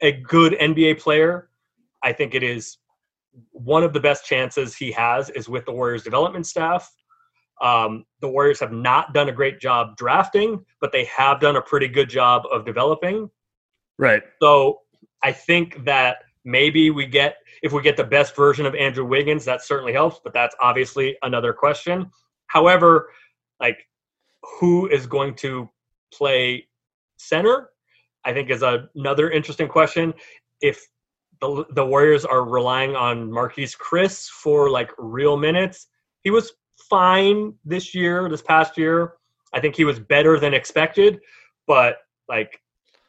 a 0.00 0.12
good 0.12 0.54
NBA 0.54 1.00
player, 1.00 1.50
I 2.02 2.12
think 2.12 2.34
it 2.34 2.42
is 2.42 2.78
one 3.52 3.84
of 3.84 3.92
the 3.92 4.00
best 4.00 4.24
chances 4.24 4.74
he 4.74 4.90
has 4.92 5.30
is 5.30 5.48
with 5.48 5.64
the 5.64 5.72
Warriors 5.72 6.02
development 6.02 6.46
staff. 6.46 6.92
Um, 7.60 8.04
the 8.20 8.28
Warriors 8.28 8.60
have 8.60 8.72
not 8.72 9.12
done 9.14 9.28
a 9.28 9.32
great 9.32 9.60
job 9.60 9.96
drafting, 9.96 10.64
but 10.80 10.92
they 10.92 11.04
have 11.04 11.40
done 11.40 11.56
a 11.56 11.62
pretty 11.62 11.88
good 11.88 12.08
job 12.08 12.42
of 12.52 12.64
developing. 12.64 13.30
Right. 13.98 14.22
So 14.40 14.80
I 15.22 15.32
think 15.32 15.84
that 15.84 16.18
maybe 16.44 16.90
we 16.90 17.06
get 17.06 17.36
if 17.62 17.72
we 17.72 17.82
get 17.82 17.96
the 17.96 18.04
best 18.04 18.36
version 18.36 18.66
of 18.66 18.74
Andrew 18.74 19.04
Wiggins, 19.04 19.44
that 19.44 19.62
certainly 19.62 19.92
helps, 19.92 20.20
but 20.22 20.32
that's 20.32 20.54
obviously 20.60 21.16
another 21.22 21.52
question. 21.52 22.10
However, 22.46 23.10
like 23.60 23.86
who 24.60 24.88
is 24.88 25.06
going 25.06 25.34
to 25.36 25.68
play 26.12 26.66
center? 27.16 27.70
I 28.24 28.32
think 28.32 28.50
is 28.50 28.62
another 28.62 29.30
interesting 29.30 29.68
question. 29.68 30.12
If 30.60 30.86
the, 31.40 31.64
the 31.70 31.84
Warriors 31.84 32.24
are 32.24 32.44
relying 32.44 32.96
on 32.96 33.30
Marquese 33.30 33.76
Chriss 33.76 34.28
for 34.28 34.70
like 34.70 34.90
real 34.98 35.36
minutes, 35.36 35.86
he 36.22 36.30
was 36.30 36.52
fine 36.90 37.54
this 37.64 37.94
year, 37.94 38.28
this 38.28 38.42
past 38.42 38.76
year. 38.76 39.14
I 39.52 39.60
think 39.60 39.76
he 39.76 39.84
was 39.84 39.98
better 39.98 40.38
than 40.38 40.52
expected, 40.52 41.20
but 41.66 41.98
like 42.28 42.60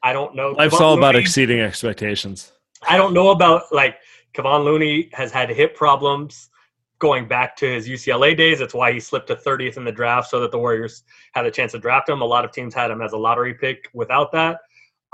I 0.03 0.13
don't 0.13 0.35
know. 0.35 0.51
Life's 0.51 0.79
all 0.79 0.97
about 0.97 1.15
exceeding 1.15 1.59
expectations. 1.59 2.53
I 2.87 2.95
don't 2.95 3.13
know 3.13 3.31
about 3.31 3.63
like 3.71 3.97
Kevon 4.33 4.63
Looney 4.63 5.09
has 5.13 5.31
had 5.31 5.49
hip 5.49 5.75
problems 5.75 6.49
going 6.99 7.27
back 7.27 7.55
to 7.57 7.65
his 7.65 7.87
UCLA 7.87 8.35
days. 8.35 8.59
That's 8.59 8.73
why 8.73 8.91
he 8.91 8.99
slipped 8.99 9.27
to 9.27 9.35
30th 9.35 9.77
in 9.77 9.85
the 9.85 9.91
draft 9.91 10.29
so 10.29 10.39
that 10.41 10.51
the 10.51 10.59
Warriors 10.59 11.03
had 11.33 11.45
a 11.45 11.51
chance 11.51 11.71
to 11.71 11.79
draft 11.79 12.09
him. 12.09 12.21
A 12.21 12.25
lot 12.25 12.43
of 12.45 12.51
teams 12.51 12.73
had 12.73 12.91
him 12.91 13.01
as 13.01 13.13
a 13.13 13.17
lottery 13.17 13.53
pick 13.53 13.89
without 13.93 14.31
that. 14.33 14.59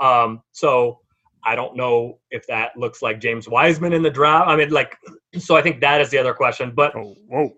Um, 0.00 0.42
so 0.52 1.00
I 1.44 1.54
don't 1.54 1.76
know 1.76 2.18
if 2.30 2.46
that 2.48 2.76
looks 2.76 3.02
like 3.02 3.20
James 3.20 3.48
Wiseman 3.48 3.92
in 3.92 4.02
the 4.02 4.10
draft. 4.10 4.48
I 4.48 4.56
mean, 4.56 4.70
like, 4.70 4.96
so 5.38 5.56
I 5.56 5.62
think 5.62 5.80
that 5.80 6.00
is 6.00 6.10
the 6.10 6.18
other 6.18 6.34
question. 6.34 6.72
But 6.74 6.94
Oh, 6.96 7.14
whoa. 7.28 7.52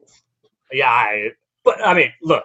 yeah, 0.70 0.90
I, 0.90 1.30
but 1.64 1.84
I 1.84 1.94
mean, 1.94 2.12
look, 2.22 2.44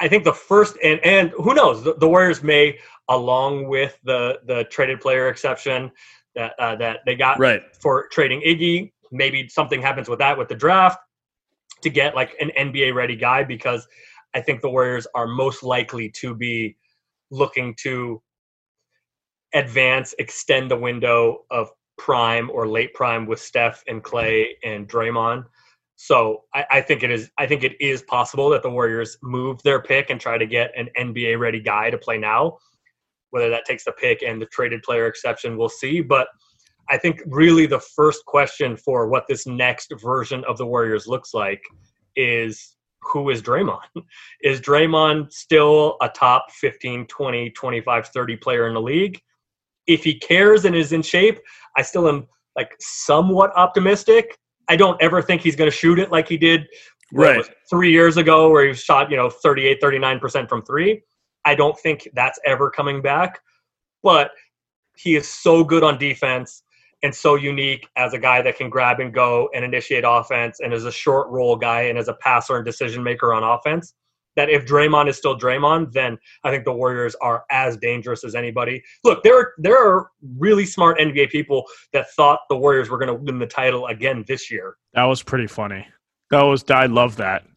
I 0.00 0.06
think 0.06 0.24
the 0.24 0.32
first 0.32 0.76
and 0.84 1.00
and 1.00 1.30
who 1.30 1.54
knows, 1.54 1.82
the, 1.82 1.94
the 1.94 2.06
Warriors 2.06 2.42
may, 2.42 2.78
along 3.08 3.68
with 3.68 3.98
the 4.04 4.38
the 4.46 4.64
traded 4.64 5.00
player 5.00 5.28
exception 5.28 5.90
that 6.38 6.54
uh, 6.58 6.76
that 6.76 7.00
they 7.04 7.16
got 7.16 7.38
Right. 7.38 7.62
for 7.82 8.08
trading 8.10 8.40
Iggy, 8.40 8.92
maybe 9.12 9.48
something 9.48 9.82
happens 9.82 10.08
with 10.08 10.20
that 10.20 10.38
with 10.38 10.48
the 10.48 10.54
draft 10.54 10.98
to 11.82 11.90
get 11.90 12.14
like 12.14 12.34
an 12.40 12.50
NBA 12.56 12.94
ready 12.94 13.16
guy 13.16 13.44
because 13.44 13.86
I 14.34 14.40
think 14.40 14.60
the 14.62 14.70
Warriors 14.70 15.06
are 15.14 15.26
most 15.26 15.62
likely 15.62 16.10
to 16.10 16.34
be 16.34 16.76
looking 17.30 17.74
to 17.80 18.22
advance, 19.54 20.14
extend 20.18 20.70
the 20.70 20.76
window 20.76 21.44
of 21.50 21.70
prime 21.96 22.50
or 22.50 22.68
late 22.68 22.94
prime 22.94 23.26
with 23.26 23.40
Steph 23.40 23.82
and 23.88 24.02
Klay 24.02 24.50
and 24.64 24.88
Draymond. 24.88 25.44
So 25.96 26.44
I, 26.54 26.64
I 26.70 26.80
think 26.80 27.02
it 27.02 27.10
is. 27.10 27.30
I 27.38 27.46
think 27.46 27.64
it 27.64 27.80
is 27.80 28.02
possible 28.02 28.48
that 28.50 28.62
the 28.62 28.70
Warriors 28.70 29.18
move 29.22 29.60
their 29.64 29.82
pick 29.82 30.10
and 30.10 30.20
try 30.20 30.38
to 30.38 30.46
get 30.46 30.70
an 30.76 30.88
NBA 30.96 31.40
ready 31.40 31.58
guy 31.58 31.90
to 31.90 31.98
play 31.98 32.18
now. 32.18 32.58
Whether 33.30 33.50
that 33.50 33.64
takes 33.64 33.84
the 33.84 33.92
pick 33.92 34.22
and 34.22 34.40
the 34.40 34.46
traded 34.46 34.82
player 34.82 35.06
exception, 35.06 35.56
we'll 35.56 35.68
see. 35.68 36.00
But 36.00 36.28
I 36.90 36.96
think 36.96 37.20
really 37.26 37.66
the 37.66 37.80
first 37.80 38.24
question 38.24 38.76
for 38.76 39.08
what 39.08 39.26
this 39.28 39.46
next 39.46 39.92
version 40.00 40.44
of 40.48 40.56
the 40.56 40.66
Warriors 40.66 41.06
looks 41.06 41.34
like 41.34 41.62
is 42.16 42.76
who 43.02 43.30
is 43.30 43.42
Draymond? 43.42 43.80
Is 44.42 44.60
Draymond 44.60 45.32
still 45.32 45.96
a 46.02 46.08
top 46.08 46.50
15, 46.52 47.06
20, 47.06 47.50
25, 47.50 48.08
30 48.08 48.36
player 48.36 48.66
in 48.66 48.74
the 48.74 48.80
league? 48.80 49.20
If 49.86 50.02
he 50.02 50.18
cares 50.18 50.64
and 50.64 50.74
is 50.74 50.92
in 50.92 51.02
shape, 51.02 51.38
I 51.76 51.82
still 51.82 52.08
am 52.08 52.26
like 52.56 52.74
somewhat 52.80 53.52
optimistic. 53.54 54.36
I 54.68 54.76
don't 54.76 55.00
ever 55.00 55.22
think 55.22 55.42
he's 55.42 55.56
going 55.56 55.70
to 55.70 55.76
shoot 55.76 55.98
it 55.98 56.10
like 56.10 56.28
he 56.28 56.36
did 56.36 56.66
Right. 57.12 57.44
three 57.70 57.90
years 57.90 58.16
ago 58.16 58.50
where 58.50 58.66
he 58.66 58.74
shot, 58.74 59.10
you 59.10 59.16
know, 59.16 59.30
38, 59.30 59.80
39% 59.80 60.48
from 60.48 60.62
three. 60.62 61.02
I 61.44 61.54
don't 61.54 61.78
think 61.78 62.08
that's 62.14 62.38
ever 62.44 62.70
coming 62.70 63.02
back. 63.02 63.40
But 64.02 64.30
he 64.96 65.16
is 65.16 65.28
so 65.28 65.64
good 65.64 65.82
on 65.84 65.98
defense 65.98 66.62
and 67.02 67.14
so 67.14 67.36
unique 67.36 67.88
as 67.96 68.12
a 68.12 68.18
guy 68.18 68.42
that 68.42 68.56
can 68.56 68.68
grab 68.68 69.00
and 69.00 69.12
go 69.12 69.48
and 69.54 69.64
initiate 69.64 70.04
offense 70.06 70.60
and 70.60 70.72
as 70.72 70.84
a 70.84 70.92
short 70.92 71.28
roll 71.28 71.56
guy 71.56 71.82
and 71.82 71.98
as 71.98 72.08
a 72.08 72.14
passer 72.14 72.56
and 72.56 72.64
decision 72.64 73.02
maker 73.02 73.32
on 73.32 73.44
offense. 73.44 73.94
That 74.36 74.50
if 74.50 74.64
Draymond 74.64 75.08
is 75.08 75.16
still 75.16 75.36
Draymond, 75.36 75.92
then 75.92 76.16
I 76.44 76.50
think 76.50 76.64
the 76.64 76.72
Warriors 76.72 77.16
are 77.20 77.44
as 77.50 77.76
dangerous 77.76 78.22
as 78.22 78.36
anybody. 78.36 78.80
Look, 79.02 79.24
there 79.24 79.36
are 79.36 79.52
there 79.58 79.76
are 79.76 80.10
really 80.36 80.64
smart 80.64 80.98
NBA 80.98 81.30
people 81.30 81.64
that 81.92 82.10
thought 82.12 82.40
the 82.48 82.56
Warriors 82.56 82.88
were 82.88 82.98
going 82.98 83.08
to 83.08 83.14
win 83.14 83.40
the 83.40 83.48
title 83.48 83.88
again 83.88 84.24
this 84.28 84.48
year. 84.48 84.76
That 84.94 85.04
was 85.04 85.24
pretty 85.24 85.48
funny. 85.48 85.84
That 86.30 86.42
was 86.42 86.64
I 86.70 86.86
love 86.86 87.16
that. 87.16 87.47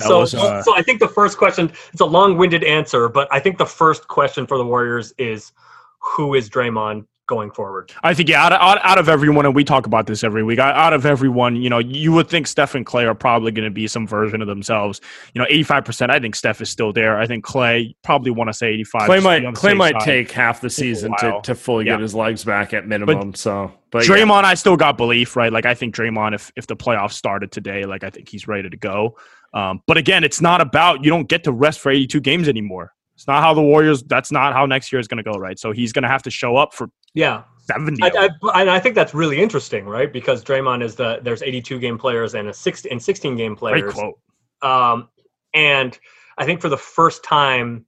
That 0.00 0.08
so, 0.08 0.20
was 0.20 0.34
uh, 0.34 0.62
so 0.62 0.76
I 0.76 0.82
think 0.82 1.00
the 1.00 1.08
first 1.08 1.38
question 1.38 1.72
it's 1.92 2.00
a 2.00 2.06
long-winded 2.06 2.64
answer, 2.64 3.08
but 3.08 3.28
I 3.30 3.40
think 3.40 3.58
the 3.58 3.66
first 3.66 4.08
question 4.08 4.46
for 4.46 4.58
the 4.58 4.64
Warriors 4.64 5.12
is 5.18 5.52
who 5.98 6.34
is 6.34 6.48
Draymond 6.48 7.06
going 7.30 7.50
forward? 7.50 7.90
I 8.02 8.12
think 8.12 8.28
yeah, 8.28 8.44
out 8.44 8.52
of, 8.52 8.60
out, 8.60 8.78
out 8.82 8.98
of 8.98 9.08
everyone, 9.08 9.46
and 9.46 9.54
we 9.54 9.64
talk 9.64 9.86
about 9.86 10.06
this 10.06 10.22
every 10.22 10.42
week. 10.42 10.58
Out, 10.58 10.74
out 10.74 10.92
of 10.92 11.06
everyone, 11.06 11.56
you 11.56 11.70
know, 11.70 11.78
you 11.78 12.12
would 12.12 12.28
think 12.28 12.46
Steph 12.46 12.74
and 12.74 12.84
Klay 12.84 13.06
are 13.06 13.14
probably 13.14 13.52
going 13.52 13.64
to 13.64 13.70
be 13.70 13.86
some 13.86 14.06
version 14.06 14.42
of 14.42 14.48
themselves. 14.48 15.00
You 15.32 15.40
know, 15.40 15.46
eighty 15.48 15.62
five 15.62 15.86
percent. 15.86 16.12
I 16.12 16.18
think 16.18 16.34
Steph 16.34 16.60
is 16.60 16.68
still 16.68 16.92
there. 16.92 17.16
I 17.18 17.26
think 17.26 17.46
Klay 17.46 17.94
probably 18.02 18.32
want 18.32 18.48
to 18.48 18.52
say 18.52 18.68
eighty 18.68 18.84
five. 18.84 19.08
Klay 19.08 19.22
might 19.22 19.42
Klay 19.54 19.74
might 19.76 19.98
take 20.00 20.30
half 20.30 20.60
the 20.60 20.68
season 20.68 21.14
to, 21.20 21.40
to 21.44 21.54
fully 21.54 21.86
Yeah. 21.86 21.92
get 21.94 22.00
his 22.00 22.14
legs 22.14 22.44
back 22.44 22.74
at 22.74 22.86
minimum. 22.86 23.34
so, 23.34 23.72
but 23.90 24.06
yeah. 24.06 24.14
Draymond, 24.16 24.44
I 24.44 24.54
still 24.54 24.76
got 24.76 24.98
belief, 24.98 25.36
right? 25.36 25.52
Like 25.52 25.64
I 25.64 25.74
think 25.74 25.94
Draymond, 25.94 26.34
if 26.34 26.52
if 26.56 26.66
the 26.66 26.76
playoffs 26.76 27.12
started 27.12 27.52
today, 27.52 27.86
like 27.86 28.04
I 28.04 28.10
think 28.10 28.28
he's 28.28 28.46
ready 28.48 28.68
to 28.68 28.76
go. 28.76 29.16
Um, 29.54 29.80
but 29.86 29.96
again, 29.96 30.24
it's 30.24 30.40
not 30.40 30.60
about 30.60 31.04
you 31.04 31.10
don't 31.10 31.28
get 31.28 31.44
to 31.44 31.52
rest 31.52 31.80
for 31.80 31.90
eighty 31.90 32.06
two 32.06 32.20
games 32.20 32.48
anymore. 32.48 32.92
It's 33.20 33.26
not 33.26 33.42
how 33.42 33.52
the 33.52 33.60
Warriors. 33.60 34.02
That's 34.02 34.32
not 34.32 34.54
how 34.54 34.64
next 34.64 34.90
year 34.90 34.98
is 34.98 35.06
going 35.06 35.22
to 35.22 35.30
go, 35.30 35.38
right? 35.38 35.58
So 35.58 35.72
he's 35.72 35.92
going 35.92 36.04
to 36.04 36.08
have 36.08 36.22
to 36.22 36.30
show 36.30 36.56
up 36.56 36.72
for 36.72 36.90
Yeah, 37.12 37.42
seventy. 37.58 38.02
I, 38.02 38.30
I, 38.42 38.60
and 38.62 38.70
I 38.70 38.80
think 38.80 38.94
that's 38.94 39.12
really 39.12 39.38
interesting, 39.38 39.84
right? 39.84 40.10
Because 40.10 40.42
Draymond 40.42 40.82
is 40.82 40.94
the 40.94 41.20
there's 41.22 41.42
82 41.42 41.80
game 41.80 41.98
players 41.98 42.34
and 42.34 42.48
a 42.48 42.54
six 42.54 42.86
and 42.86 43.02
16 43.02 43.36
game 43.36 43.54
Great 43.56 43.58
players. 43.58 43.92
quote. 43.92 44.18
Um, 44.62 45.10
and 45.52 45.98
I 46.38 46.46
think 46.46 46.62
for 46.62 46.70
the 46.70 46.78
first 46.78 47.22
time 47.22 47.84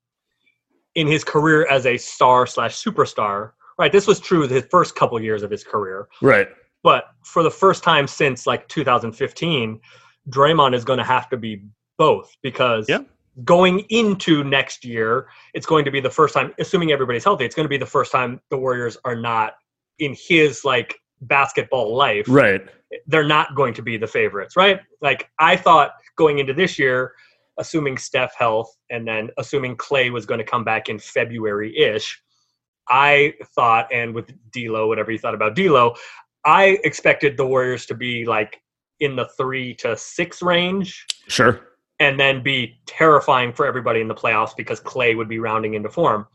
in 0.97 1.07
his 1.07 1.25
career 1.25 1.67
as 1.67 1.87
a 1.87 1.97
star 1.97 2.47
slash 2.47 2.77
superstar, 2.77 3.53
right? 3.79 3.91
This 3.91 4.07
was 4.07 4.21
true 4.21 4.47
his 4.47 4.67
first 4.71 4.97
couple 4.97 5.19
years 5.19 5.43
of 5.43 5.51
his 5.51 5.65
career, 5.65 6.09
right. 6.21 6.49
but 6.83 7.05
for 7.25 7.43
the 7.43 7.51
first 7.51 7.83
time 7.83 8.07
since 8.07 8.47
like 8.47 8.69
2015, 8.69 9.81
Draymond 10.29 10.75
is 10.75 10.85
going 10.85 10.99
to 10.99 11.05
have 11.05 11.31
to 11.31 11.39
be 11.39 11.63
both 11.97 12.37
because 12.43 12.87
Yeah. 12.87 12.99
Going 13.45 13.81
into 13.89 14.45
next 14.45 14.85
year, 14.85 15.29
it's 15.55 15.65
going 15.67 15.85
to 15.87 15.91
be 15.91 16.01
the 16.01 16.11
first 16.11 16.35
time, 16.35 16.53
assuming 16.59 16.93
everybody's 16.93 17.25
healthy, 17.25 17.45
it's 17.45 17.55
going 17.55 17.65
to 17.65 17.69
be 17.71 17.79
the 17.79 17.87
first 17.87 18.13
time 18.13 18.41
the 18.51 18.59
Warriors 18.59 18.99
are 19.05 19.17
not 19.17 19.55
in 19.99 20.15
his 20.19 20.65
like 20.65 20.99
basketball 21.23 21.95
life 21.97 22.27
Right. 22.29 22.63
they're 23.07 23.25
not 23.27 23.55
going 23.55 23.73
to 23.75 23.83
be 23.83 23.97
the 23.97 24.07
favorites, 24.07 24.57
right? 24.57 24.81
Like 25.01 25.31
I 25.39 25.57
thought 25.57 25.93
going 26.17 26.41
into 26.41 26.53
this 26.53 26.79
year, 26.79 27.13
assuming 27.59 27.97
Steph 27.97 28.35
health 28.37 28.75
and 28.91 29.07
then 29.07 29.31
assuming 29.39 29.77
Klay 29.77 30.11
was 30.13 30.27
going 30.27 30.39
to 30.39 30.45
come 30.45 30.65
back 30.65 30.89
in 30.89 30.99
February 30.99 31.77
ish, 31.79 32.21
I 32.89 33.35
thought, 33.55 33.87
and 33.93 34.15
with 34.15 34.33
D'Lo, 34.51 34.89
whatever 34.89 35.13
you 35.13 35.19
thought 35.19 35.35
about 35.35 35.55
D'Lo, 35.55 35.95
I 36.45 36.79
expected 36.83 37.37
the 37.37 37.47
Warriors 37.47 37.87
to 37.87 37.95
be 37.95 38.25
like 38.27 38.61
in 39.01 39.15
the 39.17 39.29
three 39.39 39.75
to 39.77 39.97
six 39.97 40.43
range 40.43 41.07
Sure. 41.29 41.61
And 42.03 42.19
then 42.19 42.43
be 42.43 42.81
terrifying 42.85 43.53
for 43.53 43.65
everybody 43.65 44.01
in 44.01 44.09
the 44.09 44.15
playoffs 44.23 44.57
because 44.57 44.81
Klay 44.81 45.17
would 45.17 45.29
be 45.29 45.39
rounding 45.39 45.75
into 45.75 45.89
form. 45.89 46.27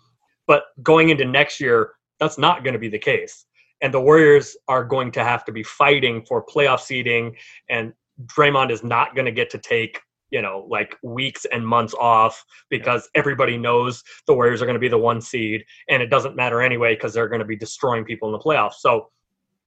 But 0.48 0.64
going 0.81 1.10
into 1.10 1.26
next 1.26 1.60
year, 1.60 1.91
that's 2.22 2.38
not 2.38 2.64
going 2.64 2.72
to 2.72 2.80
be 2.80 2.88
the 2.88 2.98
case. 2.98 3.45
And 3.81 3.94
the 3.94 3.99
Warriors 3.99 4.56
are 4.69 4.85
going 4.85 5.11
to 5.11 5.26
have 5.26 5.44
to 5.44 5.52
be 5.52 5.64
fighting 5.64 6.23
for 6.26 6.45
playoff 6.45 6.80
seeding, 6.80 7.35
and 7.69 7.91
Draymond 8.27 8.72
is 8.72 8.81
not 8.81 9.14
going 9.14 9.26
to 9.26 9.31
get 9.31 9.49
to 9.49 9.57
take, 9.57 9.99
you 10.31 10.41
know, 10.41 10.65
like 10.69 10.95
weeks 11.03 11.45
and 11.52 11.68
months 11.68 11.94
off 11.99 12.45
because 12.69 13.10
everybody 13.14 13.57
knows 13.57 14.03
the 14.26 14.34
Warriors 14.34 14.61
are 14.61 14.65
going 14.65 14.81
to 14.81 14.88
be 14.88 14.88
the 14.88 14.98
one 14.98 15.19
seed, 15.19 15.65
and 15.89 16.02
it 16.02 16.10
doesn't 16.10 16.38
matter 16.38 16.61
anyway 16.61 16.95
because 16.95 17.14
they're 17.14 17.27
going 17.27 17.45
to 17.45 17.45
be 17.45 17.57
destroying 17.57 18.06
people 18.06 18.30
in 18.30 18.31
the 18.31 18.39
playoffs. 18.39 18.76
So 18.80 19.10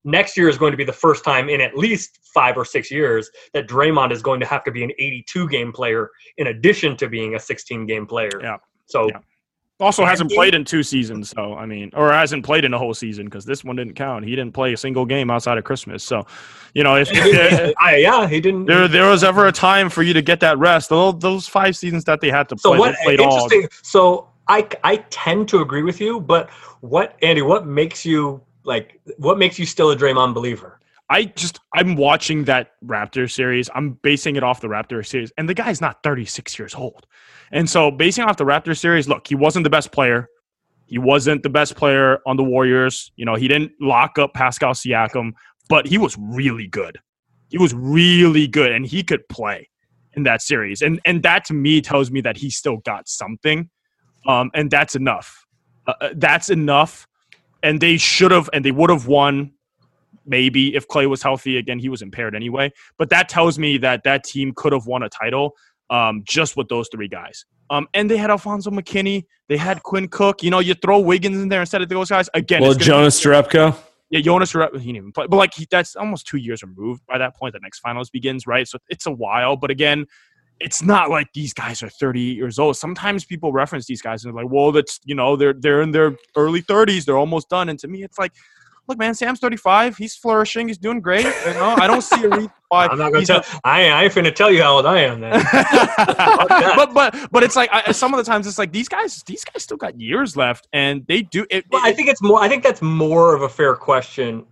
next 0.05 0.37
year 0.37 0.49
is 0.49 0.59
going 0.59 0.73
to 0.73 0.77
be 0.77 0.85
the 0.85 0.93
first 0.93 1.25
time 1.25 1.49
in 1.49 1.61
at 1.61 1.77
least 1.77 2.19
five 2.33 2.57
or 2.57 2.65
six 2.65 2.91
years 2.91 3.31
that 3.53 3.69
Draymond 3.69 4.13
is 4.13 4.23
going 4.23 4.41
to 4.41 4.47
have 4.47 4.65
to 4.65 4.71
be 4.71 4.83
an 4.85 4.93
82 4.99 5.49
game 5.49 5.73
player 5.73 6.11
in 6.39 6.49
addition 6.49 6.97
to 6.99 7.09
being 7.09 7.35
a 7.35 7.41
16 7.41 7.87
game 7.87 8.07
player. 8.07 8.41
Yeah. 8.43 8.57
So 8.87 9.09
Yeah. 9.09 9.19
Also 9.81 10.05
hasn't 10.05 10.31
played 10.31 10.55
in 10.55 10.63
two 10.63 10.83
seasons, 10.83 11.31
so 11.31 11.55
I 11.55 11.65
mean, 11.65 11.91
or 11.95 12.13
hasn't 12.13 12.45
played 12.45 12.67
in 12.67 12.75
a 12.75 12.79
whole 12.79 12.93
season 12.93 13.25
because 13.25 13.47
this 13.47 13.65
one 13.65 13.77
didn't 13.77 13.95
count. 13.95 14.27
He 14.27 14.37
didn't 14.37 14.53
play 14.53 14.75
a 14.75 14.77
single 14.77 15.07
game 15.07 15.31
outside 15.31 15.57
of 15.57 15.65
Christmas. 15.65 16.05
So, 16.05 16.27
you 16.75 16.85
know, 16.85 16.97
if, 16.97 17.09
if 17.13 17.75
I, 17.81 17.97
yeah, 17.97 18.29
he 18.29 18.43
didn't. 18.43 18.67
there 18.67 18.89
there 18.89 19.09
was 19.09 19.25
ever 19.25 19.47
a 19.47 19.53
time 19.53 19.89
for 19.89 20.03
you 20.03 20.13
to 20.13 20.21
get 20.21 20.39
that 20.41 20.59
rest, 20.59 20.91
those, 20.91 21.19
those 21.21 21.49
five 21.49 21.79
seasons 21.79 22.05
that 22.05 22.21
they 22.21 22.29
had 22.29 22.47
to 22.51 22.59
so 22.59 22.71
play, 22.71 22.79
what? 22.79 22.95
they 22.99 23.17
played 23.17 23.21
all. 23.21 23.49
So 23.83 24.29
I 24.49 24.69
I 24.85 24.97
tend 25.09 25.49
to 25.49 25.61
agree 25.61 25.83
with 25.83 25.99
you, 25.99 26.21
but 26.21 26.51
what 26.81 27.17
Andy? 27.23 27.41
What 27.41 27.67
makes 27.67 28.05
you 28.05 28.43
like? 28.65 29.01
What 29.19 29.39
makes 29.39 29.59
you 29.59 29.67
still 29.67 29.91
a 29.91 29.97
Draymond 29.97 30.35
believer? 30.35 30.81
I 31.11 31.25
just 31.25 31.59
I'm 31.75 31.97
watching 31.97 32.45
that 32.45 32.73
Raptor 32.85 33.31
series. 33.31 33.69
I'm 33.75 33.95
basing 34.03 34.37
it 34.37 34.45
off 34.45 34.61
the 34.61 34.69
Raptor 34.69 35.05
series, 35.05 35.33
and 35.37 35.49
the 35.49 35.55
guy's 35.55 35.81
not 35.81 36.03
36 36.05 36.57
years 36.59 36.75
old. 36.75 37.07
And 37.51 37.69
so, 37.69 37.91
basing 37.91 38.25
off 38.25 38.37
the 38.37 38.45
Raptor 38.45 38.79
series, 38.79 39.09
look, 39.09 39.27
he 39.27 39.35
wasn't 39.35 39.65
the 39.65 39.71
best 39.71 39.91
player. 39.91 40.29
He 40.87 40.99
wasn't 40.99 41.43
the 41.43 41.51
best 41.51 41.75
player 41.77 42.19
on 42.27 42.37
the 42.37 42.45
Warriors. 42.45 43.11
You 43.17 43.25
know, 43.25 43.35
he 43.35 43.49
didn't 43.49 43.73
lock 43.81 44.19
up 44.19 44.35
Pascal 44.35 44.73
Siakam, 44.73 45.33
but 45.69 45.87
he 45.87 45.99
was 45.99 46.17
really 46.19 46.69
good. 46.69 46.99
He 47.49 47.59
was 47.59 47.75
really 47.75 48.47
good, 48.47 48.71
and 48.71 48.87
he 48.87 49.03
could 49.03 49.29
play 49.29 49.69
in 50.13 50.23
that 50.25 50.43
series. 50.43 50.81
And 50.81 51.01
and 51.05 51.25
that 51.25 51.45
to 51.47 51.55
me 51.55 51.81
tells 51.81 52.13
me 52.13 52.21
that 52.21 52.37
he 52.37 52.51
still 52.51 52.79
got 52.79 53.09
something, 53.09 53.69
um, 54.29 54.53
and 54.55 54.71
that's 54.71 54.95
enough. 54.95 55.45
Uh, 55.89 55.95
uh 56.01 56.11
that's 56.15 56.51
enough. 56.51 57.09
And 57.63 57.81
they 57.81 57.97
should 57.97 58.31
have, 58.31 58.49
and 58.53 58.65
they 58.65 58.71
would 58.71 58.91
have 58.91 59.07
won 59.07 59.53
maybe 60.27 60.75
if 60.75 60.87
Klay 60.89 61.09
was 61.09 61.23
healthy 61.23 61.57
again, 61.59 61.79
he 61.79 61.89
was 61.89 62.03
impaired 62.03 62.35
anyway. 62.35 62.73
But 62.99 63.11
that 63.11 63.29
tells 63.29 63.59
me 63.59 63.79
that 63.79 64.05
that 64.05 64.25
team 64.25 64.53
could 64.55 64.73
have 64.73 64.87
won 64.87 65.03
a 65.03 65.09
title 65.09 65.57
um, 65.91 66.23
just 66.25 66.57
with 66.57 66.69
those 66.69 66.89
three 66.91 67.09
guys. 67.09 67.45
Um, 67.69 67.89
and 67.95 68.11
they 68.11 68.17
had 68.17 68.31
Alfonzo 68.31 68.71
McKinnie, 68.71 69.27
they 69.49 69.57
had 69.57 69.83
Quinn 69.83 70.09
Cook. 70.09 70.43
You 70.43 70.51
know, 70.51 70.59
you 70.59 70.75
throw 70.75 70.99
Wiggins 71.01 71.37
in 71.37 71.49
there 71.49 71.61
instead 71.61 71.83
of 71.83 71.89
those 71.89 72.09
guys 72.09 72.29
again. 72.35 72.63
Well, 72.63 72.75
Jonas 72.75 73.21
Jerebko. 73.21 73.77
Yeah, 74.11 74.21
Jonas 74.21 74.53
Jerebko, 74.53 74.81
he 74.81 74.87
didn't 74.87 74.97
even 74.97 75.13
play, 75.13 75.27
but 75.29 75.37
like 75.37 75.55
he, 75.55 75.69
that's 75.71 75.95
almost 75.95 76.27
two 76.27 76.39
years 76.39 76.63
removed 76.63 77.03
by 77.07 77.19
that 77.19 77.37
point. 77.37 77.53
The 77.53 77.61
next 77.61 77.79
finals 77.79 78.11
begins, 78.11 78.45
right? 78.45 78.67
So 78.67 78.79
it's 78.89 79.07
a 79.07 79.13
while. 79.13 79.57
But 79.57 79.71
again, 79.71 80.07
it's 80.61 80.83
not 80.83 81.11
like 81.11 81.33
these 81.33 81.53
guys 81.55 81.83
are 81.83 81.89
30 81.89 82.21
years 82.21 82.59
old. 82.59 82.77
Sometimes 82.77 83.25
people 83.25 83.53
reference 83.53 83.87
these 83.87 84.03
guys 84.03 84.25
and 84.25 84.33
they're 84.33 84.43
like, 84.43 84.53
well, 84.53 84.73
that's 84.73 85.01
you 85.05 85.15
know, 85.15 85.37
they're 85.37 85.55
they're 85.55 85.83
in 85.83 85.91
their 85.91 86.17
early 86.37 86.63
30s, 86.63 87.05
they're 87.05 87.17
almost 87.17 87.49
done. 87.49 87.69
And 87.69 87.79
to 87.81 87.89
me, 87.89 88.03
it's 88.03 88.19
like 88.19 88.33
look, 88.91 88.99
man, 88.99 89.15
Saam's 89.15 89.39
35. 89.39 89.97
He's 89.97 90.17
flourishing. 90.17 90.69
He's 90.69 90.77
doing 90.77 91.01
great. 91.01 91.25
You 91.25 91.55
know, 91.55 91.77
I 91.79 91.87
don't 91.87 92.03
see 92.03 92.25
a 92.25 92.29
reason 92.29 92.51
why. 92.69 92.87
I'm 92.87 92.99
not 92.99 93.13
gonna 93.13 93.25
tell. 93.25 93.41
A, 93.41 93.61
I 93.65 93.89
I 93.89 94.05
ain't 94.05 94.13
finna 94.13 94.35
tell 94.35 94.53
you 94.53 94.63
how 94.63 94.77
old 94.77 94.87
I 94.87 95.01
am. 95.01 95.21
Then. 95.21 96.77
but 96.77 96.93
but 96.93 97.31
but 97.31 97.43
it's 97.43 97.57
like 97.57 97.71
I, 97.73 97.93
some 97.93 98.13
of 98.13 98.19
the 98.19 98.25
times 98.25 98.47
it's 98.47 98.59
like 98.59 98.73
these 98.73 98.89
guys 98.89 99.23
these 99.23 99.45
guys 99.45 99.63
still 99.63 99.77
got 99.77 99.99
years 99.99 100.37
left, 100.37 100.69
and 100.73 101.07
they 101.07 101.23
do. 101.23 101.47
It, 101.51 101.65
well, 101.71 101.85
it, 101.85 101.89
I 101.89 101.93
think 101.93 102.09
it's 102.09 102.21
more. 102.21 102.41
I 102.41 102.49
think 102.49 102.63
that's 102.63 102.83
more 102.83 103.35
of 103.35 103.43
a 103.43 103.49
fair 103.49 103.77
question 103.77 104.45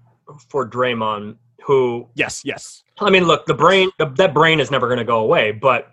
for 0.49 0.69
Draymond, 0.69 1.37
who. 1.65 2.09
Yes. 2.15 2.43
Yes. 2.45 2.83
I 3.01 3.11
mean, 3.11 3.25
look, 3.25 3.47
the 3.47 3.55
brain 3.55 3.91
the, 3.99 4.07
that 4.17 4.35
brain 4.35 4.61
is 4.61 4.71
never 4.71 4.87
going 4.87 4.99
to 4.99 5.05
go 5.05 5.21
away, 5.21 5.53
but 5.53 5.91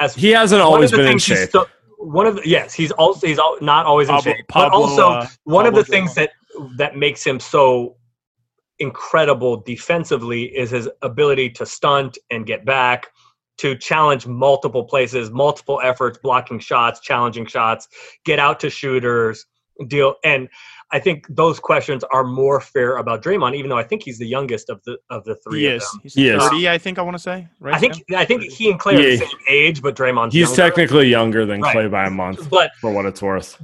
as 0.00 0.14
he 0.14 0.30
hasn't 0.30 0.60
always 0.60 0.90
been 0.90 1.06
in 1.06 1.18
shape. 1.18 1.48
Still, 1.48 1.66
one 1.98 2.26
of 2.26 2.36
the, 2.36 2.42
yes, 2.44 2.74
he's 2.74 2.90
also 2.92 3.26
he's 3.26 3.38
not 3.60 3.86
always 3.86 4.08
in 4.08 4.16
Pablo, 4.16 4.32
shape, 4.32 4.48
Pablo, 4.48 4.70
but 4.70 4.76
also 4.76 5.08
uh, 5.08 5.26
one 5.44 5.64
Pablo 5.64 5.80
of 5.80 5.86
the 5.86 5.90
things 5.90 6.14
that 6.14 6.30
that 6.76 6.96
makes 6.96 7.24
him 7.24 7.38
so 7.38 7.96
incredible 8.78 9.58
defensively 9.58 10.44
is 10.56 10.70
his 10.70 10.88
ability 11.02 11.48
to 11.50 11.64
stunt 11.64 12.18
and 12.30 12.44
get 12.44 12.64
back, 12.64 13.06
to 13.58 13.76
challenge 13.76 14.26
multiple 14.26 14.84
places, 14.84 15.30
multiple 15.30 15.80
efforts, 15.82 16.18
blocking 16.22 16.58
shots, 16.58 17.00
challenging 17.00 17.46
shots, 17.46 17.88
get 18.24 18.38
out 18.40 18.58
to 18.58 18.68
shooters, 18.68 19.46
deal. 19.86 20.16
And 20.24 20.48
I 20.92 20.98
think 20.98 21.26
those 21.30 21.58
questions 21.58 22.04
are 22.12 22.22
more 22.22 22.60
fair 22.60 22.98
about 22.98 23.22
Draymond, 23.22 23.56
even 23.56 23.70
though 23.70 23.78
I 23.78 23.82
think 23.82 24.02
he's 24.02 24.18
the 24.18 24.26
youngest 24.26 24.68
of 24.68 24.82
the 24.84 24.98
of 25.08 25.24
the 25.24 25.36
three. 25.36 25.62
He. 25.62 25.80
He's 26.02 26.14
he 26.14 26.30
30, 26.30 26.68
I 26.68 26.76
think 26.76 26.98
I 26.98 27.02
want 27.02 27.14
to 27.14 27.22
say. 27.22 27.48
Right? 27.60 27.74
I 27.74 27.78
think 27.78 28.04
I 28.14 28.26
think 28.26 28.42
he 28.44 28.70
and 28.70 28.78
Klay 28.78 28.92
yeah. 28.92 28.98
are 28.98 29.10
the 29.10 29.16
same 29.16 29.38
age, 29.48 29.80
but 29.80 29.96
Draymond's 29.96 30.34
he's 30.34 30.48
younger. 30.48 30.62
technically 30.62 31.08
younger 31.08 31.46
than 31.46 31.62
right. 31.62 31.74
Klay 31.74 31.90
by 31.90 32.06
a 32.06 32.10
month. 32.10 32.48
But 32.50 32.72
for 32.80 32.92
what 32.92 33.06
it's 33.06 33.22
worth. 33.22 33.60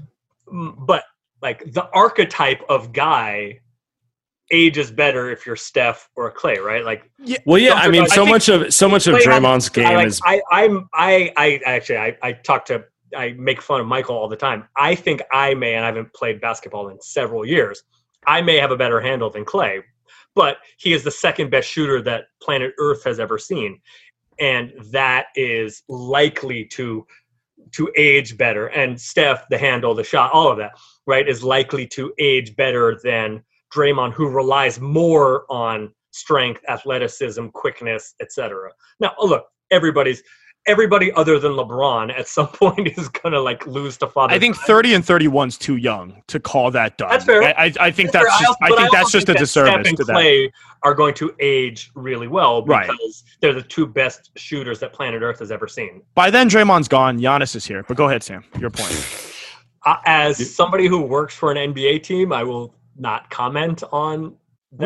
Mm, 0.50 0.86
but 0.86 1.04
like 1.42 1.70
the 1.72 1.88
archetype 1.90 2.62
of 2.70 2.92
guy 2.94 3.60
age 4.50 4.78
is 4.78 4.90
better 4.90 5.30
if 5.30 5.44
you're 5.44 5.56
Steph 5.56 6.08
or 6.16 6.32
Klay, 6.32 6.58
right? 6.58 6.84
Like, 6.84 7.10
yeah, 7.18 7.36
well, 7.44 7.58
yeah. 7.58 7.74
I 7.74 7.88
mean, 7.88 8.06
so 8.06 8.24
I 8.24 8.30
much 8.30 8.48
of 8.48 8.72
so 8.72 8.88
much 8.88 9.06
of 9.06 9.16
Draymond's 9.16 9.68
game 9.68 9.86
I, 9.86 9.96
like, 9.96 10.06
is. 10.06 10.20
I, 10.24 10.40
I'm 10.50 10.88
I 10.94 11.32
I 11.36 11.60
actually 11.66 11.98
I 11.98 12.16
I 12.22 12.32
talk 12.32 12.64
to 12.66 12.84
I 13.16 13.32
make 13.32 13.62
fun 13.62 13.80
of 13.80 13.86
Michael 13.86 14.16
all 14.16 14.28
the 14.28 14.36
time. 14.36 14.68
I 14.76 14.94
think 14.94 15.22
I 15.32 15.54
may, 15.54 15.74
and 15.74 15.84
I 15.84 15.88
haven't 15.88 16.12
played 16.14 16.40
basketball 16.40 16.88
in 16.88 17.00
several 17.00 17.44
years. 17.44 17.82
I 18.26 18.42
may 18.42 18.56
have 18.56 18.70
a 18.70 18.76
better 18.76 19.00
handle 19.00 19.30
than 19.30 19.44
Klay, 19.44 19.82
but 20.34 20.58
he 20.78 20.92
is 20.92 21.04
the 21.04 21.10
second 21.10 21.50
best 21.50 21.68
shooter 21.68 22.02
that 22.02 22.26
planet 22.42 22.72
Earth 22.78 23.04
has 23.04 23.20
ever 23.20 23.38
seen, 23.38 23.80
and 24.38 24.72
that 24.92 25.26
is 25.34 25.82
likely 25.88 26.64
to 26.66 27.06
to 27.72 27.90
age 27.96 28.36
better. 28.38 28.68
And 28.68 28.98
Steph, 28.98 29.48
the 29.48 29.58
handle, 29.58 29.94
the 29.94 30.04
shot, 30.04 30.32
all 30.32 30.50
of 30.50 30.58
that, 30.58 30.72
right, 31.06 31.28
is 31.28 31.42
likely 31.42 31.86
to 31.88 32.12
age 32.18 32.56
better 32.56 32.98
than 33.02 33.42
Draymond, 33.74 34.12
who 34.12 34.28
relies 34.28 34.80
more 34.80 35.44
on 35.50 35.92
strength, 36.12 36.62
athleticism, 36.68 37.48
quickness, 37.48 38.14
etc. 38.20 38.70
Now, 39.00 39.12
look, 39.20 39.46
everybody's 39.70 40.22
everybody 40.68 41.12
other 41.14 41.38
than 41.38 41.52
LeBron 41.52 42.16
at 42.16 42.28
some 42.28 42.48
point 42.52 42.86
is 42.98 43.08
gonna 43.08 43.40
like 43.40 43.66
lose 43.66 43.96
to 43.98 44.06
father. 44.06 44.34
I 44.34 44.38
think 44.38 44.56
thirty 44.56 44.94
and 44.94 45.04
thirty 45.04 45.28
one's 45.28 45.58
too 45.58 45.76
young 45.76 46.22
to 46.28 46.38
call 46.38 46.70
that 46.72 46.98
done. 46.98 47.10
That's 47.10 47.24
fair. 47.24 47.42
I, 47.42 47.72
I 47.80 47.90
think 47.90 48.12
that's, 48.12 48.26
that's 48.26 48.40
just, 48.40 48.58
I, 48.62 48.66
I 48.66 48.76
think 48.76 48.92
that's 48.92 49.10
just 49.10 49.26
think 49.26 49.38
a 49.38 49.40
disservice 49.40 49.92
to 49.92 50.04
that. 50.04 50.50
Are 50.84 50.94
going 50.94 51.14
to 51.14 51.34
age 51.40 51.90
really 51.96 52.28
well 52.28 52.62
because 52.62 52.88
right. 52.88 53.36
they're 53.40 53.52
the 53.52 53.62
two 53.62 53.84
best 53.84 54.30
shooters 54.36 54.78
that 54.78 54.92
planet 54.92 55.22
Earth 55.22 55.40
has 55.40 55.50
ever 55.50 55.66
seen. 55.66 56.02
By 56.14 56.30
then, 56.30 56.48
Draymond's 56.48 56.86
gone. 56.86 57.18
Giannis 57.18 57.56
is 57.56 57.66
here. 57.66 57.84
But 57.88 57.96
go 57.96 58.06
ahead, 58.06 58.22
Saam. 58.22 58.44
Your 58.60 58.70
point. 58.70 58.92
Uh, 59.84 59.96
as 60.04 60.54
somebody 60.54 60.86
who 60.86 61.00
works 61.00 61.34
for 61.34 61.50
an 61.50 61.74
NBA 61.74 62.04
team, 62.04 62.32
I 62.32 62.44
will 62.44 62.76
not 62.96 63.28
comment 63.30 63.82
on 63.90 64.36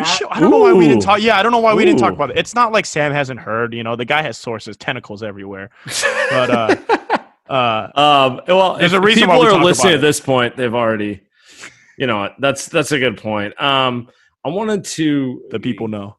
should, 0.05 0.29
I 0.31 0.41
don't 0.41 0.49
Ooh. 0.49 0.51
know 0.51 0.59
why 0.59 0.73
we 0.73 0.87
didn't 0.87 1.03
talk. 1.03 1.21
Yeah, 1.21 1.39
I 1.39 1.43
don't 1.43 1.53
know 1.53 1.59
why 1.59 1.73
Ooh. 1.73 1.77
we 1.77 1.85
didn't 1.85 1.99
talk 1.99 2.13
about 2.13 2.31
it. 2.31 2.39
It's 2.39 2.55
not 2.55 2.73
like 2.73 2.85
Saam 2.85 3.13
hasn't 3.13 3.41
heard. 3.41 3.75
You 3.75 3.83
know, 3.83 3.97
the 3.97 4.05
guy 4.05 4.23
has 4.23 4.39
sources, 4.39 4.77
tentacles 4.77 5.23
everywhere. 5.23 5.71
But 6.31 6.51
uh, 6.51 6.77
uh, 7.49 7.89
um, 7.95 8.41
well, 8.47 8.79
there's 8.79 8.93
a 8.93 9.01
reason 9.01 9.29
people 9.29 9.45
are 9.45 9.63
listening 9.63 9.95
at 9.95 10.01
this 10.01 10.21
point. 10.21 10.57
They've 10.57 10.75
already, 10.75 11.21
you 11.99 12.07
know, 12.07 12.31
that's 12.39 12.67
that's 12.67 12.93
a 12.93 12.99
good 12.99 13.19
point. 13.19 13.61
Um, 13.61 14.09
I 14.45 14.51
wanted 14.51 14.85
to. 14.85 15.43
The 15.51 15.59
people 15.59 15.89
know. 15.89 16.17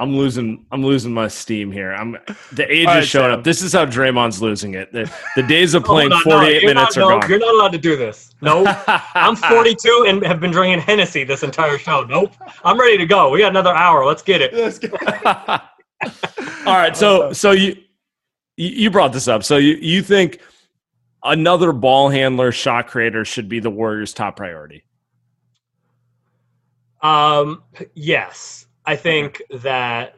I'm 0.00 0.16
losing. 0.16 0.66
I'm 0.72 0.84
losing 0.84 1.12
my 1.12 1.28
steam 1.28 1.70
here. 1.70 1.92
I'm 1.92 2.16
the 2.52 2.70
age 2.70 2.86
right, 2.86 3.02
is 3.02 3.08
showing 3.08 3.30
Saam. 3.30 3.38
up. 3.38 3.44
This 3.44 3.62
is 3.62 3.72
how 3.72 3.86
Draymond's 3.86 4.42
losing 4.42 4.74
it. 4.74 4.92
The, 4.92 5.10
the 5.36 5.42
days 5.42 5.74
of 5.74 5.84
playing 5.84 6.10
48 6.10 6.62
no, 6.62 6.68
minutes 6.74 6.96
not, 6.96 7.04
are 7.04 7.14
no, 7.14 7.20
gone. 7.20 7.30
You're 7.30 7.38
not 7.38 7.54
allowed 7.54 7.72
to 7.72 7.78
do 7.78 7.96
this. 7.96 8.34
No, 8.40 8.64
I'm 8.86 9.36
42 9.36 10.06
and 10.08 10.24
have 10.24 10.40
been 10.40 10.50
drinking 10.50 10.80
Hennessy 10.80 11.24
this 11.24 11.42
entire 11.42 11.78
show. 11.78 12.04
Nope, 12.04 12.32
I'm 12.64 12.78
ready 12.78 12.98
to 12.98 13.06
go. 13.06 13.30
We 13.30 13.40
got 13.40 13.50
another 13.50 13.74
hour. 13.74 14.04
Let's 14.04 14.22
get 14.22 14.40
it. 14.40 14.52
Let's 14.54 14.78
get 14.78 14.92
All 16.66 16.74
right. 16.74 16.96
So 16.96 17.32
so 17.32 17.52
you 17.52 17.76
you 18.56 18.90
brought 18.90 19.12
this 19.12 19.28
up. 19.28 19.44
So 19.44 19.56
you 19.56 19.74
you 19.74 20.02
think 20.02 20.40
another 21.22 21.72
ball 21.72 22.08
handler, 22.08 22.52
shot 22.52 22.88
creator 22.88 23.24
should 23.24 23.48
be 23.48 23.60
the 23.60 23.70
Warriors' 23.70 24.12
top 24.12 24.36
priority? 24.36 24.84
Um. 27.02 27.62
Yes. 27.94 28.66
I 28.86 28.96
think 28.96 29.42
that 29.50 30.14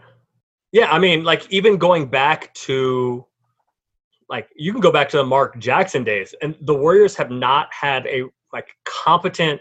yeah, 0.73 0.91
I 0.91 0.99
mean, 0.99 1.25
like 1.25 1.51
even 1.51 1.79
going 1.79 2.07
back 2.07 2.53
to 2.55 3.25
like 4.29 4.49
you 4.57 4.73
can 4.73 4.81
go 4.81 4.93
back 4.93 5.09
to 5.11 5.17
the 5.19 5.25
Mark 5.25 5.59
Jackson 5.59 6.05
days, 6.05 6.35
and 6.43 6.57
the 6.61 6.75
Warriors 6.75 7.15
have 7.17 7.31
not 7.31 7.73
had 7.73 8.07
a 8.07 8.25
like 8.53 8.69
competent 8.85 9.61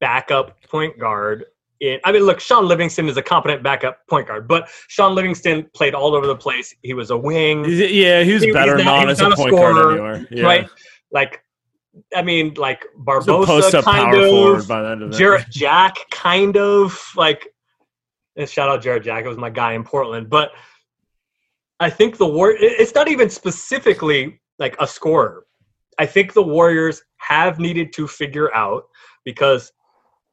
backup 0.00 0.60
point 0.64 0.98
guard. 0.98 1.44
In 1.80 2.00
I 2.04 2.12
mean, 2.12 2.22
look, 2.22 2.40
Shaun 2.40 2.66
Livingston 2.66 3.08
is 3.08 3.18
a 3.18 3.22
competent 3.22 3.62
backup 3.62 4.06
point 4.08 4.26
guard, 4.26 4.48
but 4.48 4.68
Shaun 4.88 5.14
Livingston 5.14 5.68
played 5.74 5.94
all 5.94 6.14
over 6.14 6.26
the 6.26 6.36
place. 6.36 6.74
He 6.82 6.94
was 6.94 7.10
a 7.10 7.16
wing. 7.16 7.64
Yeah, 7.68 8.22
he 8.22 8.32
was 8.32 8.42
he, 8.42 8.50
better 8.50 8.78
not, 8.78 8.84
not 8.84 9.10
as 9.10 9.20
a 9.20 9.30
point 9.30 9.50
scorer, 9.54 9.72
guard 9.72 9.92
anywhere. 9.92 10.26
Yeah. 10.30 10.42
Right? 10.44 10.68
Like 11.12 11.42
I 12.14 12.22
mean, 12.22 12.54
like 12.54 12.84
Barbosa, 12.98 13.82
kind 13.82 14.14
of, 14.16 15.02
of 15.02 15.18
Jarrett 15.18 15.48
Jack, 15.50 15.96
kind 16.10 16.56
of 16.56 17.00
like 17.14 17.46
and 18.36 18.48
shout 18.48 18.68
out 18.68 18.82
Jarrett 18.82 19.04
Jack, 19.04 19.24
it 19.24 19.28
was 19.28 19.38
my 19.38 19.50
guy 19.50 19.72
in 19.72 19.84
Portland. 19.84 20.28
But 20.28 20.50
I 21.80 21.90
think 21.90 22.16
the 22.16 22.26
war 22.26 22.54
it's 22.58 22.94
not 22.94 23.08
even 23.08 23.30
specifically 23.30 24.40
like 24.58 24.76
a 24.80 24.86
scorer. 24.86 25.46
I 25.98 26.06
think 26.06 26.32
the 26.32 26.42
Warriors 26.42 27.02
have 27.18 27.58
needed 27.58 27.92
to 27.94 28.06
figure 28.06 28.54
out 28.54 28.84
because 29.24 29.72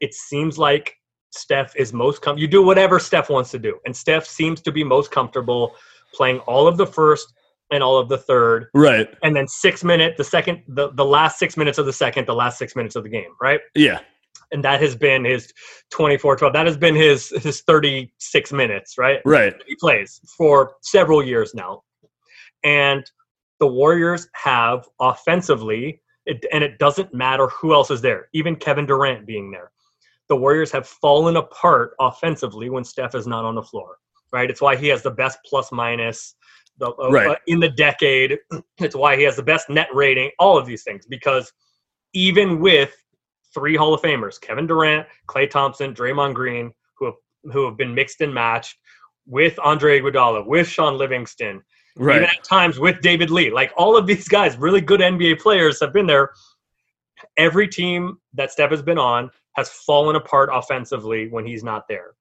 it 0.02 0.14
seems 0.14 0.58
like 0.58 0.96
Steph 1.32 1.76
is 1.76 1.94
most 1.94 2.22
com- 2.22 2.38
you 2.38 2.48
do 2.48 2.62
whatever 2.62 3.00
Steph 3.00 3.30
wants 3.30 3.52
to 3.52 3.60
do. 3.60 3.80
And 3.86 3.96
Steph 3.96 4.26
seems 4.26 4.62
to 4.62 4.72
be 4.72 4.84
most 4.84 5.12
comfortable 5.12 5.76
playing 6.14 6.40
all 6.40 6.68
of 6.68 6.78
the 6.78 6.86
first 6.86 7.34
and 7.72 7.82
all 7.82 7.98
of 7.98 8.10
the 8.10 8.18
third. 8.18 8.68
Right. 8.74 9.08
And 9.24 9.36
then 9.36 9.48
six 9.48 9.84
minute, 9.84 10.16
the 10.18 10.24
second 10.24 10.64
the, 10.68 10.92
the 10.92 11.06
last 11.06 11.40
six 11.40 11.58
minutes 11.58 11.78
of 11.78 11.86
the 11.86 11.94
second, 11.94 12.28
the 12.28 12.36
last 12.36 12.58
six 12.58 12.76
minutes 12.76 12.96
of 12.96 13.04
the 13.04 13.10
game, 13.10 13.32
right? 13.42 13.62
Yeah 13.74 14.00
and 14.52 14.64
that 14.64 14.82
has 14.82 14.96
been 14.96 15.24
his 15.26 15.52
24 15.92 16.36
12 16.38 16.54
that 16.54 16.66
has 16.66 16.78
been 16.78 16.96
his 16.96 17.30
his 17.42 17.62
36 17.62 18.54
minutes 18.54 18.98
right 18.98 19.20
right 19.26 19.56
he 19.68 19.76
plays 19.76 20.20
for 20.38 20.74
several 20.82 21.24
years 21.24 21.54
now 21.54 21.82
and 22.64 23.10
the 23.60 23.68
Warriors 23.68 24.28
have 24.34 24.88
offensively, 25.00 26.02
it, 26.26 26.46
and 26.52 26.64
it 26.64 26.80
doesn't 26.80 27.14
matter 27.14 27.48
who 27.48 27.74
else 27.74 27.92
is 27.92 28.02
there, 28.02 28.30
even 28.34 28.56
Kevin 28.56 28.86
Durant 28.86 29.26
being 29.26 29.52
there. 29.52 29.72
The 30.30 30.36
Warriors 30.36 30.72
have 30.72 30.88
fallen 30.88 31.38
apart 31.38 31.94
offensively 32.00 32.70
when 32.70 32.84
Steph 32.84 33.16
is 33.16 33.28
not 33.28 33.46
on 33.46 33.56
the 33.56 33.64
floor, 33.64 33.98
right? 34.32 34.50
It's 34.50 34.62
why 34.62 34.76
he 34.76 34.88
has 34.88 35.04
the 35.04 35.12
best 35.12 35.40
plus 35.46 35.72
minus 35.72 36.36
the, 36.78 36.88
uh, 36.88 37.10
Right. 37.12 37.28
uh, 37.30 37.36
in 37.48 37.60
the 37.60 37.70
decade. 37.70 38.40
It's 38.80 38.96
why 38.96 39.16
he 39.16 39.24
has 39.24 39.36
the 39.36 39.44
best 39.44 39.70
net 39.70 39.88
rating, 39.94 40.32
all 40.40 40.58
of 40.58 40.66
these 40.66 40.84
things, 40.84 41.06
because 41.06 41.52
even 42.14 42.60
with 42.60 42.94
three 43.54 43.76
Hall 43.76 43.94
of 43.94 44.02
Famers, 44.02 44.40
Kevin 44.40 44.68
Durant, 44.68 45.08
Klay 45.28 45.50
Thompson, 45.50 45.94
Draymond 45.94 46.34
Green, 46.34 46.72
who 46.96 47.06
have, 47.06 47.16
who 47.52 47.66
have 47.66 47.78
been 47.78 47.94
mixed 47.94 48.22
and 48.22 48.34
matched, 48.34 48.78
with 49.26 49.58
Andre 49.64 50.00
Iguodala, 50.00 50.46
with 50.46 50.68
Shaun 50.68 50.98
Livingston, 50.98 51.62
even 52.00 52.24
at 52.24 52.44
times 52.44 52.80
with 52.80 53.02
David 53.02 53.30
Lee. 53.30 53.52
Like 53.52 53.72
all 53.78 53.96
of 53.96 54.08
these 54.08 54.28
guys, 54.28 54.58
really 54.58 54.82
good 54.82 55.00
NBA 55.00 55.40
players 55.40 55.80
have 55.80 55.94
been 55.94 56.08
there. 56.08 56.32
Every 57.38 57.68
team 57.68 58.18
that 58.34 58.52
Steph 58.52 58.72
has 58.72 58.82
been 58.82 58.98
on 58.98 59.30
has 59.56 59.70
fallen 59.70 60.16
apart 60.16 60.50
offensively 60.52 61.30
when 61.30 61.46
he's 61.46 61.64
not 61.64 61.88
there. 61.88 62.16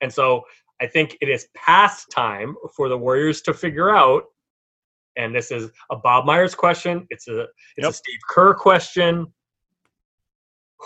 And 0.00 0.12
so 0.12 0.42
I 0.80 0.86
think 0.86 1.16
it 1.20 1.28
is 1.28 1.48
past 1.54 2.10
time 2.10 2.54
for 2.76 2.88
the 2.88 2.98
Warriors 2.98 3.40
to 3.42 3.54
figure 3.54 3.90
out, 3.90 4.24
and 5.16 5.34
this 5.34 5.50
is 5.50 5.70
a 5.90 5.96
Bob 5.96 6.26
Myers 6.26 6.54
question, 6.54 7.06
it's 7.10 7.28
a 7.28 7.46
it's 7.76 7.86
a 7.86 7.92
Steve 7.92 8.18
Kerr 8.28 8.54
question. 8.54 9.32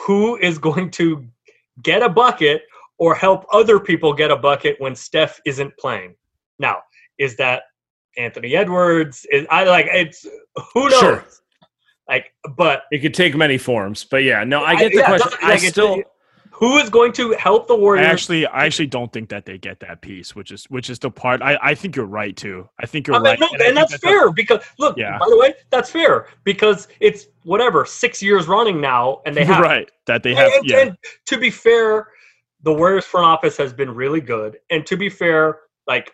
Who 0.07 0.37
is 0.37 0.59
going 0.59 0.91
to 0.93 1.27
get 1.83 2.03
a 2.03 2.09
bucket 2.09 2.63
or 2.99 3.15
help 3.15 3.47
other 3.53 3.79
people 3.79 4.13
get 4.13 4.31
a 4.31 4.37
bucket 4.37 4.77
when 4.81 4.95
Steph 4.95 5.41
isn't 5.45 5.77
playing? 5.79 6.15
Now, 6.59 6.79
is 7.19 7.37
that 7.37 7.65
Anthony 8.17 8.57
Edwards? 8.57 9.27
Is 9.31 9.47
I 9.51 9.65
like 9.65 9.87
it's 9.91 10.27
who 10.75 10.89
knows? 10.89 11.01
Sure. 11.01 11.25
Like, 12.09 12.33
but 12.57 12.85
It 12.91 13.01
could 13.01 13.13
take 13.15 13.37
many 13.37 13.59
forms, 13.59 14.05
but 14.05 14.23
yeah, 14.25 14.43
no, 14.45 14.65
I 14.65 14.77
get 14.77 14.93
the 14.93 14.99
yeah, 14.99 15.07
question. 15.17 15.39
I 15.43 15.55
it's- 15.55 15.71
still, 15.71 16.03
who 16.59 16.77
is 16.79 16.91
going 16.91 17.13
to 17.13 17.33
help 17.33 17.69
the 17.69 17.77
I 17.77 17.79
Warriors? 17.79 18.07
actually, 18.07 18.45
I 18.47 18.67
actually 18.67 18.89
don't 18.89 19.13
think 19.13 19.29
that 19.29 19.47
they 19.47 19.59
get 19.59 19.79
that 19.81 20.01
piece, 20.01 20.35
which 20.35 20.51
is 20.51 20.65
which 20.65 20.91
is 20.91 20.99
the 20.99 21.11
part. 21.11 21.41
I, 21.41 21.57
I 21.63 21.75
think 21.75 21.95
you're 21.95 22.05
right 22.05 22.37
too. 22.37 22.69
I 22.81 22.87
think 22.87 23.07
you're 23.07 23.15
I 23.15 23.21
mean, 23.21 23.25
right, 23.27 23.41
no, 23.41 23.47
I 23.47 23.51
and, 23.53 23.61
think 23.61 23.75
that's 23.77 23.95
a- 23.95 23.99
fair 23.99 24.33
because 24.33 24.65
look. 24.79 24.97
Yeah. 24.99 25.19
By 25.19 25.27
the 25.29 25.39
way, 25.39 25.55
that's 25.71 25.91
fair 25.91 26.27
because 26.43 26.89
it's 26.99 27.27
whatever 27.45 27.85
six 27.85 28.21
years 28.21 28.49
running 28.49 28.81
now, 28.81 29.23
and 29.25 29.37
they 29.37 29.45
have 29.53 29.61
right 29.63 29.89
that 30.07 30.23
they 30.25 30.35
have. 30.35 30.51
And, 30.53 30.69
yeah, 30.69 30.79
and 30.81 30.97
to 31.27 31.39
be 31.39 31.51
fair, 31.51 32.09
the 32.63 32.73
Warriors 32.73 33.05
front 33.05 33.27
office 33.27 33.57
has 33.57 33.73
been 33.73 33.95
really 33.95 34.21
good. 34.21 34.59
And 34.71 34.85
to 34.87 34.97
be 34.97 35.09
fair, 35.09 35.61
like 35.87 36.13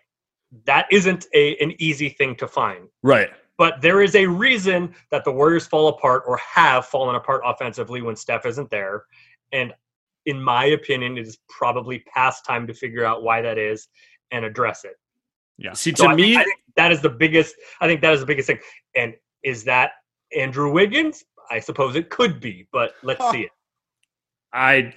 that 0.66 0.86
isn't 0.92 1.26
a 1.34 1.56
an 1.56 1.72
easy 1.78 2.10
thing 2.10 2.36
to 2.36 2.46
find. 2.46 2.88
right. 3.02 3.30
But 3.56 3.80
there 3.80 4.02
is 4.02 4.16
a 4.16 4.26
reason 4.26 4.92
that 5.12 5.22
the 5.24 5.30
Warriors 5.30 5.64
fall 5.64 5.86
apart 5.86 6.24
or 6.26 6.36
have 6.38 6.86
fallen 6.86 7.14
apart 7.14 7.40
offensively 7.44 8.02
when 8.02 8.16
Steph 8.16 8.46
isn't 8.46 8.68
there. 8.68 9.04
And 9.52 9.72
in 10.26 10.42
my 10.42 10.66
opinion, 10.66 11.18
it 11.18 11.26
is 11.26 11.38
probably 11.48 12.00
past 12.12 12.44
time 12.44 12.66
to 12.66 12.74
figure 12.74 13.04
out 13.04 13.22
why 13.22 13.42
that 13.42 13.58
is 13.58 13.88
and 14.30 14.44
address 14.44 14.84
it. 14.84 14.96
Yeah. 15.58 15.72
See, 15.74 15.94
So 15.94 16.04
to 16.04 16.10
I 16.10 16.14
me, 16.14 16.22
think, 16.34 16.38
I 16.38 16.44
think 16.44 16.60
that 16.76 16.92
is 16.92 17.00
the 17.00 17.10
biggest. 17.10 17.54
I 17.80 17.86
think 17.86 18.00
that 18.00 18.12
is 18.12 18.20
the 18.20 18.26
biggest 18.26 18.46
thing. 18.48 18.58
And 18.96 19.14
is 19.42 19.64
that 19.64 19.92
Andrew 20.36 20.70
Wiggins? 20.70 21.24
I 21.50 21.60
suppose 21.60 21.94
it 21.94 22.10
could 22.10 22.40
be, 22.40 22.66
but 22.72 22.94
let's 23.02 23.30
see 23.30 23.42
it. 23.42 23.50
I, 24.52 24.94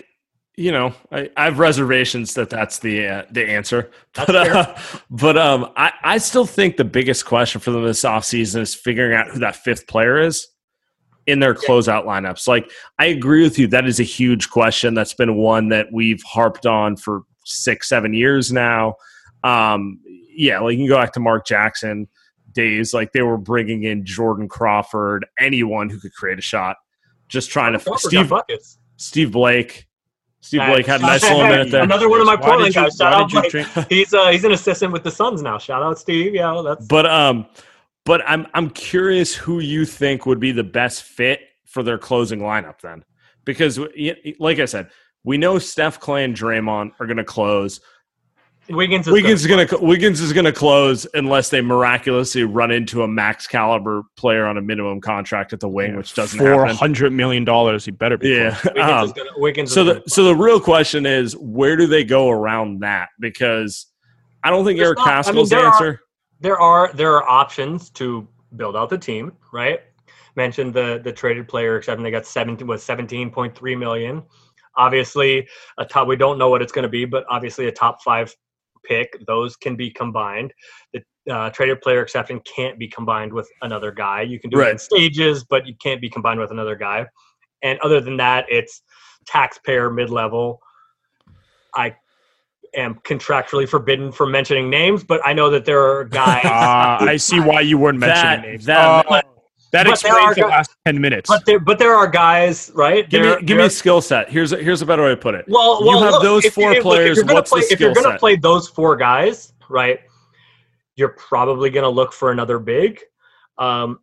you 0.56 0.72
know, 0.72 0.94
I, 1.12 1.30
I 1.36 1.45
have 1.45 1.60
reservations 1.60 2.34
that 2.36 2.49
that's 2.49 2.80
the 2.80 3.08
uh, 3.08 3.24
the 3.32 3.48
answer. 3.48 3.91
That's 4.14 4.28
But 4.32 4.36
uh, 4.36 4.76
but 5.10 5.38
um, 5.38 5.72
I 5.76 5.91
I 6.04 6.18
still 6.18 6.45
think 6.45 6.78
the 6.78 6.86
biggest 6.86 7.26
question 7.26 7.60
for 7.62 7.72
them 7.72 7.84
this 7.84 8.04
offseason 8.04 8.62
is 8.62 8.74
figuring 8.74 9.16
out 9.16 9.28
who 9.28 9.40
that 9.40 9.58
fifth 9.58 9.88
player 9.88 10.20
is 10.20 10.48
in 11.28 11.40
their 11.40 11.54
closeout 11.54 12.06
lineups. 12.06 12.48
Like 12.48 12.72
I 12.98 13.06
agree 13.08 13.44
with 13.44 13.60
you, 13.60 13.68
that 13.68 13.86
is 13.86 13.99
a 13.99 14.04
huge 14.04 14.49
question. 14.49 14.94
That's 14.94 15.14
been 15.14 15.36
one 15.36 15.70
that 15.70 15.88
we've 15.91 16.24
harped 16.24 16.66
on 16.66 16.95
for 16.98 17.22
six 17.45 17.88
seven 17.90 18.14
years 18.14 18.52
now. 18.52 18.95
Um, 19.44 19.99
yeah, 20.36 20.60
like 20.60 20.74
you 20.74 20.80
can 20.80 20.88
go 20.88 20.95
back 20.98 21.14
to 21.14 21.20
Mark 21.20 21.45
Jackson 21.45 22.08
days. 22.54 22.94
Like 22.94 23.12
they 23.12 23.22
were 23.22 23.38
bringing 23.38 23.84
in 23.84 24.04
Jordan 24.06 24.48
Crawford, 24.48 25.26
anyone 25.40 25.90
who 25.90 25.99
could 25.99 26.14
create 26.14 26.40
a 26.40 26.41
shot. 26.41 26.78
Just 27.28 27.49
trying 27.52 27.74
to 27.74 27.80
Crawford 27.80 28.10
Steve 28.10 28.30
buckets. 28.30 28.80
Steve 28.95 29.32
Blake. 29.32 29.86
Steve 30.40 30.62
Hey, 30.62 30.74
Blake 30.76 30.86
had 30.86 31.02
a 31.02 31.04
nice 31.04 31.24
little 31.24 31.40
hey, 31.44 31.49
minute 31.49 31.72
there. 31.72 31.84
Another 31.84 32.08
one 32.10 32.22
of 32.22 32.26
my 32.26 32.36
Why 32.36 32.41
Portland 32.48 32.74
guys. 32.74 32.95
Shout 32.95 33.14
out 33.14 33.30
did 33.30 33.41
Blake. 33.41 33.52
drink- 33.52 33.90
He's 33.90 34.14
uh, 34.14 34.30
he's 34.30 34.44
an 34.45 34.54
assistant 34.54 34.94
with 34.94 35.04
the 35.04 35.12
Suns 35.12 35.41
now. 35.41 35.58
Shout 35.58 35.84
out 35.84 35.99
Steve. 35.99 36.34
Yeah, 36.34 36.62
that's 36.64 36.86
But 36.88 37.06
um, 37.06 37.48
but 38.07 38.21
I'm 38.27 38.47
I'm 38.53 38.69
curious 38.71 39.35
who 39.35 39.59
you 39.59 39.85
think 39.85 40.25
would 40.25 40.39
be 40.39 40.51
the 40.51 40.63
best 40.63 41.03
fit 41.03 41.41
for 41.65 41.84
their 41.84 41.97
closing 41.99 42.39
lineup 42.39 42.79
then, 42.81 43.03
because 43.45 43.77
y- 43.79 43.88
y- 44.25 44.34
like 44.39 44.59
I 44.59 44.65
said, 44.65 44.89
we 45.23 45.38
know 45.38 45.59
Steph, 45.59 45.99
Klay, 45.99 46.25
and 46.25 46.35
Draymond 46.35 46.91
are 46.99 47.05
going 47.05 47.17
to 47.17 47.23
close. 47.23 47.79
Wiggins. 48.69 49.07
Is 49.07 49.13
Wiggins 49.13 49.41
is 49.41 49.47
going 49.47 49.65
to 49.65 49.77
Wiggins 49.77 50.19
is 50.19 50.34
going 50.34 50.43
to 50.45 50.51
close 50.51 51.07
unless 51.13 51.49
they 51.49 51.61
miraculously 51.61 52.43
run 52.43 52.69
into 52.69 53.01
a 53.01 53.07
max 53.07 53.47
caliber 53.47 54.03
player 54.17 54.45
on 54.45 54.57
a 54.57 54.61
minimum 54.61 54.99
contract 54.99 55.53
at 55.53 55.61
the 55.61 55.69
wing, 55.69 55.95
which 55.95 56.13
doesn't 56.13 56.38
four 56.38 56.65
happen. 56.65 56.75
hundred 56.75 57.13
million 57.13 57.45
dollars. 57.45 57.85
He 57.85 57.91
better 57.91 58.17
be. 58.17 58.29
Yeah. 58.29 58.57
Wiggins 58.65 58.79
Um, 58.91 59.05
is 59.05 59.13
gonna, 59.13 59.29
Wiggins 59.38 59.73
so 59.73 59.81
is 59.81 59.88
the 59.88 59.93
gonna- 59.93 60.09
so 60.09 60.23
the 60.25 60.35
real 60.35 60.59
question 60.59 61.05
is 61.05 61.34
where 61.38 61.77
do 61.77 61.88
they 61.88 62.03
go 62.03 62.29
around 62.29 62.79
that? 62.81 63.07
Because 63.21 63.85
I 64.43 64.49
don't 64.49 64.65
think 64.65 64.79
There's 64.79 64.88
Eric 64.88 64.97
not- 64.99 65.07
I 65.07 65.31
mean, 65.31 65.43
Paschall's 65.45 65.49
there 65.49 65.59
are- 65.59 65.73
answer. 65.73 66.01
There 66.39 66.59
are 66.59 66.91
there 66.93 67.14
are 67.15 67.27
options 67.27 67.89
to 67.91 68.27
build 68.55 68.76
out 68.76 68.89
the 68.89 68.97
team, 68.97 69.34
right? 69.51 69.81
Mentioned 70.35 70.73
the 70.73 71.01
the 71.03 71.11
traded 71.11 71.47
player 71.47 71.77
exception. 71.77 72.03
They 72.03 72.11
got 72.11 72.26
seventeen 72.26 72.68
was 72.68 72.84
seventeen 72.84 73.30
point 73.31 73.57
three 73.57 73.76
million. 73.76 74.23
Obviously, 74.76 75.47
a 75.80 75.85
top. 75.85 76.07
We 76.07 76.15
don't 76.15 76.38
know 76.38 76.49
what 76.49 76.61
it's 76.61 76.72
going 76.72 76.84
to 76.84 76.89
be, 76.89 77.05
but 77.05 77.26
obviously 77.30 77.68
a 77.68 77.72
top 77.72 78.03
five 78.03 78.35
pick. 78.84 79.18
Those 79.26 79.55
can 79.55 79.76
be 79.76 79.89
combined. 79.89 80.53
The 80.93 81.01
uh, 81.34 81.49
traded 81.49 81.81
player 81.81 82.01
exception 82.01 82.39
can't 82.41 82.77
be 82.77 82.88
combined 82.88 83.34
with 83.34 83.49
another 83.61 83.91
guy. 83.91 84.22
You 84.22 84.39
can 84.39 84.49
do 84.49 84.61
it 84.61 84.69
in 84.69 84.77
stages, 84.77 85.43
but 85.43 85.65
you 85.68 85.76
can't 85.81 85.99
be 85.99 86.09
combined 86.09 86.39
with 86.39 86.51
another 86.51 86.76
guy. 86.76 87.05
And 87.64 87.80
other 87.80 87.99
than 87.99 88.18
that, 88.18 88.45
it's 88.49 88.84
taxpayer 89.26 89.89
mid 89.89 90.09
level. 90.09 90.61
I 91.76 91.95
am 92.78 92.95
contractually 93.04 93.68
forbidden 93.68 94.12
from 94.12 94.32
mentioning 94.32 94.70
names, 94.70 95.04
but 95.04 95.20
I 95.26 95.34
know 95.34 95.49
that 95.49 95.66
there 95.66 95.82
are 95.82 96.04
guys. 96.24 96.41
Ah, 96.45 97.04
I 97.04 97.18
see 97.18 97.40
why 97.40 97.62
you 97.62 97.78
weren't 97.78 97.99
mentioning 97.99 98.41
That 98.41 98.48
names. 98.48 98.66
that 98.66 99.06
Uh, 99.10 99.22
that 99.74 99.86
explains 99.88 100.36
the 100.36 100.41
gu- 100.44 100.48
last 100.48 100.72
ten 100.86 101.02
minutes. 101.02 101.30
But 101.30 101.45
there, 101.45 101.60
but 101.60 101.78
there 101.78 101.94
are 101.94 102.08
guys, 102.08 102.72
right? 102.74 103.10
give 103.10 103.24
There- 103.24 103.40
me 103.40 103.45
give 103.45 103.58
me 103.58 103.66
a 103.66 103.70
skill 103.70 103.99
set. 103.99 104.30
Here's 104.30 104.54
a, 104.54 104.58
here's 104.58 104.82
a 104.82 104.86
better 104.86 105.04
way 105.04 105.10
to 105.10 105.18
put 105.18 105.36
it. 105.36 105.44
well, 105.49 105.82
you 105.82 105.88
well, 105.88 105.99
have 106.04 106.12
look, 106.14 106.24
those 106.24 106.44
you- 106.45 106.52
four 106.52 106.74
look, 106.74 106.84
players, 106.84 107.22
gonna 107.22 107.34
what's 107.34 107.49
the 107.49 107.58
play, 107.58 107.66
if 107.70 107.80
you're 107.80 107.94
gonna 107.94 108.18
play 108.18 108.36
those 108.38 108.70
four 108.70 108.95
guys, 108.95 109.52
right? 109.70 109.99
You're 110.95 111.10
probably 111.18 111.70
gonna 111.70 111.90
look 111.90 112.14
for 112.14 112.32
another 112.32 112.60
big. 112.60 112.99
Um, 113.58 113.99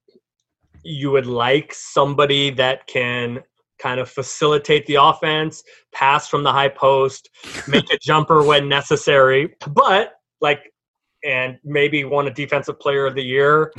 you 0.82 1.10
would 1.12 1.26
like 1.26 1.72
somebody 1.72 2.50
that 2.50 2.86
can 2.86 3.42
kind 3.78 4.00
of 4.00 4.08
facilitate 4.08 4.86
the 4.86 4.96
offense, 4.96 5.62
pass 5.92 6.28
from 6.28 6.42
the 6.42 6.52
high 6.52 6.68
post, 6.68 7.28
make 7.68 7.90
a 7.92 7.98
jumper 8.00 8.42
when 8.42 8.68
necessary, 8.68 9.54
but 9.68 10.12
like, 10.40 10.70
and 11.24 11.58
maybe 11.64 12.04
won 12.04 12.26
a 12.26 12.30
defensive 12.30 12.78
player 12.78 13.06
of 13.06 13.14
the 13.14 13.22
year 13.22 13.72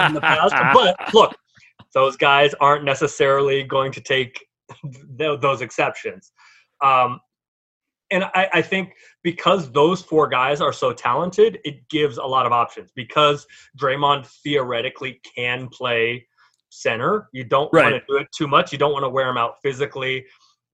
in 0.00 0.14
the 0.14 0.20
past. 0.20 0.54
But 0.72 0.96
look, 1.12 1.34
those 1.94 2.16
guys 2.16 2.54
aren't 2.60 2.84
necessarily 2.84 3.64
going 3.64 3.90
to 3.92 4.00
take 4.00 4.44
th- 5.18 5.40
those 5.40 5.62
exceptions. 5.62 6.32
Um, 6.84 7.20
and 8.10 8.24
I, 8.24 8.48
I 8.54 8.62
think 8.62 8.92
because 9.24 9.72
those 9.72 10.00
four 10.00 10.28
guys 10.28 10.60
are 10.60 10.72
so 10.72 10.92
talented, 10.92 11.58
it 11.64 11.88
gives 11.88 12.18
a 12.18 12.24
lot 12.24 12.46
of 12.46 12.52
options. 12.52 12.92
Because 12.94 13.46
Draymond 13.80 14.26
theoretically 14.44 15.20
can 15.34 15.68
play 15.68 16.26
center, 16.76 17.28
you 17.32 17.44
don't 17.44 17.72
want 17.72 17.94
to 17.94 18.02
do 18.08 18.18
it 18.18 18.28
too 18.36 18.46
much. 18.46 18.72
You 18.72 18.78
don't 18.78 18.92
want 18.92 19.04
to 19.04 19.08
wear 19.08 19.28
him 19.28 19.36
out 19.36 19.56
physically, 19.62 20.24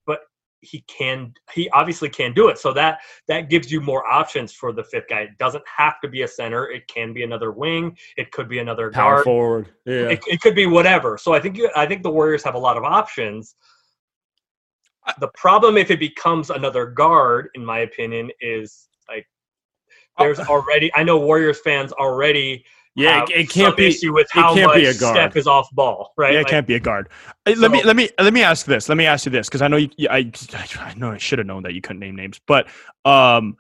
but 0.05 0.21
he 0.61 0.83
can. 0.87 1.33
He 1.53 1.69
obviously 1.69 2.09
can 2.09 2.33
do 2.33 2.49
it. 2.49 2.57
So 2.57 2.73
that 2.73 2.99
that 3.27 3.49
gives 3.49 3.71
you 3.71 3.81
more 3.81 4.05
options 4.07 4.53
for 4.53 4.73
the 4.73 4.83
fifth 4.83 5.07
guy. 5.09 5.21
It 5.21 5.37
doesn't 5.37 5.63
have 5.77 6.01
to 6.01 6.09
be 6.09 6.23
a 6.23 6.27
center. 6.27 6.69
It 6.69 6.87
can 6.87 7.13
be 7.13 7.23
another 7.23 7.51
wing. 7.51 7.97
It 8.17 8.31
could 8.31 8.49
be 8.49 8.59
another 8.59 8.91
Power 8.91 9.15
guard 9.15 9.23
forward. 9.23 9.69
Yeah. 9.85 10.09
it, 10.09 10.19
it 10.27 10.41
could 10.41 10.55
be 10.55 10.65
whatever. 10.65 11.17
So 11.17 11.33
I 11.33 11.39
think 11.39 11.57
you, 11.57 11.69
I 11.75 11.85
think 11.85 12.03
the 12.03 12.11
Warriors 12.11 12.43
have 12.43 12.55
a 12.55 12.59
lot 12.59 12.77
of 12.77 12.83
options. 12.83 13.55
The 15.19 15.29
problem, 15.29 15.77
if 15.77 15.89
it 15.89 15.99
becomes 15.99 16.51
another 16.51 16.85
guard, 16.85 17.49
in 17.55 17.65
my 17.65 17.79
opinion, 17.79 18.29
is 18.39 18.87
like 19.09 19.25
oh. 20.17 20.23
there's 20.23 20.39
already. 20.39 20.91
I 20.95 21.03
know 21.03 21.17
Warriors 21.17 21.59
fans 21.63 21.91
already. 21.91 22.65
Yeah, 22.95 23.23
it, 23.23 23.29
it 23.31 23.49
can't 23.49 23.77
be. 23.77 23.87
issue 23.87 24.13
with 24.13 24.27
it 24.35 24.39
how 24.41 24.53
can't 24.53 24.67
much 24.67 24.75
be 24.77 24.85
a 24.85 24.93
guard. 24.93 25.15
Steph 25.15 25.35
is 25.37 25.47
off 25.47 25.69
ball, 25.71 26.11
right? 26.17 26.33
yeah, 26.33 26.39
it 26.39 26.43
Like, 26.43 26.51
can't 26.51 26.67
be 26.67 26.75
a 26.75 26.79
guard. 26.79 27.09
Uh, 27.45 27.53
let 27.57 27.71
me 27.71 27.81
let 27.83 27.95
me 27.95 28.09
let 28.19 28.33
me 28.33 28.43
ask 28.43 28.65
this. 28.65 28.89
Let 28.89 28.97
me 28.97 29.05
ask 29.05 29.25
you 29.25 29.31
this 29.31 29.47
because 29.47 29.61
I 29.61 29.67
know 29.69 29.77
you. 29.77 29.89
I 30.09 30.29
I 30.79 30.93
know 30.95 31.11
I 31.11 31.17
should 31.17 31.39
have 31.39 31.47
known 31.47 31.63
that 31.63 31.73
you 31.73 31.79
couldn't 31.81 31.99
name 32.01 32.15
names, 32.17 32.39
but 32.45 32.67
um, 33.05 33.55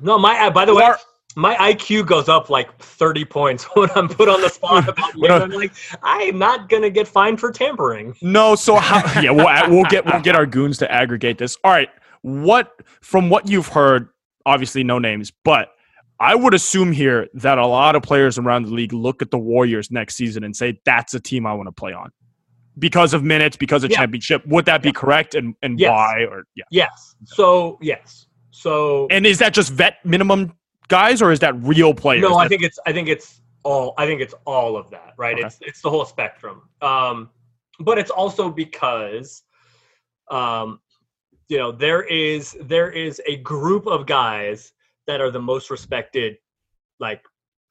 no, 0.00 0.18
my. 0.18 0.38
uh, 0.40 0.50
By 0.50 0.64
the 0.64 0.74
way, 0.74 0.90
my 1.36 1.54
IQ 1.56 2.06
goes 2.06 2.28
up 2.28 2.50
like 2.50 2.76
30 2.78 3.24
points 3.26 3.64
when 3.74 3.88
I'm 3.94 4.08
put 4.08 4.28
on 4.28 4.40
the 4.40 4.48
spot 4.48 4.88
about 4.88 5.14
you. 5.16 5.28
I'm 5.28 5.50
like, 5.50 5.72
I'm 6.02 6.38
not 6.38 6.68
gonna 6.68 6.90
get 6.90 7.06
fined 7.06 7.38
for 7.38 7.52
tampering. 7.52 8.14
No, 8.22 8.56
so 8.56 8.74
how? 8.80 9.20
yeah, 9.20 9.30
we'll, 9.30 9.46
we'll 9.70 9.84
get 9.84 10.04
we'll 10.04 10.20
get 10.20 10.34
our 10.34 10.46
goons 10.46 10.78
to 10.78 10.90
aggregate 10.90 11.38
this. 11.38 11.56
All 11.62 11.70
right, 11.70 11.90
what 12.22 12.80
from 13.02 13.30
what 13.30 13.48
you've 13.48 13.68
heard? 13.68 14.08
Obviously, 14.44 14.82
no 14.82 14.98
names, 14.98 15.32
but 15.44 15.75
I 16.18 16.34
would 16.34 16.54
assume 16.54 16.92
here 16.92 17.28
that 17.34 17.58
a 17.58 17.66
lot 17.66 17.94
of 17.94 18.02
players 18.02 18.38
around 18.38 18.66
the 18.66 18.72
league 18.72 18.92
look 18.92 19.20
at 19.20 19.30
the 19.30 19.38
Warriors 19.38 19.90
next 19.90 20.14
season 20.16 20.44
and 20.44 20.56
say 20.56 20.80
that's 20.84 21.12
a 21.14 21.20
team 21.20 21.46
I 21.46 21.52
want 21.52 21.66
to 21.66 21.72
play 21.72 21.92
on 21.92 22.10
because 22.78 23.12
of 23.14 23.22
minutes, 23.22 23.56
because 23.56 23.84
of 23.84 23.90
Yeah. 23.90 23.98
championship. 23.98 24.46
Would 24.46 24.64
that 24.66 24.82
be 24.82 24.92
correct, 24.92 25.34
and 25.34 25.54
and 25.62 25.78
Yes. 25.78 25.90
why? 25.90 26.24
Or 26.24 26.44
yeah, 26.54 26.64
Yes. 26.70 27.14
So 27.24 27.78
yes. 27.82 28.26
So 28.50 29.06
and 29.10 29.26
is 29.26 29.38
that 29.40 29.52
just 29.52 29.72
vet 29.72 30.04
minimum 30.04 30.54
guys, 30.88 31.20
or 31.20 31.32
is 31.32 31.40
that 31.40 31.54
real 31.62 31.92
players? 31.92 32.22
no, 32.22 32.36
I 32.38 32.48
think 32.48 32.62
it's 32.62 32.78
I 32.86 32.92
think 32.92 33.08
it's 33.08 33.40
all 33.62 33.92
I 33.98 34.06
think 34.06 34.20
it's 34.20 34.34
all 34.46 34.76
of 34.76 34.88
that, 34.90 35.12
right? 35.18 35.34
Okay. 35.36 35.46
It's 35.46 35.58
it's 35.60 35.82
the 35.82 35.90
whole 35.90 36.04
spectrum. 36.06 36.62
Um, 36.80 37.30
but 37.80 37.98
it's 37.98 38.10
also 38.10 38.50
because, 38.50 39.42
um, 40.30 40.80
you 41.48 41.58
know, 41.58 41.72
there 41.72 42.02
is 42.04 42.56
there 42.62 42.90
is 42.90 43.20
a 43.26 43.36
group 43.38 43.86
of 43.86 44.06
guys 44.06 44.72
that 45.06 45.20
are 45.20 45.30
the 45.30 45.40
most 45.40 45.70
respected, 45.70 46.36
like 47.00 47.22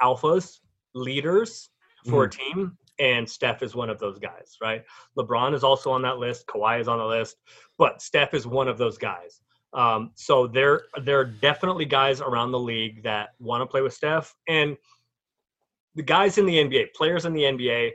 alphas, 0.01 0.59
leaders 0.93 1.69
for 2.07 2.25
a 2.25 2.29
team, 2.29 2.77
and 2.99 3.29
Steph 3.29 3.63
is 3.63 3.75
one 3.75 3.89
of 3.89 3.99
those 3.99 4.19
guys, 4.19 4.57
right? 4.61 4.83
LeBron 5.17 5.53
is 5.53 5.63
also 5.63 5.91
on 5.91 6.01
that 6.03 6.17
list. 6.17 6.47
Kawhi 6.47 6.79
is 6.79 6.87
on 6.87 6.99
the 6.99 7.05
list, 7.05 7.37
but 7.77 8.01
Steph 8.01 8.33
is 8.33 8.47
one 8.47 8.67
of 8.67 8.77
those 8.77 8.97
guys. 8.97 9.41
Um, 9.73 10.11
so 10.15 10.47
there, 10.47 10.83
there 11.03 11.19
are 11.19 11.25
definitely 11.25 11.85
guys 11.85 12.21
around 12.21 12.51
the 12.51 12.59
league 12.59 13.03
that 13.03 13.29
want 13.39 13.61
to 13.61 13.65
play 13.65 13.81
with 13.81 13.93
Steph, 13.93 14.33
and 14.47 14.77
the 15.95 16.03
guys 16.03 16.37
in 16.37 16.45
the 16.45 16.55
NBA, 16.55 16.93
players 16.93 17.25
in 17.25 17.33
the 17.33 17.43
NBA, 17.43 17.91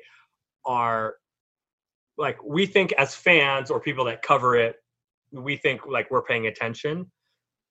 are 0.64 1.14
like 2.18 2.42
we 2.44 2.66
think 2.66 2.92
as 2.92 3.14
fans 3.14 3.70
or 3.70 3.80
people 3.80 4.04
that 4.04 4.22
cover 4.22 4.56
it, 4.56 4.76
we 5.32 5.56
think 5.56 5.86
like 5.86 6.10
we're 6.10 6.22
paying 6.22 6.46
attention. 6.46 7.10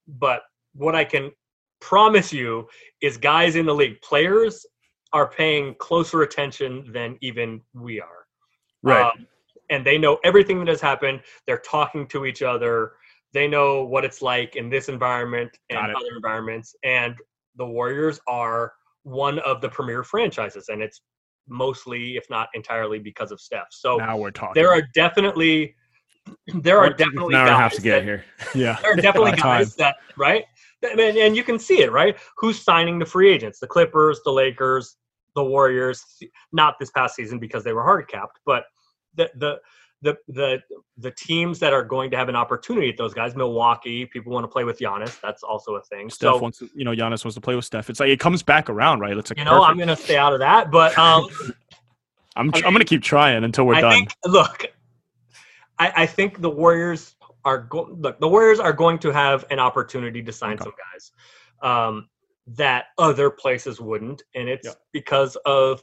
But 0.08 0.42
what 0.74 0.96
I 0.96 1.04
can 1.04 1.32
promise 1.82 2.32
you 2.34 2.68
is, 3.02 3.18
guys 3.18 3.56
in 3.56 3.66
the 3.66 3.74
league, 3.74 4.02
players 4.02 4.66
are 5.14 5.30
paying 5.30 5.76
closer 5.80 6.22
attention 6.22 6.92
than 6.92 7.18
even 7.22 7.62
we 7.74 8.00
are. 8.00 8.26
right. 8.84 9.06
Um, 9.06 9.28
and 9.72 9.86
they 9.86 10.00
know 10.00 10.18
everything 10.24 10.58
that 10.60 10.68
has 10.68 10.82
happened. 10.82 11.22
They're 11.46 11.60
talking 11.60 12.08
to 12.08 12.26
each 12.26 12.42
other. 12.42 12.94
They 13.34 13.48
know 13.48 13.84
what 13.84 14.04
it's 14.04 14.22
like 14.22 14.56
in 14.56 14.68
this 14.68 14.90
environment 14.90 15.52
and 15.70 15.96
other 15.96 16.16
environments. 16.16 16.76
And 16.84 17.16
the 17.56 17.66
Warriors 17.66 18.20
are 18.28 18.74
one 19.04 19.40
of 19.40 19.62
the 19.62 19.70
premier 19.70 20.04
franchises, 20.04 20.70
and 20.70 20.82
it's 20.82 21.02
mostly, 21.48 22.16
if 22.18 22.30
not 22.30 22.50
entirely, 22.54 23.00
because 23.00 23.32
of 23.32 23.40
Steph. 23.40 23.68
So 23.72 23.98
now 23.98 24.18
we're 24.18 24.32
talking. 24.32 24.60
there 24.60 24.72
are 24.72 24.84
definitely 24.94 25.76
there 26.48 26.80
are 26.80 26.90
definitely 26.90 27.36
hour 27.36 27.48
and 27.48 27.74
a 27.74 27.76
to 27.76 27.82
get 27.82 27.96
that- 28.00 28.04
here. 28.04 28.26
yeah. 28.56 28.78
there 28.82 28.94
are 28.94 28.96
definitely 28.96 29.32
guys 29.42 29.76
that 29.76 29.96
right, 30.18 30.46
I 30.84 30.96
mean, 30.96 31.18
and 31.18 31.36
you 31.36 31.44
can 31.44 31.60
see 31.60 31.82
it 31.82 31.92
right. 31.92 32.18
Who's 32.38 32.62
signing 32.62 33.00
the 33.00 33.06
free 33.06 33.30
agents? 33.30 33.60
The 33.60 33.68
Clippers, 33.68 34.22
the 34.24 34.32
Lakers, 34.32 34.98
the 35.36 35.44
Warriors. 35.44 36.04
Not 36.52 36.76
this 36.80 36.90
past 36.92 37.16
season 37.16 37.40
because 37.40 37.64
they 37.64 37.74
were 37.74 37.84
hard 37.84 38.08
capped, 38.08 38.40
but 38.46 38.64
the 39.16 39.30
the 39.36 39.60
the 40.02 40.18
the 40.30 40.62
the 40.98 41.12
teams 41.12 41.60
that 41.60 41.74
are 41.74 41.84
going 41.84 42.10
to 42.12 42.18
have 42.18 42.30
an 42.30 42.36
opportunity 42.36 42.90
at 42.90 42.98
those 42.98 43.14
guys. 43.14 43.36
Milwaukee, 43.36 44.06
people 44.06 44.32
want 44.32 44.46
to 44.46 44.48
play 44.48 44.64
with 44.64 44.80
Giannis. 44.80 45.20
That's 45.22 45.44
also 45.44 45.76
a 45.76 45.82
thing. 45.84 46.10
Steph 46.10 46.36
so 46.36 46.38
wants 46.38 46.60
to, 46.60 46.70
you 46.74 46.86
know, 46.86 46.92
Giannis 46.92 47.26
wants 47.26 47.36
to 47.36 47.42
play 47.42 47.56
with 47.56 47.66
Steph. 47.66 47.90
It's 47.90 48.00
like 48.00 48.10
it 48.10 48.20
comes 48.20 48.42
back 48.44 48.70
around, 48.70 49.02
right? 49.02 49.16
It's 49.18 49.30
like 49.30 49.38
you 49.38 49.46
know, 49.46 49.64
I'm 49.64 49.76
going 49.76 49.90
to 49.90 49.96
stay 49.96 50.18
out 50.18 50.34
of 50.34 50.40
that. 50.40 50.72
But 50.72 50.98
um, 50.98 51.28
I'm, 52.36 52.52
I 52.54 52.62
I'm 52.66 52.74
gonna 52.74 52.86
keep 52.86 53.04
trying 53.04 53.44
until 53.44 53.66
we're 53.66 53.76
I 53.76 53.82
done. 53.82 53.92
think 53.92 54.16
look, 54.26 54.66
I, 55.78 55.92
I 55.98 56.06
think 56.06 56.42
the 56.42 56.50
Warriors 56.50 57.16
are 57.46 57.60
go- 57.60 57.90
look 57.98 58.20
the 58.20 58.28
Warriors 58.28 58.60
are 58.60 58.74
going 58.74 59.00
to 59.00 59.12
have 59.12 59.46
an 59.50 59.60
opportunity 59.60 60.22
to 60.24 60.32
sign 60.32 60.54
Okay. 60.54 60.64
some 60.66 60.74
guys 60.94 61.12
um, 61.62 62.10
that 62.48 62.86
other 62.98 63.30
places 63.30 63.80
wouldn't, 63.80 64.24
and 64.36 64.50
it's 64.50 64.68
Yeah. 64.68 64.74
because 64.94 65.36
of 65.46 65.82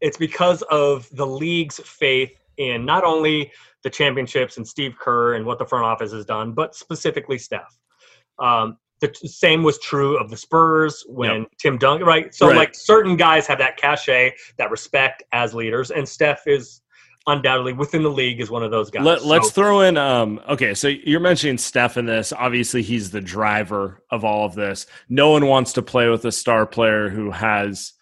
it's 0.00 0.16
because 0.16 0.62
of 0.70 1.08
the 1.12 1.26
league's 1.26 1.80
faith 1.84 2.32
in 2.56 2.84
not 2.84 3.02
only 3.04 3.52
the 3.82 3.90
championships 3.90 4.56
and 4.56 4.66
Steve 4.66 4.96
Kerr 4.98 5.34
and 5.34 5.44
what 5.44 5.58
the 5.58 5.66
front 5.66 5.84
office 5.84 6.12
has 6.12 6.24
done, 6.24 6.52
but 6.52 6.74
specifically 6.74 7.38
Steph. 7.38 7.76
Um, 8.38 8.78
the 9.00 9.08
t- 9.08 9.26
same 9.28 9.62
was 9.62 9.78
true 9.80 10.16
of 10.18 10.30
the 10.30 10.36
Spurs 10.36 11.04
when 11.08 11.46
Tim 11.58 11.78
Duncan, 11.78 12.06
right? 12.06 12.34
So 12.34 12.48
Right. 12.48 12.56
like 12.56 12.74
certain 12.74 13.16
guys 13.16 13.46
have 13.46 13.58
that 13.58 13.76
cachet, 13.76 14.34
that 14.56 14.70
respect 14.70 15.22
as 15.32 15.54
leaders, 15.54 15.90
and 15.92 16.08
Steph 16.08 16.46
is 16.46 16.80
undoubtedly 17.28 17.72
within 17.72 18.02
the 18.02 18.10
league 18.10 18.40
is 18.40 18.50
one 18.50 18.62
of 18.62 18.70
those 18.70 18.90
guys. 18.90 19.04
Let, 19.04 19.24
let's 19.24 19.48
So- 19.48 19.52
throw 19.52 19.80
in. 19.82 19.96
Um, 19.96 20.40
okay, 20.48 20.74
so 20.74 20.88
you're 20.88 21.20
mentioning 21.20 21.58
Steph 21.58 21.96
in 21.96 22.06
this. 22.06 22.32
Obviously, 22.32 22.82
he's 22.82 23.10
the 23.10 23.20
driver 23.20 24.02
of 24.10 24.24
all 24.24 24.44
of 24.46 24.54
this. 24.54 24.86
No 25.08 25.30
one 25.30 25.46
wants 25.46 25.72
to 25.74 25.82
play 25.82 26.08
with 26.08 26.24
a 26.24 26.32
star 26.32 26.66
player 26.66 27.08
who 27.08 27.30
has, 27.30 27.92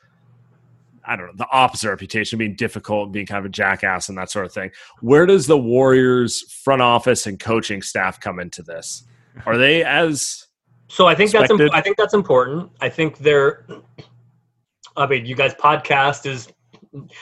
I 1.05 1.17
don't 1.17 1.27
know, 1.27 1.33
the 1.37 1.47
opposite 1.53 1.89
reputation, 1.91 2.39
being 2.39 2.57
difficult, 2.57 3.13
being 3.13 3.27
kind 3.27 3.39
of 3.39 3.45
a 3.45 3.49
jackass, 3.53 4.09
and 4.09 4.17
that 4.19 4.31
sort 4.31 4.47
of 4.47 4.53
thing. 4.53 4.71
Where 5.01 5.27
does 5.27 5.47
the 5.47 5.59
Warriors 5.59 6.43
front 6.65 6.83
office 6.83 7.27
and 7.27 7.39
coaching 7.39 7.83
staff 7.83 8.19
come 8.21 8.39
into 8.41 8.63
this? 8.63 9.05
Are 9.45 9.59
they 9.59 9.85
as 9.85 10.47
So 10.89 11.07
I 11.07 11.15
think 11.15 11.31
that's 11.33 11.45
Expected. 11.45 11.65
imp- 11.67 11.75
I 11.75 11.81
think 11.83 11.97
that's 11.97 12.15
important. 12.15 12.71
I 12.81 12.89
think 12.89 13.19
they're. 13.19 13.67
I 14.97 15.07
mean, 15.07 15.27
you 15.27 15.35
guys' 15.35 15.53
podcast 15.55 16.25
is 16.25 16.49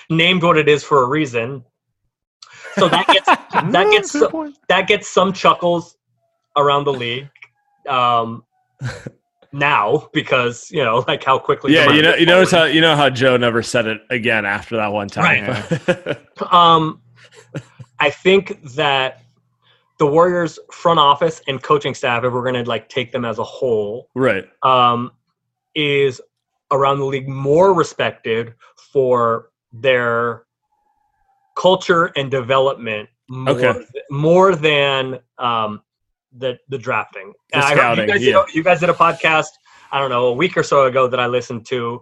named 0.08 0.44
what 0.44 0.56
it 0.56 0.68
is 0.68 0.84
for 0.84 1.02
a 1.02 1.08
reason. 1.08 1.64
So 2.74 2.88
that 2.88 3.06
gets 3.06 3.26
that 3.72 3.90
gets 3.90 4.10
some, 4.10 4.54
that 4.68 4.88
gets 4.88 5.08
some 5.08 5.32
chuckles 5.32 5.96
around 6.56 6.84
the 6.84 6.92
league. 6.92 7.28
Um, 7.88 8.44
now 9.54 10.08
because 10.12 10.70
you 10.70 10.84
know 10.84 11.04
like 11.08 11.24
how 11.24 11.38
quickly. 11.38 11.72
yeah? 11.72 11.90
You 11.92 12.02
know, 12.02 12.14
you 12.14 12.26
notice 12.26 12.50
how 12.50 12.64
you 12.64 12.80
know 12.80 12.96
how 12.96 13.08
Joe 13.08 13.36
never 13.36 13.62
said 13.62 13.86
it 13.86 14.02
again 14.10 14.44
after 14.44 14.76
that 14.76 14.92
one 14.92 15.08
time. 15.08 15.62
Um, 16.50 17.00
I 18.00 18.10
think 18.10 18.60
that 18.74 19.22
the 19.98 20.06
Warriors 20.06 20.58
front 20.72 20.98
office 20.98 21.40
and 21.46 21.62
coaching 21.62 21.94
staff, 21.94 22.24
if 22.24 22.32
we're 22.32 22.42
going 22.42 22.62
to 22.62 22.68
like 22.68 22.88
take 22.88 23.12
them 23.12 23.24
as 23.24 23.38
a 23.38 23.44
whole, 23.44 24.10
right. 24.14 24.44
um, 24.64 25.12
is 25.76 26.20
around 26.72 26.98
the 26.98 27.04
league 27.04 27.28
more 27.28 27.72
respected 27.72 28.54
for 28.92 29.50
their 29.72 30.44
culture 31.54 32.06
and 32.16 32.30
development 32.30 33.08
more, 33.28 33.54
Okay. 33.54 33.72
th- 33.72 34.04
more 34.10 34.54
than 34.54 35.18
um, 35.38 35.82
the 36.36 36.58
the 36.68 36.78
drafting. 36.78 37.32
The 37.52 37.62
scouting, 37.62 38.06
you, 38.08 38.12
guys 38.14 38.22
yeah. 38.22 38.32
did, 38.32 38.36
a- 38.36 38.52
you 38.56 38.62
guys 38.62 38.80
did 38.80 38.90
a 38.90 38.94
podcast, 38.94 39.48
I 39.92 39.98
don't 40.00 40.10
know, 40.10 40.26
a 40.26 40.32
week 40.32 40.56
or 40.56 40.62
so 40.62 40.86
ago 40.86 41.06
that 41.08 41.18
I 41.20 41.26
listened 41.26 41.64
to, 41.66 42.00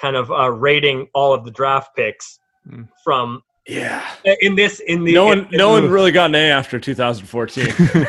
kind 0.00 0.16
of 0.16 0.30
uh, 0.32 0.50
rating 0.50 1.08
all 1.14 1.32
of 1.34 1.44
the 1.44 1.50
draft 1.50 1.94
picks 1.94 2.38
Hmm. 2.68 2.84
from 3.04 3.42
Yeah. 3.66 4.02
in 4.40 4.54
this 4.56 4.80
in 4.80 5.04
the 5.04 5.12
No 5.12 5.26
one, 5.26 5.40
in 5.52 5.58
no 5.58 5.68
one 5.70 5.90
really 5.90 6.10
got 6.12 6.30
an 6.30 6.34
A 6.34 6.50
after 6.50 6.80
2014. 6.80 7.66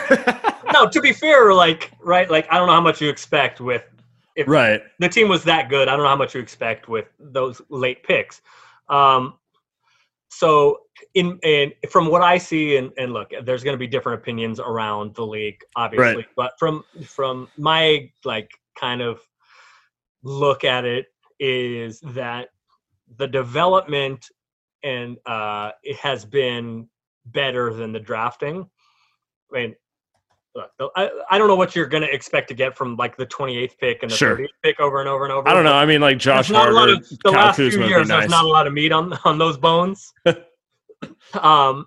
no 0.74 0.88
to 0.90 1.00
be 1.02 1.12
fair 1.14 1.54
like 1.54 1.92
right 2.02 2.30
like 2.32 2.46
i 2.52 2.58
don't 2.58 2.68
know 2.68 2.74
how 2.74 2.82
much 2.82 3.00
you 3.02 3.08
expect 3.10 3.62
with 3.62 3.84
if 4.36 4.46
right. 4.48 4.82
the 5.00 5.08
team 5.08 5.30
was 5.30 5.44
that 5.44 5.70
good 5.70 5.88
i 5.88 5.92
don't 5.92 6.02
know 6.04 6.10
how 6.10 6.16
much 6.16 6.34
you 6.36 6.42
expect 6.42 6.90
with 6.90 7.06
those 7.20 7.62
late 7.70 8.04
picks 8.04 8.42
um 8.90 9.36
so 10.38 10.80
in 11.14 11.40
and 11.44 11.74
from 11.90 12.07
what 12.07 12.22
i 12.22 12.38
see 12.38 12.78
and, 12.78 12.91
and 12.98 13.14
look 13.14 13.32
there's 13.44 13.64
going 13.64 13.74
to 13.74 13.80
be 13.80 13.88
different 13.88 14.20
opinions 14.22 14.60
around 14.60 15.16
the 15.16 15.26
league 15.26 15.60
obviously 15.76 16.16
Right. 16.18 16.26
but 16.36 16.53
from 16.60 16.84
from 17.06 17.48
my 17.57 18.12
like 18.26 18.49
kind 18.78 19.02
of 19.02 19.22
look 20.24 20.64
at 20.64 20.84
it 20.86 21.06
is 21.40 21.99
that 22.02 22.49
the 23.18 23.28
development 23.28 24.28
and 24.84 25.18
uh 25.26 25.72
it 25.84 25.98
has 25.98 26.26
been 26.26 26.90
better 27.28 27.74
than 27.74 27.91
the 27.91 27.99
drafting 27.99 28.70
i 29.53 29.57
mean 29.57 29.76
look, 30.56 30.91
I, 30.95 31.10
I 31.30 31.38
don't 31.38 31.48
know 31.48 31.56
what 31.56 31.76
you're 31.76 31.86
going 31.86 32.03
to 32.03 32.14
expect 32.14 32.48
to 32.48 32.53
get 32.53 32.77
from 32.77 32.95
like 32.95 33.18
the 33.18 33.26
28th 33.27 33.77
pick 33.77 34.02
and 34.03 34.10
the 34.11 34.15
Sure. 34.15 34.38
30th 34.38 34.48
pick 34.64 34.80
over 34.80 34.99
and 35.02 35.10
over 35.10 35.23
and 35.26 35.34
over 35.34 35.48
I 35.48 35.53
don't 35.53 35.64
know. 35.65 35.73
I 35.73 35.86
mean, 35.86 36.02
like 36.02 36.18
Josh 36.18 36.48
there's 36.48 36.52
not 36.52 36.69
a 36.69 36.72
lot 36.72 36.88
Harder, 36.90 36.94
of 36.94 37.10
the 37.10 37.18
Kyle 37.26 37.34
last 37.34 37.56
few 37.57 37.65
Kuzma 37.69 37.82
would 37.84 37.90
years. 37.90 38.07
nice. 38.07 38.19
There's 38.22 38.32
not 38.32 38.45
a 38.45 38.48
lot 38.48 38.65
of 38.68 38.73
meat 38.73 38.91
on 38.91 39.14
on 39.26 39.38
those 39.38 39.57
bones. 39.57 40.14
um, 41.41 41.86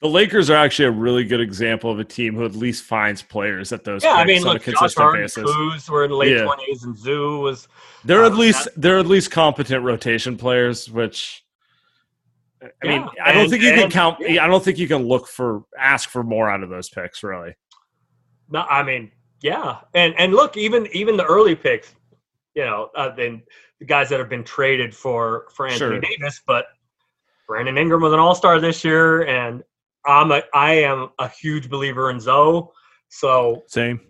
The 0.00 0.08
Lakers 0.08 0.48
are 0.48 0.56
actually 0.56 0.86
a 0.86 0.90
really 0.92 1.24
good 1.24 1.40
example 1.40 1.90
of 1.90 1.98
a 1.98 2.04
team 2.04 2.34
who 2.34 2.44
at 2.46 2.54
least 2.54 2.84
finds 2.84 3.22
players 3.22 3.70
at 3.72 3.84
those 3.84 4.02
yeah, 4.02 4.12
I 4.14 4.24
mean, 4.24 4.38
on 4.46 4.54
look, 4.54 4.66
a 4.66 4.70
Josh 4.70 4.78
consistent 4.78 5.02
Hart, 5.04 5.18
basis. 5.18 5.44
Kuz 5.44 5.90
were 5.90 6.04
in 6.04 6.10
the 6.10 6.16
late 6.16 6.36
Yeah. 6.36 6.44
twenties, 6.44 6.84
and 6.84 6.96
Zoo 6.96 7.40
was. 7.40 7.68
They're 8.04 8.24
at 8.24 8.32
uh, 8.32 8.36
least 8.36 8.68
they're 8.76 8.98
at 8.98 9.06
least 9.06 9.30
competent 9.30 9.84
rotation 9.84 10.38
players, 10.38 10.88
which 10.90 11.44
I 12.62 12.86
mean, 12.86 13.00
Yeah, 13.16 13.24
I 13.24 13.32
don't 13.32 13.42
and- 13.42 13.50
think 13.50 13.62
you 13.62 13.72
can 13.72 13.90
count. 13.90 14.18
yeah. 14.20 14.42
I 14.44 14.46
don't 14.46 14.64
think 14.64 14.78
you 14.78 14.88
can 14.88 15.06
look 15.06 15.26
for 15.28 15.64
ask 15.78 16.08
for 16.08 16.22
more 16.22 16.48
out 16.50 16.62
of 16.62 16.70
those 16.70 16.88
picks, 16.88 17.22
really. 17.22 17.54
No, 18.50 18.62
I 18.62 18.82
mean, 18.82 19.10
yeah, 19.42 19.78
and 19.94 20.14
and 20.18 20.32
look, 20.34 20.56
even 20.56 20.88
even 20.92 21.16
the 21.16 21.24
early 21.24 21.54
picks, 21.54 21.94
you 22.54 22.64
know, 22.64 22.90
uh, 22.96 23.14
than 23.14 23.42
the 23.78 23.86
guys 23.86 24.08
that 24.08 24.18
have 24.18 24.28
been 24.28 24.44
traded 24.44 24.94
for 24.94 25.46
for 25.54 25.66
Anthony 25.66 25.78
Sure. 25.78 26.00
Davis. 26.00 26.40
But 26.46 26.66
Brandon 27.46 27.78
Ingram 27.78 28.02
was 28.02 28.12
an 28.12 28.18
All 28.18 28.34
Star 28.34 28.60
this 28.60 28.84
year, 28.84 29.22
and 29.26 29.62
I'm 30.06 30.32
a 30.32 30.42
I 30.54 30.74
am 30.74 31.10
a 31.18 31.28
huge 31.28 31.70
believer 31.70 32.10
in 32.10 32.20
Zoe. 32.20 32.68
So 33.08 33.62
Same. 33.66 34.00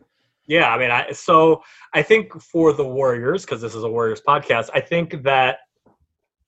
yeah, 0.47 0.75
I 0.75 0.79
mean, 0.79 0.91
I 0.91 1.11
so 1.13 1.63
I 1.95 2.03
think 2.03 2.41
for 2.41 2.73
the 2.73 2.85
Warriors 2.85 3.45
because 3.45 3.61
this 3.61 3.75
is 3.75 3.85
a 3.85 3.91
Warriors 3.91 4.21
podcast, 4.27 4.71
I 4.75 4.81
think 4.81 5.23
that 5.23 5.59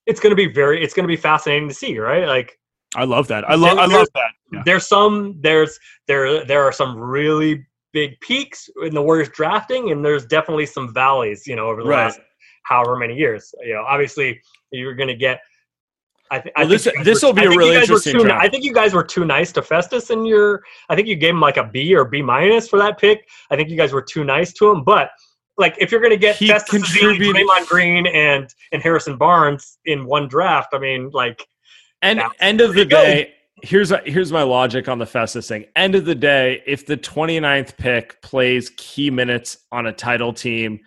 it's 0.06 0.20
going 0.20 0.31
to 0.31 0.36
be 0.36 0.52
very 0.52 0.82
it's 0.82 0.94
going 0.94 1.05
to 1.05 1.09
be 1.09 1.16
fascinating 1.16 1.69
to 1.69 1.74
see, 1.74 1.98
right? 1.98 2.27
Like 2.27 2.59
I 2.94 3.05
love 3.05 3.28
that. 3.28 3.48
I 3.48 3.55
love. 3.55 3.78
I 3.78 3.86
love 3.86 4.09
that. 4.14 4.31
Yeah. 4.52 4.62
there's 4.66 4.86
some 4.86 5.39
there's 5.40 5.78
there 6.06 6.44
there 6.44 6.62
are 6.62 6.73
some 6.73 6.98
really 6.98 7.66
big 7.93 8.19
peaks 8.20 8.69
in 8.82 8.94
the 8.94 9.02
Warriors 9.02 9.28
drafting, 9.31 9.90
and 9.93 10.05
there's 10.05 10.24
definitely 10.27 10.66
some 10.66 10.93
valleys, 10.94 11.47
you 11.47 11.56
know, 11.56 11.66
over 11.69 11.82
the 11.82 11.89
Right. 11.90 12.05
last 12.06 12.20
however 12.64 12.97
many 12.97 13.14
years. 13.14 13.55
You 13.62 13.74
know, 13.74 13.82
obviously 13.86 14.40
you're 14.70 14.94
going 14.94 15.09
to 15.09 15.14
get. 15.14 15.40
I, 16.31 16.39
th- 16.39 16.55
Well, 16.56 16.66
think 16.69 16.82
this- 16.82 17.05
this 17.05 17.23
will 17.23 17.35
be 17.35 17.43
I 17.43 17.44
a 17.44 17.48
really 17.51 17.77
interesting 17.77 18.14
too- 18.14 18.24
draft. 18.24 18.43
I 18.43 18.48
think 18.48 18.64
you 18.64 18.73
guys 18.73 18.94
were 18.94 19.05
too 19.05 19.27
nice 19.27 19.52
to 19.52 19.62
Festus 19.62 20.09
in 20.10 20.24
your. 20.24 20.62
I 20.89 20.94
think 20.97 21.06
you 21.09 21.14
gave 21.16 21.31
him 21.35 21.40
like 21.40 21.59
a 21.59 21.64
B 21.64 21.94
or 21.94 22.06
B 22.06 22.23
minus 22.23 22.69
for 22.69 22.78
that 22.78 22.97
pick. 22.98 23.28
I 23.51 23.56
think 23.56 23.69
you 23.69 23.77
guys 23.77 23.93
were 23.93 24.01
too 24.01 24.24
nice 24.24 24.52
to 24.55 24.70
him, 24.70 24.82
but 24.82 25.10
like 25.59 25.74
if 25.78 25.93
you're 25.93 26.01
going 26.01 26.12
to 26.12 26.16
get 26.16 26.36
He 26.36 26.48
Festus, 26.48 26.70
contributed- 26.70 27.36
Draymond 27.36 27.66
Green, 27.66 28.06
and 28.06 28.48
and 28.73 28.82
Harrison 28.82 29.19
Barnes 29.19 29.78
in 29.85 30.06
one 30.06 30.27
draft, 30.27 30.70
I 30.73 30.78
mean, 30.78 31.10
like 31.10 31.47
And 32.01 32.19
Yeah. 32.19 32.31
end 32.40 32.60
of 32.62 32.73
the 32.74 32.85
day, 32.86 33.35
here's 33.62 33.93
here's 34.05 34.32
my 34.32 34.43
logic 34.43 34.89
on 34.89 34.98
the 34.98 35.06
Festus 35.06 35.48
thing. 35.48 35.64
End 35.76 35.94
of 35.94 36.05
the 36.05 36.14
day, 36.14 36.62
if 36.66 36.86
the 36.86 36.97
29th 36.97 37.76
pick 37.76 38.20
plays 38.22 38.70
key 38.76 39.10
minutes 39.10 39.59
on 39.70 39.86
a 39.86 39.93
title 39.93 40.32
team 40.32 40.80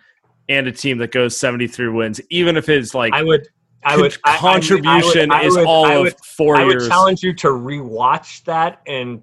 and 0.48 0.66
a 0.66 0.72
team 0.72 0.98
that 0.98 1.10
goes 1.12 1.36
73 1.36 1.88
wins, 1.88 2.20
even 2.30 2.56
if 2.56 2.66
his 2.66 2.94
like 2.94 3.12
I 3.12 3.22
would. 3.22 3.48
I 3.84 3.90
con- 3.92 4.00
would 4.02 4.16
I- 4.24 4.34
I 4.34 4.36
contribution 4.38 5.30
I 5.30 5.38
would- 5.42 5.46
is 5.46 5.56
would- 5.56 5.66
all 5.66 5.84
I 5.86 5.92
of 5.94 6.00
would- 6.02 6.20
four 6.24 6.56
I 6.56 6.64
would 6.64 6.80
challenge 6.88 7.22
you 7.22 7.32
to 7.34 7.48
rewatch 7.48 8.42
that 8.44 8.80
and 8.88 9.22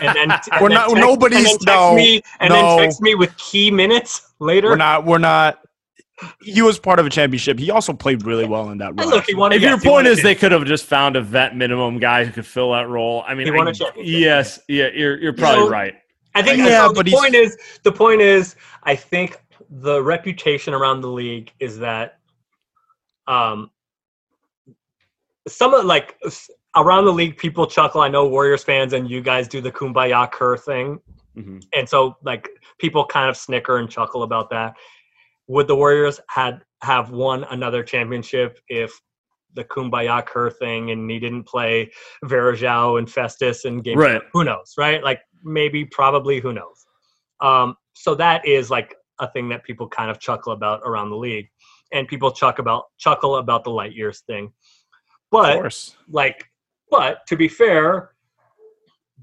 and 0.00 0.16
then 0.16 0.30
and 0.30 0.40
We're 0.60 0.68
then 0.68 0.74
not- 0.74 0.88
text, 0.90 0.96
nobody's- 0.96 1.38
and 1.38 1.46
then 1.46 1.58
text 1.58 1.66
no, 1.66 1.94
me 1.94 2.22
and 2.40 2.50
no. 2.50 2.56
then 2.56 2.78
text 2.80 3.00
me 3.00 3.14
with 3.14 3.34
key 3.38 3.70
minutes 3.70 4.32
later. 4.40 4.68
We're 4.70 4.76
not. 4.76 5.06
We're 5.06 5.18
not. 5.18 5.60
He 6.42 6.62
was 6.62 6.78
part 6.78 6.98
of 7.00 7.06
a 7.06 7.10
championship. 7.10 7.58
He 7.58 7.70
also 7.70 7.92
played 7.92 8.24
really 8.24 8.46
well 8.46 8.70
in 8.70 8.78
that 8.78 8.98
role. 8.98 9.10
look, 9.10 9.24
he 9.26 9.34
won. 9.34 9.52
if 9.52 9.60
yes, 9.62 9.68
your 9.70 9.78
he 9.78 9.88
point 9.88 10.06
is 10.06 10.22
they 10.22 10.34
could 10.34 10.52
have 10.52 10.64
just 10.64 10.84
found 10.84 11.16
a 11.16 11.20
vet 11.20 11.56
minimum 11.56 11.98
guy 11.98 12.24
who 12.24 12.30
could 12.32 12.46
fill 12.46 12.72
that 12.72 12.88
role, 12.88 13.24
I 13.26 13.34
mean, 13.34 13.46
He 13.46 13.50
won 13.50 13.66
I- 13.66 13.72
a 13.72 14.02
yes, 14.02 14.60
yeah, 14.68 14.88
you're 14.94 15.18
you're 15.20 15.32
probably 15.32 15.64
So- 15.64 15.70
right. 15.70 15.94
I 16.36 16.42
think 16.42 16.58
Yeah, 16.58 16.88
so 16.88 16.94
but 16.94 17.06
the 17.06 17.12
point 17.12 17.34
is 17.34 17.56
the 17.84 17.92
point 17.92 18.20
is 18.20 18.56
I 18.84 18.94
think 18.96 19.40
the 19.70 20.02
reputation 20.02 20.74
around 20.74 21.00
the 21.00 21.08
league 21.08 21.52
is 21.60 21.78
that 21.78 22.18
um 23.26 23.70
some 25.48 25.74
of 25.74 25.84
like 25.84 26.18
around 26.76 27.04
the 27.04 27.12
league 27.12 27.36
people 27.36 27.66
chuckle. 27.66 28.00
I 28.00 28.08
know 28.08 28.26
Warriors 28.26 28.64
fans 28.64 28.92
and 28.92 29.08
you 29.08 29.20
guys 29.20 29.46
do 29.48 29.60
the 29.60 29.70
kumbaya 29.70 30.30
Kerr 30.30 30.56
thing. 30.56 31.00
Mhm. 31.36 31.64
and 31.72 31.88
so 31.88 32.16
like 32.22 32.48
people 32.78 33.04
kind 33.04 33.28
of 33.28 33.36
snicker 33.36 33.78
and 33.78 33.90
chuckle 33.90 34.22
about 34.22 34.50
that. 34.50 34.74
Would 35.48 35.68
the 35.68 35.76
Warriors 35.76 36.20
had 36.28 36.60
have 36.82 37.10
won 37.10 37.44
another 37.50 37.82
championship 37.82 38.58
if 38.68 38.98
the 39.54 39.64
Kumbaya 39.64 40.24
Kerr 40.24 40.50
thing 40.50 40.90
and 40.90 41.10
he 41.10 41.18
didn't 41.18 41.44
play 41.44 41.90
Varejão 42.24 42.98
and 42.98 43.10
Festus 43.10 43.64
and 43.64 43.84
game? 43.84 43.98
Right. 43.98 44.22
Who 44.32 44.44
knows, 44.44 44.74
right? 44.78 45.02
Like 45.02 45.20
maybe, 45.42 45.84
probably, 45.84 46.40
who 46.40 46.52
knows? 46.52 46.84
Um, 47.40 47.76
so 47.92 48.14
that 48.16 48.46
is 48.46 48.70
like 48.70 48.94
a 49.20 49.30
thing 49.30 49.48
that 49.50 49.64
people 49.64 49.88
kind 49.88 50.10
of 50.10 50.18
chuckle 50.18 50.52
about 50.52 50.80
around 50.84 51.10
the 51.10 51.16
league, 51.16 51.48
and 51.92 52.08
people 52.08 52.30
chuck 52.30 52.58
about 52.58 52.84
chuckle 52.98 53.36
about 53.36 53.64
the 53.64 53.70
light 53.70 53.94
years 53.94 54.20
thing. 54.26 54.46
of 54.46 54.52
But 55.30 55.54
course. 55.56 55.96
like 56.08 56.44
but 56.90 57.18
to 57.28 57.36
be 57.36 57.48
fair 57.48 58.10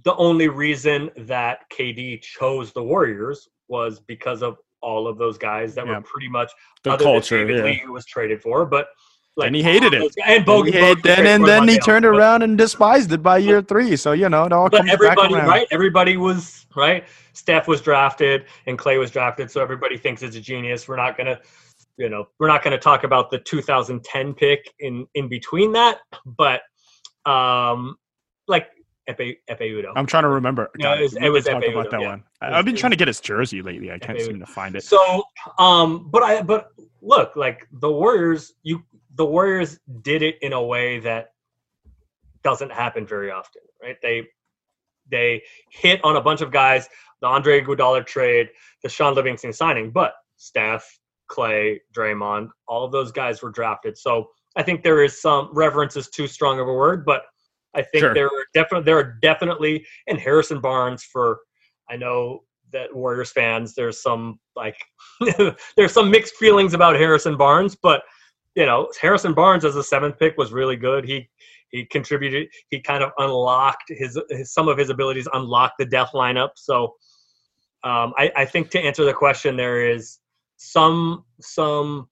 the 0.04 0.16
only 0.16 0.48
reason 0.48 1.12
that 1.16 1.60
KD 1.72 2.22
chose 2.22 2.72
the 2.74 2.82
Warriors 2.84 3.48
was 3.68 4.00
because 4.00 4.42
of 4.42 4.58
all 4.82 5.08
of 5.08 5.18
those 5.18 5.38
guys 5.38 5.76
that 5.76 5.86
Yeah. 5.86 5.96
were 5.98 6.02
pretty 6.02 6.30
much 6.30 6.52
The 6.84 6.98
culture, 6.98 7.40
David 7.40 7.58
yeah. 7.58 7.64
Lee, 7.64 7.82
who 7.86 7.94
was 7.94 8.06
traded 8.06 8.42
for, 8.42 8.66
but 8.66 8.88
like 9.38 9.48
And 9.48 9.56
he 9.56 9.64
hated 9.64 9.94
it. 9.94 10.00
guys- 10.02 10.26
and 10.26 10.46
Bogut 10.46 10.74
had- 10.74 10.96
was 10.98 11.04
then 11.04 11.26
and 11.26 11.46
then 11.46 11.68
he 11.68 11.80
turned 11.80 12.04
but- 12.04 12.10
around 12.10 12.42
and 12.42 12.58
despised 12.58 13.12
it 13.14 13.24
by 13.24 13.38
year 13.38 13.62
three. 13.62 13.96
So 13.96 14.12
you 14.12 14.28
know 14.30 14.44
it 14.46 14.52
all 14.52 14.70
but 14.70 14.78
comes 14.80 14.90
back 14.90 14.94
everybody, 14.96 15.34
around. 15.36 15.48
right? 15.48 15.68
Everybody 15.72 16.18
was 16.18 16.66
right. 16.76 17.06
Steph 17.34 17.68
was 17.68 17.80
drafted 17.82 18.46
and 18.66 18.78
Klay 18.78 19.00
was 19.00 19.10
drafted, 19.12 19.50
so 19.50 19.62
everybody 19.62 19.98
thinks 19.98 20.22
it's 20.22 20.36
a 20.36 20.42
genius. 20.42 20.88
We're 20.88 20.98
not 20.98 21.16
gonna, 21.18 21.40
you 21.98 22.10
know, 22.10 22.28
we're 22.40 22.48
not 22.48 22.62
gonna 22.62 22.78
talk 22.78 23.04
about 23.06 23.32
the 23.32 23.40
2010 23.40 24.34
pick 24.34 24.70
in 24.80 25.08
in 25.16 25.30
between 25.30 25.72
that, 25.74 26.00
but 26.26 26.64
um, 27.26 27.96
like 28.48 28.68
Ekpe 29.10 29.38
Ekpe 29.50 29.62
Udoh. 29.62 29.94
I'm 29.96 30.06
trying 30.06 30.24
to 30.24 30.30
remember. 30.30 30.70
No, 30.78 30.94
it 30.94 31.02
was- 31.02 31.16
it 31.16 31.30
was 31.30 31.48
Epe 31.48 31.70
about 31.72 31.90
that 31.92 32.02
yeah. 32.02 32.08
one. 32.10 32.24
I- 32.42 32.58
I've 32.58 32.66
been 32.66 32.76
trying 32.76 32.92
to 32.92 32.98
get 32.98 33.08
his 33.08 33.20
jersey 33.20 33.62
lately. 33.62 33.92
I 33.92 33.98
can't 34.00 34.20
seem 34.20 34.40
to 34.40 34.46
find 34.46 34.76
it. 34.76 34.84
So, 34.84 35.24
um, 35.58 36.10
but 36.12 36.24
I 36.24 36.42
but 36.42 36.70
look, 37.02 37.36
like 37.36 37.68
the 37.72 37.92
Warriors, 37.92 38.54
you 38.64 38.84
the 39.16 39.26
Warriors 39.26 39.80
did 40.02 40.22
it 40.22 40.38
in 40.42 40.54
a 40.54 40.62
way 40.64 41.00
that 41.00 41.34
doesn't 42.44 42.72
happen 42.72 43.06
very 43.06 43.32
often, 43.32 43.62
right? 43.82 43.98
They 44.02 44.28
they 45.10 45.44
hit 45.70 46.04
on 46.04 46.16
a 46.16 46.22
bunch 46.22 46.42
of 46.42 46.52
guys, 46.52 46.88
the 47.22 47.28
Andre 47.28 47.62
Iguodala 47.62 48.06
trade, 48.06 48.50
the 48.84 48.90
Shaun 48.90 49.14
Livingston 49.16 49.52
signing, 49.52 49.92
but 49.92 50.14
Steph, 50.38 51.00
Klay, 51.30 51.80
Draymond, 51.94 52.50
all 52.68 52.84
of 52.86 52.92
those 52.92 53.12
guys 53.12 53.42
were 53.42 53.50
drafted. 53.50 53.98
So 53.98 54.30
I 54.56 54.64
think 54.64 54.84
there 54.84 55.04
is 55.04 55.22
some 55.22 55.50
reverence 55.54 55.96
is 55.98 56.10
too 56.10 56.28
strong 56.28 56.60
of 56.60 56.68
a 56.68 56.74
word, 56.74 57.06
but 57.06 57.24
I 57.76 57.82
think 57.82 58.02
Sure. 58.02 58.14
there 58.14 58.28
are 58.28 58.46
definitely 58.54 58.86
there 58.86 58.98
are 58.98 59.18
definitely 59.22 59.86
and 60.08 60.20
Harrison 60.20 60.60
Barnes 60.60 61.04
for 61.04 61.40
I 61.90 61.98
know 61.98 62.44
that 62.74 62.94
Warriors 62.96 63.32
fans 63.32 63.74
there's 63.76 64.02
some 64.02 64.40
like 64.56 64.78
there's 65.78 65.94
some 65.94 66.10
mixed 66.12 66.36
feelings 66.36 66.74
about 66.74 66.96
Harrison 66.96 67.38
Barnes, 67.38 67.76
but 67.82 68.04
you 68.56 68.66
know 68.66 68.90
Harrison 69.02 69.34
Barnes 69.34 69.66
as 69.66 69.76
a 69.76 69.84
seventh 69.84 70.18
pick 70.20 70.38
was 70.38 70.52
really 70.52 70.76
good. 70.76 71.06
He 71.06 71.30
he 71.72 71.86
contributed. 71.86 72.50
He 72.70 72.82
kind 72.82 73.02
of 73.04 73.12
unlocked 73.18 73.86
his, 73.88 74.20
his 74.30 74.54
some 74.54 74.68
of 74.68 74.78
his 74.78 74.90
abilities, 74.90 75.28
unlocked 75.34 75.76
the 75.80 75.86
death 75.86 76.12
lineup. 76.14 76.50
So 76.56 76.96
um, 77.84 78.14
I, 78.18 78.32
I 78.36 78.46
think 78.46 78.70
to 78.72 78.80
answer 78.80 79.06
the 79.06 79.14
question, 79.14 79.56
there 79.56 79.90
is 79.90 80.20
some 80.58 81.26
some 81.40 82.10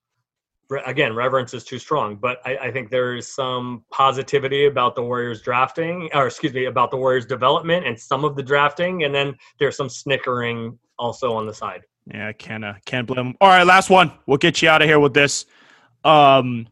again 0.85 1.15
reverence 1.15 1.53
is 1.53 1.63
too 1.63 1.79
strong, 1.79 2.15
but 2.15 2.39
I, 2.45 2.57
I 2.57 2.71
think 2.71 2.89
there 2.89 3.15
is 3.15 3.27
some 3.27 3.83
positivity 3.91 4.67
about 4.67 4.95
the 4.95 5.01
Warriors 5.01 5.41
drafting, 5.41 6.09
or 6.13 6.27
excuse 6.27 6.53
me, 6.53 6.65
about 6.65 6.91
the 6.91 6.97
Warriors 6.97 7.25
development 7.25 7.87
and 7.87 7.99
some 7.99 8.23
of 8.23 8.35
the 8.35 8.43
drafting, 8.43 9.03
and 9.03 9.13
then 9.13 9.35
there's 9.59 9.75
some 9.75 9.89
snickering 9.89 10.77
also 10.97 11.33
on 11.33 11.47
the 11.47 11.53
side. 11.53 11.81
Yeah, 12.05 12.31
can't 12.33 12.63
uh, 12.63 12.73
can't 12.85 13.07
blame 13.07 13.17
Them. 13.17 13.35
All 13.41 13.49
right, 13.49 13.63
last 13.63 13.89
one. 13.89 14.11
We'll 14.25 14.37
get 14.37 14.61
you 14.61 14.69
out 14.69 14.81
of 14.81 14.87
here 14.87 14.99
with 14.99 15.13
this. 15.13 15.45
Um, 16.03 16.67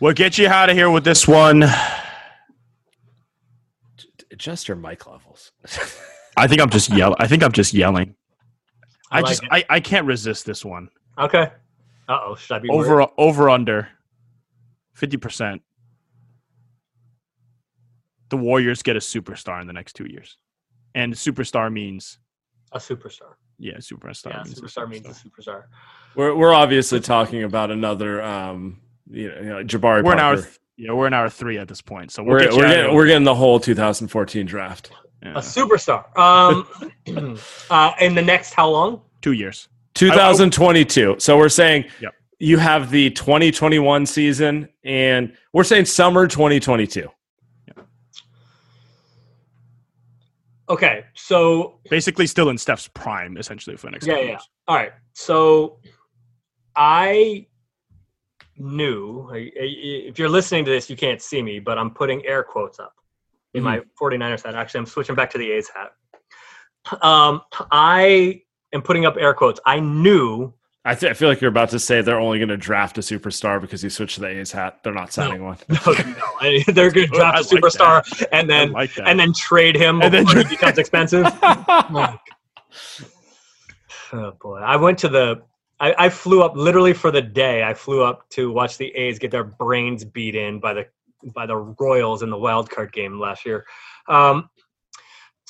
we'll 0.00 0.14
get 0.14 0.38
you 0.38 0.48
out 0.48 0.70
of 0.70 0.76
here 0.76 0.90
with 0.90 1.04
this 1.04 1.26
one. 1.26 1.64
Adjust 4.30 4.68
your 4.68 4.76
mic 4.76 5.06
levels. 5.06 5.52
I 6.36 6.46
think 6.46 6.60
I'm 6.60 6.70
just 6.70 6.90
yelling. 6.90 7.16
I 7.18 7.26
think 7.26 7.42
I'm 7.42 7.52
just 7.52 7.74
yelling. 7.74 8.14
I 9.10 9.18
I, 9.18 9.20
like 9.20 9.30
just 9.30 9.42
it. 9.42 9.48
I, 9.50 9.64
I 9.68 9.80
can't 9.80 10.06
resist 10.06 10.46
this 10.46 10.64
one. 10.64 10.88
Okay. 11.18 11.50
Uh 12.08 12.18
oh, 12.24 12.34
should 12.34 12.54
I 12.54 12.58
be 12.60 12.68
worried? 12.68 12.86
Over 12.86 13.06
over 13.18 13.50
under 13.50 13.88
fifty 14.94 15.16
percent. 15.16 15.62
The 18.30 18.36
Warriors 18.36 18.82
get 18.82 18.96
a 18.96 19.00
superstar 19.00 19.60
in 19.60 19.66
the 19.66 19.72
next 19.72 19.94
two 19.94 20.06
years, 20.06 20.36
and 20.94 21.14
superstar 21.14 21.72
means 21.72 22.18
a 22.72 22.78
superstar? 22.78 23.34
yeah, 23.58 23.76
superstar. 23.76 24.30
Yeah, 24.30 24.42
means 24.44 24.58
a 24.58 24.62
superstar 24.62 24.88
means 24.88 25.06
a 25.06 25.10
superstar. 25.10 25.64
We're 26.14 26.34
we're 26.34 26.54
obviously 26.54 27.00
talking 27.00 27.44
about 27.44 27.70
another 27.70 28.22
um 28.22 28.80
you 29.10 29.28
know, 29.28 29.40
you 29.40 29.48
know 29.48 29.64
Jabari 29.64 30.02
We're 30.04 30.12
in 30.12 30.18
our 30.18 30.34
Parker. 30.34 30.42
th- 30.42 30.58
yeah, 30.76 30.92
we're 30.92 31.08
in 31.08 31.14
our 31.14 31.28
three 31.28 31.58
at 31.58 31.68
this 31.68 31.82
point. 31.82 32.12
So 32.12 32.22
we'll 32.22 32.34
we're 32.34 32.40
get 32.40 32.52
we're 32.52 32.68
getting, 32.68 32.94
we're 32.94 33.06
getting 33.06 33.24
the 33.24 33.34
whole 33.34 33.58
2014 33.58 34.46
draft. 34.46 34.92
Yeah, 35.22 35.30
A 35.30 35.40
superstar. 35.40 36.16
Um, 36.16 36.68
uh, 37.70 37.92
in 38.00 38.14
the 38.14 38.22
next 38.22 38.54
how 38.54 38.70
long? 38.70 39.02
two 39.20 39.32
years. 39.32 39.68
2022. 39.98 41.16
So 41.18 41.36
we're 41.36 41.48
saying 41.48 41.86
Yep. 42.00 42.14
you 42.38 42.56
have 42.58 42.90
the 42.90 43.10
2021 43.10 44.06
season 44.06 44.68
and 44.84 45.36
we're 45.52 45.64
saying 45.64 45.86
summer 45.86 46.26
2022. 46.28 47.08
Okay, 50.70 51.04
so 51.14 51.80
Basically, 51.88 52.26
still 52.26 52.50
in 52.50 52.58
Steph's 52.58 52.88
prime, 52.88 53.38
essentially 53.38 53.74
for 53.76 53.86
the 53.86 53.92
next. 53.92 54.06
Yeah, 54.06 54.16
yeah. 54.18 54.22
years. 54.24 54.48
all 54.66 54.76
right. 54.76 54.92
So 55.14 55.78
I 56.76 57.46
knew. 58.58 59.28
I- 59.32 59.36
I- 59.58 60.08
If 60.08 60.18
you're 60.18 60.28
listening 60.28 60.66
to 60.66 60.70
this, 60.70 60.90
you 60.90 60.96
can't 60.96 61.22
see 61.22 61.42
me, 61.42 61.58
but 61.58 61.78
I'm 61.78 61.90
putting 61.90 62.24
air 62.26 62.42
quotes 62.42 62.78
up 62.78 62.92
in 63.54 63.62
my 63.62 63.80
49ers 63.98 64.44
hat. 64.44 64.54
Actually, 64.54 64.80
I'm 64.80 64.86
switching 64.86 65.14
back 65.14 65.30
to 65.30 65.38
the 65.38 65.50
A's 65.52 65.70
hat. 65.70 65.92
Um, 67.02 67.40
I 67.70 68.42
am 68.72 68.82
putting 68.82 69.06
up 69.06 69.16
air 69.18 69.34
quotes. 69.34 69.60
I 69.64 69.80
knew 69.80 70.52
I, 70.84 70.94
th- 70.94 71.10
I 71.10 71.14
feel 71.14 71.28
like 71.28 71.42
you're 71.42 71.50
about 71.50 71.68
to 71.70 71.78
say 71.78 72.00
they're 72.00 72.18
only 72.20 72.38
going 72.38 72.48
to 72.48 72.56
draft 72.56 72.96
a 72.96 73.02
superstar 73.02 73.60
because 73.60 73.82
he 73.82 73.90
switched 73.90 74.14
to 74.14 74.20
the 74.22 74.28
A's 74.28 74.52
hat. 74.52 74.78
They're 74.82 74.94
not 74.94 75.12
signing 75.12 75.44
one. 75.44 75.58
No, 75.68 75.76
no, 75.92 75.94
I- 76.40 76.64
they're 76.68 76.90
going 76.90 77.08
to 77.08 77.14
draft 77.14 77.52
a 77.52 77.54
like 77.54 77.62
superstar 77.62 78.26
and 78.32 78.48
then 78.48 78.72
like 78.72 78.96
and 78.98 79.20
then 79.20 79.34
trade 79.34 79.76
him 79.76 80.00
And 80.00 80.14
then 80.14 80.26
he 80.26 80.44
becomes 80.44 80.78
expensive. 80.78 81.26
Like, 81.90 82.20
oh 84.12 84.32
boy, 84.40 84.58
I 84.58 84.76
went 84.76 84.98
to 85.00 85.08
the. 85.08 85.42
I, 85.80 85.94
I 85.98 86.08
flew 86.08 86.42
up 86.42 86.56
literally 86.56 86.92
for 86.92 87.10
the 87.10 87.22
day. 87.22 87.62
I 87.62 87.74
flew 87.74 88.02
up 88.02 88.28
to 88.30 88.50
watch 88.50 88.78
the 88.78 88.88
A's 88.94 89.18
get 89.18 89.30
their 89.30 89.44
brains 89.44 90.04
beat 90.04 90.34
in 90.34 90.58
by 90.60 90.74
the 90.74 90.86
by 91.34 91.46
the 91.46 91.56
Royals 91.56 92.22
in 92.22 92.30
the 92.30 92.36
wild 92.38 92.70
card 92.70 92.92
game 92.92 93.18
last 93.20 93.44
year. 93.46 93.64
Um, 94.08 94.48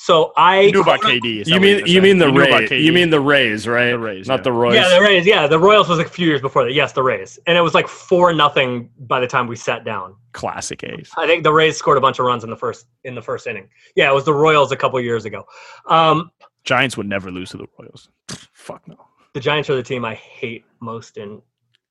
so 0.01 0.31
I 0.37 0.61
You 0.61 0.71
knew 0.71 0.81
about 0.81 1.01
KD. 1.01 1.45
you 1.45 1.59
mean 1.59 1.79
you're 1.79 1.87
you 1.87 2.01
mean 2.01 2.19
the 2.19 2.31
knew 2.31 2.39
Rays? 2.39 2.71
You 2.71 2.93
mean 2.93 3.09
the 3.09 3.19
Rays, 3.19 3.67
right? 3.67 3.89
The 3.89 3.99
Rays, 3.99 4.29
not 4.29 4.39
yeah. 4.39 4.43
the 4.43 4.51
Royals. 4.53 4.75
Yeah, 4.75 4.87
the 4.97 5.01
Rays. 5.01 5.25
Yeah, 5.25 5.45
the 5.45 5.59
Royals 5.59 5.89
was 5.89 5.99
a 5.99 6.05
few 6.05 6.25
years 6.25 6.39
before 6.39 6.63
that. 6.63 6.71
Yes, 6.71 6.93
the 6.93 7.03
Rays, 7.03 7.37
and 7.47 7.57
it 7.57 7.61
was 7.61 7.73
like 7.73 7.85
four 7.89 8.31
nothing 8.31 8.89
by 8.99 9.19
the 9.19 9.27
time 9.27 9.45
we 9.45 9.57
sat 9.57 9.83
down. 9.83 10.15
classic 10.31 10.85
A's? 10.85 11.11
I 11.17 11.27
think 11.27 11.43
the 11.43 11.51
Rays 11.51 11.75
scored 11.75 11.97
a 11.97 12.01
bunch 12.01 12.17
of 12.17 12.25
runs 12.25 12.45
in 12.45 12.49
the 12.49 12.55
first 12.55 12.87
in 13.03 13.13
the 13.13 13.21
first 13.21 13.45
inning. 13.45 13.67
Yeah, 13.97 14.09
it 14.09 14.13
was 14.13 14.23
the 14.23 14.33
Royals 14.33 14.71
a 14.71 14.77
couple 14.77 15.01
years 15.01 15.25
ago. 15.25 15.43
Um, 15.89 16.31
Giants 16.63 16.95
would 16.95 17.07
never 17.09 17.29
lose 17.29 17.49
to 17.49 17.57
the 17.57 17.67
Royals. 17.77 18.07
Fuck 18.53 18.87
no. 18.87 18.95
the 19.33 19.41
Giants 19.41 19.69
are 19.69 19.75
the 19.75 19.83
team 19.83 20.05
I 20.05 20.15
hate 20.15 20.63
most 20.79 21.17
in. 21.17 21.41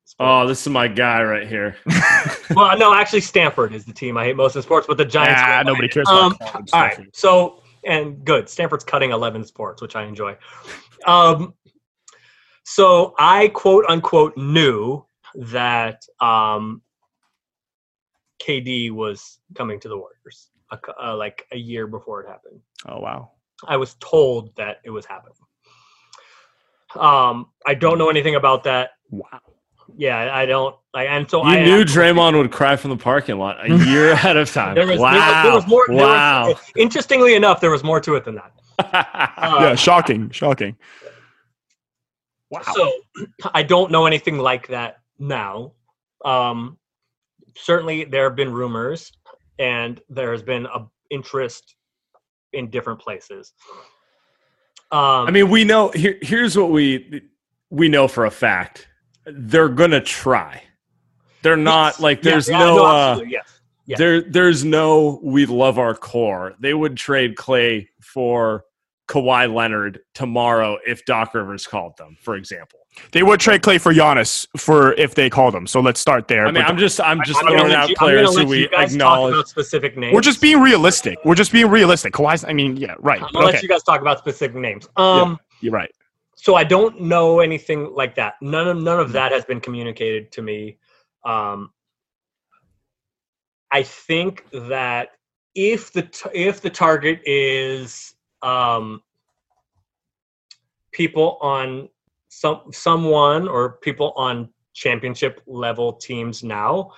Sports. 0.05 0.17
Oh, 0.19 0.47
this 0.47 0.63
is 0.63 0.69
my 0.69 0.89
guy 0.89 1.23
right 1.23 1.47
here. 1.47 1.77
well, 2.57 2.79
no, 2.79 2.95
actually, 2.95 3.21
Stanford 3.21 3.75
is 3.75 3.85
the 3.85 3.93
team 3.93 4.17
I 4.17 4.25
hate 4.25 4.37
most 4.37 4.57
in 4.57 4.63
sports, 4.63 4.87
but 4.87 4.97
the 4.97 5.05
Giants. 5.05 5.39
Ah, 5.45 5.59
are 5.61 5.65
my- 5.65 5.71
nobody 5.73 5.89
cares 5.89 6.09
Um, 6.09 6.33
about 6.33 6.51
college 6.51 6.71
all 6.73 7.05
so 7.13 7.63
and 7.89 8.25
good. 8.25 8.49
Stanford's 8.49 8.85
cutting 8.85 9.11
eleven 9.11 9.45
sports, 9.45 9.83
which 9.83 9.97
I 9.97 10.05
enjoy. 10.05 10.37
Um, 11.07 11.55
so 12.65 13.15
I 13.19 13.49
quote 13.49 13.87
unquote 13.89 14.37
knew 14.37 15.05
that 15.35 16.03
um, 16.21 16.83
KD 18.43 18.93
was 18.93 19.41
coming 19.55 19.81
to 19.81 19.89
the 19.89 19.97
Warriors, 19.97 20.51
a 20.71 20.79
uh, 21.03 21.17
like 21.17 21.47
a 21.53 21.57
year 21.57 21.87
before 21.87 22.23
it 22.23 22.29
happened. 22.29 22.61
Oh 22.87 23.01
wow. 23.01 23.33
I 23.67 23.77
was 23.77 23.97
told 24.01 24.55
that 24.57 24.77
it 24.85 24.91
was 24.91 25.05
happening. 25.05 25.35
Um, 26.95 27.47
I 27.67 27.75
don't 27.75 27.99
know 27.99 28.09
anything 28.09 28.37
about 28.37 28.65
that. 28.65 28.91
Wow. 29.11 29.41
Yeah, 29.97 30.35
I 30.35 30.47
don't. 30.47 30.77
Like, 30.95 31.09
and 31.09 31.29
so 31.29 31.45
You 31.45 31.51
I 31.51 31.65
knew 31.65 31.85
Draymond 31.85 32.37
would 32.37 32.51
cry 32.51 32.77
from 32.77 32.91
the 32.91 32.97
parking 32.97 33.39
lot 33.39 33.65
a 33.65 33.77
year 33.87 34.13
ahead 34.13 34.37
of 34.37 34.53
time. 34.53 34.75
There 34.75 34.87
was, 34.87 34.99
wow. 34.99 35.13
there 35.13 35.21
was, 35.21 35.45
there 35.45 35.55
was 35.55 35.67
more. 35.67 35.85
there 35.89 35.97
was- 35.97 36.05
wow. 36.05 36.55
interestingly 36.77 37.35
enough, 37.35 37.61
there 37.61 37.71
was 37.71 37.85
more 37.85 38.01
to 38.01 38.15
it 38.15 38.25
than 38.25 38.37
that. 38.37 38.53
Uh, 39.39 39.59
yeah, 39.61 39.75
shocking, 39.75 40.31
shocking. 40.31 40.77
Wow. 42.51 42.63
So 42.75 42.93
I 43.53 43.63
don't 43.63 43.91
know 43.91 44.07
anything 44.07 44.39
like 44.39 44.69
that 44.69 45.01
now. 45.19 45.73
Um, 46.25 46.79
certainly, 47.57 48.05
there 48.05 48.25
have 48.25 48.37
been 48.37 48.53
rumors, 48.53 49.13
and 49.59 50.01
there 50.09 50.33
has 50.33 50.43
been 50.43 50.67
a 50.67 50.87
interest 51.11 51.75
in 52.53 52.71
different 52.71 53.01
places. 53.01 53.53
Um, 54.91 55.27
I 55.27 55.31
mean, 55.31 55.51
we 55.51 55.65
know. 55.65 55.91
Here, 55.91 56.17
here's 56.23 56.57
what 56.57 56.71
we 56.71 57.23
we 57.71 57.89
know 57.89 58.09
for 58.09 58.25
a 58.25 58.31
fact: 58.31 58.89
they're 59.33 59.69
gonna 59.69 60.01
try. 60.01 60.63
They're 61.43 61.57
not 61.57 61.95
yes, 61.95 62.01
like 62.01 62.23
there's 62.23 62.49
yeah, 62.49 62.59
no. 62.59 62.85
uh, 62.85 63.21
yes. 63.27 63.61
Yeah. 63.87 63.97
There, 63.97 64.21
there's 64.23 64.65
no. 64.65 65.19
We 65.23 65.47
love 65.47 65.79
our 65.79 65.95
core. 65.95 66.55
They 66.61 66.75
would 66.75 66.97
trade 66.97 67.37
Klay 67.37 67.89
for 68.03 68.65
Kawhi 69.09 69.53
Leonard 69.53 70.01
tomorrow 70.15 70.79
if 70.87 71.05
Doc 71.07 71.33
Rivers 71.33 71.67
called 71.67 71.97
them, 71.97 72.17
for 72.21 72.37
example. 72.37 72.81
they 73.13 73.23
would 73.23 73.41
trade 73.41 73.63
Klay 73.63 73.81
for 73.81 73.95
Giannis 73.95 74.47
for 74.59 74.93
if 74.95 75.15
they 75.15 75.31
called 75.31 75.55
him. 75.55 75.67
So 75.67 75.81
let's 75.81 75.99
start 76.01 76.29
there. 76.29 76.47
I 76.47 76.51
mean, 76.51 76.63
But 76.63 76.69
I'm 76.71 76.77
just, 76.77 77.01
I'm 77.01 77.23
just 77.25 77.41
I'm 77.43 77.57
throwing 77.57 77.73
out 77.73 77.89
you- 77.89 77.97
players 77.97 78.37
who 78.37 78.45
we 78.45 78.59
you 78.63 78.69
guys 78.69 78.89
talk 78.89 78.93
acknowledge. 78.93 79.35
about 79.35 79.49
specific 79.49 79.97
names. 79.97 80.13
we're 80.15 80.21
just 80.21 80.43
being 80.43 80.61
realistic. 80.61 81.19
We're 81.25 81.35
just 81.35 81.53
being 81.53 81.71
realistic. 81.71 82.13
Kawhi's. 82.13 82.45
I 82.45 82.53
mean, 82.53 82.77
yeah, 82.77 82.95
right. 82.99 83.23
I'm 83.23 83.33
gonna 83.33 83.47
okay, 83.47 83.55
let 83.55 83.63
you 83.63 83.69
guys 83.71 83.83
talk 83.85 84.03
about 84.03 84.19
specific 84.19 84.57
names. 84.57 84.87
Um, 84.97 85.39
you're 85.63 85.73
right. 85.73 85.91
So 86.49 86.55
I 86.55 86.65
don't 86.65 86.99
know 86.99 87.41
anything 87.41 87.93
like 87.93 88.15
that. 88.15 88.37
None 88.41 88.69
of 88.69 88.79
none 88.79 88.99
of 88.99 89.13
that 89.13 89.33
has 89.33 89.45
been 89.45 89.61
communicated 89.61 90.33
to 90.33 90.41
me. 90.41 90.79
Um, 91.23 91.75
I 93.71 93.83
think 93.83 94.47
that 94.53 95.11
if 95.55 95.93
the 95.93 96.09
if 96.33 96.63
the 96.63 96.71
target 96.71 97.21
is 97.27 98.15
um, 98.41 99.03
people 100.91 101.37
on 101.43 101.91
some 102.29 102.63
someone 102.73 103.47
or 103.47 103.73
people 103.83 104.13
on 104.17 104.49
championship 104.73 105.43
level 105.47 105.93
teams 105.93 106.43
now, 106.43 106.93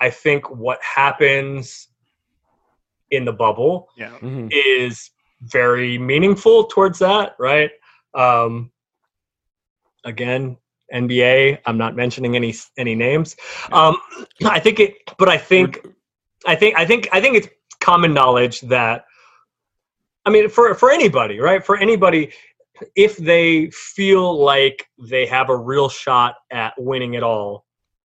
I 0.00 0.10
think 0.10 0.50
what 0.50 0.82
happens 0.82 1.86
in 3.12 3.24
the 3.24 3.32
bubble 3.32 3.90
Yeah. 3.96 4.18
Mhm. 4.20 4.48
is 4.50 5.12
very 5.42 5.98
meaningful 5.98 6.64
towards 6.64 6.98
that, 6.98 7.36
right? 7.38 7.70
Um, 8.12 8.72
again, 10.08 10.56
NBA. 10.92 11.58
I'm 11.66 11.78
not 11.78 11.94
mentioning 11.94 12.34
any 12.34 12.54
any 12.76 12.94
names. 12.94 13.36
Um, 13.72 13.96
I 14.44 14.58
think 14.58 14.80
it, 14.80 14.96
but 15.18 15.28
I 15.28 15.38
think, 15.38 15.86
I 16.46 16.54
think, 16.54 16.76
I 16.76 16.84
think, 16.84 17.08
I 17.12 17.20
think 17.20 17.36
it's 17.36 17.48
common 17.80 18.12
knowledge 18.12 18.60
that, 18.62 19.04
I 20.24 20.30
mean, 20.30 20.48
for 20.48 20.74
for 20.74 20.90
anybody, 20.90 21.38
right? 21.40 21.64
For 21.64 21.76
anybody, 21.76 22.32
if 22.96 23.16
they 23.16 23.70
feel 23.70 24.38
like 24.42 24.86
they 24.98 25.26
have 25.26 25.50
a 25.50 25.56
real 25.56 25.88
shot 25.88 26.36
at 26.50 26.74
winning 26.78 27.14
it 27.14 27.22
all, 27.22 27.64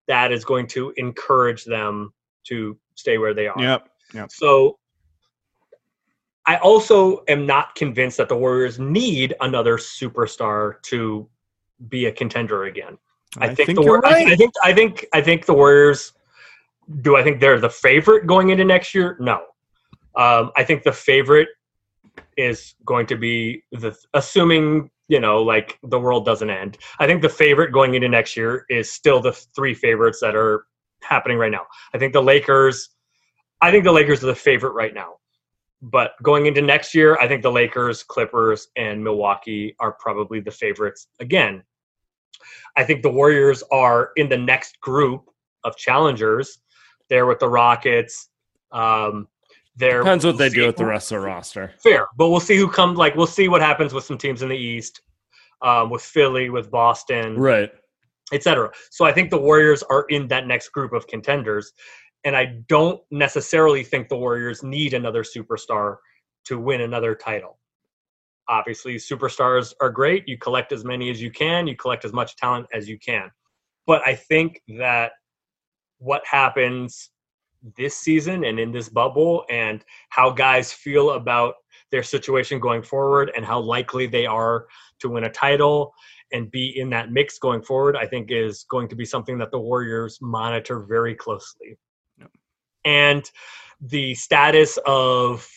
that 0.08 0.32
is 0.32 0.44
going 0.44 0.68
to 0.68 0.94
encourage 0.98 1.66
them 1.66 2.14
to 2.46 2.78
stay 2.96 3.18
where 3.18 3.34
they 3.34 3.48
are. 3.48 3.62
Yep. 3.62 3.88
So 4.32 4.80
I 6.46 6.58
also 6.58 7.24
am 7.28 7.46
not 7.46 7.76
convinced 7.76 8.18
that 8.18 8.28
the 8.28 8.36
Warriors 8.36 8.80
need 8.80 9.36
another 9.40 9.78
superstar 9.78 10.82
to 10.84 11.30
be 11.88 12.06
a 12.06 12.12
contender 12.12 12.66
again. 12.66 12.98
I, 13.38 13.54
think, 13.54 13.76
the 13.76 13.84
you're 13.84 14.00
War- 14.00 14.06
I, 14.06 14.32
I 14.32 14.36
think 14.36 14.54
I 14.64 14.74
think 14.74 15.06
I 15.14 15.22
think 15.22 15.46
the 15.46 15.54
Warriors 15.54 16.14
do 17.02 17.16
I 17.16 17.24
think 17.24 17.40
they're 17.40 17.60
the 17.60 17.70
favorite 17.70 18.26
going 18.26 18.50
into 18.50 18.66
next 18.66 18.96
year? 18.96 19.16
No. 19.20 19.44
Um, 20.16 20.52
I 20.58 20.64
think 20.64 20.84
the 20.84 20.92
favorite 20.92 21.50
is 22.36 22.74
going 22.86 23.06
to 23.08 23.16
be 23.16 23.64
the 23.72 23.96
assuming, 24.14 24.90
you 25.08 25.20
know, 25.20 25.44
like 25.44 25.78
the 25.84 26.00
world 26.00 26.26
doesn't 26.26 26.50
end. 26.50 26.78
I 26.98 27.06
think 27.06 27.22
the 27.22 27.30
favorite 27.30 27.72
going 27.72 27.94
into 27.94 28.10
next 28.10 28.36
year 28.36 28.66
is 28.70 28.92
still 28.92 29.22
the 29.22 29.32
three 29.32 29.76
favorites 29.76 30.20
that 30.22 30.36
are 30.36 30.66
happening 31.04 31.38
right 31.38 31.52
now. 31.52 31.68
I 31.94 32.00
think 32.00 32.14
the 32.14 32.24
Lakers 32.24 32.90
I 33.62 33.72
think 33.72 33.84
the 33.84 33.92
Lakers 33.92 34.24
are 34.24 34.28
the 34.28 34.36
favorite 34.36 34.72
right 34.72 34.94
now. 34.94 35.16
But 35.82 36.12
going 36.24 36.46
into 36.46 36.62
next 36.62 36.94
year, 36.94 37.18
I 37.22 37.28
think 37.28 37.42
the 37.42 37.52
Lakers, 37.52 38.04
Clippers, 38.04 38.68
and 38.76 39.04
Milwaukee 39.04 39.76
are 39.80 39.94
probably 39.94 40.40
the 40.40 40.52
favorites 40.52 41.08
again. 41.20 41.64
I 42.76 42.84
think 42.84 43.04
the 43.04 43.12
Warriors 43.12 43.64
are 43.72 44.12
in 44.16 44.30
the 44.30 44.38
next 44.38 44.80
group 44.82 45.26
of 45.64 45.76
challengers. 45.76 46.60
They're 47.10 47.26
with 47.26 47.40
the 47.40 47.50
Rockets. 47.50 48.30
Um, 48.72 49.28
they're 49.76 50.00
Depends 50.00 50.26
what 50.26 50.38
they 50.38 50.50
do 50.50 50.68
with 50.68 50.76
the 50.76 50.86
rest 50.86 51.12
of 51.12 51.22
the 51.22 51.26
roster. 51.28 51.74
Fair, 51.82 52.08
but 52.18 52.30
we'll 52.30 52.40
see 52.40 52.58
who 52.58 52.68
comes. 52.68 52.98
Like 52.98 53.16
we'll 53.16 53.28
see 53.28 53.48
what 53.48 53.62
happens 53.62 53.94
with 53.94 54.04
some 54.04 54.18
teams 54.18 54.42
in 54.42 54.50
the 54.50 54.58
East, 54.58 55.02
um, 55.62 55.90
with 55.90 56.02
Philly, 56.02 56.50
with 56.50 56.70
Boston, 56.70 57.38
Right. 57.38 57.72
etc. 58.34 58.72
So 58.92 59.06
I 59.06 59.14
think 59.14 59.30
the 59.30 59.40
Warriors 59.40 59.84
are 59.84 60.06
in 60.10 60.28
that 60.28 60.48
next 60.48 60.70
group 60.70 60.92
of 60.94 61.08
contenders, 61.08 61.72
and 62.26 62.36
I 62.36 62.58
don't 62.68 63.02
necessarily 63.10 63.84
think 63.84 64.10
the 64.10 64.18
Warriors 64.18 64.64
need 64.64 64.94
another 64.94 65.24
superstar 65.24 65.98
to 66.46 66.60
win 66.60 66.82
another 66.82 67.16
title. 67.16 67.59
Obviously, 68.50 68.96
superstars 68.96 69.74
are 69.80 69.92
great. 69.92 70.28
You 70.28 70.38
collect 70.38 70.72
as 70.72 70.84
many 70.84 71.10
as 71.10 71.22
you 71.22 71.32
can. 71.32 71.68
You 71.68 71.76
collect 71.76 72.04
as 72.04 72.12
much 72.12 72.36
talent 72.36 72.66
as 72.74 72.90
you 72.90 72.98
can. 73.00 73.30
But 73.86 74.02
I 74.06 74.16
think 74.16 74.62
that 74.78 75.12
what 76.00 76.24
happens 76.26 77.12
this 77.78 77.96
season 77.96 78.46
and 78.46 78.60
in 78.60 78.72
this 78.72 78.90
bubble 78.90 79.46
and 79.50 79.84
how 80.10 80.32
guys 80.32 80.74
feel 80.74 81.12
about 81.12 81.56
their 81.92 82.04
situation 82.04 82.60
going 82.60 82.82
forward 82.82 83.32
and 83.36 83.46
how 83.46 83.60
likely 83.60 84.08
they 84.08 84.26
are 84.26 84.68
to 85.00 85.10
win 85.10 85.26
a 85.26 85.30
title 85.30 85.94
and 86.32 86.52
be 86.52 86.80
in 86.80 86.90
that 86.90 87.12
mix 87.12 87.40
going 87.40 87.62
forward, 87.62 87.96
I 87.96 88.06
think 88.06 88.32
is 88.32 88.66
going 88.70 88.88
to 88.90 88.96
be 88.96 89.06
something 89.06 89.38
that 89.40 89.52
the 89.52 89.60
Warriors 89.60 90.20
monitor 90.22 90.80
very 90.82 91.16
closely. 91.16 91.78
And 92.86 93.30
the 93.82 94.14
status 94.16 94.78
of 94.86 95.48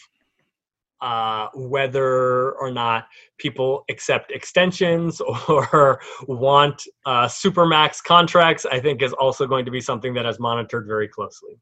uh, 1.03 1.49
whether 1.55 2.53
or 2.53 2.71
not 2.71 3.09
people 3.39 3.85
accept 3.91 4.31
extensions 4.31 5.21
or 5.49 6.01
want 6.29 6.83
uh, 7.05 7.27
supermax 7.27 8.03
contracts, 8.03 8.65
I 8.65 8.81
think 8.81 9.03
is 9.03 9.13
also 9.13 9.47
going 9.47 9.65
to 9.65 9.71
be 9.71 9.81
something 9.81 10.15
that 10.15 10.25
is 10.25 10.39
monitored 10.39 10.87
very 10.87 11.09
closely. 11.09 11.59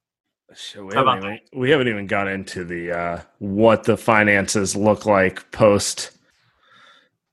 So 0.53 0.85
we, 0.85 0.95
haven't 0.95 1.19
even, 1.19 1.39
we 1.55 1.71
haven't 1.71 1.89
even 1.89 2.07
got 2.07 2.29
into 2.29 2.65
the 2.65 2.93
uh, 2.93 3.21
what 3.39 3.85
the 3.85 3.97
finances 3.97 4.77
look 4.77 5.07
like 5.07 5.51
post 5.53 6.11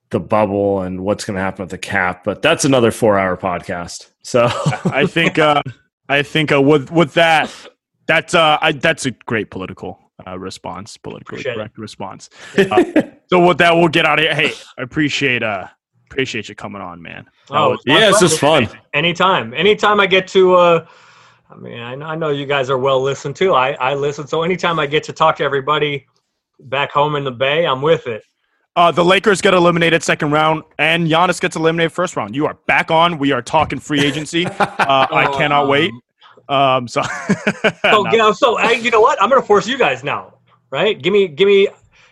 the 0.10 0.20
bubble 0.20 0.82
and 0.82 1.02
what's 1.02 1.26
going 1.26 1.36
to 1.36 1.42
happen 1.42 1.64
with 1.64 1.72
the 1.72 1.78
cap, 1.78 2.24
but 2.24 2.42
that's 2.42 2.64
another 2.64 2.92
four-hour 2.92 3.36
podcast. 3.36 4.12
So 4.24 4.48
I 4.86 5.06
think 5.06 5.40
uh, 5.40 5.64
I 6.08 6.22
think 6.22 6.52
uh, 6.52 6.62
with 6.62 6.92
with 6.92 7.16
that, 7.16 7.52
that's 8.06 8.34
uh, 8.34 8.60
I, 8.62 8.72
that's 8.72 9.06
a 9.06 9.12
great 9.12 9.50
political 9.50 10.07
uh, 10.26 10.38
response, 10.40 10.98
politically 10.98 11.36
Appreciate 11.38 11.52
it. 11.52 11.56
correct 11.56 11.78
response. 11.78 12.30
Uh, 12.58 12.84
so 13.28 13.46
with 13.46 13.58
that, 13.60 13.76
we'll 13.76 13.88
get 13.88 14.06
out 14.06 14.20
of 14.20 14.24
here. 14.26 14.34
Hey, 14.36 14.52
I 14.78 14.82
appreciate 14.84 15.44
uh 15.44 15.68
appreciate 16.10 16.48
you 16.50 16.56
coming 16.56 16.82
on, 16.82 17.02
man. 17.02 17.26
That 17.50 17.58
Oh, 17.58 17.70
was- 17.72 17.80
it's 17.86 18.00
yeah, 18.00 18.10
it's 18.10 18.20
just 18.20 18.40
fun. 18.40 18.68
Anytime, 18.94 19.54
anytime 19.54 20.00
I 20.00 20.08
get 20.08 20.28
to, 20.30 20.56
uh, 20.56 20.88
I 21.50 21.56
mean, 21.56 21.80
I 21.80 21.96
know, 21.96 22.06
I 22.06 22.16
know 22.16 22.30
you 22.30 22.46
guys 22.46 22.70
are 22.70 22.78
well 22.78 23.02
listened 23.02 23.36
to. 23.38 23.54
I, 23.54 23.72
I 23.74 23.94
listen, 23.94 24.26
so 24.28 24.42
anytime 24.44 24.80
I 24.80 24.86
get 24.88 25.04
to 25.04 25.14
talk 25.14 25.36
to 25.38 25.44
everybody 25.44 26.08
back 26.62 26.92
home 26.92 27.16
in 27.16 27.24
the 27.26 27.32
Bay, 27.32 27.66
I'm 27.66 27.82
with 27.82 28.08
it. 28.08 28.24
Uh, 28.78 28.92
the 28.92 29.04
Lakers 29.04 29.42
get 29.42 29.54
eliminated 29.54 30.02
second 30.04 30.32
round, 30.32 30.64
and 30.78 31.08
Giannis 31.08 31.42
gets 31.42 31.56
eliminated 31.56 31.92
first 31.92 32.16
round. 32.16 32.36
You 32.36 32.46
are 32.46 32.54
back 32.68 32.90
on. 32.92 33.18
We 33.18 33.32
are 33.32 33.42
talking 33.42 33.80
free 33.80 34.02
agency. 34.02 34.46
Uh, 34.88 35.06
I 35.12 35.26
cannot 35.38 35.68
wait. 35.68 35.92
Um, 36.50 36.88
so, 36.88 37.02
So, 37.84 38.04
No. 38.04 38.06
yeah, 38.12 38.32
so 38.32 38.58
I, 38.58 38.72
you 38.72 38.92
know 38.92 39.02
what? 39.02 39.22
I'm 39.22 39.30
gonna 39.30 39.42
force 39.42 39.68
you 39.68 39.78
guys 39.78 40.04
now, 40.04 40.34
right? 40.72 41.02
Give 41.02 41.14
me, 41.14 41.28
give 41.28 41.48
me. 41.48 41.68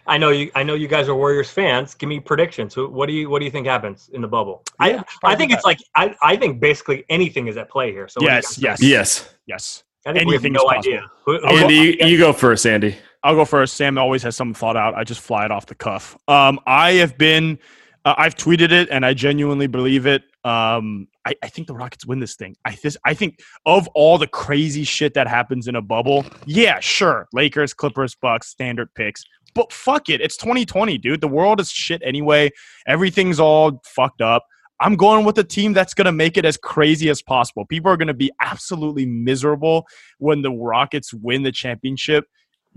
I 0.07 0.17
know 0.19 0.29
you. 0.29 0.51
I 0.53 0.61
know 0.63 0.75
you 0.75 0.87
guys 0.87 1.09
are 1.09 1.15
Warriors 1.15 1.49
fans. 1.49 1.95
Give 1.95 2.07
me 2.09 2.19
predictions. 2.19 2.73
Who- 2.75 2.89
What 2.89 3.07
do 3.07 3.13
you 3.13 3.29
What 3.29 3.39
do 3.39 3.45
you 3.45 3.51
think 3.51 3.65
happens 3.65 4.09
in 4.13 4.21
the 4.21 4.27
bubble? 4.27 4.63
Yeah, 4.79 5.01
I 5.23 5.33
I 5.33 5.35
think 5.35 5.51
it's 5.51 5.63
like 5.65 5.79
I 5.95 6.15
I 6.21 6.35
think 6.35 6.59
basically 6.59 7.05
anything 7.09 7.47
is 7.47 7.57
at 7.57 7.69
play 7.69 7.91
here. 7.91 8.07
So 8.07 8.21
what 8.21 8.27
do 8.27 8.31
you 8.31 8.35
yes, 8.35 8.57
yes, 8.59 8.79
think? 8.79 8.91
Yes. 8.91 9.35
yes. 9.47 9.83
I 10.05 10.13
think 10.13 10.27
we 10.27 10.35
have 10.35 10.45
anything 10.45 10.53
no 10.53 10.69
is 10.69 10.77
idea. 10.77 10.99
possible. 11.01 11.15
Who- 11.25 11.39
who- 11.39 11.63
Andy, 11.63 11.97
you 12.07 12.17
go 12.19 12.33
first, 12.33 12.67
Andy. 12.67 12.95
I'll 13.23 13.33
go 13.33 13.45
first. 13.45 13.79
Saam 13.79 13.97
always 13.99 14.21
has 14.21 14.35
something 14.35 14.53
thought 14.53 14.77
out. 14.77 14.93
I 14.93 15.03
just 15.03 15.21
fly 15.21 15.45
it 15.45 15.49
off 15.51 15.65
the 15.65 15.73
cuff. 15.73 16.15
Um, 16.27 16.59
I 16.67 16.91
have 16.91 17.17
been, 17.17 17.57
uh, 18.05 18.13
I've 18.15 18.35
tweeted 18.35 18.71
it, 18.71 18.87
and 18.91 19.03
I 19.03 19.15
genuinely 19.15 19.65
believe 19.65 20.05
it. 20.05 20.21
Um, 20.43 21.07
I, 21.25 21.35
I 21.41 21.49
think 21.49 21.67
the 21.67 21.73
Rockets 21.73 22.05
win 22.05 22.19
this 22.19 22.35
thing. 22.35 22.55
I 22.65 22.77
this, 22.81 22.97
I 23.05 23.13
think 23.13 23.39
of 23.65 23.87
all 23.89 24.17
the 24.17 24.27
crazy 24.27 24.83
shit 24.83 25.13
that 25.15 25.27
happens 25.27 25.67
in 25.67 25.75
a 25.75 25.81
bubble, 25.81 26.25
yeah, 26.45 26.79
sure, 26.79 27.27
Lakers, 27.33 27.73
Clippers, 27.73 28.15
Bucks, 28.15 28.47
standard 28.47 28.93
picks. 28.95 29.23
But 29.53 29.71
fuck 29.71 30.09
it, 30.09 30.21
it's 30.21 30.37
2020, 30.37 30.97
dude. 30.97 31.21
The 31.21 31.27
world 31.27 31.59
is 31.59 31.69
shit 31.69 32.01
anyway. 32.05 32.51
Everything's 32.87 33.39
all 33.39 33.81
fucked 33.85 34.21
up. 34.21 34.45
I'm 34.81 34.97
going 34.97 35.25
with 35.25 35.37
a 35.37 35.43
team 35.43 35.71
that's 35.71 35.93
going 35.93 36.05
to 36.05 36.11
make 36.11 36.37
it 36.37 36.43
as 36.43 36.57
crazy 36.57 37.09
as 37.09 37.21
possible. 37.21 37.65
People 37.65 37.89
are 37.89 37.97
going 37.97 38.09
to 38.09 38.13
be 38.13 38.31
absolutely 38.41 39.05
miserable 39.05 39.87
when 40.17 40.41
the 40.41 40.51
Rockets 40.51 41.13
win 41.13 41.43
the 41.43 41.51
championship. 41.51 42.25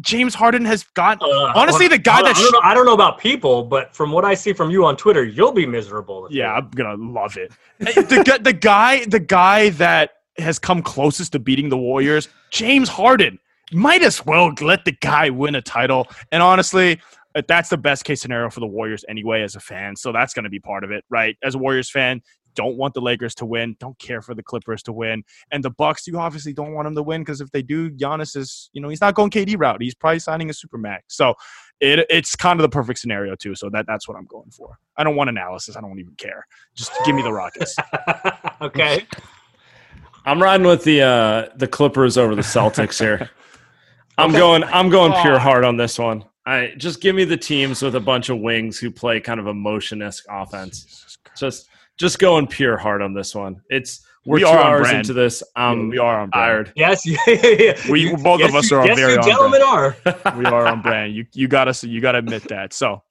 James 0.00 0.34
Harden 0.34 0.64
has 0.64 0.84
got 0.94 1.20
Uh, 1.20 1.52
honestly 1.54 1.88
the 1.88 1.98
guy 1.98 2.22
that 2.22 2.36
I 2.36 2.40
don't, 2.40 2.52
know, 2.52 2.60
I 2.62 2.74
don't 2.74 2.86
know 2.86 2.94
about 2.94 3.18
people, 3.18 3.64
but 3.64 3.94
from 3.94 4.12
what 4.12 4.24
I 4.24 4.34
see 4.34 4.52
from 4.52 4.70
you 4.70 4.84
on 4.84 4.96
Twitter, 4.96 5.24
you'll 5.24 5.52
be 5.52 5.66
miserable. 5.66 6.28
yeah, 6.30 6.52
I'm 6.54 6.70
gonna 6.70 6.94
love 7.02 7.36
it. 7.36 7.52
The, 7.78 8.38
the 8.42 8.52
guy, 8.52 9.04
the 9.06 9.20
guy 9.20 9.70
that 9.70 10.10
has 10.38 10.58
come 10.58 10.82
closest 10.82 11.32
to 11.32 11.38
beating 11.40 11.68
the 11.68 11.76
Warriors, 11.76 12.28
James 12.50 12.88
Harden, 12.88 13.38
might 13.72 14.02
as 14.02 14.24
well 14.24 14.52
let 14.60 14.84
the 14.84 14.92
guy 14.92 15.30
win 15.30 15.56
a 15.56 15.62
title. 15.62 16.06
And 16.32 16.42
honestly, 16.42 17.00
uh, 17.34 17.42
that's 17.48 17.68
the 17.68 17.76
best 17.76 18.04
case 18.04 18.22
scenario 18.22 18.48
for 18.50 18.60
the 18.60 18.66
Warriors 18.66 19.04
anyway, 19.08 19.42
as 19.42 19.56
a 19.56 19.60
fan. 19.60 19.96
So 19.96 20.12
that's 20.12 20.32
gonna 20.32 20.48
be 20.48 20.60
part 20.60 20.84
of 20.84 20.90
it, 20.92 21.04
right? 21.10 21.36
As 21.42 21.54
a 21.56 21.58
Warriors 21.58 21.90
fan, 21.90 22.22
don't 22.58 22.76
want 22.76 22.92
the 22.92 23.00
Lakers 23.00 23.36
to 23.36 23.46
win, 23.46 23.76
don't 23.78 23.96
care 24.00 24.20
for 24.20 24.34
the 24.34 24.42
Clippers 24.42 24.82
to 24.82 24.92
win, 24.92 25.22
and 25.52 25.62
the 25.62 25.70
Bucks. 25.70 26.08
You 26.08 26.18
obviously 26.18 26.52
don't 26.52 26.74
want 26.74 26.86
them 26.86 26.96
to 26.96 27.04
win 27.04 27.20
because 27.20 27.40
if 27.40 27.52
they 27.52 27.62
do, 27.62 27.88
Giannis 27.88 28.36
is, 28.36 28.68
you 28.72 28.82
know, 28.82 28.88
he's 28.88 29.00
not 29.00 29.14
going 29.14 29.30
KD 29.30 29.56
route. 29.56 29.80
He's 29.80 29.94
probably 29.94 30.18
signing 30.18 30.50
a 30.50 30.52
supermax. 30.52 30.98
So 31.06 31.34
it, 31.78 32.04
it's 32.10 32.34
kind 32.34 32.58
of 32.58 32.62
the 32.62 32.68
perfect 32.68 32.98
scenario 32.98 33.36
too. 33.36 33.54
So 33.54 33.70
that 33.70 33.86
that's 33.86 34.08
what 34.08 34.16
I'm 34.16 34.26
going 34.26 34.50
for. 34.50 34.76
I 34.96 35.04
don't 35.04 35.14
want 35.14 35.30
analysis. 35.30 35.76
I 35.76 35.80
don't 35.80 36.00
even 36.00 36.14
care. 36.16 36.44
Just 36.74 36.90
give 37.04 37.14
me 37.14 37.22
the 37.22 37.32
Rockets. 37.32 37.76
okay. 38.60 39.06
I'm 40.26 40.42
riding 40.42 40.66
with 40.66 40.82
the 40.82 41.02
uh, 41.02 41.48
the 41.54 41.68
Clippers 41.68 42.18
over 42.18 42.34
the 42.34 42.42
Celtics 42.42 42.98
here. 42.98 43.30
I'm 44.18 44.30
Okay. 44.30 44.38
going. 44.38 44.64
I'm 44.64 44.88
going 44.88 45.12
pure 45.12 45.34
God. 45.34 45.42
heart 45.42 45.64
on 45.64 45.76
this 45.76 45.96
one. 45.96 46.24
I 46.44 46.72
just 46.76 47.00
give 47.00 47.14
me 47.14 47.24
the 47.24 47.36
teams 47.36 47.82
with 47.82 47.94
a 47.94 48.00
bunch 48.00 48.30
of 48.30 48.40
wings 48.40 48.78
who 48.78 48.90
play 48.90 49.20
kind 49.20 49.38
of 49.38 49.46
a 49.46 49.54
motion-esque 49.54 50.24
offense. 50.28 51.16
Just 51.36 51.68
just 51.98 52.18
going 52.18 52.46
pure 52.46 52.76
heart 52.76 53.02
on 53.02 53.12
this 53.14 53.34
one. 53.34 53.60
It's 53.68 54.06
we're 54.24 54.34
We 54.36 54.40
two 54.42 54.46
are 54.48 54.58
hours 54.58 54.80
brand. 54.82 54.98
into 54.98 55.12
this. 55.14 55.42
I'm 55.56 55.88
we 55.88 55.98
are 55.98 56.20
on 56.20 56.30
brand. 56.30 56.66
tired. 56.66 56.72
Yes. 56.76 57.02
Yeah, 57.06 57.16
yeah, 57.26 57.48
yeah. 57.58 57.90
We- 57.90 58.00
You- 58.10 58.16
both 58.16 58.40
of 58.42 58.50
yes, 58.52 58.54
us 58.54 58.70
you- 58.70 58.76
are 58.76 58.86
Yes, 58.86 58.98
very 58.98 59.12
you 59.14 59.18
on 59.20 59.24
gentlemen 59.28 59.62
are. 59.62 59.96
We 60.36 60.44
are 60.46 60.66
on 60.66 60.82
brand. 60.82 61.14
You 61.14 61.26
you 61.32 61.48
gotta 61.48 61.86
you 61.86 62.00
gotta 62.00 62.18
admit 62.18 62.42
that. 62.48 62.72
So 62.72 63.02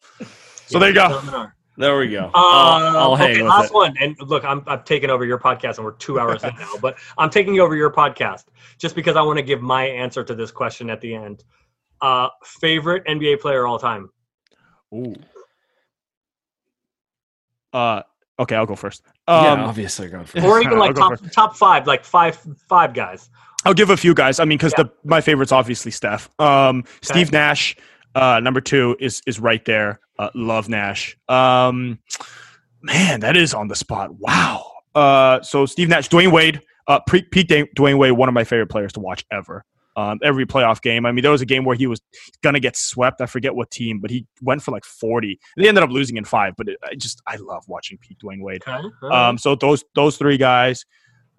so 0.67 0.79
there 0.79 0.89
you 0.89 0.95
go. 0.95 1.47
There 1.79 1.95
we 1.99 2.09
go. 2.09 2.25
Uh, 2.25 2.31
I'll, 2.35 2.97
I'll 2.97 3.15
hang 3.15 3.31
okay, 3.33 3.41
with 3.43 3.49
last 3.51 3.65
it. 3.69 3.73
one. 3.75 3.95
And 4.01 4.15
look, 4.21 4.43
I'm 4.43 4.63
I've 4.65 4.83
taken 4.83 5.09
over 5.11 5.25
your 5.25 5.37
podcast, 5.37 5.77
and 5.77 5.85
we're 5.85 5.91
two 5.93 6.19
hours 6.19 6.43
in 6.43 6.55
now. 6.59 6.73
But 6.81 6.97
I'm 7.19 7.29
taking 7.29 7.59
over 7.59 7.75
your 7.75 7.91
podcast 7.93 8.45
just 8.79 8.95
because 8.95 9.15
I 9.15 9.21
want 9.21 9.37
to 9.37 9.43
give 9.43 9.61
my 9.61 9.85
answer 9.85 10.23
to 10.23 10.33
this 10.33 10.49
question 10.51 10.89
at 10.89 11.01
the 11.01 11.13
end. 11.13 11.43
Uh, 12.01 12.29
favorite 12.43 13.05
NBA 13.05 13.41
player 13.41 13.67
all 13.67 13.77
time? 13.77 14.09
Ooh. 14.93 15.13
Uh 17.73 18.01
okay, 18.39 18.55
I'll 18.55 18.65
go 18.65 18.75
first. 18.75 19.03
yeah, 19.27 19.53
Um, 19.53 19.59
obviously 19.61 20.09
going 20.09 20.25
for 20.27 20.41
Or 20.41 20.61
even 20.61 20.77
like 20.79 20.95
top 20.95 21.19
top 21.31 21.55
five, 21.55 21.87
like 21.87 22.03
five 22.03 22.37
five 22.69 22.93
guys. 22.93 23.29
I'll 23.65 23.73
give 23.73 23.89
a 23.89 23.97
few 23.97 24.13
guys. 24.13 24.39
I 24.39 24.45
mean, 24.45 24.57
because 24.57 24.73
Yeah. 24.77 24.83
the 24.83 24.91
my 25.03 25.21
favorite's 25.21 25.51
obviously 25.51 25.91
Steph. 25.91 26.29
Um, 26.39 26.83
Steve 27.01 27.31
Nash, 27.31 27.75
uh, 28.15 28.39
number 28.41 28.61
two 28.61 28.95
is 28.99 29.21
is 29.25 29.39
right 29.39 29.63
there. 29.65 29.99
Uh, 30.19 30.29
love 30.35 30.69
Nash. 30.69 31.17
Um, 31.27 31.99
man, 32.81 33.19
that 33.21 33.35
is 33.37 33.53
on 33.53 33.67
the 33.67 33.75
spot. 33.75 34.11
Wow. 34.19 34.71
Uh, 34.95 35.41
so 35.41 35.65
Steve 35.65 35.89
Nash, 35.89 36.09
Dwyane 36.09 36.31
Wade, 36.31 36.61
uh, 36.87 36.99
pre- 37.05 37.23
Pete 37.23 37.49
Dwyane 37.49 37.97
Wade, 37.97 38.13
one 38.13 38.29
of 38.29 38.33
my 38.33 38.43
favorite 38.43 38.67
players 38.69 38.93
to 38.93 38.99
watch 38.99 39.25
ever. 39.31 39.63
Um, 39.97 40.19
every 40.23 40.45
playoff 40.45 40.79
game. 40.83 41.07
I 41.07 41.11
mean, 41.11 41.23
there 41.23 41.31
was 41.31 41.41
a 41.41 41.45
game 41.45 41.65
where 41.65 41.75
he 41.75 41.87
was 41.87 41.99
gonna 42.43 42.59
get 42.59 42.75
swept. 42.77 43.19
I 43.19 43.25
forget 43.25 43.55
what 43.55 43.71
team, 43.71 43.99
but 43.99 44.11
he 44.11 44.27
went 44.43 44.61
for 44.61 44.69
like 44.71 44.85
forty. 44.85 45.39
They 45.57 45.67
ended 45.67 45.83
up 45.83 45.89
losing 45.89 46.17
in 46.17 46.23
five. 46.23 46.53
But 46.55 46.69
it, 46.69 46.77
I 46.85 46.93
just 46.93 47.19
I 47.25 47.37
love 47.37 47.63
watching 47.67 47.97
Pete 47.97 48.19
Dwyane 48.23 48.41
Wade. 48.43 48.61
Okay. 48.67 48.87
Um, 49.11 49.39
so 49.39 49.55
those 49.55 49.83
those 49.95 50.15
three 50.17 50.37
guys. 50.37 50.85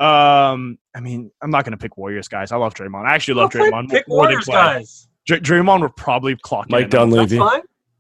Um, 0.00 0.78
I 0.94 1.00
mean, 1.00 1.30
I'm 1.42 1.50
not 1.50 1.64
gonna 1.64 1.76
pick 1.76 1.96
Warriors 1.96 2.28
guys. 2.28 2.52
I 2.52 2.56
love 2.56 2.74
Draymond. 2.74 3.06
I 3.08 3.14
actually 3.14 3.34
love 3.34 3.54
Okay, 3.54 3.70
Draymond 3.70 3.90
Pick 3.90 4.08
more 4.08 4.18
Warriors 4.22 4.44
Klay. 4.46 4.52
guys. 4.52 5.08
Dr- 5.26 5.42
Draymond 5.42 5.80
would 5.82 5.96
probably 5.96 6.36
clock 6.36 6.70
Mike 6.70 6.84
in. 6.84 6.90
Dunleavy. 6.90 7.40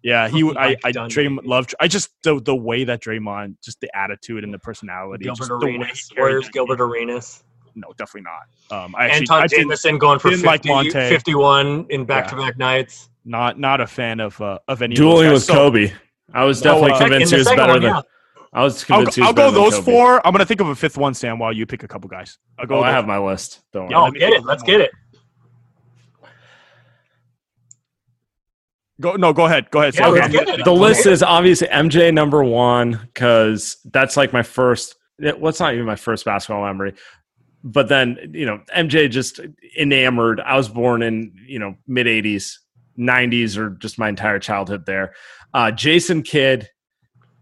Yeah, 0.02 0.28
he. 0.28 0.42
would- 0.44 0.56
I. 0.56 0.76
I 0.84 0.92
Dunleavy. 0.92 1.14
Draymond 1.28 1.44
love. 1.46 1.66
I 1.80 1.88
just 1.88 2.10
the 2.22 2.40
the 2.40 2.54
way 2.54 2.84
that 2.84 3.02
Draymond, 3.02 3.56
just 3.64 3.80
the 3.80 3.90
attitude 3.96 4.44
and 4.44 4.54
the 4.54 4.58
personality, 4.60 5.24
Gilbert 5.24 5.38
just 5.38 5.48
the 5.50 5.56
way 5.58 5.72
he 5.72 5.78
Arenas. 5.78 6.10
Warriors. 6.16 6.48
Gilbert 6.50 6.76
team. 6.76 6.82
Arenas. 6.86 7.44
No, 7.80 7.92
definitely 7.96 8.28
not. 8.70 8.84
Um, 8.84 8.94
I 8.96 9.06
actually, 9.06 9.20
Antawn 9.26 9.42
I 9.42 9.46
Jamison 9.46 9.98
going 9.98 10.18
for 10.18 10.30
didn't 10.30 10.48
50, 10.50 10.68
like 10.70 10.86
Monta. 10.86 11.08
51 11.08 11.86
in 11.90 12.04
back-to-back 12.04 12.58
nights. 12.58 13.08
not 13.24 13.58
not 13.58 13.80
a 13.80 13.86
fan 13.86 14.20
of 14.20 14.40
uh, 14.40 14.58
of 14.68 14.82
any. 14.82 14.94
Dueling 14.94 15.32
with. 15.32 15.42
So, 15.44 15.54
Kobe. 15.54 15.92
I 16.34 16.44
was 16.44 16.62
No, 16.64 16.72
definitely 16.74 16.92
uh, 16.92 16.98
convinced 16.98 17.32
he 17.32 17.38
was 17.38 17.48
better 17.48 17.72
one, 17.72 17.82
than. 17.82 17.94
yeah. 17.94 18.00
I 18.52 18.62
was 18.64 18.82
I'll, 18.90 18.96
convinced 18.98 19.16
he 19.16 19.20
was 19.22 19.28
I'll 19.28 19.34
go 19.34 19.50
than 19.50 19.54
those 19.62 19.74
Kobe. 19.76 19.84
four. 19.92 20.26
I'm 20.26 20.32
gonna 20.32 20.44
think 20.46 20.60
of 20.60 20.68
a 20.68 20.74
fifth 20.74 20.96
one, 20.98 21.12
Saam, 21.12 21.38
while 21.38 21.52
you 21.52 21.66
pick 21.66 21.82
a 21.82 21.88
couple 21.88 22.08
guys. 22.10 22.38
I'll 22.58 22.66
go. 22.66 22.78
Oh, 22.78 22.82
I 22.82 22.90
have 22.90 23.06
my 23.06 23.18
list. 23.18 23.60
Don't 23.72 23.84
worry. 23.88 23.92
Yo, 23.92 24.10
get 24.12 24.32
it. 24.32 24.44
Let's 24.44 24.62
get 24.62 24.80
it. 24.80 24.90
Go 29.00 29.14
no, 29.14 29.32
go 29.32 29.46
ahead. 29.46 29.70
Go 29.70 29.80
ahead. 29.82 29.94
Yeah, 29.94 30.06
Saam. 30.08 30.12
let's 30.12 30.24
I'm 30.26 30.32
get 30.32 30.46
gonna- 30.46 30.58
it. 30.58 30.64
the 30.64 30.72
list 30.72 31.06
is 31.06 31.22
obviously 31.22 31.68
MJ 31.68 32.12
number 32.12 32.42
one 32.42 33.00
because 33.14 33.76
that's 33.92 34.16
like 34.16 34.32
my 34.32 34.42
first. 34.42 34.96
it- 35.20 35.38
What's 35.38 35.60
not 35.60 35.74
even 35.74 35.86
my 35.86 35.94
first 35.96 36.24
basketball 36.24 36.64
memory, 36.64 36.94
but 37.72 37.88
then 37.88 38.30
you 38.34 38.46
know 38.46 38.60
MJ 38.74 39.10
just 39.10 39.40
enamored. 39.78 40.40
I 40.40 40.56
was 40.56 40.68
born 40.68 41.02
in 41.02 41.32
you 41.46 41.58
know 41.58 41.74
mid 41.86 42.06
'80s, 42.06 42.54
'90s, 42.98 43.56
or 43.56 43.70
just 43.70 43.98
my 43.98 44.08
entire 44.08 44.38
childhood 44.38 44.86
there. 44.86 45.14
Uh, 45.54 45.70
Jason 45.70 46.22
Kidd, 46.22 46.68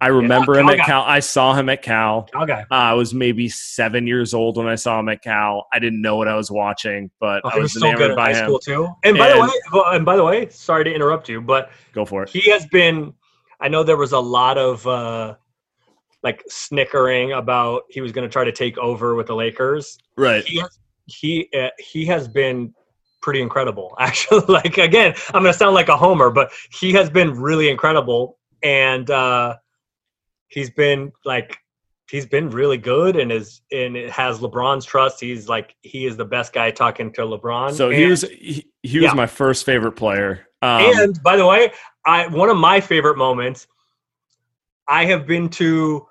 I 0.00 0.08
remember 0.08 0.58
him 0.58 0.68
at 0.68 0.78
guy. 0.78 0.84
Cal. 0.84 1.02
I 1.02 1.20
saw 1.20 1.54
him 1.54 1.68
at 1.68 1.82
Cal. 1.82 2.28
Okay. 2.34 2.52
Uh, 2.70 2.74
I 2.74 2.92
was 2.94 3.12
maybe 3.14 3.48
seven 3.48 4.06
years 4.06 4.34
old 4.34 4.56
when 4.56 4.66
I 4.68 4.74
saw 4.76 5.00
him 5.00 5.08
at 5.08 5.22
Cal. 5.22 5.66
I 5.72 5.78
didn't 5.78 6.02
know 6.02 6.16
what 6.16 6.28
I 6.28 6.34
was 6.34 6.50
watching, 6.50 7.10
but 7.18 7.42
Oh, 7.44 7.50
I 7.50 7.56
was 7.56 7.74
was 7.74 7.80
so 7.82 7.92
good 7.92 8.12
enamored 8.12 8.16
by 8.16 8.32
high 8.32 8.38
him. 8.40 8.44
school 8.46 8.58
too. 8.58 8.88
And 9.04 9.16
by 9.18 9.32
the 9.32 9.40
way, 9.40 9.84
and 9.96 10.04
by 10.04 10.16
the 10.16 10.24
way, 10.24 10.48
sorry 10.50 10.84
to 10.84 10.94
interrupt 10.94 11.28
you, 11.28 11.40
but 11.40 11.70
Go 11.92 12.04
for 12.04 12.22
it. 12.24 12.28
he 12.30 12.50
has 12.50 12.66
been. 12.66 13.14
I 13.60 13.68
know 13.68 13.82
there 13.82 13.96
was 13.96 14.12
a 14.12 14.20
lot 14.20 14.58
of 14.58 14.86
uh, 14.86 15.34
like 16.26 16.42
snickering 16.48 17.30
about 17.32 17.82
he 17.88 18.00
was 18.00 18.10
going 18.10 18.28
to 18.28 18.32
try 18.32 18.42
to 18.42 18.50
take 18.50 18.76
over 18.78 19.14
with 19.14 19.28
the 19.28 19.34
Lakers. 19.34 19.96
Right. 20.16 20.44
He 20.44 20.58
has, 20.58 20.78
he 21.06 21.48
uh, 21.56 21.68
he 21.78 22.04
has 22.06 22.26
been 22.26 22.74
pretty 23.22 23.40
incredible. 23.40 23.94
Actually, 24.00 24.44
like 24.48 24.76
again, 24.76 25.14
I'm 25.32 25.42
going 25.42 25.52
to 25.52 25.58
sound 25.58 25.76
like 25.76 25.88
a 25.88 25.96
homer, 25.96 26.30
but 26.30 26.50
he 26.72 26.92
has 26.94 27.08
been 27.08 27.30
really 27.40 27.68
incredible, 27.68 28.38
and 28.64 29.08
uh, 29.08 29.54
he's 30.48 30.70
been 30.70 31.12
like 31.24 31.58
he's 32.10 32.26
been 32.26 32.50
really 32.50 32.78
good 32.78 33.14
and 33.16 33.30
is 33.30 33.60
and 33.70 33.96
it 33.96 34.10
has 34.10 34.40
LeBron's 34.40 34.84
trust. 34.84 35.20
He's 35.20 35.48
like 35.48 35.76
he 35.82 36.06
is 36.06 36.16
the 36.16 36.24
best 36.24 36.52
guy 36.52 36.72
talking 36.72 37.12
to 37.12 37.20
LeBron. 37.22 37.72
So 37.74 37.88
he 37.90 38.06
was 38.06 38.22
he, 38.22 38.66
he 38.82 38.98
was 38.98 39.04
Yeah. 39.10 39.14
my 39.14 39.26
first 39.26 39.64
favorite 39.64 39.92
player. 39.92 40.48
Um, 40.60 40.82
and 40.82 41.22
by 41.22 41.36
the 41.36 41.46
way, 41.46 41.70
I 42.04 42.26
one 42.26 42.50
of 42.50 42.56
my 42.56 42.80
favorite 42.80 43.16
moments. 43.16 43.68
I 44.88 45.04
have 45.06 45.26
been 45.26 45.48
to 45.50 46.06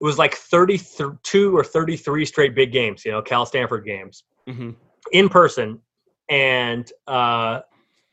it 0.00 0.04
was 0.04 0.18
like 0.18 0.34
32 0.34 1.56
or 1.56 1.62
33 1.62 2.24
straight 2.24 2.54
big 2.54 2.72
games, 2.72 3.04
you 3.04 3.12
know, 3.12 3.20
Cal 3.22 3.44
Stanford 3.44 3.84
games 3.84 4.24
Mhm. 4.48 4.74
in 5.12 5.28
person. 5.28 5.80
And 6.28 6.90
uh, 7.06 7.60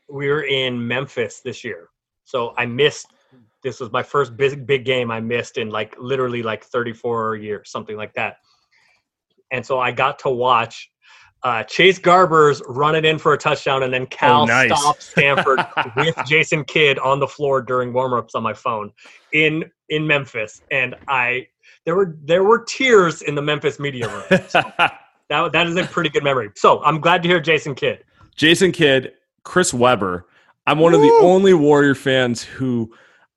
we 0.08 0.28
were 0.28 0.42
in 0.42 0.86
Memphis 0.86 1.40
this 1.40 1.64
year. 1.64 1.88
So 2.24 2.54
I 2.58 2.66
missed, 2.66 3.06
this 3.62 3.80
was 3.80 3.90
my 3.90 4.02
first 4.02 4.36
big, 4.36 4.66
big 4.66 4.84
game 4.84 5.10
I 5.10 5.20
missed 5.20 5.56
in 5.56 5.70
like 5.70 5.94
literally 5.98 6.42
like 6.42 6.64
34 6.64 7.36
years, 7.36 7.70
something 7.70 7.96
like 7.96 8.12
that. 8.14 8.36
And 9.50 9.64
so 9.64 9.78
I 9.78 9.92
got 9.92 10.18
to 10.20 10.30
watch 10.30 10.90
uh, 11.44 11.62
Chase 11.62 12.00
Garbers 12.00 12.60
run 12.66 12.96
it 12.96 13.04
in 13.04 13.16
for 13.16 13.32
a 13.32 13.38
touchdown, 13.38 13.84
and 13.84 13.94
then 13.94 14.06
Cal 14.06 14.42
Oh, 14.42 14.46
nice. 14.46 14.76
stopped 14.76 15.02
Stanford 15.16 15.60
with 15.94 16.16
Jason 16.26 16.64
Kidd 16.64 16.98
on 16.98 17.20
the 17.20 17.28
floor 17.28 17.62
during 17.62 17.92
warmups 17.92 18.30
on 18.34 18.42
my 18.42 18.52
phone 18.52 18.90
in 19.32 19.64
in 19.88 20.04
Memphis, 20.06 20.62
and 20.72 20.96
I 21.08 21.46
there 21.84 21.94
were 21.94 22.16
there 22.24 22.44
were 22.44 22.64
tears 22.64 23.22
in 23.22 23.34
the 23.34 23.42
Memphis 23.42 23.78
media 23.78 24.08
room. 24.08 24.40
So 24.48 24.62
that 25.28 25.52
that 25.52 25.66
is 25.66 25.76
a 25.76 25.84
pretty 25.84 26.08
good 26.08 26.24
memory. 26.24 26.50
So 26.54 26.82
I'm 26.82 27.00
glad 27.00 27.22
to 27.22 27.28
hear 27.28 27.38
Jason 27.38 27.74
Kidd. 27.74 28.02
Jason 28.34 28.72
Kidd, 28.72 29.12
Chris 29.42 29.74
Webber. 29.74 30.26
I'm 30.66 30.78
one 30.78 30.94
of 30.94 31.00
the 31.00 31.18
only 31.22 31.52
Warrior 31.54 31.94
fans 31.94 32.42
who 32.42 32.92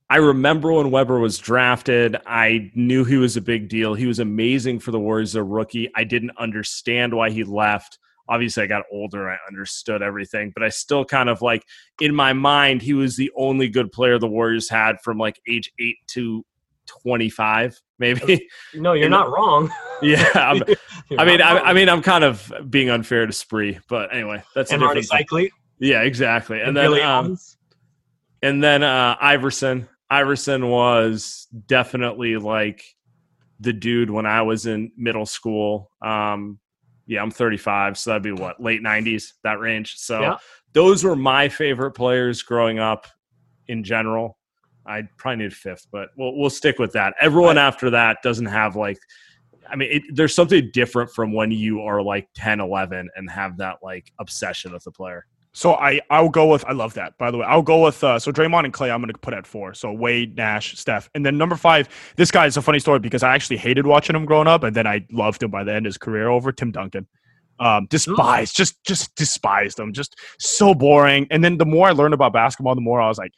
I 0.10 0.18
remember 0.18 0.74
when 0.74 0.92
Webber 0.92 1.20
was 1.20 1.38
drafted. 1.38 2.18
I 2.26 2.70
knew 2.76 3.06
he 3.06 3.16
was 3.16 3.38
a 3.38 3.42
big 3.42 3.70
deal. 3.70 3.94
He 3.94 4.06
was 4.06 4.20
amazing 4.20 4.80
for 4.80 4.92
the 4.92 5.00
Warriors 5.00 5.32
as 5.32 5.36
a 5.36 5.44
rookie. 5.44 5.90
I 5.96 6.04
didn't 6.04 6.32
understand 6.38 7.14
why 7.14 7.30
he 7.30 7.46
left. 7.46 7.98
Obviously, 8.28 8.64
I 8.64 8.68
got 8.68 8.84
older. 8.92 9.30
I 9.30 9.38
understood 9.48 10.02
everything, 10.02 10.52
but 10.54 10.64
I 10.64 10.70
still 10.70 11.06
kind 11.06 11.30
of 11.30 11.42
like 11.42 11.64
in 12.02 12.14
my 12.14 12.34
mind, 12.34 12.82
he 12.82 12.94
was 12.94 13.16
the 13.16 13.32
only 13.38 13.70
good 13.70 13.94
player 13.94 14.20
the 14.20 14.28
Warriors 14.28 14.70
had 14.70 15.00
from 15.02 15.18
like 15.18 15.40
age 15.50 15.72
eight 15.80 15.96
to 16.08 16.46
25, 17.02 17.80
maybe. 18.00 18.48
No, 18.74 18.94
you're 18.94 19.06
And- 19.06 19.12
not 19.12 19.32
wrong. 19.32 19.72
yeah. 20.02 20.30
I 21.18 21.26
mean, 21.26 21.42
I. 21.42 21.60
I 21.60 21.74
mean, 21.74 21.90
I'm 21.90 22.02
kind 22.02 22.24
of 22.24 22.52
being 22.70 22.90
unfair 22.90 23.26
to 23.26 23.34
Spree, 23.34 23.80
but 23.90 24.14
anyway, 24.14 24.44
that's 24.56 24.72
a 24.72 24.76
and 24.76 24.82
Marty 24.84 25.02
different. 25.02 25.30
Cycli 25.30 25.50
Yeah, 25.80 26.02
exactly. 26.02 26.60
And, 26.60 26.78
and 26.78 26.94
then, 26.94 27.02
um, 27.02 27.38
and 28.42 28.64
then 28.64 28.84
uh, 28.84 29.16
Iverson. 29.20 29.88
Iverson 30.10 30.68
was 30.70 31.48
definitely 31.68 32.36
like 32.38 32.84
the 33.60 33.72
dude 33.74 34.10
when 34.10 34.26
I 34.26 34.42
was 34.42 34.66
in 34.66 34.92
middle 34.98 35.26
school. 35.26 35.92
Um, 36.02 36.60
yeah, 37.08 37.22
I'm 37.22 37.32
35, 37.32 37.98
so 37.98 38.10
that'd 38.10 38.24
be 38.24 38.32
what 38.32 38.62
late 38.62 38.82
90s, 38.82 39.34
that 39.44 39.60
range. 39.60 39.96
So 39.98 40.22
Yeah. 40.22 40.38
those 40.74 41.04
were 41.04 41.16
my 41.16 41.48
favorite 41.50 41.92
players 41.92 42.42
growing 42.42 42.80
up 42.80 43.06
in 43.68 43.84
general. 43.84 44.38
I 44.86 45.03
probably 45.18 45.44
need 45.44 45.53
fifth, 45.53 45.88
but 45.91 46.10
we'll 46.18 46.36
we'll 46.36 46.49
stick 46.49 46.80
with 46.80 46.94
that. 46.94 47.14
Everyone 47.22 47.58
after 47.58 47.90
that 47.91 48.18
doesn't 48.24 48.48
have 48.48 48.76
like. 48.76 48.99
I 49.70 49.76
mean, 49.78 49.90
it, 49.90 50.03
there's 50.14 50.36
something 50.36 50.70
different 50.74 51.12
from 51.12 51.32
when 51.32 51.49
you 51.49 51.82
are 51.82 52.02
like 52.02 52.28
10, 52.36 52.60
11 52.60 53.10
and 53.16 53.30
have 53.30 53.58
that 53.58 53.78
like 53.82 54.12
obsession 54.20 54.74
with 54.74 54.84
the 54.84 54.91
player. 54.91 55.26
So 55.53 55.74
I 55.74 55.99
I'll 56.10 56.30
go 56.30 56.48
with 56.48 56.64
I 56.66 56.72
love 56.72 56.94
that 56.94 57.18
by 57.18 57.30
the 57.30 57.38
way 57.38 57.45
I'll 57.45 57.62
go 57.62 57.84
with 57.84 58.02
uh, 58.03 58.18
so 58.20 58.32
Draymond 58.32 58.66
and 58.66 58.74
Klay 58.74 58.90
I'm 58.90 59.02
going 59.02 59.12
to 59.12 59.20
put 59.20 59.34
at 59.34 59.45
four 59.45 59.74
so 59.74 59.91
Wade 59.91 60.38
Nash 60.38 60.78
Steph 60.78 61.10
and 61.14 61.26
then 61.26 61.38
number 61.38 61.58
five 61.58 61.90
this 62.16 62.32
guy 62.32 62.45
is 62.45 62.56
a 62.56 62.62
funny 62.62 62.80
story 62.80 62.99
because 62.99 63.22
I 63.22 63.36
actually 63.36 63.58
hated 63.58 63.86
watching 63.86 64.16
him 64.16 64.26
growing 64.26 64.48
up 64.48 64.64
and 64.64 64.74
then 64.74 64.88
I 64.88 65.06
loved 65.12 65.44
him 65.44 65.52
by 65.52 65.66
the 65.66 65.74
end 65.74 65.86
of 65.86 65.90
his 65.90 65.98
career 65.98 66.30
over 66.30 66.53
Tim 66.53 66.72
Duncan 66.72 67.06
um 67.60 67.88
despised 67.90 68.56
just 68.56 68.82
just 68.86 69.14
despised 69.16 69.78
him 69.78 69.91
just 69.91 70.16
so 70.40 70.74
boring 70.74 71.28
and 71.32 71.44
then 71.44 71.58
the 71.58 71.66
more 71.66 71.90
I 71.90 71.91
learned 71.91 72.14
about 72.14 72.32
basketball 72.32 72.76
the 72.76 72.82
more 72.82 73.02
I 73.02 73.10
was 73.10 73.18
like 73.18 73.34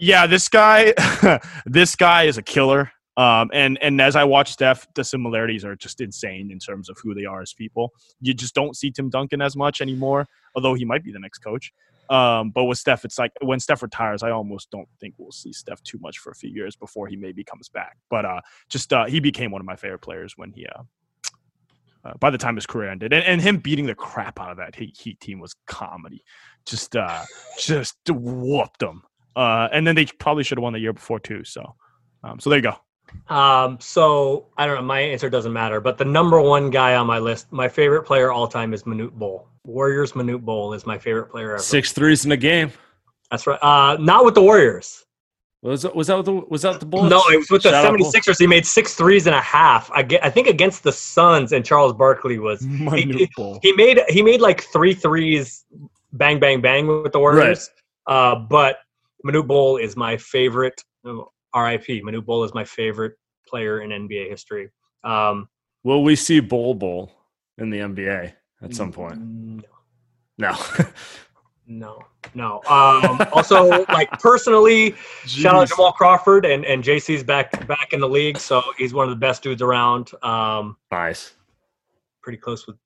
yeah 0.00 0.26
this 0.26 0.48
guy 0.48 0.92
this 1.66 1.94
guy 1.94 2.24
is 2.24 2.38
a 2.38 2.42
killer 2.42 2.90
um 3.16 3.50
and 3.52 3.78
and 3.82 4.00
as 4.00 4.16
I 4.16 4.24
watch 4.24 4.52
Steph 4.52 4.86
the 4.94 5.04
similarities 5.04 5.64
are 5.64 5.76
just 5.76 6.00
insane 6.00 6.50
in 6.50 6.58
terms 6.58 6.88
of 6.88 6.98
who 7.02 7.14
they 7.14 7.24
are 7.24 7.42
as 7.42 7.52
people 7.52 7.90
you 8.20 8.34
just 8.34 8.54
don't 8.54 8.76
see 8.76 8.90
Tim 8.90 9.10
Duncan 9.10 9.40
as 9.40 9.56
much 9.56 9.80
anymore 9.80 10.26
although 10.54 10.74
he 10.74 10.84
might 10.84 11.04
be 11.04 11.12
the 11.12 11.18
next 11.18 11.38
coach. 11.38 11.72
Um, 12.08 12.50
but 12.50 12.64
with 12.64 12.78
Steph, 12.78 13.04
it's 13.04 13.18
like 13.18 13.30
when 13.40 13.60
Steph 13.60 13.82
retires, 13.82 14.24
I 14.24 14.30
almost 14.30 14.70
don't 14.70 14.88
think 14.98 15.14
we'll 15.16 15.30
see 15.30 15.52
Steph 15.52 15.80
too 15.84 15.98
much 16.00 16.18
for 16.18 16.30
a 16.30 16.34
few 16.34 16.50
years 16.50 16.74
before 16.74 17.06
he 17.06 17.16
maybe 17.16 17.44
comes 17.44 17.68
back. 17.68 17.98
But 18.10 18.24
uh, 18.24 18.40
just 18.68 18.92
uh, 18.92 19.06
he 19.06 19.20
became 19.20 19.52
one 19.52 19.60
of 19.60 19.66
my 19.66 19.76
favorite 19.76 20.00
players 20.00 20.34
when 20.36 20.50
he, 20.50 20.66
uh, 20.66 20.82
uh, 22.04 22.14
by 22.18 22.30
the 22.30 22.38
time 22.38 22.56
his 22.56 22.66
career 22.66 22.90
ended, 22.90 23.12
and, 23.12 23.24
and 23.24 23.40
him 23.40 23.58
beating 23.58 23.86
the 23.86 23.94
crap 23.94 24.40
out 24.40 24.50
of 24.50 24.56
that 24.56 24.74
Heat, 24.74 24.96
Heat 25.00 25.20
team 25.20 25.38
was 25.38 25.54
comedy. 25.68 26.24
Just, 26.66 26.96
uh, 26.96 27.22
just 27.58 27.96
whooped 28.08 28.80
them. 28.80 29.02
Uh, 29.36 29.68
and 29.72 29.86
then 29.86 29.94
they 29.94 30.06
probably 30.06 30.44
should 30.44 30.58
have 30.58 30.62
won 30.62 30.72
the 30.72 30.78
year 30.78 30.92
before 30.92 31.20
too. 31.20 31.44
So, 31.44 31.74
um, 32.24 32.40
so 32.40 32.50
there 32.50 32.58
you 32.58 32.62
go. 32.62 33.34
Um, 33.34 33.78
so 33.80 34.46
I 34.56 34.66
don't 34.66 34.76
know. 34.76 34.82
My 34.82 35.00
answer 35.00 35.30
doesn't 35.30 35.52
matter. 35.52 35.80
But 35.80 35.98
the 35.98 36.04
number 36.04 36.40
one 36.40 36.70
guy 36.70 36.94
on 36.96 37.06
my 37.06 37.18
list, 37.18 37.52
my 37.52 37.68
favorite 37.68 38.02
player 38.04 38.30
all 38.30 38.48
time 38.48 38.72
is 38.72 38.84
Manute 38.84 39.12
Bol. 39.12 39.48
Warriors 39.64 40.12
Manute 40.12 40.42
Bol 40.42 40.72
is 40.74 40.86
my 40.86 40.98
favorite 40.98 41.26
player 41.26 41.52
ever. 41.52 41.62
Six 41.62 41.92
threes 41.92 42.24
in 42.24 42.32
a 42.32 42.36
game. 42.36 42.72
That's 43.30 43.46
right. 43.46 43.58
Uh, 43.62 43.96
not 44.00 44.24
with 44.24 44.34
the 44.34 44.42
Warriors. 44.42 45.04
Was 45.62 45.82
that 45.82 45.94
was 45.94 46.06
that 46.06 46.24
the 46.24 46.32
was 46.32 46.62
that 46.62 46.80
the 46.80 46.86
Bullets? 46.86 47.10
No, 47.10 47.22
it 47.28 47.36
was 47.36 47.50
with 47.50 47.62
the 47.62 47.70
Shout 47.70 47.84
out 47.84 47.98
76ers. 47.98 48.38
He 48.38 48.46
made 48.46 48.64
six 48.64 48.94
threes 48.94 49.26
and 49.26 49.36
a 49.36 49.42
half. 49.42 49.90
I 49.92 50.02
get. 50.02 50.24
I 50.24 50.30
think 50.30 50.48
against 50.48 50.84
the 50.84 50.92
Suns 50.92 51.52
and 51.52 51.64
Charles 51.64 51.92
Barkley 51.92 52.38
was. 52.38 52.62
Manute 52.62 53.28
Bol. 53.36 53.58
He 53.62 53.72
made 53.72 54.00
he 54.08 54.22
made 54.22 54.40
like 54.40 54.62
three 54.72 54.94
threes, 54.94 55.66
bang 56.14 56.40
bang 56.40 56.62
bang 56.62 56.86
with 56.86 57.12
the 57.12 57.18
Warriors. 57.18 57.70
Uh, 58.06 58.36
but 58.36 58.78
Manute 59.26 59.46
Bol 59.46 59.76
is 59.76 59.96
my 59.96 60.16
favorite. 60.16 60.82
R.I.P. 61.52 62.02
Manute 62.02 62.24
Bowl 62.24 62.44
is 62.44 62.54
my 62.54 62.64
favorite 62.64 63.14
player 63.46 63.80
in 63.80 63.90
NBA 63.90 64.28
history. 64.28 64.68
Um, 65.04 65.48
Will 65.82 66.02
we 66.04 66.14
see 66.16 66.40
Bol 66.40 66.74
Bol 66.74 67.10
in 67.58 67.70
the 67.70 67.78
NBA 67.78 68.32
at 68.62 68.74
some 68.74 68.92
point? 68.92 69.18
No, 69.18 69.62
No. 70.38 70.56
no, 71.66 71.98
no. 72.34 72.60
Um, 72.68 73.20
also, 73.32 73.66
like 73.86 74.10
personally, 74.20 74.94
shout 75.26 75.54
out 75.54 75.66
Jeez. 75.68 75.70
Jamal 75.70 75.92
Crawford 75.92 76.44
and 76.44 76.64
and 76.64 76.82
JC's 76.84 77.22
back 77.24 77.66
back 77.66 77.92
in 77.92 78.00
the 78.00 78.08
league, 78.08 78.38
so 78.38 78.62
he's 78.76 78.92
one 78.92 79.04
of 79.04 79.10
the 79.10 79.16
best 79.20 79.42
dudes 79.42 79.62
around. 79.62 80.10
Um, 80.22 80.76
Nice. 80.92 81.34
pretty 82.22 82.38
close 82.38 82.66
with 82.66 82.76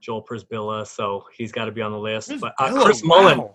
Joel 0.00 0.22
Przybilla, 0.24 0.86
so 0.86 1.24
he's 1.36 1.50
got 1.52 1.64
to 1.64 1.72
be 1.72 1.82
on 1.82 1.90
the 1.92 1.98
list. 1.98 2.32
But 2.40 2.54
uh, 2.58 2.82
Chris 2.84 3.02
Mullin, 3.04 3.48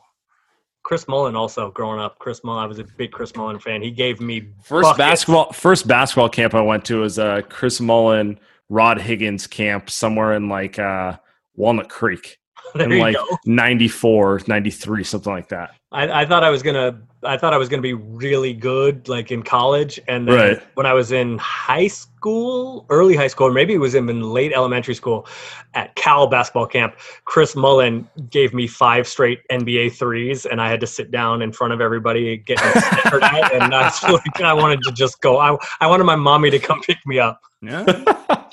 Chris 0.90 1.08
Mullin 1.08 1.36
also 1.36 1.70
growing 1.70 2.00
up. 2.00 2.18
Chris 2.18 2.44
Mullin, 2.44 2.64
I 2.64 2.66
was 2.66 2.80
a 2.80 2.84
big 2.84 3.12
Chris 3.12 3.36
Mullin 3.36 3.60
fan. 3.60 3.84
He 3.84 3.92
gave 3.92 4.20
me 4.20 4.50
First 4.64 4.86
buckets. 4.86 4.98
basketball 4.98 5.54
first 5.54 5.88
basketball 5.88 6.30
camp 6.30 6.56
I 6.56 6.62
went 6.62 6.84
to 6.86 7.02
was 7.02 7.20
uh 7.20 7.44
Chris 7.48 7.80
Mullin, 7.80 8.40
Rod 8.70 9.00
Higgins 9.00 9.46
camp 9.46 9.92
somewhere 9.92 10.34
in 10.34 10.50
like 10.50 10.80
uh 10.80 11.18
Walnut 11.56 11.90
Creek 11.90 12.39
in 12.80 12.98
like 13.00 13.16
go. 13.16 13.26
94, 13.46 14.42
93, 14.48 15.04
something 15.04 15.32
like 15.34 15.50
that. 15.50 15.72
I, 15.92 16.22
I 16.22 16.26
thought 16.26 16.44
I 16.44 16.50
was 16.50 16.62
gonna. 16.62 17.02
I 17.24 17.36
thought 17.36 17.54
I 17.54 17.58
was 17.58 17.68
gonna 17.68 17.82
be 17.82 17.94
really 17.94 18.54
good, 18.54 19.10
like 19.10 19.32
in 19.32 19.44
college, 19.44 20.00
and 20.08 20.28
then 20.28 20.36
Right. 20.36 20.62
when 20.76 20.86
I 20.86 20.94
was 20.94 21.12
in 21.12 21.38
high 21.40 21.88
school, 21.88 22.86
early 22.90 23.16
high 23.16 23.28
school, 23.28 23.48
or 23.48 23.52
maybe 23.52 23.74
it 23.74 23.80
was 23.80 23.96
in 23.96 24.06
late 24.22 24.54
elementary 24.54 24.94
school, 24.94 25.28
at 25.74 25.94
Cal 25.96 26.28
basketball 26.28 26.68
camp, 26.68 26.96
Chris 27.26 27.56
Mullin 27.56 28.08
gave 28.30 28.54
me 28.54 28.68
five 28.68 29.08
straight 29.08 29.40
NBA 29.52 29.94
threes, 29.94 30.46
and 30.46 30.62
I 30.62 30.70
had 30.70 30.80
to 30.82 30.88
sit 30.88 31.10
down 31.12 31.42
in 31.42 31.52
front 31.52 31.74
of 31.74 31.82
everybody 31.82 32.38
getting 32.38 32.82
snickered 32.82 33.24
at, 33.24 33.52
and 33.54 33.74
that's 33.74 34.04
like 34.04 34.42
I 34.42 34.54
wanted 34.54 34.82
to 34.84 34.92
just 34.92 35.20
go. 35.22 35.40
I 35.40 35.58
I 35.82 35.88
wanted 35.88 36.04
my 36.06 36.16
mommy 36.16 36.52
to 36.52 36.60
come 36.60 36.82
pick 36.82 37.00
me 37.06 37.20
up. 37.20 37.42
Yeah, 37.62 37.84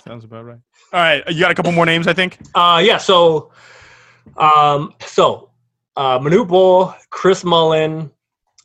sounds 0.04 0.24
about 0.24 0.44
right. 0.46 0.58
All 0.92 1.00
right, 1.00 1.22
you 1.28 1.40
got 1.40 1.50
a 1.50 1.54
couple 1.54 1.70
more 1.72 1.86
names, 1.86 2.06
I 2.08 2.12
think. 2.14 2.38
Uh, 2.54 2.80
yeah. 2.84 2.96
So, 2.96 3.52
um, 4.36 4.94
so 5.04 5.50
uh, 5.96 6.18
Manute 6.18 6.48
Bol, 6.48 6.94
Chris 7.10 7.44
Mullin. 7.44 8.10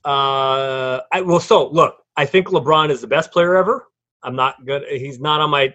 Uh, 0.04 1.00
I 1.12 1.22
well, 1.22 1.40
so 1.40 1.70
look, 1.70 1.98
I 2.18 2.26
think 2.26 2.48
LeBron 2.48 2.90
is 2.90 3.02
the 3.02 3.08
best 3.08 3.32
player 3.32 3.56
ever. 3.56 3.88
I'm 4.24 4.36
not 4.36 4.66
good. 4.66 4.84
He's 4.90 5.20
not 5.20 5.42
on 5.42 5.50
my 5.50 5.74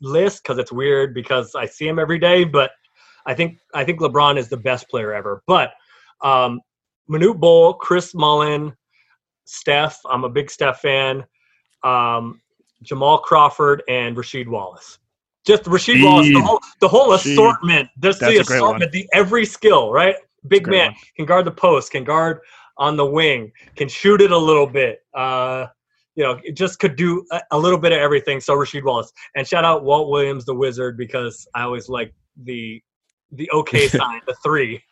list 0.00 0.42
because 0.42 0.58
it's 0.58 0.72
weird 0.72 1.14
because 1.14 1.54
I 1.54 1.66
see 1.66 1.86
him 1.86 1.98
every 1.98 2.18
day. 2.18 2.44
But 2.44 2.70
I 3.26 3.34
think 3.34 3.58
I 3.74 3.84
think 3.84 4.00
LeBron 4.00 4.38
is 4.38 4.48
the 4.48 4.56
best 4.56 4.88
player 4.88 5.14
ever. 5.14 5.42
But 5.46 5.72
um, 6.22 6.60
Manute 7.10 7.38
Bol, 7.38 7.74
Chris 7.74 8.14
Mullin, 8.14 8.74
Steph. 9.44 10.00
I'm 10.08 10.24
a 10.24 10.28
big 10.28 10.50
Steph 10.50 10.80
fan. 10.80 11.24
Um, 11.84 12.40
Jamal 12.82 13.18
Crawford 13.18 13.82
and 13.88 14.16
Rasheed 14.16 14.48
Wallace. 14.48 14.98
Just 15.46 15.62
Rasheed 15.64 16.04
Wallace, 16.04 16.28
the 16.28 16.40
whole 16.40 16.60
the 16.80 16.88
whole 16.88 17.12
assortment. 17.12 17.88
Just 18.00 18.20
the 18.20 18.26
a 18.26 18.30
great 18.30 18.48
one. 18.48 18.56
assortment, 18.56 18.92
the 18.92 19.08
every 19.12 19.46
skill, 19.46 19.92
right? 19.92 20.16
Big 20.48 20.66
man 20.66 20.88
one. 20.88 20.96
can 21.16 21.24
guard 21.24 21.44
the 21.44 21.52
post, 21.52 21.92
can 21.92 22.04
guard 22.04 22.40
on 22.78 22.96
the 22.96 23.06
wing, 23.06 23.52
can 23.76 23.88
shoot 23.88 24.20
it 24.20 24.32
a 24.32 24.38
little 24.38 24.66
bit. 24.66 25.00
Uh, 25.14 25.66
you 26.16 26.24
know, 26.24 26.40
it 26.42 26.56
just 26.56 26.78
could 26.78 26.96
do 26.96 27.24
a, 27.30 27.40
a 27.52 27.58
little 27.58 27.78
bit 27.78 27.92
of 27.92 27.98
everything. 27.98 28.40
So 28.40 28.54
Rasheed 28.56 28.84
Wallace 28.84 29.12
and 29.36 29.46
shout 29.46 29.64
out 29.64 29.84
Walt 29.84 30.10
Williams, 30.10 30.44
the 30.44 30.54
Wizard, 30.54 30.96
because 30.96 31.46
I 31.54 31.62
always 31.62 31.88
like 31.88 32.12
the 32.42 32.82
the 33.30 33.48
okay 33.52 33.86
sign, 33.88 34.20
the 34.26 34.34
three. 34.42 34.82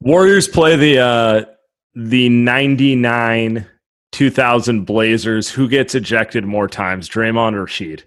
Warriors 0.00 0.48
play 0.48 0.74
the 0.74 0.98
uh 0.98 1.44
the 1.94 2.28
99 2.28 3.68
2000 4.10 4.84
Blazers, 4.84 5.50
who 5.50 5.68
gets 5.68 5.94
ejected 5.94 6.44
more 6.44 6.68
times, 6.68 7.08
Draymond 7.08 7.54
or 7.54 7.66
Sheed? 7.66 8.04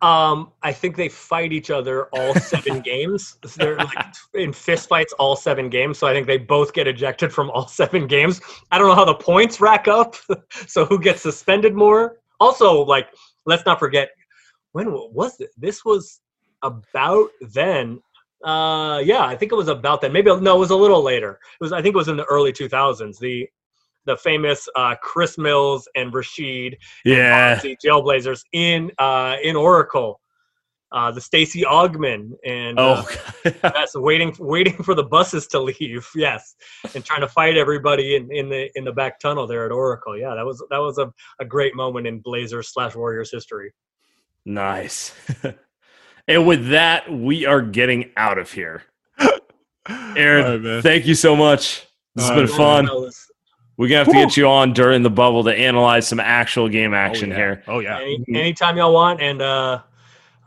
Um, 0.00 0.52
I 0.62 0.72
think 0.72 0.96
they 0.96 1.08
fight 1.08 1.52
each 1.52 1.70
other 1.70 2.04
all 2.06 2.34
seven 2.34 2.80
games. 2.84 3.36
They're 3.56 3.76
like 3.76 4.14
in 4.34 4.52
fist 4.52 4.88
fights 4.88 5.12
all 5.14 5.34
seven 5.34 5.68
games. 5.68 5.98
So 5.98 6.06
I 6.06 6.12
think 6.12 6.26
they 6.26 6.38
both 6.38 6.72
get 6.72 6.86
ejected 6.86 7.32
from 7.32 7.50
all 7.50 7.66
seven 7.80 8.06
games. 8.06 8.40
I 8.70 8.78
don't 8.78 8.88
know 8.88 8.94
how 8.94 9.04
the 9.04 9.14
points 9.14 9.60
rack 9.60 9.88
up. 9.88 10.14
so 10.66 10.84
who 10.84 11.00
gets 11.00 11.22
suspended 11.22 11.74
more? 11.74 12.18
Also, 12.40 12.84
like, 12.84 13.08
let's 13.46 13.66
not 13.66 13.80
forget 13.80 14.10
when 14.72 14.92
was 14.92 15.40
it? 15.40 15.50
This 15.56 15.84
was 15.84 16.20
about 16.62 17.30
then. 17.40 18.00
Uh, 18.44 19.02
yeah, 19.04 19.24
I 19.24 19.34
think 19.34 19.50
it 19.50 19.56
was 19.56 19.66
about 19.66 20.00
then. 20.00 20.12
Maybe 20.12 20.34
no, 20.36 20.56
it 20.56 20.58
was 20.58 20.70
a 20.70 20.76
little 20.76 21.02
later. 21.02 21.40
It 21.60 21.64
was. 21.64 21.72
I 21.72 21.82
think 21.82 21.94
it 21.94 21.98
was 21.98 22.06
in 22.06 22.16
the 22.16 22.24
early 22.26 22.52
2000s. 22.52 23.18
The 23.18 23.48
the 24.08 24.16
famous 24.16 24.68
uh, 24.74 24.96
Chris 25.00 25.38
Mills 25.38 25.86
and 25.94 26.12
Rasheed, 26.12 26.76
yeah, 27.04 27.60
and 27.62 27.76
Jailblazers 27.84 28.42
in 28.52 28.90
uh, 28.98 29.36
in 29.42 29.54
Oracle. 29.54 30.20
Uh, 30.90 31.10
the 31.10 31.20
Stacey 31.20 31.64
Augmon 31.64 32.30
and 32.46 32.78
uh, 32.78 33.04
oh, 33.44 33.50
that's 33.60 33.94
waiting 33.94 34.34
waiting 34.38 34.82
for 34.82 34.94
the 34.94 35.02
buses 35.02 35.46
to 35.48 35.60
leave. 35.60 36.08
Yes, 36.16 36.54
and 36.94 37.04
trying 37.04 37.20
to 37.20 37.28
fight 37.28 37.58
everybody 37.58 38.16
in, 38.16 38.32
in 38.32 38.48
the 38.48 38.70
in 38.74 38.84
the 38.84 38.92
back 38.92 39.20
tunnel 39.20 39.46
there 39.46 39.66
at 39.66 39.70
Oracle. 39.70 40.16
Yeah, 40.16 40.34
that 40.34 40.46
was 40.46 40.64
that 40.70 40.78
was 40.78 40.96
a, 40.96 41.12
a 41.40 41.44
great 41.44 41.76
moment 41.76 42.06
in 42.06 42.20
Blazers 42.20 42.72
slash 42.72 42.96
Warriors 42.96 43.30
history. 43.30 43.74
Nice. 44.46 45.14
and 46.26 46.46
with 46.46 46.70
that, 46.70 47.12
we 47.12 47.44
are 47.44 47.60
getting 47.60 48.10
out 48.16 48.38
of 48.38 48.50
here. 48.50 48.82
Aaron, 50.16 50.64
right, 50.64 50.82
thank 50.82 51.04
you 51.06 51.14
so 51.14 51.36
much. 51.36 51.86
This 52.14 52.28
has 52.28 52.30
All 52.30 52.36
been 52.36 52.46
right, 52.46 52.88
fun. 52.88 53.10
Fellas. 53.78 53.88
We're 53.88 53.88
gonna 53.88 53.98
have 54.04 54.06
to 54.08 54.26
get 54.26 54.36
you 54.36 54.48
on 54.48 54.72
during 54.72 55.02
the 55.02 55.10
bubble 55.10 55.44
to 55.44 55.54
analyze 55.54 56.06
some 56.08 56.20
actual 56.20 56.68
game 56.68 56.94
action 56.94 57.32
oh, 57.32 57.34
yeah. 57.34 57.38
here. 57.38 57.62
Oh 57.68 57.78
yeah. 57.78 58.00
Any, 58.00 58.24
anytime 58.28 58.76
y'all 58.76 58.92
want, 58.92 59.20
and 59.20 59.40
uh, 59.40 59.82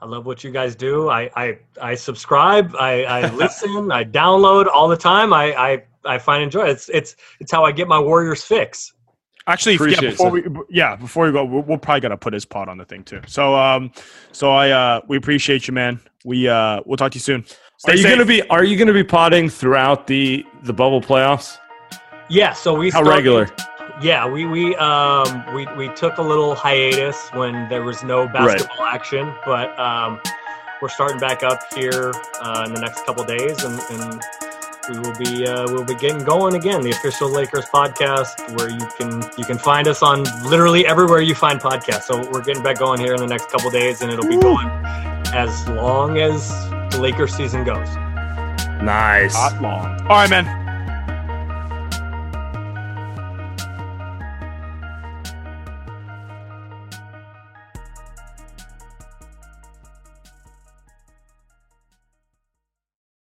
I 0.01 0.05
love 0.05 0.25
what 0.25 0.43
you 0.43 0.51
guys 0.51 0.75
do. 0.75 1.09
I 1.09 1.29
I, 1.35 1.57
I 1.81 1.95
subscribe. 1.95 2.75
I, 2.79 3.03
I 3.03 3.29
listen. 3.35 3.91
I 3.91 4.03
download 4.03 4.67
all 4.67 4.87
the 4.87 4.97
time. 4.97 5.33
I, 5.33 5.53
I 5.53 5.83
I 6.05 6.17
find 6.17 6.43
enjoy. 6.43 6.67
It's 6.67 6.89
it's 6.89 7.15
it's 7.39 7.51
how 7.51 7.63
I 7.63 7.71
get 7.71 7.87
my 7.87 7.99
Warriors 7.99 8.43
fix. 8.43 8.93
Actually, 9.47 9.73
yeah, 9.73 9.77
Appreciate 9.77 10.03
it, 10.03 10.11
before 10.11 10.39
sir. 10.39 10.49
we 10.49 10.63
yeah 10.69 10.95
before 10.95 11.25
we 11.25 11.31
go, 11.31 11.43
we'll, 11.43 11.63
we'll 11.63 11.77
probably 11.77 12.01
gotta 12.01 12.17
put 12.17 12.33
his 12.33 12.45
pod 12.45 12.69
on 12.69 12.77
the 12.77 12.85
thing 12.85 13.03
too. 13.03 13.21
So 13.27 13.55
um, 13.55 13.91
so 14.31 14.51
I 14.51 14.69
uh 14.69 15.01
we 15.07 15.17
appreciate 15.17 15.67
you, 15.67 15.73
man. 15.73 15.99
We 16.23 16.47
uh 16.47 16.81
we'll 16.85 16.97
talk 16.97 17.11
to 17.13 17.15
you 17.15 17.21
soon. 17.21 17.45
Stay 17.77 17.93
Are 17.93 17.95
you 17.95 18.03
safe. 18.03 18.11
gonna 18.11 18.25
be 18.25 18.41
Are 18.49 18.63
you 18.63 18.77
gonna 18.77 18.93
be 18.93 19.03
potting 19.03 19.49
throughout 19.49 20.05
the 20.07 20.45
the 20.63 20.73
bubble 20.73 21.01
playoffs? 21.01 21.57
Yeah. 22.31 22.53
So 22.53 22.73
we 22.73 22.89
How 22.89 23.03
started- 23.03 23.09
regular? 23.09 23.49
Yeah, 24.01 24.27
we 24.27 24.45
we 24.45 24.75
um 24.77 25.43
we 25.53 25.67
we 25.77 25.89
took 25.89 26.17
a 26.17 26.21
little 26.21 26.55
hiatus 26.55 27.29
when 27.33 27.69
there 27.69 27.83
was 27.83 28.03
no 28.03 28.27
basketball 28.27 28.85
action, 28.85 29.33
but 29.45 29.77
um 29.79 30.19
we're 30.81 30.89
starting 30.89 31.19
back 31.19 31.43
up 31.43 31.59
here 31.75 32.11
uh, 32.41 32.63
in 32.65 32.73
the 32.73 32.81
next 32.81 33.05
couple 33.05 33.23
days, 33.23 33.63
and, 33.63 33.79
and 33.91 34.21
we 34.89 34.97
will 34.97 35.15
be 35.19 35.45
uh, 35.45 35.65
we'll 35.71 35.83
be 35.83 35.93
getting 35.93 36.23
going 36.23 36.55
again. 36.55 36.81
The 36.81 36.89
official 36.89 37.29
Lakers 37.29 37.65
podcast, 37.65 38.57
where 38.57 38.69
you 38.71 38.87
can 38.97 39.21
you 39.37 39.45
can 39.45 39.59
find 39.59 39.87
us 39.87 40.01
on 40.01 40.23
literally 40.49 40.87
everywhere 40.87 41.21
you 41.21 41.35
find 41.35 41.59
podcasts. 41.59 42.03
So 42.03 42.27
we're 42.31 42.41
getting 42.41 42.63
back 42.63 42.79
going 42.79 42.99
here 42.99 43.13
in 43.13 43.19
the 43.19 43.27
next 43.27 43.49
couple 43.51 43.69
days, 43.69 44.01
and 44.01 44.11
it'll 44.11 44.27
be 44.27 44.37
going 44.39 44.67
as 45.35 45.67
long 45.67 46.17
as 46.17 46.49
the 46.89 46.97
Lakers 46.99 47.35
season 47.35 47.63
goes. 47.63 47.87
Nice. 48.81 49.35
Not 49.35 49.61
long. 49.61 50.01
All 50.07 50.17
right, 50.17 50.29
man. 50.29 50.60